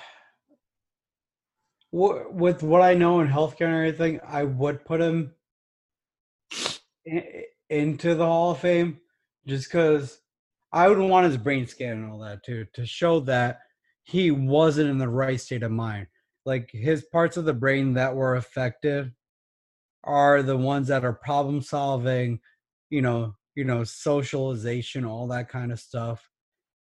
with 1.90 2.62
what 2.62 2.82
I 2.82 2.94
know 2.94 3.20
in 3.20 3.28
healthcare 3.28 3.66
and 3.66 3.76
everything, 3.76 4.20
I 4.26 4.44
would 4.44 4.84
put 4.84 5.00
him 5.00 5.34
i- 7.11 7.44
into 7.68 8.14
the 8.14 8.26
Hall 8.26 8.52
of 8.52 8.61
Fame 8.61 9.00
just 9.46 9.68
because 9.68 10.20
I 10.72 10.88
would 10.88 10.98
want 10.98 11.26
his 11.26 11.36
brain 11.36 11.66
scan 11.66 11.92
and 11.92 12.10
all 12.10 12.18
that 12.20 12.44
too 12.44 12.66
to 12.74 12.84
show 12.84 13.20
that 13.20 13.60
he 14.02 14.30
wasn't 14.30 14.90
in 14.90 14.98
the 14.98 15.08
right 15.08 15.40
state 15.40 15.62
of 15.62 15.70
mind. 15.70 16.06
Like 16.44 16.70
his 16.70 17.04
parts 17.04 17.36
of 17.36 17.44
the 17.44 17.54
brain 17.54 17.94
that 17.94 18.14
were 18.14 18.36
affected 18.36 19.12
are 20.04 20.42
the 20.42 20.56
ones 20.56 20.88
that 20.88 21.04
are 21.04 21.12
problem 21.12 21.60
solving, 21.60 22.40
you 22.90 23.02
know, 23.02 23.34
you 23.54 23.64
know, 23.64 23.84
socialization, 23.84 25.04
all 25.04 25.26
that 25.28 25.48
kind 25.48 25.72
of 25.72 25.80
stuff. 25.80 26.30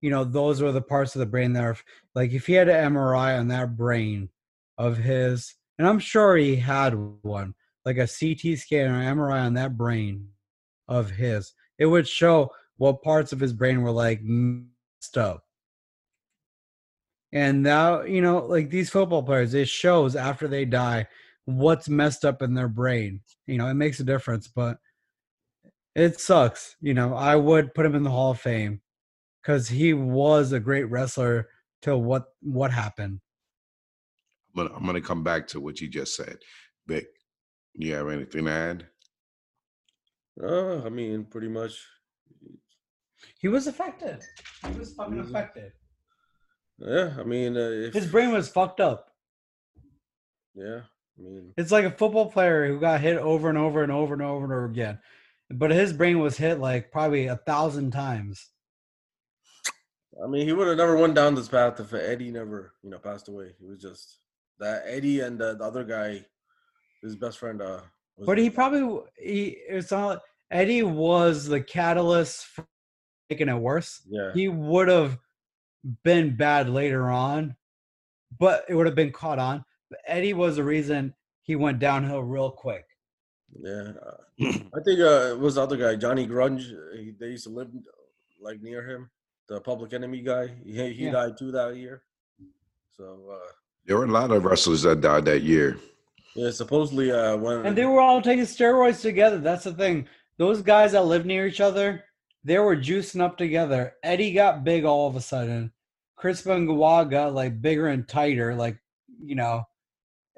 You 0.00 0.10
know, 0.10 0.24
those 0.24 0.62
are 0.62 0.72
the 0.72 0.80
parts 0.80 1.14
of 1.14 1.20
the 1.20 1.26
brain 1.26 1.52
that 1.54 1.64
are 1.64 1.76
like 2.14 2.32
if 2.32 2.46
he 2.46 2.54
had 2.54 2.68
an 2.68 2.94
MRI 2.94 3.38
on 3.38 3.48
that 3.48 3.76
brain 3.76 4.30
of 4.78 4.96
his, 4.96 5.54
and 5.78 5.86
I'm 5.86 5.98
sure 5.98 6.36
he 6.36 6.56
had 6.56 6.94
one, 7.22 7.54
like 7.84 7.96
a 7.96 8.08
CT 8.08 8.58
scan 8.58 8.90
or 8.90 9.14
MRI 9.14 9.44
on 9.44 9.54
that 9.54 9.76
brain 9.76 10.28
of 10.88 11.10
his, 11.10 11.52
it 11.78 11.86
would 11.86 12.08
show 12.08 12.50
what 12.80 13.02
parts 13.02 13.30
of 13.30 13.40
his 13.40 13.52
brain 13.52 13.82
were 13.82 13.90
like 13.90 14.22
messed 14.22 15.18
up. 15.18 15.44
And 17.30 17.62
now, 17.62 18.04
you 18.04 18.22
know, 18.22 18.46
like 18.46 18.70
these 18.70 18.88
football 18.88 19.22
players, 19.22 19.52
it 19.52 19.68
shows 19.68 20.16
after 20.16 20.48
they 20.48 20.64
die 20.64 21.06
what's 21.44 21.90
messed 21.90 22.24
up 22.24 22.40
in 22.40 22.54
their 22.54 22.68
brain. 22.68 23.20
You 23.46 23.58
know, 23.58 23.68
it 23.68 23.74
makes 23.74 24.00
a 24.00 24.04
difference, 24.04 24.48
but 24.48 24.78
it 25.94 26.20
sucks. 26.20 26.76
You 26.80 26.94
know, 26.94 27.14
I 27.14 27.36
would 27.36 27.74
put 27.74 27.84
him 27.84 27.94
in 27.94 28.02
the 28.02 28.10
Hall 28.10 28.30
of 28.30 28.40
Fame 28.40 28.80
because 29.42 29.68
he 29.68 29.92
was 29.92 30.52
a 30.52 30.58
great 30.58 30.84
wrestler 30.84 31.50
till 31.82 32.00
what 32.00 32.28
what 32.40 32.70
happened. 32.70 33.20
I'm 34.56 34.64
gonna, 34.64 34.74
I'm 34.74 34.86
gonna 34.86 35.02
come 35.02 35.22
back 35.22 35.46
to 35.48 35.60
what 35.60 35.82
you 35.82 35.88
just 35.88 36.16
said. 36.16 36.38
Vic, 36.86 37.08
you 37.74 37.92
have 37.92 38.08
anything 38.08 38.46
to 38.46 38.50
add? 38.50 38.86
Uh, 40.42 40.82
I 40.82 40.88
mean, 40.88 41.26
pretty 41.26 41.48
much. 41.48 41.78
He 43.38 43.48
was 43.48 43.66
affected. 43.66 44.22
He 44.66 44.78
was 44.78 44.92
fucking 44.94 45.14
Mhm. 45.14 45.28
affected. 45.28 45.72
Yeah, 46.78 47.14
I 47.18 47.24
mean, 47.24 47.56
uh, 47.56 47.60
if, 47.60 47.94
His 47.94 48.06
brain 48.06 48.32
was 48.32 48.48
fucked 48.48 48.80
up. 48.80 49.14
Yeah, 50.54 50.82
I 51.18 51.22
mean, 51.22 51.52
It's 51.56 51.70
like 51.70 51.84
a 51.84 51.90
football 51.90 52.30
player 52.30 52.66
who 52.66 52.80
got 52.80 53.00
hit 53.00 53.18
over 53.18 53.48
and 53.48 53.58
over 53.58 53.82
and 53.82 53.92
over 53.92 54.14
and 54.14 54.22
over 54.22 54.44
and 54.44 54.52
over 54.52 54.64
again. 54.64 54.98
But 55.50 55.70
his 55.70 55.92
brain 55.92 56.20
was 56.20 56.36
hit 56.36 56.58
like 56.58 56.90
probably 56.92 57.26
a 57.26 57.36
thousand 57.36 57.90
times. 57.90 58.50
I 60.22 60.26
mean, 60.26 60.46
he 60.46 60.52
would 60.52 60.68
have 60.68 60.76
never 60.76 60.96
went 60.96 61.14
down 61.14 61.34
this 61.34 61.48
path 61.48 61.80
if 61.80 61.92
Eddie 61.94 62.30
never, 62.30 62.74
you 62.82 62.90
know, 62.90 62.98
passed 62.98 63.28
away. 63.28 63.54
He 63.58 63.66
was 63.66 63.80
just 63.80 64.18
that 64.58 64.82
Eddie 64.86 65.20
and 65.20 65.40
uh, 65.40 65.54
the 65.54 65.64
other 65.64 65.84
guy, 65.84 66.24
his 67.02 67.16
best 67.16 67.38
friend. 67.38 67.60
Uh, 67.62 67.80
was 68.16 68.26
But 68.26 68.38
he 68.38 68.50
probably 68.50 69.02
he 69.18 69.56
it's 69.68 69.90
not 69.90 70.20
Eddie 70.50 70.82
was 70.82 71.46
the 71.46 71.60
catalyst 71.60 72.46
for 72.46 72.66
making 73.30 73.48
it 73.48 73.54
worse. 73.56 74.02
yeah, 74.10 74.32
He 74.34 74.48
would 74.48 74.88
have 74.88 75.16
been 76.02 76.36
bad 76.36 76.68
later 76.68 77.08
on, 77.08 77.56
but 78.38 78.64
it 78.68 78.74
would 78.74 78.86
have 78.86 78.94
been 78.96 79.12
caught 79.12 79.38
on. 79.38 79.64
But 79.88 80.00
Eddie 80.04 80.34
was 80.34 80.56
the 80.56 80.64
reason 80.64 81.14
he 81.42 81.56
went 81.56 81.78
downhill 81.78 82.22
real 82.22 82.50
quick. 82.50 82.84
yeah. 83.62 83.92
Uh, 84.04 84.16
I 84.74 84.80
think 84.84 85.00
uh, 85.00 85.32
it 85.32 85.38
was 85.38 85.54
the 85.54 85.62
other 85.62 85.76
guy, 85.76 85.94
Johnny 85.96 86.26
Grunge. 86.26 86.64
He, 86.96 87.12
they 87.18 87.26
used 87.28 87.44
to 87.44 87.50
live 87.50 87.68
like 88.40 88.60
near 88.62 88.82
him, 88.88 89.10
the 89.48 89.60
Public 89.60 89.92
Enemy 89.92 90.22
guy. 90.22 90.50
He 90.64 90.72
he 90.92 91.04
Yeah. 91.04 91.12
died 91.12 91.38
too 91.38 91.50
that 91.52 91.76
year. 91.76 92.02
So 92.96 93.20
uh, 93.32 93.52
There 93.86 93.96
were 93.96 94.04
a 94.04 94.10
lot 94.10 94.30
of 94.30 94.44
wrestlers 94.44 94.82
that 94.82 95.00
died 95.00 95.24
that 95.26 95.42
year. 95.42 95.76
yeah, 96.34 96.50
supposedly 96.50 97.12
uh, 97.12 97.36
when 97.36 97.66
And 97.66 97.76
they 97.76 97.84
were 97.86 98.00
all 98.00 98.20
taking 98.22 98.44
steroids 98.44 99.00
together. 99.02 99.38
That's 99.38 99.64
the 99.64 99.74
thing. 99.74 100.08
Those 100.38 100.62
guys 100.62 100.92
that 100.92 101.04
live 101.04 101.26
near 101.26 101.46
each 101.46 101.60
other, 101.60 102.04
they 102.44 102.58
were 102.58 102.76
juicing 102.76 103.20
up 103.20 103.36
together. 103.36 103.94
Eddie 104.02 104.32
got 104.32 104.64
big 104.64 104.84
all 104.84 105.08
of 105.08 105.16
a 105.16 105.20
sudden. 105.20 105.72
Chris 106.16 106.42
Benoit 106.42 107.10
got 107.10 107.34
like 107.34 107.60
bigger 107.62 107.88
and 107.88 108.06
tighter. 108.06 108.54
Like, 108.54 108.78
you 109.22 109.34
know, 109.34 109.64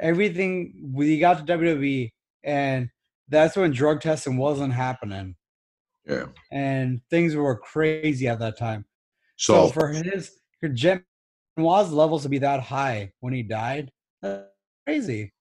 everything 0.00 0.90
we 0.92 1.18
got 1.18 1.44
to 1.46 1.59
WWE 1.59 2.11
and 2.44 2.88
that's 3.28 3.57
when 3.57 3.70
drug 3.70 4.00
testing 4.00 4.36
wasn't 4.36 4.72
happening. 4.72 5.36
Yeah. 6.07 6.26
And 6.50 7.00
things 7.11 7.34
were 7.34 7.57
crazy 7.57 8.28
at 8.28 8.38
that 8.40 8.59
time. 8.59 8.84
So, 9.36 9.66
So, 9.66 9.72
for 9.72 9.88
his 9.88 10.30
for 10.61 10.68
Jen 10.68 11.05
Benoit's 11.57 11.90
levels 11.90 12.22
to 12.24 12.28
be 12.28 12.38
that 12.38 12.61
high 12.61 13.12
when 13.20 13.32
he 13.32 13.42
died, 13.42 13.90
that's 14.20 14.44
crazy. 14.86 15.32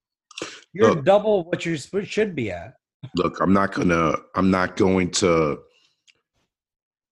You're 0.74 0.96
Look. 0.96 1.06
double 1.06 1.44
what 1.46 1.66
you 1.66 1.78
should 1.78 2.36
be 2.36 2.52
at. 2.52 2.74
look, 3.16 3.40
I'm 3.42 3.54
not 3.54 3.74
gonna. 3.74 4.16
I'm 4.36 4.50
not 4.52 4.78
going 4.78 5.12
to. 5.12 5.60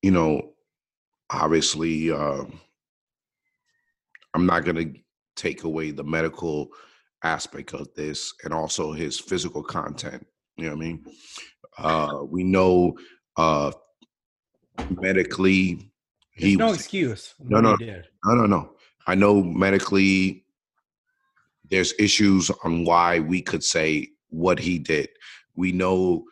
You 0.02 0.12
know, 0.12 0.54
obviously, 1.30 2.12
um, 2.12 2.60
I'm 4.34 4.46
not 4.46 4.66
gonna 4.66 4.94
take 5.36 5.64
away 5.64 5.92
the 5.92 6.04
medical 6.04 6.70
aspect 7.24 7.74
of 7.74 7.94
this 7.96 8.34
and 8.44 8.54
also 8.54 8.92
his 8.92 9.20
physical 9.20 9.64
content. 9.64 10.26
You 10.58 10.66
know 10.66 10.76
what 10.76 10.78
I 10.78 10.88
mean? 10.88 11.06
Uh, 11.78 12.24
we 12.24 12.44
know 12.44 12.98
uh, 13.38 13.72
medically 14.92 15.92
he 16.32 16.56
There's 16.56 16.58
no 16.58 16.68
was 16.68 16.78
excuse. 16.78 17.36
No, 17.40 17.60
no. 17.60 17.74
I 17.74 18.36
don't 18.36 18.50
know. 18.50 18.72
I 19.08 19.16
know 19.16 19.44
medically 19.44 20.46
there's 21.70 21.94
issues 22.00 22.50
on 22.64 22.86
why 22.86 23.20
we 23.20 23.42
could 23.42 23.64
say 23.64 24.10
what 24.30 24.60
he 24.60 24.80
did. 24.80 25.10
We 25.56 25.72
know 25.72 26.26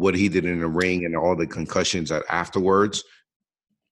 what 0.00 0.14
he 0.14 0.30
did 0.30 0.46
in 0.46 0.60
the 0.60 0.66
ring 0.66 1.04
and 1.04 1.14
all 1.14 1.36
the 1.36 1.46
concussions 1.46 2.08
that 2.08 2.24
afterwards. 2.30 3.04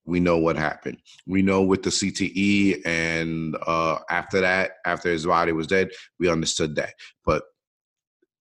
We 0.06 0.20
know 0.20 0.38
what 0.38 0.56
happened. 0.56 0.96
We 1.26 1.42
know 1.42 1.62
with 1.62 1.82
the 1.82 1.90
CTE 1.90 2.80
and 2.86 3.54
uh, 3.66 3.98
after 4.08 4.40
that, 4.40 4.70
after 4.86 5.10
his 5.10 5.26
body 5.26 5.52
was 5.52 5.66
dead, 5.66 5.90
we 6.18 6.30
understood 6.30 6.76
that. 6.76 6.94
But 7.26 7.42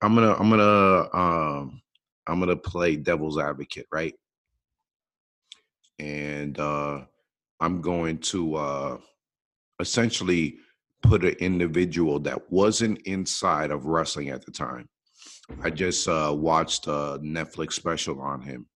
I'm 0.02 0.14
gonna, 0.14 0.34
I'm 0.34 0.50
gonna, 0.50 1.08
um, 1.14 1.80
I'm 2.26 2.38
gonna 2.38 2.54
play 2.54 2.96
devil's 2.96 3.38
advocate, 3.38 3.86
right? 3.90 4.12
And 5.98 6.58
uh, 6.58 7.00
I'm 7.60 7.80
going 7.80 8.18
to 8.18 8.56
uh, 8.56 8.98
essentially 9.80 10.58
put 11.02 11.24
an 11.24 11.36
individual 11.40 12.18
that 12.20 12.52
wasn't 12.52 13.00
inside 13.06 13.70
of 13.70 13.86
wrestling 13.86 14.28
at 14.28 14.44
the 14.44 14.52
time. 14.52 14.86
I 15.62 15.70
just 15.70 16.08
uh, 16.08 16.34
watched 16.36 16.86
a 16.86 17.18
Netflix 17.22 17.74
special 17.74 18.20
on 18.20 18.40
him. 18.40 18.66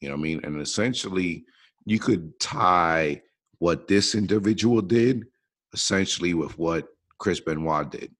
You 0.00 0.08
know 0.08 0.14
what 0.14 0.20
I 0.20 0.22
mean? 0.24 0.40
And 0.44 0.60
essentially, 0.60 1.44
you 1.84 1.98
could 1.98 2.38
tie 2.40 3.22
what 3.58 3.88
this 3.88 4.14
individual 4.14 4.82
did 4.82 5.24
essentially 5.72 6.34
with 6.34 6.58
what 6.58 6.88
Chris 7.18 7.40
Benoit 7.40 7.90
did, 7.90 8.12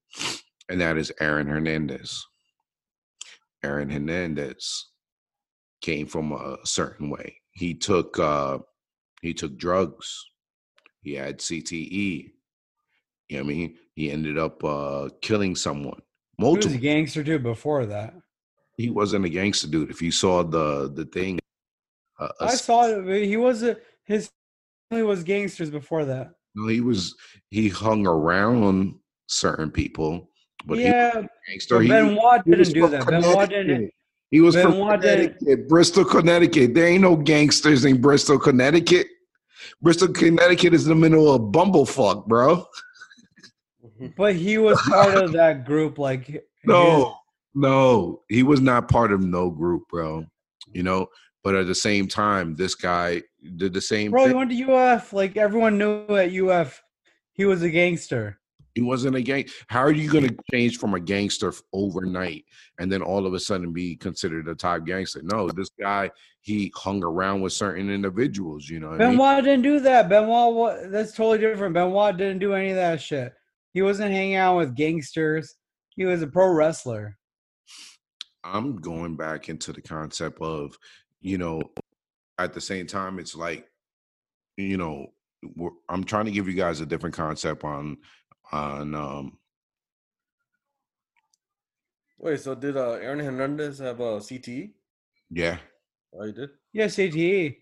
and 0.69 0.81
that 0.81 0.97
is 0.97 1.13
Aaron 1.21 1.47
Hernandez. 1.47 2.25
Aaron 3.65 3.91
Hernandez 3.91 4.87
came 5.81 6.07
from 6.07 6.33
a 6.33 6.57
certain 6.65 7.11
way. 7.11 7.37
He 7.53 7.75
took 7.75 8.19
uh, 8.19 8.59
he 9.21 9.35
took 9.35 9.59
drugs. 9.59 10.25
He 11.03 11.15
had 11.15 11.39
CTE. 11.39 12.31
You 13.29 13.37
know 13.37 13.45
what 13.45 13.51
I 13.51 13.55
mean? 13.55 13.77
He 13.95 14.11
ended 14.11 14.39
up 14.39 14.63
uh, 14.65 15.09
killing 15.21 15.57
someone. 15.57 16.01
He 16.51 16.57
was 16.57 16.75
a 16.75 16.79
gangster 16.79 17.23
dude 17.23 17.43
before 17.43 17.87
that. 17.87 18.15
He 18.77 18.91
wasn't 18.91 19.25
a 19.25 19.29
gangster 19.29 19.69
dude. 19.69 19.91
If 19.91 20.01
you 20.03 20.11
saw 20.11 20.43
the 20.43 20.91
the 20.93 21.05
thing, 21.07 21.39
uh, 22.19 22.29
I 22.41 22.55
saw 22.55 22.87
it. 22.89 23.05
but 23.05 23.23
He 23.23 23.37
was 23.37 23.63
a, 23.63 23.77
his 24.05 24.31
family 24.91 25.05
was 25.05 25.23
gangsters 25.23 25.71
before 25.71 26.05
that. 26.07 26.33
No, 26.55 26.69
he 26.69 26.81
was 26.81 27.15
he 27.51 27.69
hung 27.69 28.07
around 28.07 28.95
certain 29.27 29.71
people, 29.71 30.31
but 30.67 30.79
he 30.79 30.85
was 30.85 30.93
yeah, 30.93 31.23
gangster. 31.49 31.75
but 31.77 31.83
He, 31.83 31.89
Benoit 31.89 32.43
he 32.45 32.51
was 32.51 32.69
didn't 32.69 32.75
do 32.75 32.81
from 32.83 32.91
that. 32.93 33.07
Benoit 33.07 33.49
didn't. 33.49 33.91
He 34.31 34.41
was 34.41 34.55
from 34.55 34.73
Benoit 34.73 35.01
didn't- 35.01 35.69
Bristol, 35.69 36.05
Connecticut. 36.05 36.75
There 36.75 36.87
ain't 36.87 37.03
no 37.03 37.17
gangsters 37.17 37.85
in 37.85 38.01
Bristol, 38.01 38.39
Connecticut. 38.39 39.07
Bristol, 39.83 40.09
Connecticut 40.09 40.73
is 40.75 40.85
in 40.87 40.89
the 40.89 40.95
middle 40.95 41.33
of 41.33 41.43
bumblefuck, 41.53 42.27
bro. 42.27 42.65
But 44.17 44.35
he 44.37 44.59
was 44.59 44.81
part 44.83 45.15
of 45.17 45.33
that 45.33 45.65
group. 45.65 45.99
Like 45.99 46.27
his- 46.27 46.41
No, 46.65 47.17
no, 47.55 48.23
he 48.29 48.43
was 48.43 48.61
not 48.61 48.89
part 48.89 49.13
of 49.13 49.21
no 49.23 49.51
group, 49.51 49.85
bro. 49.91 50.25
You 50.73 50.83
know, 50.83 51.09
but 51.43 51.55
at 51.55 51.67
the 51.67 51.75
same 51.75 52.07
time, 52.09 52.55
this 52.55 52.75
guy 52.75 53.23
did 53.57 53.73
the 53.75 53.81
same 53.81 54.11
bro, 54.13 54.29
he 54.29 54.33
went 54.35 54.51
to 54.51 54.73
UF. 54.73 55.13
Like 55.13 55.37
everyone 55.37 55.77
knew 55.79 56.07
at 56.17 56.33
UF, 56.33 56.83
he 57.33 57.45
was 57.45 57.63
a 57.63 57.71
gangster. 57.71 58.39
He 58.75 58.81
wasn't 58.81 59.17
a 59.17 59.21
gang. 59.21 59.45
How 59.67 59.81
are 59.81 59.93
you 59.93 60.11
going 60.11 60.29
to 60.29 60.37
change 60.51 60.79
from 60.79 60.95
a 60.95 61.01
gangster 61.01 61.53
overnight 61.75 62.47
and 62.79 62.91
then 62.91 63.03
all 63.03 63.27
of 63.27 63.35
a 63.35 63.41
sudden 63.41 63.71
be 63.71 63.97
considered 63.97 64.49
a 64.49 64.55
top 64.55 64.87
gangster? 64.87 65.21
No, 65.23 65.51
this 65.51 65.69
guy 65.79 66.11
he 66.41 66.73
hung 66.75 67.05
around 67.05 67.43
with 67.43 67.53
certain 67.53 67.91
individuals. 67.91 68.69
You 68.71 68.81
know, 68.81 68.91
what 68.91 69.03
I 69.03 69.09
mean? 69.09 69.19
Benoit 69.19 69.45
didn't 69.45 69.63
do 69.63 69.81
that. 69.81 70.09
Benoit, 70.09 70.91
that's 70.91 71.13
totally 71.13 71.39
different. 71.39 71.75
Benoit 71.75 72.17
didn't 72.17 72.39
do 72.39 72.55
any 72.55 72.71
of 72.71 72.77
that 72.77 73.03
shit. 73.03 73.35
He 73.73 73.83
wasn't 73.83 74.13
hanging 74.13 74.35
out 74.35 74.59
with 74.59 74.77
gangsters. 74.77 75.55
He 75.91 76.05
was 76.05 76.23
a 76.23 76.27
pro 76.27 76.49
wrestler. 76.53 77.19
I'm 78.45 78.77
going 78.77 79.17
back 79.17 79.49
into 79.49 79.73
the 79.73 79.83
concept 79.83 80.41
of, 80.41 80.77
you 81.21 81.39
know, 81.39 81.63
at 82.39 82.53
the 82.53 82.61
same 82.61 82.87
time, 82.87 83.19
it's 83.19 83.37
like, 83.37 83.67
you 84.57 84.77
know, 84.77 85.07
we're, 85.57 85.71
I'm 85.89 86.05
trying 86.05 86.25
to 86.27 86.31
give 86.31 86.49
you 86.49 86.55
guys 86.55 86.81
a 86.81 86.87
different 86.87 87.15
concept 87.15 87.65
on 87.65 87.99
on 88.53 88.95
um 88.95 89.39
Wait, 92.19 92.41
so 92.41 92.55
did 92.55 92.77
uh, 92.77 92.93
Aaron 92.93 93.19
Hernandez 93.19 93.79
have 93.81 93.99
a 93.99 94.19
CTE? 94.21 94.73
yeah 95.31 95.59
Oh, 96.15 96.25
he 96.27 96.33
did. 96.33 96.51
Yeah, 96.73 96.87
CTE. 96.87 97.57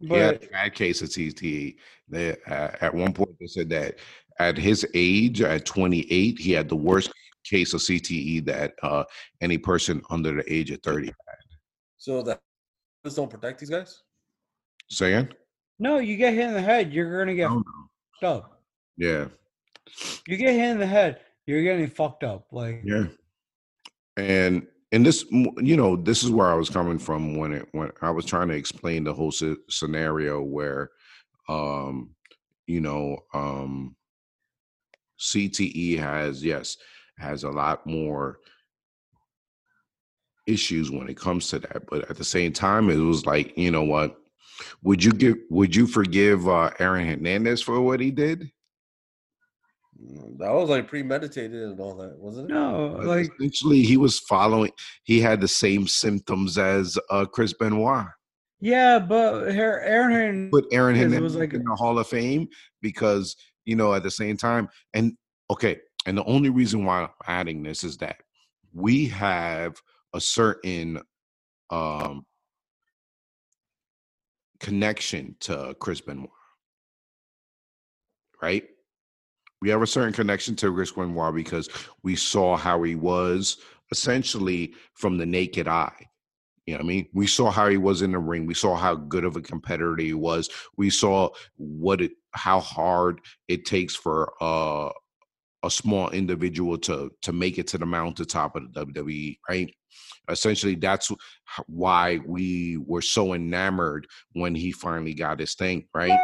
he 0.00 0.08
had 0.08 0.40
But 0.40 0.44
a 0.44 0.48
bad 0.48 0.74
case 0.74 1.02
of 1.02 1.10
CTE. 1.10 1.76
They, 2.08 2.32
uh, 2.48 2.70
at 2.80 2.94
one 2.94 3.12
point 3.12 3.36
they 3.38 3.46
said 3.46 3.68
that 3.68 3.98
at 4.38 4.56
his 4.58 4.86
age, 4.94 5.40
at 5.42 5.64
28, 5.64 6.38
he 6.38 6.52
had 6.52 6.68
the 6.68 6.76
worst 6.76 7.10
case 7.44 7.72
of 7.74 7.80
CTE 7.80 8.44
that 8.46 8.74
uh, 8.82 9.04
any 9.40 9.56
person 9.58 10.02
under 10.10 10.34
the 10.34 10.52
age 10.52 10.70
of 10.70 10.80
30. 10.82 11.06
had. 11.06 11.14
So 11.98 12.22
that 12.22 12.40
just 13.04 13.16
don't 13.16 13.30
protect 13.30 13.60
these 13.60 13.70
guys. 13.70 14.02
Saying? 14.90 15.28
no, 15.78 15.98
you 15.98 16.16
get 16.16 16.32
hit 16.34 16.46
in 16.48 16.54
the 16.54 16.60
head, 16.62 16.92
you're 16.92 17.18
gonna 17.18 17.34
get 17.34 17.50
Oh, 17.50 17.56
no. 17.56 17.62
fucked 18.20 18.24
up. 18.24 18.62
Yeah, 18.96 19.26
You 20.26 20.36
get 20.36 20.54
hit 20.54 20.70
in 20.70 20.78
the 20.78 20.86
head, 20.86 21.20
you're 21.46 21.62
getting 21.62 21.88
fucked 21.88 22.24
up. 22.24 22.46
Like 22.52 22.82
yeah. 22.84 23.04
And 24.16 24.66
and 24.92 25.04
this, 25.04 25.24
you 25.30 25.76
know, 25.76 25.96
this 25.96 26.22
is 26.22 26.30
where 26.30 26.46
I 26.46 26.54
was 26.54 26.70
coming 26.70 26.98
from 26.98 27.36
when 27.36 27.52
it 27.52 27.68
when 27.72 27.90
I 28.00 28.10
was 28.10 28.24
trying 28.24 28.48
to 28.48 28.54
explain 28.54 29.04
the 29.04 29.12
whole 29.12 29.32
sce- 29.32 29.56
scenario 29.68 30.40
where, 30.40 30.90
um, 31.48 32.10
you 32.66 32.80
know, 32.80 33.18
um, 33.34 33.96
CTE 35.20 35.98
has 35.98 36.44
yes 36.44 36.76
has 37.18 37.44
a 37.44 37.50
lot 37.50 37.86
more 37.86 38.38
issues 40.46 40.90
when 40.90 41.08
it 41.08 41.16
comes 41.16 41.48
to 41.48 41.58
that, 41.58 41.82
but 41.90 42.08
at 42.10 42.16
the 42.16 42.24
same 42.24 42.52
time, 42.52 42.88
it 42.90 42.96
was 42.96 43.26
like, 43.26 43.56
you 43.56 43.70
know 43.70 43.82
what? 43.82 44.16
Would 44.82 45.02
you 45.02 45.12
give? 45.12 45.36
Would 45.50 45.74
you 45.74 45.86
forgive 45.86 46.48
uh, 46.48 46.70
Aaron 46.78 47.06
Hernandez 47.06 47.60
for 47.62 47.80
what 47.80 48.00
he 48.00 48.10
did? 48.10 48.50
Mm, 50.00 50.38
That 50.38 50.52
was 50.52 50.70
like 50.70 50.88
premeditated 50.88 51.62
and 51.62 51.80
all 51.80 51.96
that, 51.96 52.16
wasn't 52.18 52.50
it? 52.50 52.54
no, 52.54 52.98
like 53.02 53.30
essentially, 53.40 53.82
he 53.82 53.96
was 53.96 54.18
following. 54.20 54.70
He 55.04 55.20
had 55.20 55.40
the 55.40 55.48
same 55.48 55.86
symptoms 55.86 56.56
as 56.58 56.96
uh, 57.10 57.24
Chris 57.26 57.52
Benoit. 57.52 58.06
yeah, 58.60 58.98
but 58.98 59.48
Aaron 59.48 60.50
Put 60.50 60.66
Aaron 60.72 60.94
Hernandez 60.96 61.20
was 61.20 61.36
like- 61.36 61.52
in 61.54 61.64
the 61.64 61.74
Hall 61.74 61.98
of 61.98 62.06
Fame 62.06 62.48
because 62.80 63.36
you 63.66 63.76
know 63.76 63.92
at 63.92 64.02
the 64.02 64.10
same 64.10 64.36
time, 64.36 64.68
and 64.94 65.12
okay, 65.50 65.78
and 66.06 66.16
the 66.16 66.24
only 66.24 66.48
reason 66.48 66.84
why 66.84 67.02
I'm 67.02 67.08
adding 67.26 67.62
this 67.62 67.84
is 67.84 67.98
that 67.98 68.16
we 68.72 69.06
have 69.08 69.76
a 70.14 70.20
certain 70.20 71.02
um 71.70 72.24
connection 74.60 75.36
to 75.40 75.74
Chris 75.78 76.00
Benoit, 76.00 76.30
right? 78.42 78.64
We 79.60 79.70
have 79.70 79.82
a 79.82 79.86
certain 79.86 80.12
connection 80.12 80.54
to 80.56 80.72
Chris 80.72 80.92
Benoit 80.92 81.34
because 81.34 81.68
we 82.02 82.16
saw 82.16 82.56
how 82.56 82.82
he 82.82 82.94
was 82.94 83.58
essentially 83.90 84.74
from 84.94 85.18
the 85.18 85.26
naked 85.26 85.68
eye. 85.68 86.06
You 86.66 86.74
know 86.74 86.78
what 86.78 86.84
I 86.84 86.88
mean? 86.88 87.08
We 87.14 87.26
saw 87.28 87.50
how 87.50 87.68
he 87.68 87.76
was 87.76 88.02
in 88.02 88.12
the 88.12 88.18
ring. 88.18 88.44
We 88.44 88.54
saw 88.54 88.74
how 88.74 88.96
good 88.96 89.24
of 89.24 89.36
a 89.36 89.40
competitor 89.40 89.96
he 89.96 90.14
was. 90.14 90.50
We 90.76 90.90
saw 90.90 91.30
what 91.56 92.00
it 92.00 92.12
how 92.32 92.60
hard 92.60 93.20
it 93.48 93.64
takes 93.64 93.94
for 93.94 94.32
uh, 94.40 94.90
a 95.62 95.70
small 95.70 96.10
individual 96.10 96.76
to 96.78 97.10
to 97.22 97.32
make 97.32 97.58
it 97.58 97.68
to 97.68 97.78
the 97.78 97.86
mountaintop 97.86 98.56
of 98.56 98.72
the 98.72 98.86
WWE, 98.86 99.38
right? 99.48 99.72
Essentially, 100.28 100.74
that's 100.74 101.10
why 101.66 102.20
we 102.26 102.78
were 102.84 103.02
so 103.02 103.34
enamored 103.34 104.08
when 104.32 104.54
he 104.54 104.72
finally 104.72 105.14
got 105.14 105.38
his 105.38 105.54
thing, 105.54 105.86
right? 105.94 106.18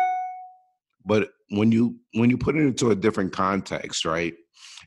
But 1.05 1.30
when 1.51 1.70
you 1.70 1.97
when 2.14 2.30
you 2.30 2.36
put 2.38 2.57
it 2.57 2.61
into 2.62 2.90
a 2.90 2.97
different 2.97 3.32
context, 3.32 4.05
right, 4.05 4.34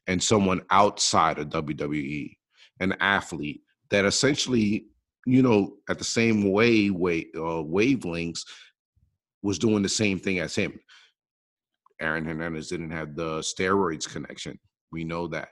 and 0.07 0.21
someone 0.21 0.61
outside 0.69 1.39
of 1.39 1.49
WWE, 1.49 2.35
an 2.79 2.95
athlete 2.99 3.61
that 3.89 4.05
essentially, 4.05 4.87
you 5.25 5.41
know, 5.41 5.73
at 5.89 5.97
the 5.97 6.03
same 6.03 6.51
way, 6.51 6.89
way 6.89 7.27
uh, 7.35 7.63
wavelengths, 7.63 8.45
was 9.41 9.59
doing 9.59 9.83
the 9.83 9.89
same 9.89 10.19
thing 10.19 10.39
as 10.39 10.55
him. 10.55 10.79
Aaron 12.01 12.25
Hernandez 12.25 12.67
didn't 12.67 12.91
have 12.91 13.15
the 13.15 13.39
steroids 13.39 14.09
connection. 14.11 14.59
We 14.91 15.03
know 15.03 15.27
that. 15.27 15.49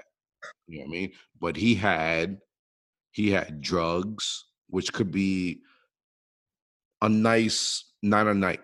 You 0.68 0.80
know 0.80 0.86
what 0.86 0.90
I 0.90 1.00
mean? 1.00 1.12
But 1.40 1.56
he 1.56 1.76
had 1.76 2.40
he 3.12 3.32
had 3.32 3.62
drugs, 3.62 4.46
which 4.68 4.92
could 4.92 5.12
be 5.12 5.62
a 7.02 7.10
nice, 7.10 7.86
not 8.02 8.28
a 8.28 8.34
nice, 8.34 8.60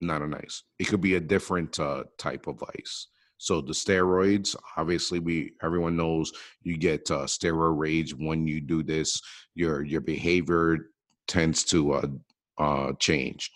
not 0.00 0.22
a 0.22 0.26
nice. 0.26 0.62
It 0.78 0.86
could 0.86 1.00
be 1.00 1.16
a 1.16 1.20
different 1.20 1.78
uh, 1.78 2.04
type 2.18 2.46
of 2.46 2.60
vice. 2.60 3.08
So 3.40 3.62
the 3.62 3.72
steroids, 3.72 4.54
obviously, 4.76 5.18
we 5.18 5.54
everyone 5.62 5.96
knows 5.96 6.30
you 6.62 6.76
get 6.76 7.10
uh, 7.10 7.24
steroid 7.24 7.78
rage 7.78 8.14
when 8.14 8.46
you 8.46 8.60
do 8.60 8.82
this. 8.82 9.18
Your 9.54 9.82
your 9.82 10.02
behavior 10.02 10.90
tends 11.26 11.64
to 11.64 11.92
uh, 11.94 12.06
uh, 12.58 12.92
change. 12.98 13.50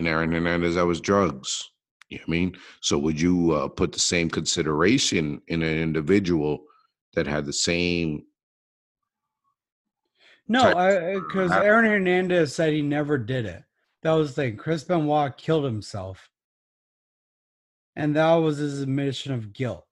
And 0.00 0.08
Aaron 0.08 0.32
Hernandez, 0.32 0.74
that 0.74 0.84
was 0.84 1.00
drugs. 1.00 1.70
You 2.08 2.18
know 2.18 2.22
what 2.26 2.34
I 2.34 2.38
mean? 2.38 2.56
So 2.80 2.98
would 2.98 3.20
you 3.20 3.52
uh, 3.52 3.68
put 3.68 3.92
the 3.92 4.00
same 4.00 4.28
consideration 4.28 5.42
in 5.46 5.62
an 5.62 5.78
individual 5.78 6.64
that 7.14 7.28
had 7.28 7.46
the 7.46 7.52
same? 7.52 8.24
No, 10.48 10.74
because 11.14 11.52
Aaron 11.52 11.84
Hernandez 11.84 12.52
said 12.52 12.72
he 12.72 12.82
never 12.82 13.16
did 13.16 13.46
it. 13.46 13.62
That 14.02 14.12
was 14.12 14.34
the 14.34 14.42
thing. 14.42 14.56
Chris 14.56 14.82
Benoit 14.82 15.36
killed 15.36 15.64
himself, 15.64 16.30
and 17.98 18.16
that 18.16 18.34
was 18.34 18.58
his 18.58 18.80
admission 18.80 19.32
of 19.32 19.52
guilt. 19.52 19.84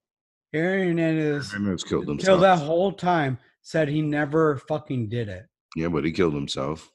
Aaron 0.55 0.89
Hernandez, 0.89 1.53
Hernandez 1.53 1.85
killed 1.85 2.09
until 2.09 2.35
himself. 2.39 2.41
that 2.41 2.65
whole 2.65 2.93
time, 2.93 3.39
said 3.63 3.89
he 3.89 4.01
never 4.01 4.57
fucking 4.69 5.09
did 5.09 5.29
it. 5.29 5.45
Yeah, 5.75 5.89
but 5.89 6.05
he 6.05 6.13
killed 6.13 6.35
himself. 6.35 6.91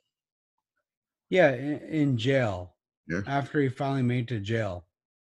Yeah, 1.30 1.51
in, 1.53 1.80
in 1.89 2.18
jail. 2.18 2.76
Yeah. 3.07 3.22
After 3.28 3.62
he 3.62 3.70
finally 3.70 4.03
made 4.03 4.32
it 4.32 4.36
to 4.36 4.39
jail. 4.39 4.86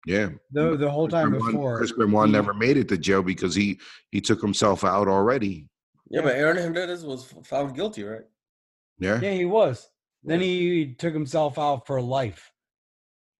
Yeah. 0.06 0.30
The 0.52 0.76
the 0.76 0.90
whole 0.90 1.08
time 1.08 1.32
Benoit- 1.32 1.52
before. 1.52 1.78
Chris 1.78 1.92
Benoit 1.92 2.26
he- 2.26 2.32
never 2.32 2.54
made 2.54 2.76
it 2.76 2.88
to 2.88 2.98
jail 2.98 3.22
because 3.22 3.54
he 3.54 3.80
he 4.10 4.20
took 4.20 4.40
himself 4.40 4.84
out 4.84 5.08
already. 5.08 5.68
Yeah, 6.10 6.20
but 6.22 6.36
Aaron 6.36 6.56
Hernandez 6.58 7.04
was 7.04 7.24
found 7.44 7.74
guilty, 7.74 8.04
right? 8.04 8.24
Yeah. 8.98 9.18
Yeah, 9.20 9.32
he 9.32 9.44
was. 9.46 9.88
Then 10.22 10.40
Yeah. 10.40 10.46
he 10.46 10.94
took 10.94 11.14
himself 11.14 11.58
out 11.58 11.86
for 11.86 12.00
life. 12.00 12.52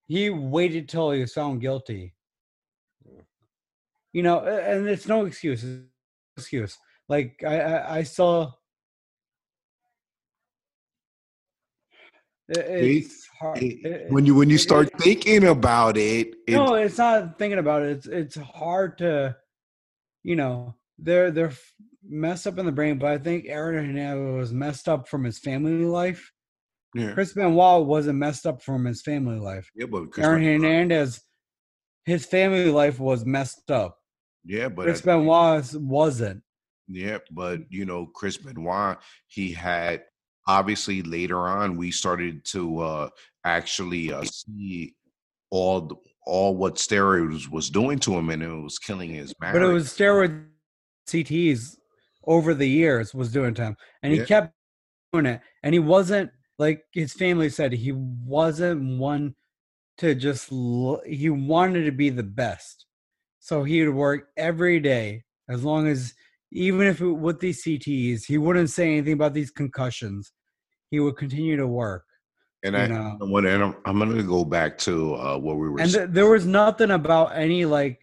He 0.09 0.31
waited 0.31 0.89
till 0.89 1.11
he 1.13 1.21
was 1.21 1.33
found 1.33 1.61
guilty. 1.61 2.15
You 4.15 4.23
know, 4.23 4.39
and 4.47 4.89
it's 4.89 5.07
no 5.09 5.27
excuse. 5.27 5.63
it's 5.65 5.73
no 5.83 5.87
excuse. 6.39 6.79
Like 7.09 7.43
I, 7.47 7.61
I, 7.61 7.97
I 7.99 8.03
saw. 8.05 8.53
It's 12.49 13.27
hard. 13.41 13.59
It- 13.63 14.11
when 14.13 14.27
you 14.27 14.35
when 14.35 14.51
you 14.51 14.59
start 14.59 14.89
it- 14.89 15.01
thinking 15.01 15.45
about 15.49 15.97
it, 15.97 16.35
it 16.47 16.53
no, 16.55 16.75
it's 16.75 16.99
not 16.99 17.39
thinking 17.39 17.59
about 17.59 17.83
it. 17.83 17.91
It's 17.99 18.07
it's 18.07 18.37
hard 18.37 18.99
to, 18.99 19.37
you 20.23 20.37
know, 20.37 20.77
they're 20.99 21.31
they're 21.31 21.53
messed 22.07 22.47
up 22.47 22.59
in 22.59 22.67
the 22.67 22.73
brain. 22.73 22.99
But 22.99 23.11
I 23.13 23.19
think 23.19 23.47
Aaron 23.49 23.85
Hernandez 23.87 24.37
was 24.39 24.53
messed 24.53 24.89
up 24.89 25.09
from 25.09 25.25
his 25.25 25.39
family 25.39 25.85
life. 25.87 26.31
yeah, 26.95 27.13
Chris 27.15 27.33
Benoit 27.33 27.87
wasn't 27.87 28.19
messed 28.19 28.47
up 28.47 28.63
from 28.63 28.85
his 28.85 29.01
family 29.03 29.39
life. 29.39 29.71
yeah, 29.75 29.87
but 29.87 30.11
Chris 30.13 30.27
Aaron 30.27 30.43
Hernandez, 30.45 31.23
his 32.05 32.27
family 32.27 32.71
life 32.71 33.01
was 33.01 33.25
messed 33.25 33.71
up. 33.71 33.99
Yeah, 34.45 34.69
but 34.69 34.85
Chris 34.85 35.01
Benoit 35.01 35.75
wasn't. 35.75 36.43
Yeah, 36.89 37.19
but 37.31 37.61
you 37.71 37.85
know, 37.85 38.07
Chris 38.15 38.37
Benoit, 38.37 38.99
he 39.27 39.53
had 39.53 40.05
obviously 40.47 41.03
later 41.03 41.39
on 41.49 41.77
we 41.77 41.91
started 41.91 42.45
to 42.45 42.81
uh 42.81 43.09
actually 43.45 44.13
uh, 44.13 44.23
see 44.25 44.95
all 45.51 45.81
the, 45.83 45.97
all 46.27 46.57
what 46.57 46.75
steroids 46.77 47.49
was 47.51 47.71
doing 47.71 47.99
to 48.01 48.15
him 48.17 48.29
and 48.31 48.43
it 48.43 48.49
was 48.49 48.79
killing 48.79 49.11
his 49.11 49.33
marriage. 49.41 49.55
But 49.61 49.63
it 49.69 49.73
was 49.73 49.89
steroid 49.89 50.47
CTs 51.09 51.77
over 52.27 52.55
the 52.55 52.69
years 52.69 53.15
was 53.15 53.31
doing 53.33 53.55
to 53.55 53.63
him, 53.63 53.77
and 54.03 54.13
he 54.13 54.19
Yeah. 54.21 54.25
kept 54.25 54.53
doing 55.13 55.27
it. 55.27 55.41
And 55.63 55.75
he 55.75 55.79
wasn't 55.79 56.31
like 56.59 56.83
his 56.93 57.13
family 57.13 57.51
said. 57.51 57.73
He 57.73 57.93
wasn't 57.93 58.99
one 58.99 59.35
to 59.99 60.15
just. 60.15 60.51
l- 60.53 61.03
He 61.07 61.29
wanted 61.31 61.85
to 61.85 61.93
be 61.93 62.11
the 62.11 62.23
best, 62.23 62.87
so 63.45 63.63
he 63.63 63.85
would 63.85 63.95
work 63.95 64.29
every 64.39 64.81
day 64.81 65.23
as 65.51 65.63
long 65.63 65.87
as, 65.87 66.15
even 66.51 66.87
if 66.87 67.03
it, 67.03 67.11
with 67.13 67.41
these 67.41 67.63
CTs, 67.63 68.25
he 68.25 68.39
wouldn't 68.39 68.71
say 68.71 68.93
anything 68.93 69.13
about 69.13 69.35
these 69.35 69.51
concussions. 69.51 70.33
He 70.91 70.99
would 70.99 71.19
continue 71.19 71.55
to 71.59 71.67
work. 71.67 72.05
and 72.65 72.75
I 72.75 72.87
know. 72.87 73.19
and 73.21 73.63
I'm, 73.63 73.77
I'm 73.85 73.99
gonna 73.99 74.23
go 74.23 74.47
back 74.47 74.79
to 74.79 75.15
uh 75.17 75.37
what 75.37 75.57
we 75.59 75.69
were 75.69 75.79
and 75.79 75.93
th- 75.93 76.09
there 76.09 76.31
was 76.31 76.47
nothing 76.47 76.91
about 76.91 77.37
any 77.37 77.67
like 77.67 77.99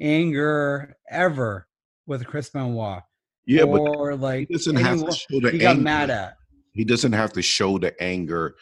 anger 0.00 0.96
ever 1.08 1.68
with 2.08 2.26
Chris 2.26 2.50
Benoit. 2.50 3.02
yeah, 3.46 3.64
but 3.64 3.78
or 3.78 4.16
like 4.16 4.48
he 4.48 4.54
doesn't 4.54 4.74
have 4.74 5.04
to 5.04 5.12
show 5.12 5.38
the 5.38 5.52
he 5.52 5.58
got 5.58 5.76
anger. 5.76 5.82
mad 5.82 6.10
at. 6.10 6.34
He 6.72 6.84
doesn't 6.84 7.12
have 7.12 7.32
to 7.32 7.42
show 7.42 7.78
the 7.78 8.00
anger 8.02 8.54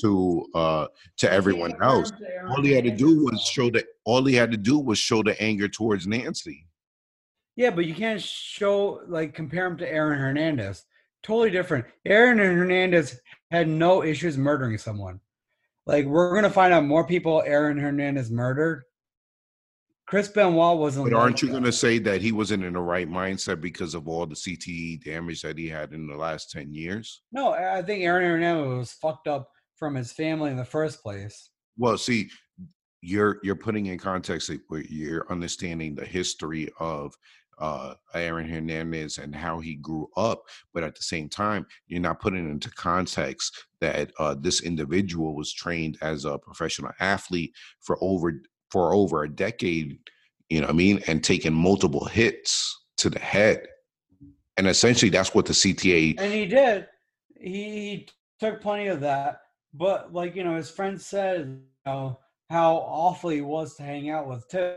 to 0.00 0.46
uh 0.54 0.86
to 1.18 1.30
everyone 1.30 1.74
else. 1.82 2.12
All 2.48 2.62
he 2.62 2.72
had 2.72 2.84
to 2.84 2.90
do 2.90 3.24
was 3.24 3.40
show 3.42 3.70
that. 3.70 3.84
All 4.04 4.24
he 4.24 4.34
had 4.34 4.50
to 4.50 4.56
do 4.56 4.78
was 4.78 4.98
show 4.98 5.22
the 5.22 5.40
anger 5.40 5.68
towards 5.68 6.06
Nancy. 6.06 6.66
Yeah, 7.54 7.70
but 7.70 7.84
you 7.84 7.94
can't 7.94 8.20
show 8.20 9.02
like 9.06 9.34
compare 9.34 9.66
him 9.66 9.76
to 9.78 9.88
Aaron 9.88 10.18
Hernandez. 10.18 10.84
Totally 11.22 11.50
different. 11.50 11.84
Aaron 12.04 12.38
Hernandez 12.38 13.20
had 13.50 13.68
no 13.68 14.02
issues 14.02 14.36
murdering 14.36 14.78
someone. 14.78 15.20
Like 15.86 16.06
we're 16.06 16.34
gonna 16.34 16.50
find 16.50 16.74
out 16.74 16.84
more 16.84 17.06
people 17.06 17.42
Aaron 17.46 17.78
Hernandez 17.78 18.30
murdered. 18.30 18.84
Chris 20.12 20.28
Benoit 20.28 20.76
wasn't. 20.76 21.10
But 21.10 21.16
aren't 21.16 21.40
you 21.40 21.48
going 21.48 21.64
to 21.64 21.72
say 21.72 21.98
that 22.00 22.20
he 22.20 22.32
wasn't 22.32 22.64
in 22.64 22.74
the 22.74 22.80
right 22.80 23.08
mindset 23.08 23.62
because 23.62 23.94
of 23.94 24.06
all 24.06 24.26
the 24.26 24.34
CTE 24.34 25.02
damage 25.02 25.40
that 25.40 25.56
he 25.56 25.66
had 25.66 25.94
in 25.94 26.06
the 26.06 26.14
last 26.14 26.50
ten 26.50 26.70
years? 26.70 27.22
No, 27.32 27.54
I 27.54 27.80
think 27.80 28.04
Aaron 28.04 28.28
Hernandez 28.28 28.76
was 28.76 28.92
fucked 28.92 29.26
up 29.26 29.48
from 29.74 29.94
his 29.94 30.12
family 30.12 30.50
in 30.50 30.58
the 30.58 30.66
first 30.66 31.02
place. 31.02 31.48
Well, 31.78 31.96
see, 31.96 32.28
you're 33.00 33.38
you're 33.42 33.56
putting 33.56 33.86
in 33.86 33.98
context 33.98 34.50
where 34.68 34.82
you're 34.82 35.32
understanding 35.32 35.94
the 35.94 36.04
history 36.04 36.68
of 36.78 37.14
uh 37.58 37.94
Aaron 38.12 38.46
Hernandez 38.46 39.16
and 39.16 39.34
how 39.34 39.60
he 39.60 39.76
grew 39.76 40.10
up, 40.18 40.42
but 40.74 40.84
at 40.84 40.94
the 40.94 41.02
same 41.02 41.30
time, 41.30 41.66
you're 41.86 42.00
not 42.02 42.20
putting 42.20 42.50
into 42.50 42.70
context 42.72 43.64
that 43.80 44.12
uh 44.18 44.34
this 44.34 44.60
individual 44.60 45.34
was 45.34 45.54
trained 45.54 45.96
as 46.02 46.26
a 46.26 46.36
professional 46.36 46.92
athlete 47.00 47.54
for 47.80 47.96
over 48.02 48.42
for 48.72 48.94
over 48.94 49.22
a 49.22 49.28
decade, 49.28 49.98
you 50.48 50.60
know 50.60 50.66
what 50.66 50.72
I 50.72 50.76
mean, 50.76 51.02
and 51.06 51.22
taking 51.22 51.52
multiple 51.52 52.06
hits 52.06 52.84
to 52.96 53.10
the 53.10 53.18
head. 53.18 53.66
And 54.56 54.66
essentially 54.66 55.10
that's 55.10 55.34
what 55.34 55.44
the 55.44 55.52
CTE 55.52 56.18
And 56.18 56.32
he 56.32 56.46
did. 56.46 56.88
He, 57.38 57.52
he 57.52 58.08
took 58.40 58.62
plenty 58.62 58.86
of 58.86 59.00
that. 59.00 59.40
But 59.74 60.12
like, 60.12 60.34
you 60.34 60.42
know, 60.42 60.56
his 60.56 60.70
friend 60.70 61.00
said, 61.00 61.46
you 61.48 61.60
know, 61.84 62.18
how 62.48 62.76
awful 62.76 63.30
he 63.30 63.42
was 63.42 63.74
to 63.76 63.82
hang 63.82 64.10
out 64.10 64.26
with 64.26 64.48
too. 64.48 64.76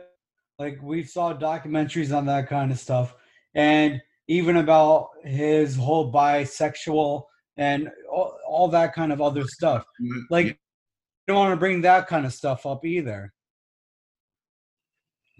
Like 0.59 0.79
we 0.81 1.03
saw 1.03 1.33
documentaries 1.33 2.15
on 2.15 2.25
that 2.25 2.47
kind 2.47 2.71
of 2.71 2.79
stuff. 2.79 3.15
And 3.53 4.01
even 4.27 4.57
about 4.57 5.09
his 5.23 5.75
whole 5.75 6.11
bisexual 6.11 7.23
and 7.57 7.89
all, 8.11 8.37
all 8.47 8.67
that 8.69 8.93
kind 8.93 9.13
of 9.13 9.21
other 9.21 9.45
stuff. 9.47 9.85
Mm-hmm. 10.01 10.19
Like 10.29 10.47
you 10.47 10.55
don't 11.27 11.37
want 11.37 11.53
to 11.53 11.59
bring 11.59 11.81
that 11.81 12.07
kind 12.07 12.25
of 12.25 12.33
stuff 12.33 12.65
up 12.65 12.85
either. 12.85 13.33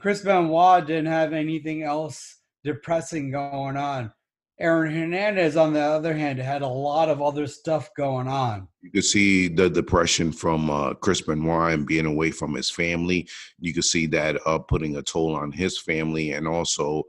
Chris 0.06 0.22
Benoit 0.22 0.86
didn't 0.86 1.08
have 1.08 1.34
anything 1.34 1.82
else 1.82 2.38
depressing 2.64 3.32
going 3.32 3.76
on. 3.76 4.14
Aaron 4.60 4.94
Hernandez, 4.94 5.58
on 5.58 5.74
the 5.74 5.82
other 5.82 6.14
hand, 6.14 6.38
had 6.38 6.62
a 6.62 6.68
lot 6.68 7.10
of 7.10 7.24
other 7.24 7.48
stuff 7.48 7.90
going 7.98 8.28
on. 8.28 8.68
You 8.82 8.92
could 8.92 9.04
see 9.04 9.48
the 9.48 9.68
depression 9.68 10.32
from 10.32 10.70
uh, 10.70 10.94
Chris 10.94 11.22
Benoit 11.22 11.74
and 11.74 11.88
being 11.88 12.06
away 12.06 12.30
from 12.30 12.54
his 12.54 12.70
family. 12.70 13.28
You 13.58 13.74
could 13.74 13.84
see 13.84 14.06
that 14.06 14.40
uh, 14.46 14.60
putting 14.60 14.98
a 14.98 15.02
toll 15.02 15.36
on 15.36 15.52
his 15.52 15.80
family, 15.80 16.34
and 16.34 16.48
also, 16.48 17.02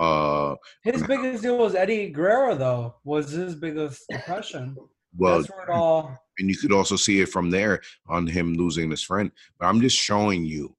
uh, 0.00 0.56
His 0.82 1.04
biggest 1.04 1.44
deal 1.44 1.56
was 1.56 1.76
Eddie 1.76 2.10
Guerrero, 2.10 2.56
though, 2.56 2.96
was 3.04 3.30
his 3.30 3.54
biggest 3.54 4.02
depression. 4.10 4.74
well, 5.16 5.38
That's 5.38 5.50
where 5.50 5.66
it 5.66 5.70
all. 5.70 6.18
and 6.40 6.48
you 6.48 6.56
could 6.56 6.72
also 6.72 6.96
see 6.96 7.20
it 7.20 7.28
from 7.28 7.48
there 7.50 7.80
on 8.08 8.26
him 8.26 8.54
losing 8.54 8.90
his 8.90 9.04
friend. 9.04 9.30
But 9.60 9.66
I'm 9.66 9.80
just 9.80 9.96
showing 9.96 10.44
you. 10.44 10.74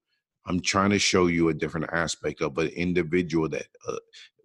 I'm 0.52 0.60
trying 0.60 0.90
to 0.90 1.00
show 1.00 1.28
you 1.28 1.48
a 1.48 1.54
different 1.54 1.90
aspect 1.94 2.42
of 2.42 2.58
an 2.58 2.68
individual 2.70 3.48
that 3.48 3.68
uh, 3.88 3.96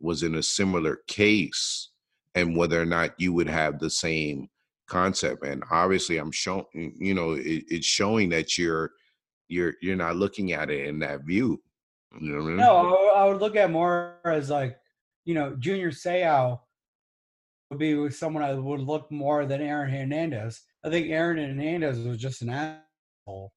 was 0.01 0.23
in 0.23 0.37
a 0.37 0.43
similar 0.43 1.01
case, 1.09 1.91
and 2.37 2.57
whether 2.57 2.81
or 2.81 2.87
not 2.87 3.19
you 3.19 3.33
would 3.33 3.49
have 3.49 3.81
the 3.81 3.91
same 3.91 4.49
concept. 4.87 5.45
And 5.45 5.65
obviously, 5.69 6.19
I'm 6.19 6.31
showing. 6.31 6.95
You 6.97 7.15
know, 7.15 7.33
it, 7.33 7.65
it's 7.69 7.87
showing 7.87 8.29
that 8.29 8.57
you're 8.57 8.93
you're 9.49 9.75
you're 9.83 9.97
not 9.97 10.15
looking 10.15 10.53
at 10.53 10.71
it 10.71 10.87
in 10.87 11.01
that 11.01 11.25
view. 11.25 11.61
You 12.21 12.37
know 12.37 12.39
I 12.39 12.45
mean? 12.45 12.57
No, 12.57 12.77
I 12.77 12.83
would- 12.83 13.17
I 13.17 13.25
would 13.29 13.41
look 13.41 13.57
at 13.57 13.73
more 13.73 14.15
as 14.25 14.49
like, 14.49 14.79
you 15.25 15.35
know, 15.35 15.57
Junior 15.59 15.91
Seau 15.91 16.61
would 17.71 17.81
be 17.81 17.95
with 17.95 18.15
someone 18.15 18.45
I 18.45 18.55
would 18.55 18.81
look 18.81 19.11
more 19.11 19.45
than 19.45 19.61
Aaron 19.61 19.91
Hernandez. 19.91 20.63
I 20.85 20.91
think 20.91 21.11
Aaron 21.11 21.39
Hernandez 21.39 21.99
was 21.99 22.17
just 22.17 22.43
an 22.43 22.51
asshole. 22.51 23.51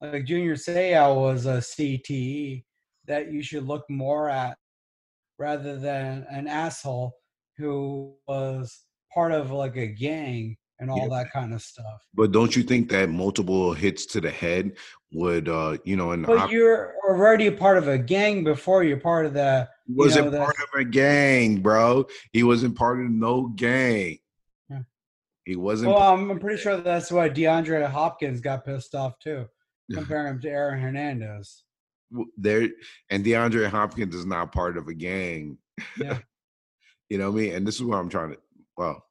Like 0.00 0.24
Junior 0.24 0.54
Seau 0.56 1.16
was 1.16 1.46
a 1.46 1.58
CTE 1.58 2.64
that 3.06 3.32
you 3.32 3.42
should 3.42 3.66
look 3.66 3.84
more 3.90 4.30
at 4.30 4.56
rather 5.38 5.76
than 5.76 6.26
an 6.30 6.46
asshole 6.46 7.12
who 7.58 8.14
was 8.26 8.84
part 9.12 9.32
of 9.32 9.50
like 9.50 9.76
a 9.76 9.86
gang 9.86 10.56
and 10.80 10.90
all 10.90 11.10
that 11.10 11.30
kind 11.30 11.52
of 11.52 11.60
stuff. 11.60 12.06
But 12.14 12.32
don't 12.32 12.56
you 12.56 12.62
think 12.62 12.88
that 12.90 13.10
multiple 13.10 13.74
hits 13.74 14.06
to 14.06 14.20
the 14.20 14.30
head 14.30 14.72
would, 15.12 15.48
uh, 15.48 15.76
you 15.84 15.96
know, 15.96 16.12
and 16.12 16.24
But 16.24 16.50
you're 16.50 16.94
already 17.06 17.46
a 17.48 17.52
part 17.52 17.76
of 17.76 17.88
a 17.88 17.98
gang 17.98 18.42
before 18.44 18.82
you're 18.82 19.00
part 19.00 19.26
of 19.26 19.34
the 19.34 19.68
He 19.86 19.94
wasn't 19.94 20.32
know, 20.32 20.38
part 20.38 20.56
of 20.56 20.80
a 20.80 20.84
gang, 20.84 21.60
bro. 21.60 22.06
He 22.32 22.42
wasn't 22.42 22.76
part 22.76 23.00
of 23.00 23.10
no 23.10 23.48
gang. 23.48 24.18
Yeah. 24.70 24.80
He 25.44 25.56
wasn't. 25.56 25.92
Well, 25.92 26.14
I'm 26.14 26.38
pretty 26.38 26.60
sure 26.60 26.78
that's 26.78 27.12
why 27.12 27.28
DeAndre 27.28 27.86
Hopkins 27.88 28.40
got 28.40 28.64
pissed 28.64 28.94
off 28.94 29.18
too, 29.18 29.46
comparing 29.92 30.34
him 30.34 30.40
to 30.40 30.48
Aaron 30.50 30.80
Hernandez. 30.80 31.64
there 32.36 32.68
and 33.10 33.24
DeAndre 33.24 33.68
Hopkins 33.68 34.14
is 34.14 34.26
not 34.26 34.52
part 34.52 34.76
of 34.76 34.88
a 34.88 34.94
gang. 34.94 35.58
Yeah. 35.98 36.18
you 37.08 37.18
know 37.18 37.32
mean? 37.32 37.54
And 37.54 37.66
this 37.66 37.76
is 37.76 37.82
what 37.82 37.96
I'm 37.96 38.08
trying 38.08 38.30
to 38.30 38.38
well, 38.76 39.04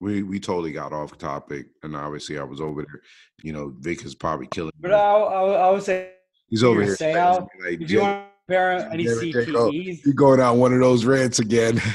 we 0.00 0.22
we 0.22 0.38
totally 0.38 0.72
got 0.72 0.92
off 0.92 1.16
topic 1.18 1.66
and 1.82 1.96
obviously 1.96 2.38
I 2.38 2.44
was 2.44 2.60
over 2.60 2.82
there, 2.82 3.02
you 3.42 3.52
know, 3.52 3.74
Vic 3.78 4.04
is 4.04 4.14
probably 4.14 4.46
killing 4.46 4.72
But 4.80 4.90
me. 4.90 4.94
I, 4.94 5.00
I, 5.00 5.68
I 5.68 5.70
would 5.70 5.82
say 5.82 6.12
He's 6.48 6.64
over 6.64 6.82
here 6.82 6.96
say 6.96 7.14
out, 7.14 7.48
like, 7.62 7.74
if 7.74 7.80
you 7.82 7.86
"Jay, 7.86 7.98
want 7.98 8.24
to 8.24 8.30
compare 8.46 8.90
any 8.90 9.04
There 9.04 9.18
we 9.18 9.32
go. 9.32 9.70
CTEs, 9.70 10.04
you're 10.04 10.14
going 10.14 10.40
on 10.40 10.58
one 10.58 10.72
of 10.72 10.80
those 10.80 11.04
rants 11.04 11.38
again. 11.38 11.80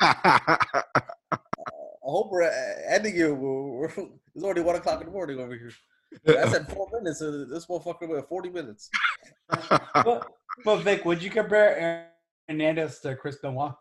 Uh, 0.00 1.38
I 2.06 2.10
hope 2.10 2.30
we're 2.30 2.42
uh, 2.42 2.52
ending 2.86 3.16
it. 3.16 3.34
We're, 3.34 3.62
we're, 3.62 3.86
it's 4.34 4.44
already 4.44 4.60
one 4.60 4.76
o'clock 4.76 5.00
in 5.00 5.06
the 5.06 5.12
morning 5.12 5.38
over 5.40 5.54
here. 5.54 5.72
I 6.26 6.48
said 6.50 6.68
four 6.72 6.88
minutes. 6.92 7.20
Uh, 7.22 7.46
this 7.48 7.66
motherfucker 7.66 8.08
went 8.08 8.28
forty 8.28 8.50
minutes. 8.50 8.90
but, 9.48 10.26
but 10.64 10.76
Vic, 10.78 11.04
would 11.04 11.22
you 11.22 11.30
compare 11.30 11.76
Aaron 11.78 12.06
Hernandez 12.48 13.00
to 13.00 13.16
Chris 13.16 13.36
Benoit? 13.36 13.74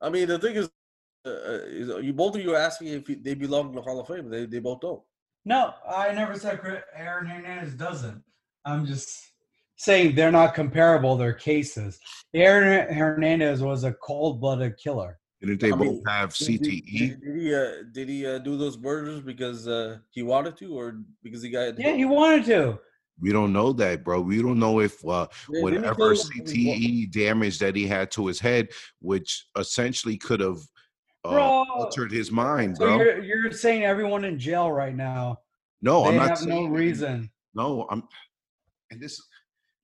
I 0.00 0.10
mean, 0.10 0.28
the 0.28 0.38
thing 0.38 0.56
is, 0.56 0.70
uh, 1.26 1.30
is 1.66 1.88
you 2.04 2.12
both 2.12 2.36
of 2.36 2.42
you 2.42 2.54
are 2.54 2.58
asking 2.58 2.88
if 2.88 3.22
they 3.22 3.34
belong 3.34 3.70
in 3.70 3.74
the 3.74 3.82
Hall 3.82 4.00
of 4.00 4.08
Fame. 4.08 4.28
They 4.30 4.46
they 4.46 4.58
both 4.58 4.80
don't. 4.80 5.02
No, 5.44 5.74
I 5.88 6.12
never 6.12 6.38
said 6.38 6.60
Chris- 6.60 6.82
Aaron 6.94 7.26
Hernandez 7.26 7.74
doesn't. 7.74 8.22
I'm 8.64 8.84
just 8.84 9.32
saying 9.76 10.14
they're 10.14 10.32
not 10.32 10.54
comparable. 10.54 11.16
Their 11.16 11.32
cases. 11.32 12.00
Aaron 12.34 12.92
Hernandez 12.92 13.62
was 13.62 13.84
a 13.84 13.92
cold-blooded 13.92 14.76
killer. 14.76 15.18
Didn't 15.40 15.60
they 15.60 15.72
I 15.72 15.76
both 15.76 15.80
mean, 15.80 16.02
have 16.06 16.34
Did, 16.34 16.62
did, 16.62 16.62
CTE? 16.62 16.98
did, 16.98 17.20
did 17.20 17.36
he 17.36 17.54
uh, 17.54 17.72
did 17.92 18.08
he 18.08 18.26
uh, 18.26 18.38
do 18.38 18.56
those 18.56 18.78
murders 18.78 19.20
because 19.20 19.68
uh, 19.68 19.98
he 20.10 20.22
wanted 20.22 20.56
to, 20.58 20.78
or 20.78 20.98
because 21.22 21.42
he 21.42 21.50
got? 21.50 21.78
Yeah, 21.78 21.92
he 21.92 22.04
wanted 22.04 22.46
to. 22.46 22.78
We 23.20 23.32
don't 23.32 23.52
know 23.52 23.72
that, 23.74 24.04
bro. 24.04 24.20
We 24.20 24.42
don't 24.42 24.58
know 24.58 24.80
if 24.80 25.04
uh, 25.06 25.26
Yeah, 25.50 25.62
whatever 25.62 26.14
CTE 26.14 27.10
damage 27.12 27.58
that 27.60 27.74
he 27.74 27.86
had 27.86 28.10
to 28.12 28.26
his 28.26 28.40
head, 28.40 28.68
which 29.00 29.46
essentially 29.58 30.18
could 30.18 30.40
have 30.40 30.58
uh, 31.24 31.30
Bro, 31.30 31.64
altered 31.74 32.12
his 32.12 32.30
mind, 32.30 32.76
So 32.76 32.84
bro. 32.84 32.96
you're 32.96 33.22
you're 33.22 33.52
saying 33.52 33.84
everyone 33.84 34.24
in 34.24 34.38
jail 34.38 34.70
right 34.70 34.94
now? 34.94 35.40
No, 35.82 36.02
they 36.02 36.08
I'm 36.10 36.16
not 36.16 36.28
have 36.28 36.38
saying 36.38 36.70
no 36.70 36.76
reason. 36.76 37.30
No, 37.54 37.86
I'm. 37.90 38.02
And 38.90 39.00
this, 39.00 39.20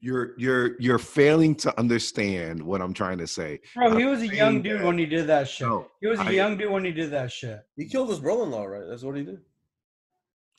you're 0.02 0.32
you're 0.36 0.78
you're 0.80 0.98
failing 0.98 1.54
to 1.54 1.78
understand 1.78 2.60
what 2.60 2.82
I'm 2.82 2.92
trying 2.92 3.18
to 3.18 3.26
say. 3.26 3.60
Bro, 3.74 3.96
he 3.96 4.02
I'm 4.02 4.10
was 4.10 4.20
a 4.22 4.26
young 4.26 4.60
dude 4.60 4.80
that- 4.80 4.84
when 4.86 4.98
he 4.98 5.06
did 5.06 5.28
that 5.28 5.48
shit. 5.48 5.66
No, 5.68 5.86
He 6.00 6.08
was 6.08 6.18
a 6.18 6.24
I- 6.24 6.30
young 6.30 6.56
dude 6.58 6.70
when 6.72 6.84
he 6.84 6.90
did 6.90 7.10
that 7.12 7.30
shit. 7.30 7.60
He 7.76 7.86
killed 7.88 8.10
his 8.10 8.18
brother-in-law, 8.18 8.64
right? 8.64 8.84
That's 8.88 9.04
what 9.04 9.16
he 9.16 9.22
did. 9.22 9.40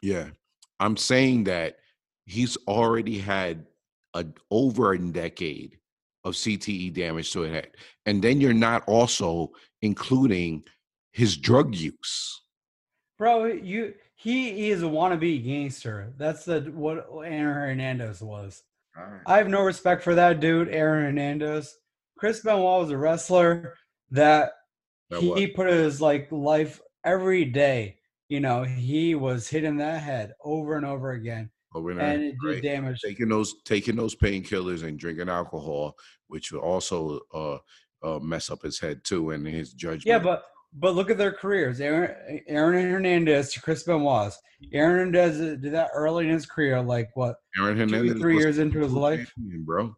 yeah, 0.01 0.29
I'm 0.79 0.95
saying 0.97 1.43
that 1.45 1.77
he's 2.25 2.57
already 2.67 3.19
had 3.19 3.65
a 4.13 4.25
over 4.49 4.93
a 4.93 4.97
decade 4.97 5.77
of 6.23 6.35
CTE 6.35 6.93
damage 6.93 7.31
to 7.33 7.41
his 7.41 7.51
head, 7.51 7.71
and 8.05 8.23
then 8.23 8.39
you're 8.39 8.53
not 8.53 8.83
also 8.87 9.51
including 9.81 10.63
his 11.11 11.35
drug 11.35 11.75
use. 11.75 12.41
Bro, 13.17 13.45
you 13.45 13.93
he 14.15 14.69
is 14.69 14.83
a 14.83 14.85
wannabe 14.85 15.43
gangster. 15.43 16.13
That's 16.17 16.45
the 16.45 16.61
what 16.73 17.07
Aaron 17.25 17.55
Hernandez 17.55 18.21
was. 18.21 18.63
I 19.25 19.37
have 19.37 19.47
no 19.47 19.61
respect 19.61 20.03
for 20.03 20.15
that 20.15 20.39
dude, 20.39 20.69
Aaron 20.69 21.05
Hernandez. 21.05 21.75
Chris 22.17 22.41
Benoit 22.41 22.81
was 22.81 22.91
a 22.91 22.97
wrestler 22.97 23.75
that 24.11 24.51
he 25.19 25.29
what? 25.29 25.55
put 25.55 25.67
his 25.67 25.99
like 26.01 26.31
life 26.31 26.79
every 27.03 27.45
day. 27.45 27.97
You 28.29 28.39
know, 28.39 28.63
he 28.63 29.15
was 29.15 29.47
hitting 29.47 29.77
that 29.77 30.01
head 30.01 30.33
over 30.43 30.75
and 30.75 30.85
over 30.85 31.11
again, 31.11 31.51
Over 31.75 31.91
and 31.91 32.01
and 32.01 32.23
it 32.23 32.35
right. 32.43 32.53
did 32.55 32.63
damage. 32.63 32.99
taking 33.01 33.29
those 33.29 33.53
taking 33.63 33.95
those 33.95 34.15
painkillers 34.15 34.83
and 34.83 34.97
drinking 34.97 35.29
alcohol, 35.29 35.95
which 36.27 36.51
will 36.51 36.61
also 36.61 37.19
uh, 37.33 37.57
uh, 38.01 38.19
mess 38.19 38.49
up 38.49 38.61
his 38.61 38.79
head 38.79 39.03
too 39.03 39.31
and 39.31 39.45
his 39.45 39.73
judgment. 39.73 40.05
Yeah, 40.05 40.19
but 40.19 40.45
but 40.75 40.95
look 40.95 41.09
at 41.09 41.17
their 41.17 41.31
careers. 41.31 41.79
Aaron, 41.79 42.41
Aaron 42.47 42.89
Hernandez 42.89 43.53
to 43.53 43.61
Chris 43.61 43.83
Benoit. 43.83 44.33
Aaron 44.71 45.13
Hernandez 45.13 45.61
did 45.61 45.73
that 45.73 45.89
early 45.93 46.25
in 46.25 46.31
his 46.31 46.45
career, 46.45 46.81
like 46.81 47.09
what, 47.15 47.35
Aaron 47.57 47.87
two, 47.87 48.13
three 48.15 48.37
years 48.37 48.57
into 48.57 48.79
his 48.79 48.93
life? 48.93 49.31
champion, 49.35 49.63
bro. 49.63 49.95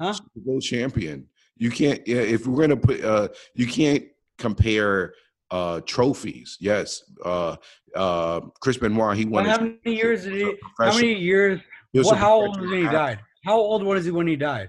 Huh? 0.00 0.12
Super 0.12 0.30
Bowl 0.36 0.60
champion. 0.60 1.26
You 1.56 1.70
can't. 1.70 2.06
Yeah, 2.06 2.18
if 2.18 2.46
we're 2.46 2.60
gonna 2.60 2.76
put, 2.76 3.02
uh, 3.02 3.28
you 3.54 3.66
can't 3.66 4.04
compare 4.38 5.14
uh 5.50 5.80
trophies. 5.86 6.56
Yes, 6.60 7.02
uh, 7.24 7.56
uh, 7.94 8.40
Chris 8.60 8.76
Benoit. 8.76 9.16
He 9.16 9.24
won. 9.24 9.46
A 9.46 9.50
how 9.50 9.60
many 9.60 9.78
years 9.84 10.24
did 10.24 10.34
he? 10.34 10.54
How 10.78 10.94
many 10.94 11.14
years? 11.14 11.60
he 11.92 11.98
was 11.98 12.06
What, 12.06 12.16
a 12.16 12.18
how 12.18 12.34
old 12.34 12.60
was 12.60 12.70
he 12.70 12.76
when 12.76 12.84
he 12.86 12.90
died? 12.92 13.20
How 13.44 13.56
old 13.56 13.82
was 13.82 14.04
he 14.04 14.10
when 14.10 14.26
he 14.26 14.36
died? 14.36 14.68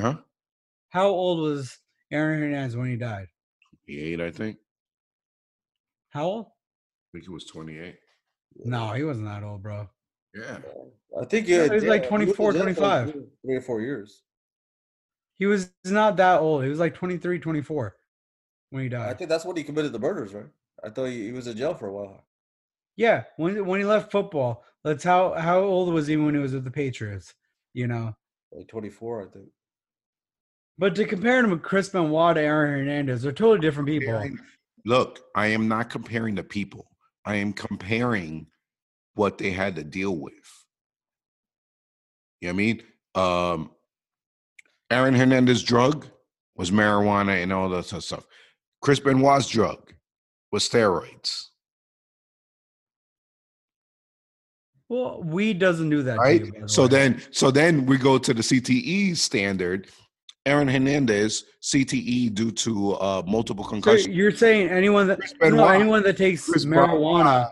Huh? 0.00 0.16
How 0.90 1.08
old 1.08 1.40
was 1.40 1.78
Aaron 2.10 2.40
Hernandez 2.40 2.76
when 2.76 2.88
he 2.88 2.96
died? 2.96 3.26
Eight, 3.88 4.20
I 4.20 4.30
think. 4.30 4.56
How 6.14 6.24
old? 6.26 6.46
I 6.46 7.06
think 7.12 7.24
he 7.24 7.30
was 7.30 7.44
twenty-eight. 7.44 7.96
No, 8.64 8.92
he 8.92 9.02
wasn't 9.02 9.26
that 9.26 9.42
old, 9.42 9.62
bro. 9.62 9.88
Yeah. 10.32 10.58
I 11.20 11.24
think 11.24 11.46
Yeah, 11.48 11.58
yeah, 11.58 11.64
he 11.64 11.70
was 11.74 11.84
like 11.84 12.08
24, 12.08 12.50
in 12.50 12.54
jail 12.56 12.62
for 12.62 12.66
like 12.68 12.76
25. 12.76 13.12
three- 13.12 13.22
Three 13.44 13.56
or 13.56 13.60
four 13.60 13.80
years. 13.80 14.22
He 15.36 15.46
was 15.46 15.72
not 15.84 16.16
that 16.16 16.40
old. 16.40 16.62
He 16.62 16.70
was 16.70 16.78
like 16.78 16.94
23, 16.94 17.38
24 17.40 17.96
when 18.70 18.82
he 18.84 18.88
died. 18.88 19.08
I 19.10 19.14
think 19.14 19.28
that's 19.28 19.44
when 19.44 19.56
he 19.56 19.64
committed 19.64 19.92
the 19.92 19.98
murders, 19.98 20.32
right? 20.34 20.46
I 20.84 20.90
thought 20.90 21.06
he, 21.06 21.24
he 21.26 21.32
was 21.32 21.46
in 21.48 21.56
jail 21.56 21.74
for 21.74 21.88
a 21.88 21.92
while. 21.92 22.24
Yeah, 22.96 23.24
when 23.36 23.66
when 23.66 23.80
he 23.80 23.86
left 23.86 24.12
football, 24.12 24.62
that's 24.84 25.02
how 25.02 25.32
how 25.34 25.58
old 25.58 25.92
was 25.92 26.06
he 26.06 26.16
when 26.16 26.34
he 26.34 26.40
was 26.40 26.52
with 26.54 26.62
the 26.64 26.70
Patriots? 26.70 27.34
You 27.72 27.88
know. 27.88 28.14
Like 28.52 28.68
24, 28.68 29.22
I 29.22 29.26
think. 29.32 29.46
But 30.78 30.94
to 30.96 31.04
compare 31.04 31.40
him 31.40 31.50
with 31.50 31.62
Chris 31.62 31.88
Benoit 31.88 32.36
to 32.36 32.40
Aaron 32.40 32.78
Hernandez, 32.78 33.22
they're 33.22 33.32
totally 33.32 33.58
different 33.58 33.88
people. 33.88 34.12
Comparing- 34.12 34.38
Look, 34.84 35.20
I 35.34 35.48
am 35.48 35.68
not 35.68 35.90
comparing 35.90 36.34
the 36.34 36.42
people. 36.42 36.86
I 37.24 37.36
am 37.36 37.52
comparing 37.52 38.46
what 39.14 39.38
they 39.38 39.50
had 39.50 39.76
to 39.76 39.84
deal 39.84 40.16
with. 40.16 40.34
You 42.40 42.48
know 42.48 42.54
what 42.54 42.54
I 42.54 42.56
mean? 42.56 42.82
Um, 43.14 43.70
Aaron 44.90 45.14
Hernandez' 45.14 45.62
drug 45.62 46.06
was 46.56 46.70
marijuana 46.70 47.42
and 47.42 47.52
all 47.52 47.68
that 47.70 47.84
sort 47.86 47.98
of 48.00 48.04
stuff. 48.04 48.26
Chris 48.82 49.00
Benoit's 49.00 49.48
drug 49.48 49.94
was 50.52 50.68
steroids. 50.68 51.46
Well, 54.88 55.22
weed 55.22 55.58
doesn't 55.58 55.88
do 55.90 56.02
that. 56.02 56.18
right? 56.18 56.44
you, 56.44 56.52
the 56.60 56.68
So 56.68 56.82
way. 56.82 56.88
then, 56.88 57.22
so 57.30 57.50
then 57.50 57.86
we 57.86 57.96
go 57.96 58.18
to 58.18 58.34
the 58.34 58.42
CTE 58.42 59.16
standard. 59.16 59.88
Aaron 60.46 60.68
Hernandez 60.68 61.44
CTE 61.62 62.34
due 62.34 62.50
to 62.52 62.92
uh, 62.94 63.22
multiple 63.26 63.64
So 63.64 63.70
concussions. 63.70 64.08
you're 64.14 64.30
saying 64.30 64.68
anyone 64.68 65.06
that 65.08 65.18
no, 65.40 65.66
anyone 65.68 66.02
that 66.02 66.16
takes 66.18 66.46
Chris 66.48 66.64
marijuana, 66.66 67.50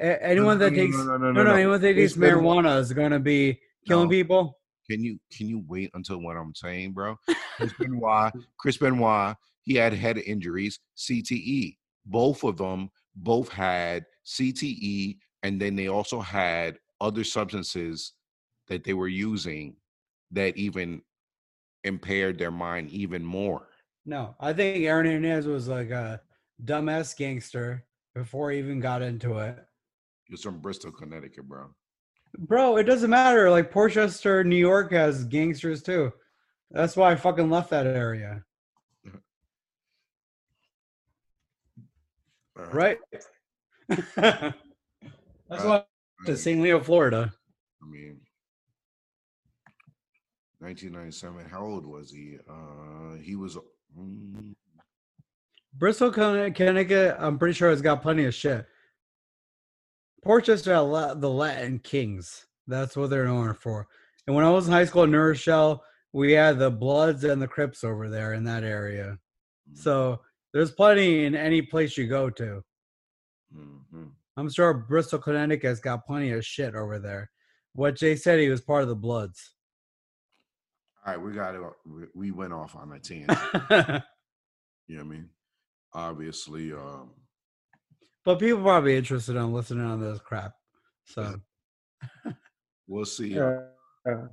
a- 0.00 0.24
anyone 0.24 0.58
that 0.58 0.70
takes 0.74 0.96
no, 0.96 1.04
no, 1.04 1.16
no, 1.18 1.32
no, 1.32 1.42
no, 1.42 1.54
anyone 1.54 1.80
that 1.80 1.94
takes 1.94 2.14
marijuana 2.14 2.78
is 2.78 2.92
going 2.92 3.10
to 3.10 3.18
be 3.18 3.58
killing 3.86 4.08
people. 4.08 4.56
Can 4.88 5.02
you 5.02 5.18
can 5.36 5.48
you 5.48 5.62
wait 5.66 5.90
until 5.94 6.18
what 6.22 6.36
I'm 6.36 6.54
saying, 6.54 6.92
bro? 6.92 7.16
Chris 7.56 7.72
Benoit, 7.78 8.32
Chris 8.58 8.76
Benoit, 8.78 9.36
he 9.64 9.74
had 9.74 9.92
head 9.92 10.18
injuries, 10.18 10.78
CTE. 10.96 11.76
Both 12.06 12.44
of 12.44 12.56
them 12.56 12.88
both 13.16 13.48
had 13.50 14.06
CTE, 14.24 15.18
and 15.42 15.60
then 15.60 15.74
they 15.76 15.88
also 15.88 16.20
had 16.20 16.78
other 17.00 17.24
substances 17.24 18.12
that 18.68 18.84
they 18.84 18.94
were 18.94 19.08
using 19.08 19.74
that 20.30 20.56
even 20.56 21.02
impaired 21.84 22.38
their 22.38 22.50
mind 22.50 22.90
even 22.90 23.24
more. 23.24 23.68
No, 24.04 24.34
I 24.40 24.52
think 24.52 24.84
Aaron 24.84 25.06
Hernandez 25.06 25.46
was 25.46 25.68
like 25.68 25.90
a 25.90 26.20
dumbass 26.64 27.16
gangster 27.16 27.84
before 28.14 28.50
he 28.50 28.58
even 28.58 28.80
got 28.80 29.02
into 29.02 29.38
it. 29.38 29.58
He 30.24 30.34
was 30.34 30.42
from 30.42 30.60
Bristol, 30.60 30.92
Connecticut, 30.92 31.48
bro. 31.48 31.66
Bro, 32.36 32.76
it 32.76 32.84
doesn't 32.84 33.10
matter. 33.10 33.50
Like 33.50 33.70
Port 33.70 33.92
Chester, 33.92 34.44
New 34.44 34.56
York 34.56 34.92
has 34.92 35.24
gangsters 35.24 35.82
too. 35.82 36.12
That's 36.70 36.96
why 36.96 37.12
I 37.12 37.16
fucking 37.16 37.50
left 37.50 37.70
that 37.70 37.86
area. 37.86 38.44
Uh, 42.58 42.66
Right? 42.72 42.98
That's 43.88 45.64
why 45.64 45.84
to 46.26 46.36
St. 46.36 46.60
Leo, 46.60 46.80
Florida. 46.80 47.32
I 47.82 47.86
mean, 47.88 48.20
1997. 50.60 51.48
How 51.48 51.64
old 51.64 51.86
was 51.86 52.10
he? 52.10 52.38
Uh, 52.48 53.16
he 53.22 53.36
was. 53.36 53.56
mm, 53.98 54.54
Bristol, 55.74 56.10
Connecticut, 56.10 57.16
I'm 57.18 57.38
pretty 57.38 57.54
sure 57.54 57.70
has 57.70 57.82
got 57.82 58.02
plenty 58.02 58.24
of 58.24 58.34
shit. 58.34 58.66
Port 60.24 60.44
Chester 60.44 60.72
the 60.72 61.30
Latin 61.30 61.78
Kings. 61.78 62.46
That's 62.66 62.96
what 62.96 63.10
they're 63.10 63.26
known 63.26 63.54
for. 63.54 63.86
And 64.26 64.34
when 64.34 64.44
I 64.44 64.50
was 64.50 64.66
in 64.66 64.72
high 64.72 64.84
school 64.84 65.04
in 65.04 65.12
New 65.12 65.18
Rochelle, 65.18 65.82
we 66.12 66.32
had 66.32 66.58
the 66.58 66.70
Bloods 66.70 67.24
and 67.24 67.40
the 67.40 67.46
Crips 67.48 67.84
over 67.84 68.08
there 68.08 68.32
in 68.34 68.44
that 68.44 68.64
area. 68.64 69.18
So 69.74 70.20
there's 70.52 70.72
plenty 70.72 71.24
in 71.24 71.34
any 71.34 71.62
place 71.62 71.96
you 71.96 72.06
go 72.08 72.30
to. 72.30 72.62
mhm. 73.54 74.10
I'm 74.36 74.50
sure 74.50 74.72
Bristol, 74.74 75.18
Connecticut 75.18 75.68
has 75.68 75.80
got 75.80 76.06
plenty 76.06 76.30
of 76.30 76.44
shit 76.44 76.74
over 76.74 76.98
there. 76.98 77.30
What 77.74 77.96
Jay 77.96 78.16
said, 78.16 78.38
he 78.40 78.48
was 78.48 78.60
part 78.60 78.82
of 78.82 78.88
the 78.88 78.94
Bloods. 78.96 79.54
All 81.06 81.14
right, 81.14 81.22
we 81.22 81.32
got 81.32 81.54
it. 81.54 81.60
We, 81.86 82.02
we 82.14 82.30
went 82.30 82.52
off 82.52 82.76
on 82.76 82.92
a 82.92 82.98
tangent. 83.00 83.38
but 83.68 84.04
you 84.86 84.96
know 84.96 84.98
what 84.98 85.00
I 85.00 85.02
mean? 85.04 85.28
Obviously, 85.94 86.72
um, 86.72 87.10
but 88.24 88.38
people 88.38 88.62
probably 88.62 88.96
interested 88.96 89.36
in 89.36 89.52
listening 89.52 89.84
on 89.86 90.00
this 90.00 90.18
crap. 90.20 90.52
So 91.06 91.40
we'll 92.86 93.04
see. 93.06 93.38
uh, 93.38 93.60
Yeah. 94.06 94.26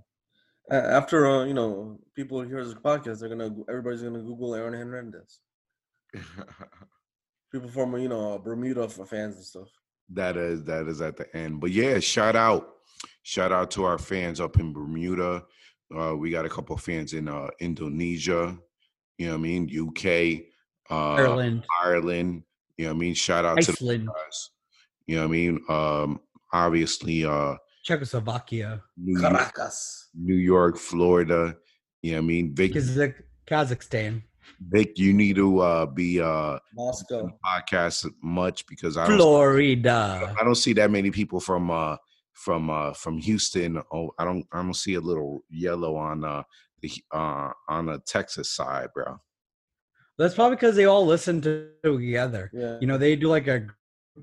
Uh, 0.72 0.76
after 0.76 1.28
uh, 1.28 1.46
you 1.46 1.54
know, 1.54 2.00
people 2.16 2.42
hear 2.42 2.64
this 2.66 2.74
podcast, 2.74 3.20
they're 3.20 3.30
gonna 3.30 3.56
everybody's 3.70 4.02
gonna 4.02 4.20
Google 4.20 4.56
Aaron 4.56 4.74
Hernandez. 4.74 5.40
People 7.52 7.70
from 7.70 7.96
you 7.98 8.10
know 8.10 8.40
Bermuda 8.40 8.90
for 8.90 9.06
fans 9.06 9.36
and 9.36 9.46
stuff. 9.46 9.68
that 10.10 10.36
is 10.38 10.64
that 10.66 10.88
is 10.88 11.02
at 11.02 11.18
the 11.18 11.34
end. 11.36 11.62
But 11.62 11.72
yeah, 11.72 12.00
shout 12.00 12.36
out, 12.36 12.68
shout 13.24 13.52
out 13.52 13.72
to 13.72 13.86
our 13.86 13.98
fans 13.98 14.42
up 14.42 14.60
in 14.60 14.74
Bermuda. 14.74 15.44
Uh, 15.94 16.16
we 16.16 16.32
got 16.32 16.46
a 16.46 16.50
couple 16.50 16.76
fans 16.78 17.14
in 17.14 17.28
uh, 17.28 17.48
Indonesia. 17.60 18.58
You 19.18 19.28
know 19.28 19.34
what 19.34 19.40
I 19.40 19.42
mean? 19.42 19.70
UK, 19.70 20.44
uh, 20.90 21.14
Ireland, 21.14 21.66
Ireland. 21.84 22.44
You 22.78 22.86
know 22.86 22.92
what 22.92 22.98
I 22.98 23.00
mean? 23.00 23.14
Shout 23.14 23.46
out 23.46 23.62
to 23.62 23.72
the 23.72 23.78
Iceland, 23.78 24.08
guys. 24.08 24.50
You 25.08 25.16
know 25.18 25.22
what 25.22 25.28
I 25.28 25.32
mean? 25.32 25.60
Um, 25.70 26.20
obviously, 26.52 27.26
uh, 27.26 27.56
Czechoslovakia, 27.84 28.82
New 28.98 29.20
York, 29.20 29.32
Caracas. 29.32 30.10
New 30.16 30.36
York, 30.36 30.78
Florida. 30.78 31.56
You 32.02 32.12
know 32.12 32.18
what 32.18 32.24
I 32.24 32.28
mean? 32.28 32.56
Vic, 32.56 32.74
Kazakh- 32.74 33.24
Kazakhstan, 33.48 34.24
Vic, 34.60 34.98
you 34.98 35.14
need 35.14 35.36
to 35.36 35.60
uh, 35.60 35.86
be 35.86 36.22
uh, 36.22 36.60
Moscow. 36.74 37.30
podcast 37.46 38.10
much 38.22 38.66
because 38.68 38.98
I 38.98 39.08
don't, 39.08 39.18
Florida. 39.18 40.36
I 40.40 40.44
don't 40.44 40.56
see 40.56 40.74
that 40.74 40.92
many 40.92 41.12
people 41.12 41.40
from 41.40 41.70
uh, 41.72 41.98
from 42.36 42.70
uh, 42.70 42.94
from 42.94 43.18
Houston. 43.18 43.82
Oh, 43.92 44.12
I 44.20 44.26
don't 44.26 44.46
I 44.52 44.62
don't 44.62 44.76
see 44.76 44.94
a 44.96 45.02
little 45.02 45.44
yellow 45.50 45.96
on 45.96 46.24
uh, 46.24 46.44
the 46.82 46.92
uh, 47.12 47.52
on 47.68 47.88
the 47.88 48.00
Texas 48.06 48.52
side, 48.52 48.90
bro. 48.94 49.18
That's 50.18 50.36
probably 50.36 50.56
because 50.56 50.76
they 50.76 50.86
all 50.86 51.06
listen 51.06 51.42
to 51.42 51.70
together. 51.84 52.50
Yeah. 52.54 52.78
You 52.80 52.88
know, 52.88 52.98
they 52.98 53.16
do 53.16 53.28
like 53.28 53.48
a 53.48 53.68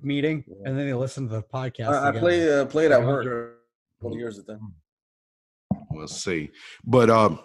meeting 0.02 0.44
Yeah. 0.46 0.54
and 0.64 0.78
then 0.78 0.86
they 0.86 0.94
listen 0.94 1.28
to 1.28 1.34
the 1.34 1.42
podcast. 1.42 1.88
I, 1.88 2.08
I 2.08 2.12
together. 2.12 2.20
play 2.20 2.60
uh, 2.60 2.64
played 2.66 2.92
at 2.92 3.02
work. 3.04 3.58
Twenty 4.00 4.16
years 4.16 4.38
at 4.38 4.46
them. 4.46 4.74
We'll 5.90 6.08
see. 6.08 6.50
But 6.84 7.10
um, 7.10 7.40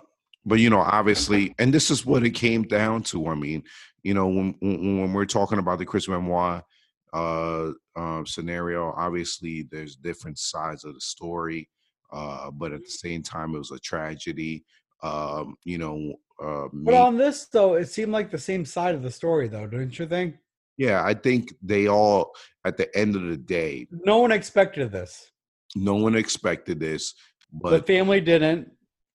but 0.45 0.59
you 0.59 0.69
know, 0.69 0.79
obviously, 0.79 1.53
and 1.59 1.73
this 1.73 1.91
is 1.91 2.05
what 2.05 2.23
it 2.25 2.31
came 2.31 2.63
down 2.63 3.03
to. 3.03 3.27
I 3.27 3.35
mean, 3.35 3.63
you 4.03 4.13
know, 4.13 4.27
when 4.27 4.55
when, 4.59 5.01
when 5.01 5.13
we're 5.13 5.25
talking 5.25 5.59
about 5.59 5.79
the 5.79 5.85
Chris 5.85 6.07
Benoit 6.07 6.63
uh, 7.13 7.71
uh 7.95 8.23
scenario, 8.25 8.93
obviously 8.97 9.67
there's 9.71 9.95
different 9.95 10.37
sides 10.37 10.83
of 10.85 10.93
the 10.93 11.01
story. 11.01 11.69
Uh, 12.11 12.49
but 12.51 12.71
at 12.71 12.81
the 12.81 12.89
same 12.89 13.21
time, 13.21 13.53
it 13.53 13.57
was 13.57 13.71
a 13.71 13.79
tragedy. 13.79 14.63
Um, 15.03 15.55
you 15.65 15.77
know, 15.77 16.13
uh, 16.41 16.67
But 16.71 16.93
on 16.93 17.17
this 17.17 17.47
though, 17.47 17.75
it 17.75 17.89
seemed 17.89 18.11
like 18.11 18.31
the 18.31 18.37
same 18.37 18.65
side 18.65 18.95
of 18.95 19.03
the 19.03 19.11
story 19.11 19.47
though, 19.47 19.67
don't 19.67 19.97
you 19.97 20.07
think? 20.07 20.35
yeah, 20.77 21.03
I 21.03 21.13
think 21.15 21.53
they 21.61 21.87
all 21.87 22.33
at 22.63 22.77
the 22.77 22.95
end 22.95 23.15
of 23.15 23.23
the 23.23 23.37
day, 23.37 23.87
No 23.91 24.19
one 24.19 24.31
expected 24.31 24.91
this. 24.91 25.31
no 25.75 25.95
one 25.95 26.15
expected 26.15 26.79
this, 26.79 27.13
but 27.51 27.71
the 27.71 27.81
family 27.81 28.21
didn't. 28.21 28.71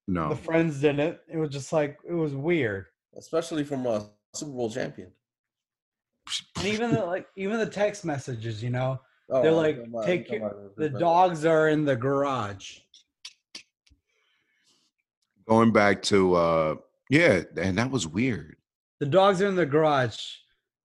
no, 0.08 0.30
The 0.30 0.36
friends 0.36 0.80
didn't. 0.80 1.18
It 1.28 1.36
was 1.38 1.50
just 1.50 1.72
like 1.72 1.98
it 2.06 2.14
was 2.14 2.34
weird. 2.34 2.86
Especially 3.16 3.64
from 3.64 3.86
a 3.86 4.06
Super 4.34 4.52
Bowl 4.52 4.70
champion. 4.70 5.12
And 6.56 6.66
even 6.66 6.92
the, 6.94 7.04
like 7.04 7.26
even 7.36 7.58
the 7.58 7.66
text 7.66 8.04
messages, 8.04 8.62
you 8.62 8.70
know, 8.70 9.00
Oh, 9.30 9.40
They're 9.42 9.52
like, 9.52 9.76
talking 9.76 9.92
about- 9.92 10.04
take 10.06 10.28
I'm 10.32 10.40
your- 10.40 10.48
about 10.50 10.76
the 10.76 10.88
dogs 10.90 11.44
are 11.46 11.68
in 11.68 11.84
the 11.84 11.96
garage. 11.96 12.78
going 15.48 15.72
back 15.72 16.02
to 16.02 16.34
uh, 16.34 16.74
yeah, 17.10 17.42
and 17.56 17.78
that 17.78 17.90
was 17.90 18.06
weird. 18.06 18.56
The 19.00 19.06
dogs 19.06 19.42
are 19.42 19.48
in 19.48 19.56
the 19.56 19.66
garage. 19.66 20.18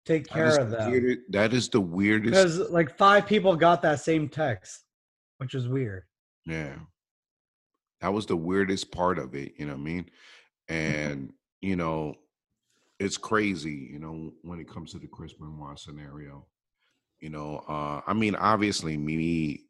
take 0.05 0.27
care 0.27 0.57
of 0.59 0.69
the 0.69 0.77
them. 0.77 0.91
weirdest- 0.91 1.31
that 1.31 1.53
is 1.53 1.67
the 1.69 1.81
weirdest. 1.81 2.31
Because 2.31 2.59
like 2.71 2.95
five 2.97 3.27
people 3.27 3.55
got 3.55 3.81
that 3.81 3.99
same 3.99 4.29
text, 4.29 4.83
which 5.37 5.53
is 5.53 5.67
weird. 5.67 6.03
Yeah. 6.45 6.75
That 7.99 8.13
was 8.13 8.25
the 8.25 8.37
weirdest 8.37 8.91
part 8.91 9.19
of 9.19 9.35
it, 9.35 9.53
you 9.57 9.65
know 9.65 9.73
what 9.73 9.81
I 9.81 9.83
mean? 9.83 10.09
And, 10.69 11.33
you 11.61 11.75
know, 11.75 12.15
it's 12.99 13.17
crazy, 13.17 13.89
you 13.91 13.99
know, 13.99 14.33
when 14.41 14.59
it 14.59 14.69
comes 14.69 14.91
to 14.91 14.99
the 14.99 15.07
Chris 15.07 15.33
Benoit 15.33 15.79
scenario. 15.79 16.45
You 17.19 17.29
know, 17.29 17.63
uh, 17.67 18.01
I 18.05 18.13
mean, 18.13 18.35
obviously, 18.35 18.95
me 18.97 19.63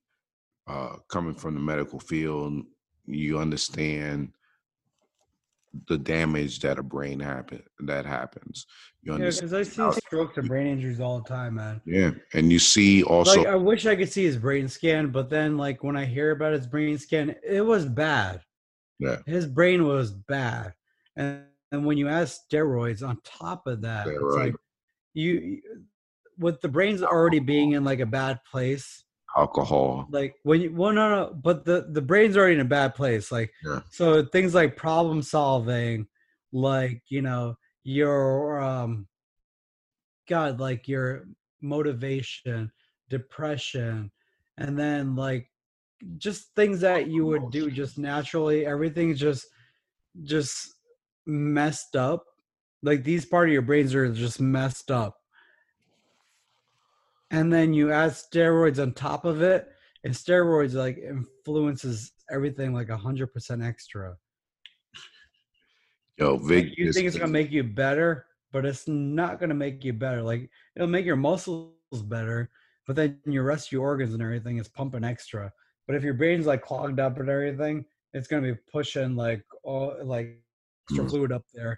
uh, 0.68 0.98
coming 1.08 1.34
from 1.34 1.54
the 1.54 1.60
medical 1.60 1.99
field, 1.99 2.64
you 3.06 3.40
understand 3.40 4.32
the 5.88 5.98
damage 5.98 6.60
that 6.60 6.80
a 6.80 6.84
brain 6.84 7.20
happen 7.20 7.62
that 7.80 8.06
happens. 8.06 8.66
You 9.02 9.14
Yeah, 9.14 9.30
because 9.30 9.54
I 9.54 9.64
see 9.64 9.91
strokes 9.91 10.38
and 10.38 10.48
brain 10.48 10.68
injuries 10.68 10.99
all 10.99 11.20
the 11.20 11.30
time, 11.30 11.56
man. 11.56 11.82
yeah, 11.86 12.12
and 12.34 12.52
you 12.52 12.60
see 12.60 13.04
also, 13.04 13.40
like 13.40 13.48
I 13.48 13.56
wish 13.56 13.86
I 13.86 13.95
could 13.95 14.12
see 14.12 14.24
his 14.24 14.38
brain 14.38 14.68
scan, 14.68 15.10
but 15.10 15.30
then 15.30 15.58
like 15.58 15.84
when 15.84 15.95
I 15.95 16.06
hear 16.06 16.32
about 16.32 16.54
his 16.54 16.68
brain 16.68 16.98
scan, 16.98 17.36
it 17.44 17.62
was 17.62 17.86
bad. 17.86 18.41
Yeah. 18.99 19.18
His 19.26 19.45
brain 19.45 19.86
was 19.86 20.12
bad. 20.12 20.74
And 21.16 21.44
and 21.72 21.85
when 21.85 21.98
you 21.98 22.07
add 22.07 22.27
steroids 22.27 23.07
on 23.07 23.19
top 23.23 23.68
of 23.68 23.81
that, 23.81 24.07
it's 24.07 24.22
like 24.35 24.56
you 25.14 25.34
you- 25.34 25.61
with 26.39 26.61
the 26.61 26.69
brain's 26.69 27.02
already 27.02 27.39
being 27.39 27.72
in 27.72 27.84
like 27.84 27.99
a 27.99 28.06
bad 28.06 28.39
place. 28.49 29.03
alcohol. 29.35 30.07
Like 30.11 30.35
when 30.44 30.61
you 30.61 30.72
well 30.73 30.94
no 30.94 31.10
no, 31.10 31.34
but 31.34 31.65
the 31.65 31.88
the 31.91 32.02
brain's 32.02 32.38
already 32.38 32.56
in 32.56 32.61
a 32.61 32.65
bad 32.65 32.94
place. 32.95 33.31
Like 33.31 33.52
Yeah. 33.65 33.81
so 33.89 34.23
things 34.23 34.53
like 34.53 34.77
problem 34.77 35.22
solving, 35.22 36.07
like 36.52 37.02
you 37.10 37.22
know, 37.22 37.56
your 37.84 38.60
um 38.61 39.07
God, 40.30 40.60
like 40.60 40.88
your 40.88 41.26
motivation, 41.61 42.72
depression, 43.10 44.11
and 44.57 44.77
then 44.77 45.15
like 45.15 45.49
just 46.18 46.53
things 46.56 46.81
that 46.81 47.07
you 47.07 47.26
would 47.26 47.49
do 47.49 47.72
just 47.72 47.98
naturally, 47.98 48.65
everything's 48.65 49.19
just 49.19 49.48
just 50.23 50.76
messed 51.28 51.95
up. 51.95 52.26
Like 52.84 53.04
these 53.04 53.26
part 53.26 53.49
of 53.49 53.54
your 53.54 53.62
brains 53.62 53.94
are 53.94 54.12
just 54.12 54.40
messed 54.40 54.91
up. 54.91 55.18
And 57.32 57.52
then 57.52 57.74
you 57.74 57.91
add 57.91 58.12
steroids 58.12 58.82
on 58.82 58.94
top 58.94 59.26
of 59.26 59.41
it, 59.41 59.68
and 60.04 60.14
steroids 60.14 60.74
like 60.74 60.98
influences 60.98 62.14
everything 62.32 62.74
like 62.74 62.90
a 62.90 62.98
hundred 62.98 63.34
percent 63.34 63.62
extra. 63.62 64.16
Yo, 66.18 66.36
Like, 66.36 66.78
you 66.78 66.91
think 66.94 67.08
it's 67.08 67.18
gonna 67.18 67.32
make 67.32 67.52
you 67.52 67.64
better, 67.64 68.26
but 68.52 68.66
it's 68.66 68.88
not 68.88 69.40
gonna 69.40 69.54
make 69.54 69.84
you 69.84 69.94
better. 69.94 70.24
Like 70.24 70.49
it'll 70.76 70.88
make 70.88 71.06
your 71.06 71.16
muscles 71.16 71.74
better, 72.06 72.49
but 72.86 72.95
then 72.95 73.20
your 73.26 73.44
rest 73.44 73.68
of 73.68 73.72
your 73.74 73.84
organs 73.84 74.14
and 74.14 74.24
everything 74.24 74.58
is 74.58 74.68
pumping 74.68 75.04
extra. 75.04 75.52
But 75.86 75.95
if 75.95 76.04
your 76.04 76.14
brain's 76.14 76.45
like 76.45 76.62
clogged 76.62 76.99
up 76.99 77.20
and 77.20 77.30
everything, 77.30 77.86
it's 78.14 78.28
gonna 78.28 78.54
be 78.54 78.60
pushing 78.72 79.16
like 79.16 79.44
all 79.64 79.95
like 80.04 80.41
extra 80.90 81.06
Mm. 81.06 81.10
fluid 81.10 81.32
up 81.32 81.44
there. 81.54 81.78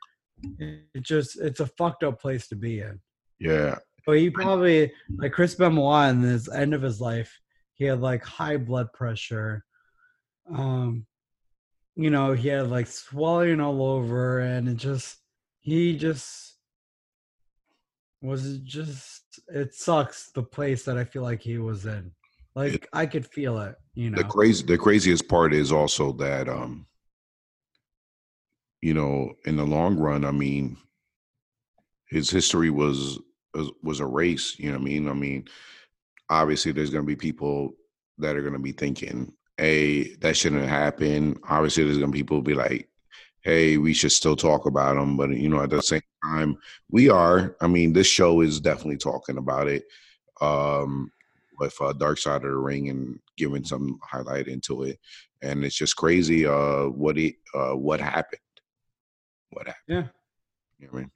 It 0.59 0.85
it 0.93 1.01
just 1.01 1.39
it's 1.39 1.59
a 1.59 1.65
fucked 1.67 2.03
up 2.03 2.19
place 2.21 2.47
to 2.49 2.55
be 2.55 2.79
in. 2.81 2.99
yeah, 3.39 3.77
But 4.05 4.17
he 4.17 4.29
probably 4.29 4.91
like 5.17 5.33
Chris 5.33 5.55
Benoit 5.55 6.09
in 6.11 6.21
his 6.21 6.47
end 6.49 6.73
of 6.73 6.81
his 6.81 7.01
life, 7.01 7.39
he 7.73 7.85
had 7.85 7.99
like 8.01 8.23
high 8.23 8.57
blood 8.57 8.91
pressure. 8.93 9.63
Um, 10.51 11.05
you 11.95 12.09
know, 12.09 12.33
he 12.33 12.47
had 12.47 12.69
like 12.69 12.87
swelling 12.87 13.59
all 13.59 13.81
over, 13.83 14.39
and 14.39 14.69
it 14.69 14.77
just 14.77 15.17
he 15.59 15.97
just 15.97 16.55
was 18.21 18.59
just 18.59 19.23
it 19.47 19.73
sucks 19.73 20.31
the 20.31 20.43
place 20.43 20.83
that 20.85 20.97
I 20.97 21.03
feel 21.03 21.23
like 21.23 21.41
he 21.41 21.57
was 21.57 21.85
in. 21.85 22.11
Like 22.55 22.87
I 22.93 23.05
could 23.05 23.25
feel 23.25 23.59
it, 23.59 23.75
you 23.93 24.09
know. 24.09 24.17
the 24.17 24.23
crazy 24.23 24.65
the 24.65 24.77
craziest 24.77 25.27
part 25.27 25.53
is 25.53 25.71
also 25.71 26.11
that 26.13 26.49
um 26.49 26.85
you 28.81 28.93
know 28.93 29.33
in 29.45 29.55
the 29.55 29.63
long 29.63 29.97
run 29.97 30.25
i 30.25 30.31
mean 30.31 30.77
his 32.07 32.29
history 32.29 32.69
was 32.69 33.19
was, 33.83 33.99
a 33.99 34.05
race 34.05 34.57
you 34.59 34.67
know 34.67 34.77
what 34.77 34.81
i 34.81 34.83
mean 34.83 35.09
i 35.09 35.13
mean 35.13 35.45
obviously 36.29 36.71
there's 36.71 36.91
going 36.91 37.03
to 37.03 37.07
be 37.07 37.15
people 37.15 37.73
that 38.17 38.35
are 38.35 38.41
going 38.41 38.53
to 38.53 38.59
be 38.59 38.71
thinking 38.71 39.31
hey 39.57 40.15
that 40.15 40.37
shouldn't 40.37 40.67
happen 40.67 41.37
obviously 41.49 41.83
there's 41.83 41.97
going 41.97 42.11
to 42.11 42.15
be 42.15 42.19
people 42.19 42.41
be 42.41 42.53
like 42.53 42.87
hey 43.41 43.77
we 43.77 43.93
should 43.93 44.11
still 44.11 44.35
talk 44.35 44.65
about 44.65 44.97
him 44.97 45.17
but 45.17 45.29
you 45.31 45.49
know 45.49 45.61
at 45.61 45.69
the 45.69 45.81
same 45.81 46.01
time 46.23 46.55
we 46.91 47.09
are 47.09 47.55
i 47.61 47.67
mean 47.67 47.91
this 47.91 48.07
show 48.07 48.41
is 48.41 48.59
definitely 48.59 48.97
talking 48.97 49.37
about 49.37 49.67
it 49.67 49.83
um 50.41 51.11
with 51.59 51.75
uh, 51.81 51.93
Dark 51.93 52.17
Side 52.17 52.37
of 52.37 52.51
the 52.51 52.55
Ring 52.55 52.89
and 52.89 53.19
giving 53.37 53.63
some 53.63 53.99
highlight 54.01 54.47
into 54.47 54.83
it, 54.83 54.99
and 55.41 55.63
it's 55.63 55.75
just 55.75 55.95
crazy. 55.95 56.45
Uh, 56.45 56.85
what 56.85 57.17
it 57.17 57.35
uh, 57.53 57.75
what 57.75 57.99
happened? 57.99 58.39
What 59.51 59.67
happened? 59.67 59.83
Yeah. 59.87 60.03
You 60.79 60.87
know 60.87 60.91
what 60.91 60.97
I 60.97 61.01
mean? 61.01 61.11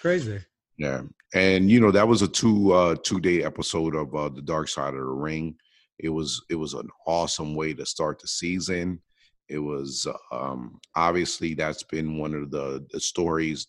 Crazy. 0.00 0.40
Yeah, 0.76 1.02
and 1.34 1.70
you 1.70 1.80
know 1.80 1.92
that 1.92 2.08
was 2.08 2.22
a 2.22 2.28
two 2.28 2.72
uh, 2.72 2.96
two 3.02 3.20
day 3.20 3.44
episode 3.44 3.94
of 3.94 4.14
uh, 4.14 4.28
the 4.28 4.42
Dark 4.42 4.68
Side 4.68 4.94
of 4.94 5.00
the 5.00 5.06
Ring. 5.06 5.56
It 5.98 6.08
was 6.08 6.44
it 6.50 6.56
was 6.56 6.74
an 6.74 6.88
awesome 7.06 7.54
way 7.54 7.74
to 7.74 7.86
start 7.86 8.20
the 8.20 8.26
season. 8.26 9.00
It 9.48 9.58
was 9.58 10.08
um, 10.32 10.80
obviously 10.96 11.54
that's 11.54 11.84
been 11.84 12.18
one 12.18 12.34
of 12.34 12.50
the 12.50 12.84
the 12.90 12.98
stories 12.98 13.66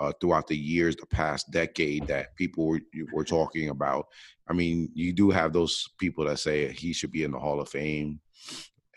uh, 0.00 0.12
throughout 0.20 0.46
the 0.46 0.56
years, 0.56 0.96
the 0.96 1.06
past 1.06 1.50
decade 1.50 2.06
that 2.06 2.34
people 2.36 2.66
were, 2.66 2.80
were 3.12 3.24
talking 3.24 3.68
about. 3.68 4.06
I 4.48 4.52
mean, 4.54 4.90
you 4.94 5.12
do 5.12 5.30
have 5.30 5.52
those 5.52 5.86
people 5.98 6.24
that 6.26 6.38
say 6.38 6.72
he 6.72 6.92
should 6.92 7.12
be 7.12 7.24
in 7.24 7.32
the 7.32 7.38
Hall 7.38 7.60
of 7.60 7.68
Fame, 7.68 8.20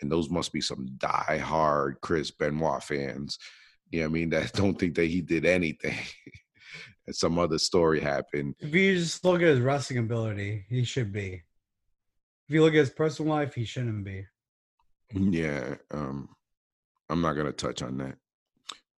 and 0.01 0.09
those 0.09 0.29
must 0.29 0.53
be 0.53 0.61
some 0.61 0.87
die-hard 0.97 1.97
Chris 2.01 2.31
Benoit 2.31 2.81
fans. 2.83 3.37
You 3.91 3.99
know 3.99 4.05
what 4.05 4.09
I 4.09 4.13
mean? 4.13 4.29
That 4.29 4.53
don't 4.53 4.79
think 4.79 4.95
that 4.95 5.05
he 5.05 5.21
did 5.21 5.45
anything. 5.45 5.95
and 7.07 7.15
some 7.15 7.37
other 7.37 7.57
story 7.57 7.99
happened. 7.99 8.55
If 8.59 8.73
you 8.73 8.97
just 8.97 9.23
look 9.23 9.41
at 9.41 9.47
his 9.47 9.59
wrestling 9.59 9.99
ability, 9.99 10.65
he 10.69 10.83
should 10.83 11.11
be. 11.11 11.43
If 12.47 12.55
you 12.55 12.63
look 12.63 12.73
at 12.73 12.79
his 12.79 12.89
personal 12.89 13.33
life, 13.33 13.53
he 13.53 13.65
shouldn't 13.65 14.03
be. 14.03 14.25
Yeah, 15.13 15.75
um, 15.91 16.29
I'm 17.09 17.21
not 17.21 17.33
gonna 17.33 17.51
touch 17.51 17.81
on 17.81 17.97
that. 17.97 18.15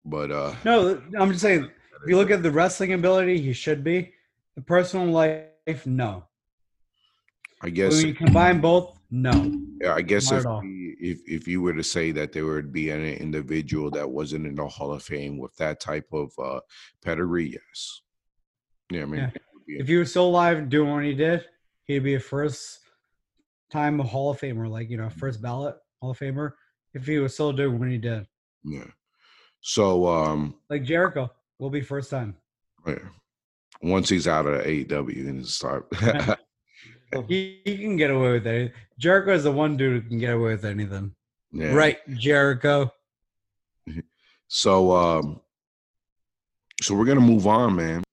But 0.06 0.32
uh 0.32 0.54
No, 0.64 1.02
I'm 1.20 1.32
just 1.32 1.42
saying. 1.42 1.64
If 1.64 2.10
you 2.10 2.18
look 2.18 2.32
at 2.32 2.44
the 2.44 2.52
wrestling 2.52 2.94
ability, 2.94 3.40
he 3.40 3.54
should 3.54 3.84
be. 3.84 4.14
The 4.56 4.62
personal 4.62 5.08
life, 5.08 5.86
no. 5.86 6.26
I 7.62 7.70
guess 7.70 7.96
When 7.96 8.08
you 8.08 8.14
combine 8.14 8.60
both, 8.60 9.00
no. 9.16 9.54
yeah, 9.80 9.94
I 9.94 10.02
guess 10.02 10.32
if, 10.32 10.44
we, 10.62 10.96
if 11.00 11.20
if 11.28 11.48
you 11.48 11.62
were 11.62 11.74
to 11.76 11.84
say 11.84 12.12
that 12.12 12.32
there 12.34 12.46
would 12.48 12.74
be 12.74 12.90
an 12.90 13.04
individual 13.06 13.92
that 13.92 14.10
wasn't 14.10 14.48
in 14.48 14.56
the 14.56 14.68
Hall 14.68 14.92
of 14.92 15.04
Fame 15.04 15.38
with 15.38 15.56
that 15.58 15.80
type 15.80 16.08
of 16.12 16.32
uh 16.44 16.60
pedigree, 17.04 17.52
yes. 17.52 18.02
Yeah, 18.90 19.04
I 19.04 19.06
mean 19.06 19.20
Yeah. 19.22 19.28
it 19.36 19.42
would 19.54 19.66
be- 19.68 19.78
If 19.80 19.88
he 19.88 19.96
was 19.98 20.10
still 20.10 20.26
alive 20.30 20.68
doing 20.68 20.92
what 20.92 21.04
he 21.04 21.14
did, 21.14 21.46
he'd 21.86 22.00
be 22.00 22.16
a 22.16 22.20
first 22.20 22.80
time 23.72 24.00
Hall 24.00 24.32
of 24.32 24.40
Famer, 24.40 24.68
like 24.70 24.90
you 24.90 24.98
know, 24.98 25.10
first 25.10 25.42
ballot 25.44 25.76
Hall 26.02 26.10
of 26.12 26.18
Famer. 26.20 26.54
If 26.96 27.06
he 27.06 27.20
was 27.20 27.36
still 27.36 27.54
doing 27.54 27.78
what 27.80 27.90
he 27.90 28.00
did, 28.00 28.26
yeah. 28.64 28.90
So 29.62 30.08
um 30.08 30.56
like 30.72 30.84
Jericho, 30.84 31.32
will 31.60 31.70
be 31.70 31.82
first 31.82 32.10
time. 32.10 32.36
yeah. 32.88 32.98
once 33.84 34.10
he's 34.10 34.28
out 34.28 34.48
of 34.48 34.66
AEW 34.66 35.28
and 35.30 35.46
start 35.46 35.88
He, 37.28 37.62
he 37.66 37.78
can 37.78 37.96
get 37.98 38.12
away 38.12 38.34
with 38.34 38.48
it. 38.48 38.74
Jericho 38.98 39.34
is 39.34 39.44
the 39.44 39.52
one 39.52 39.78
dude 39.78 40.04
who 40.04 40.10
can 40.10 40.18
get 40.20 40.34
away 40.34 40.52
with 40.54 40.66
anything. 40.66 41.14
yeah. 41.52 41.74
Right, 41.74 41.98
Jericho. 42.16 42.92
So 44.48 44.92
um 44.96 45.42
so 46.82 46.94
we're 46.94 47.06
gonna 47.06 47.22
move 47.22 47.48
on, 47.48 47.76
man. 47.76 48.04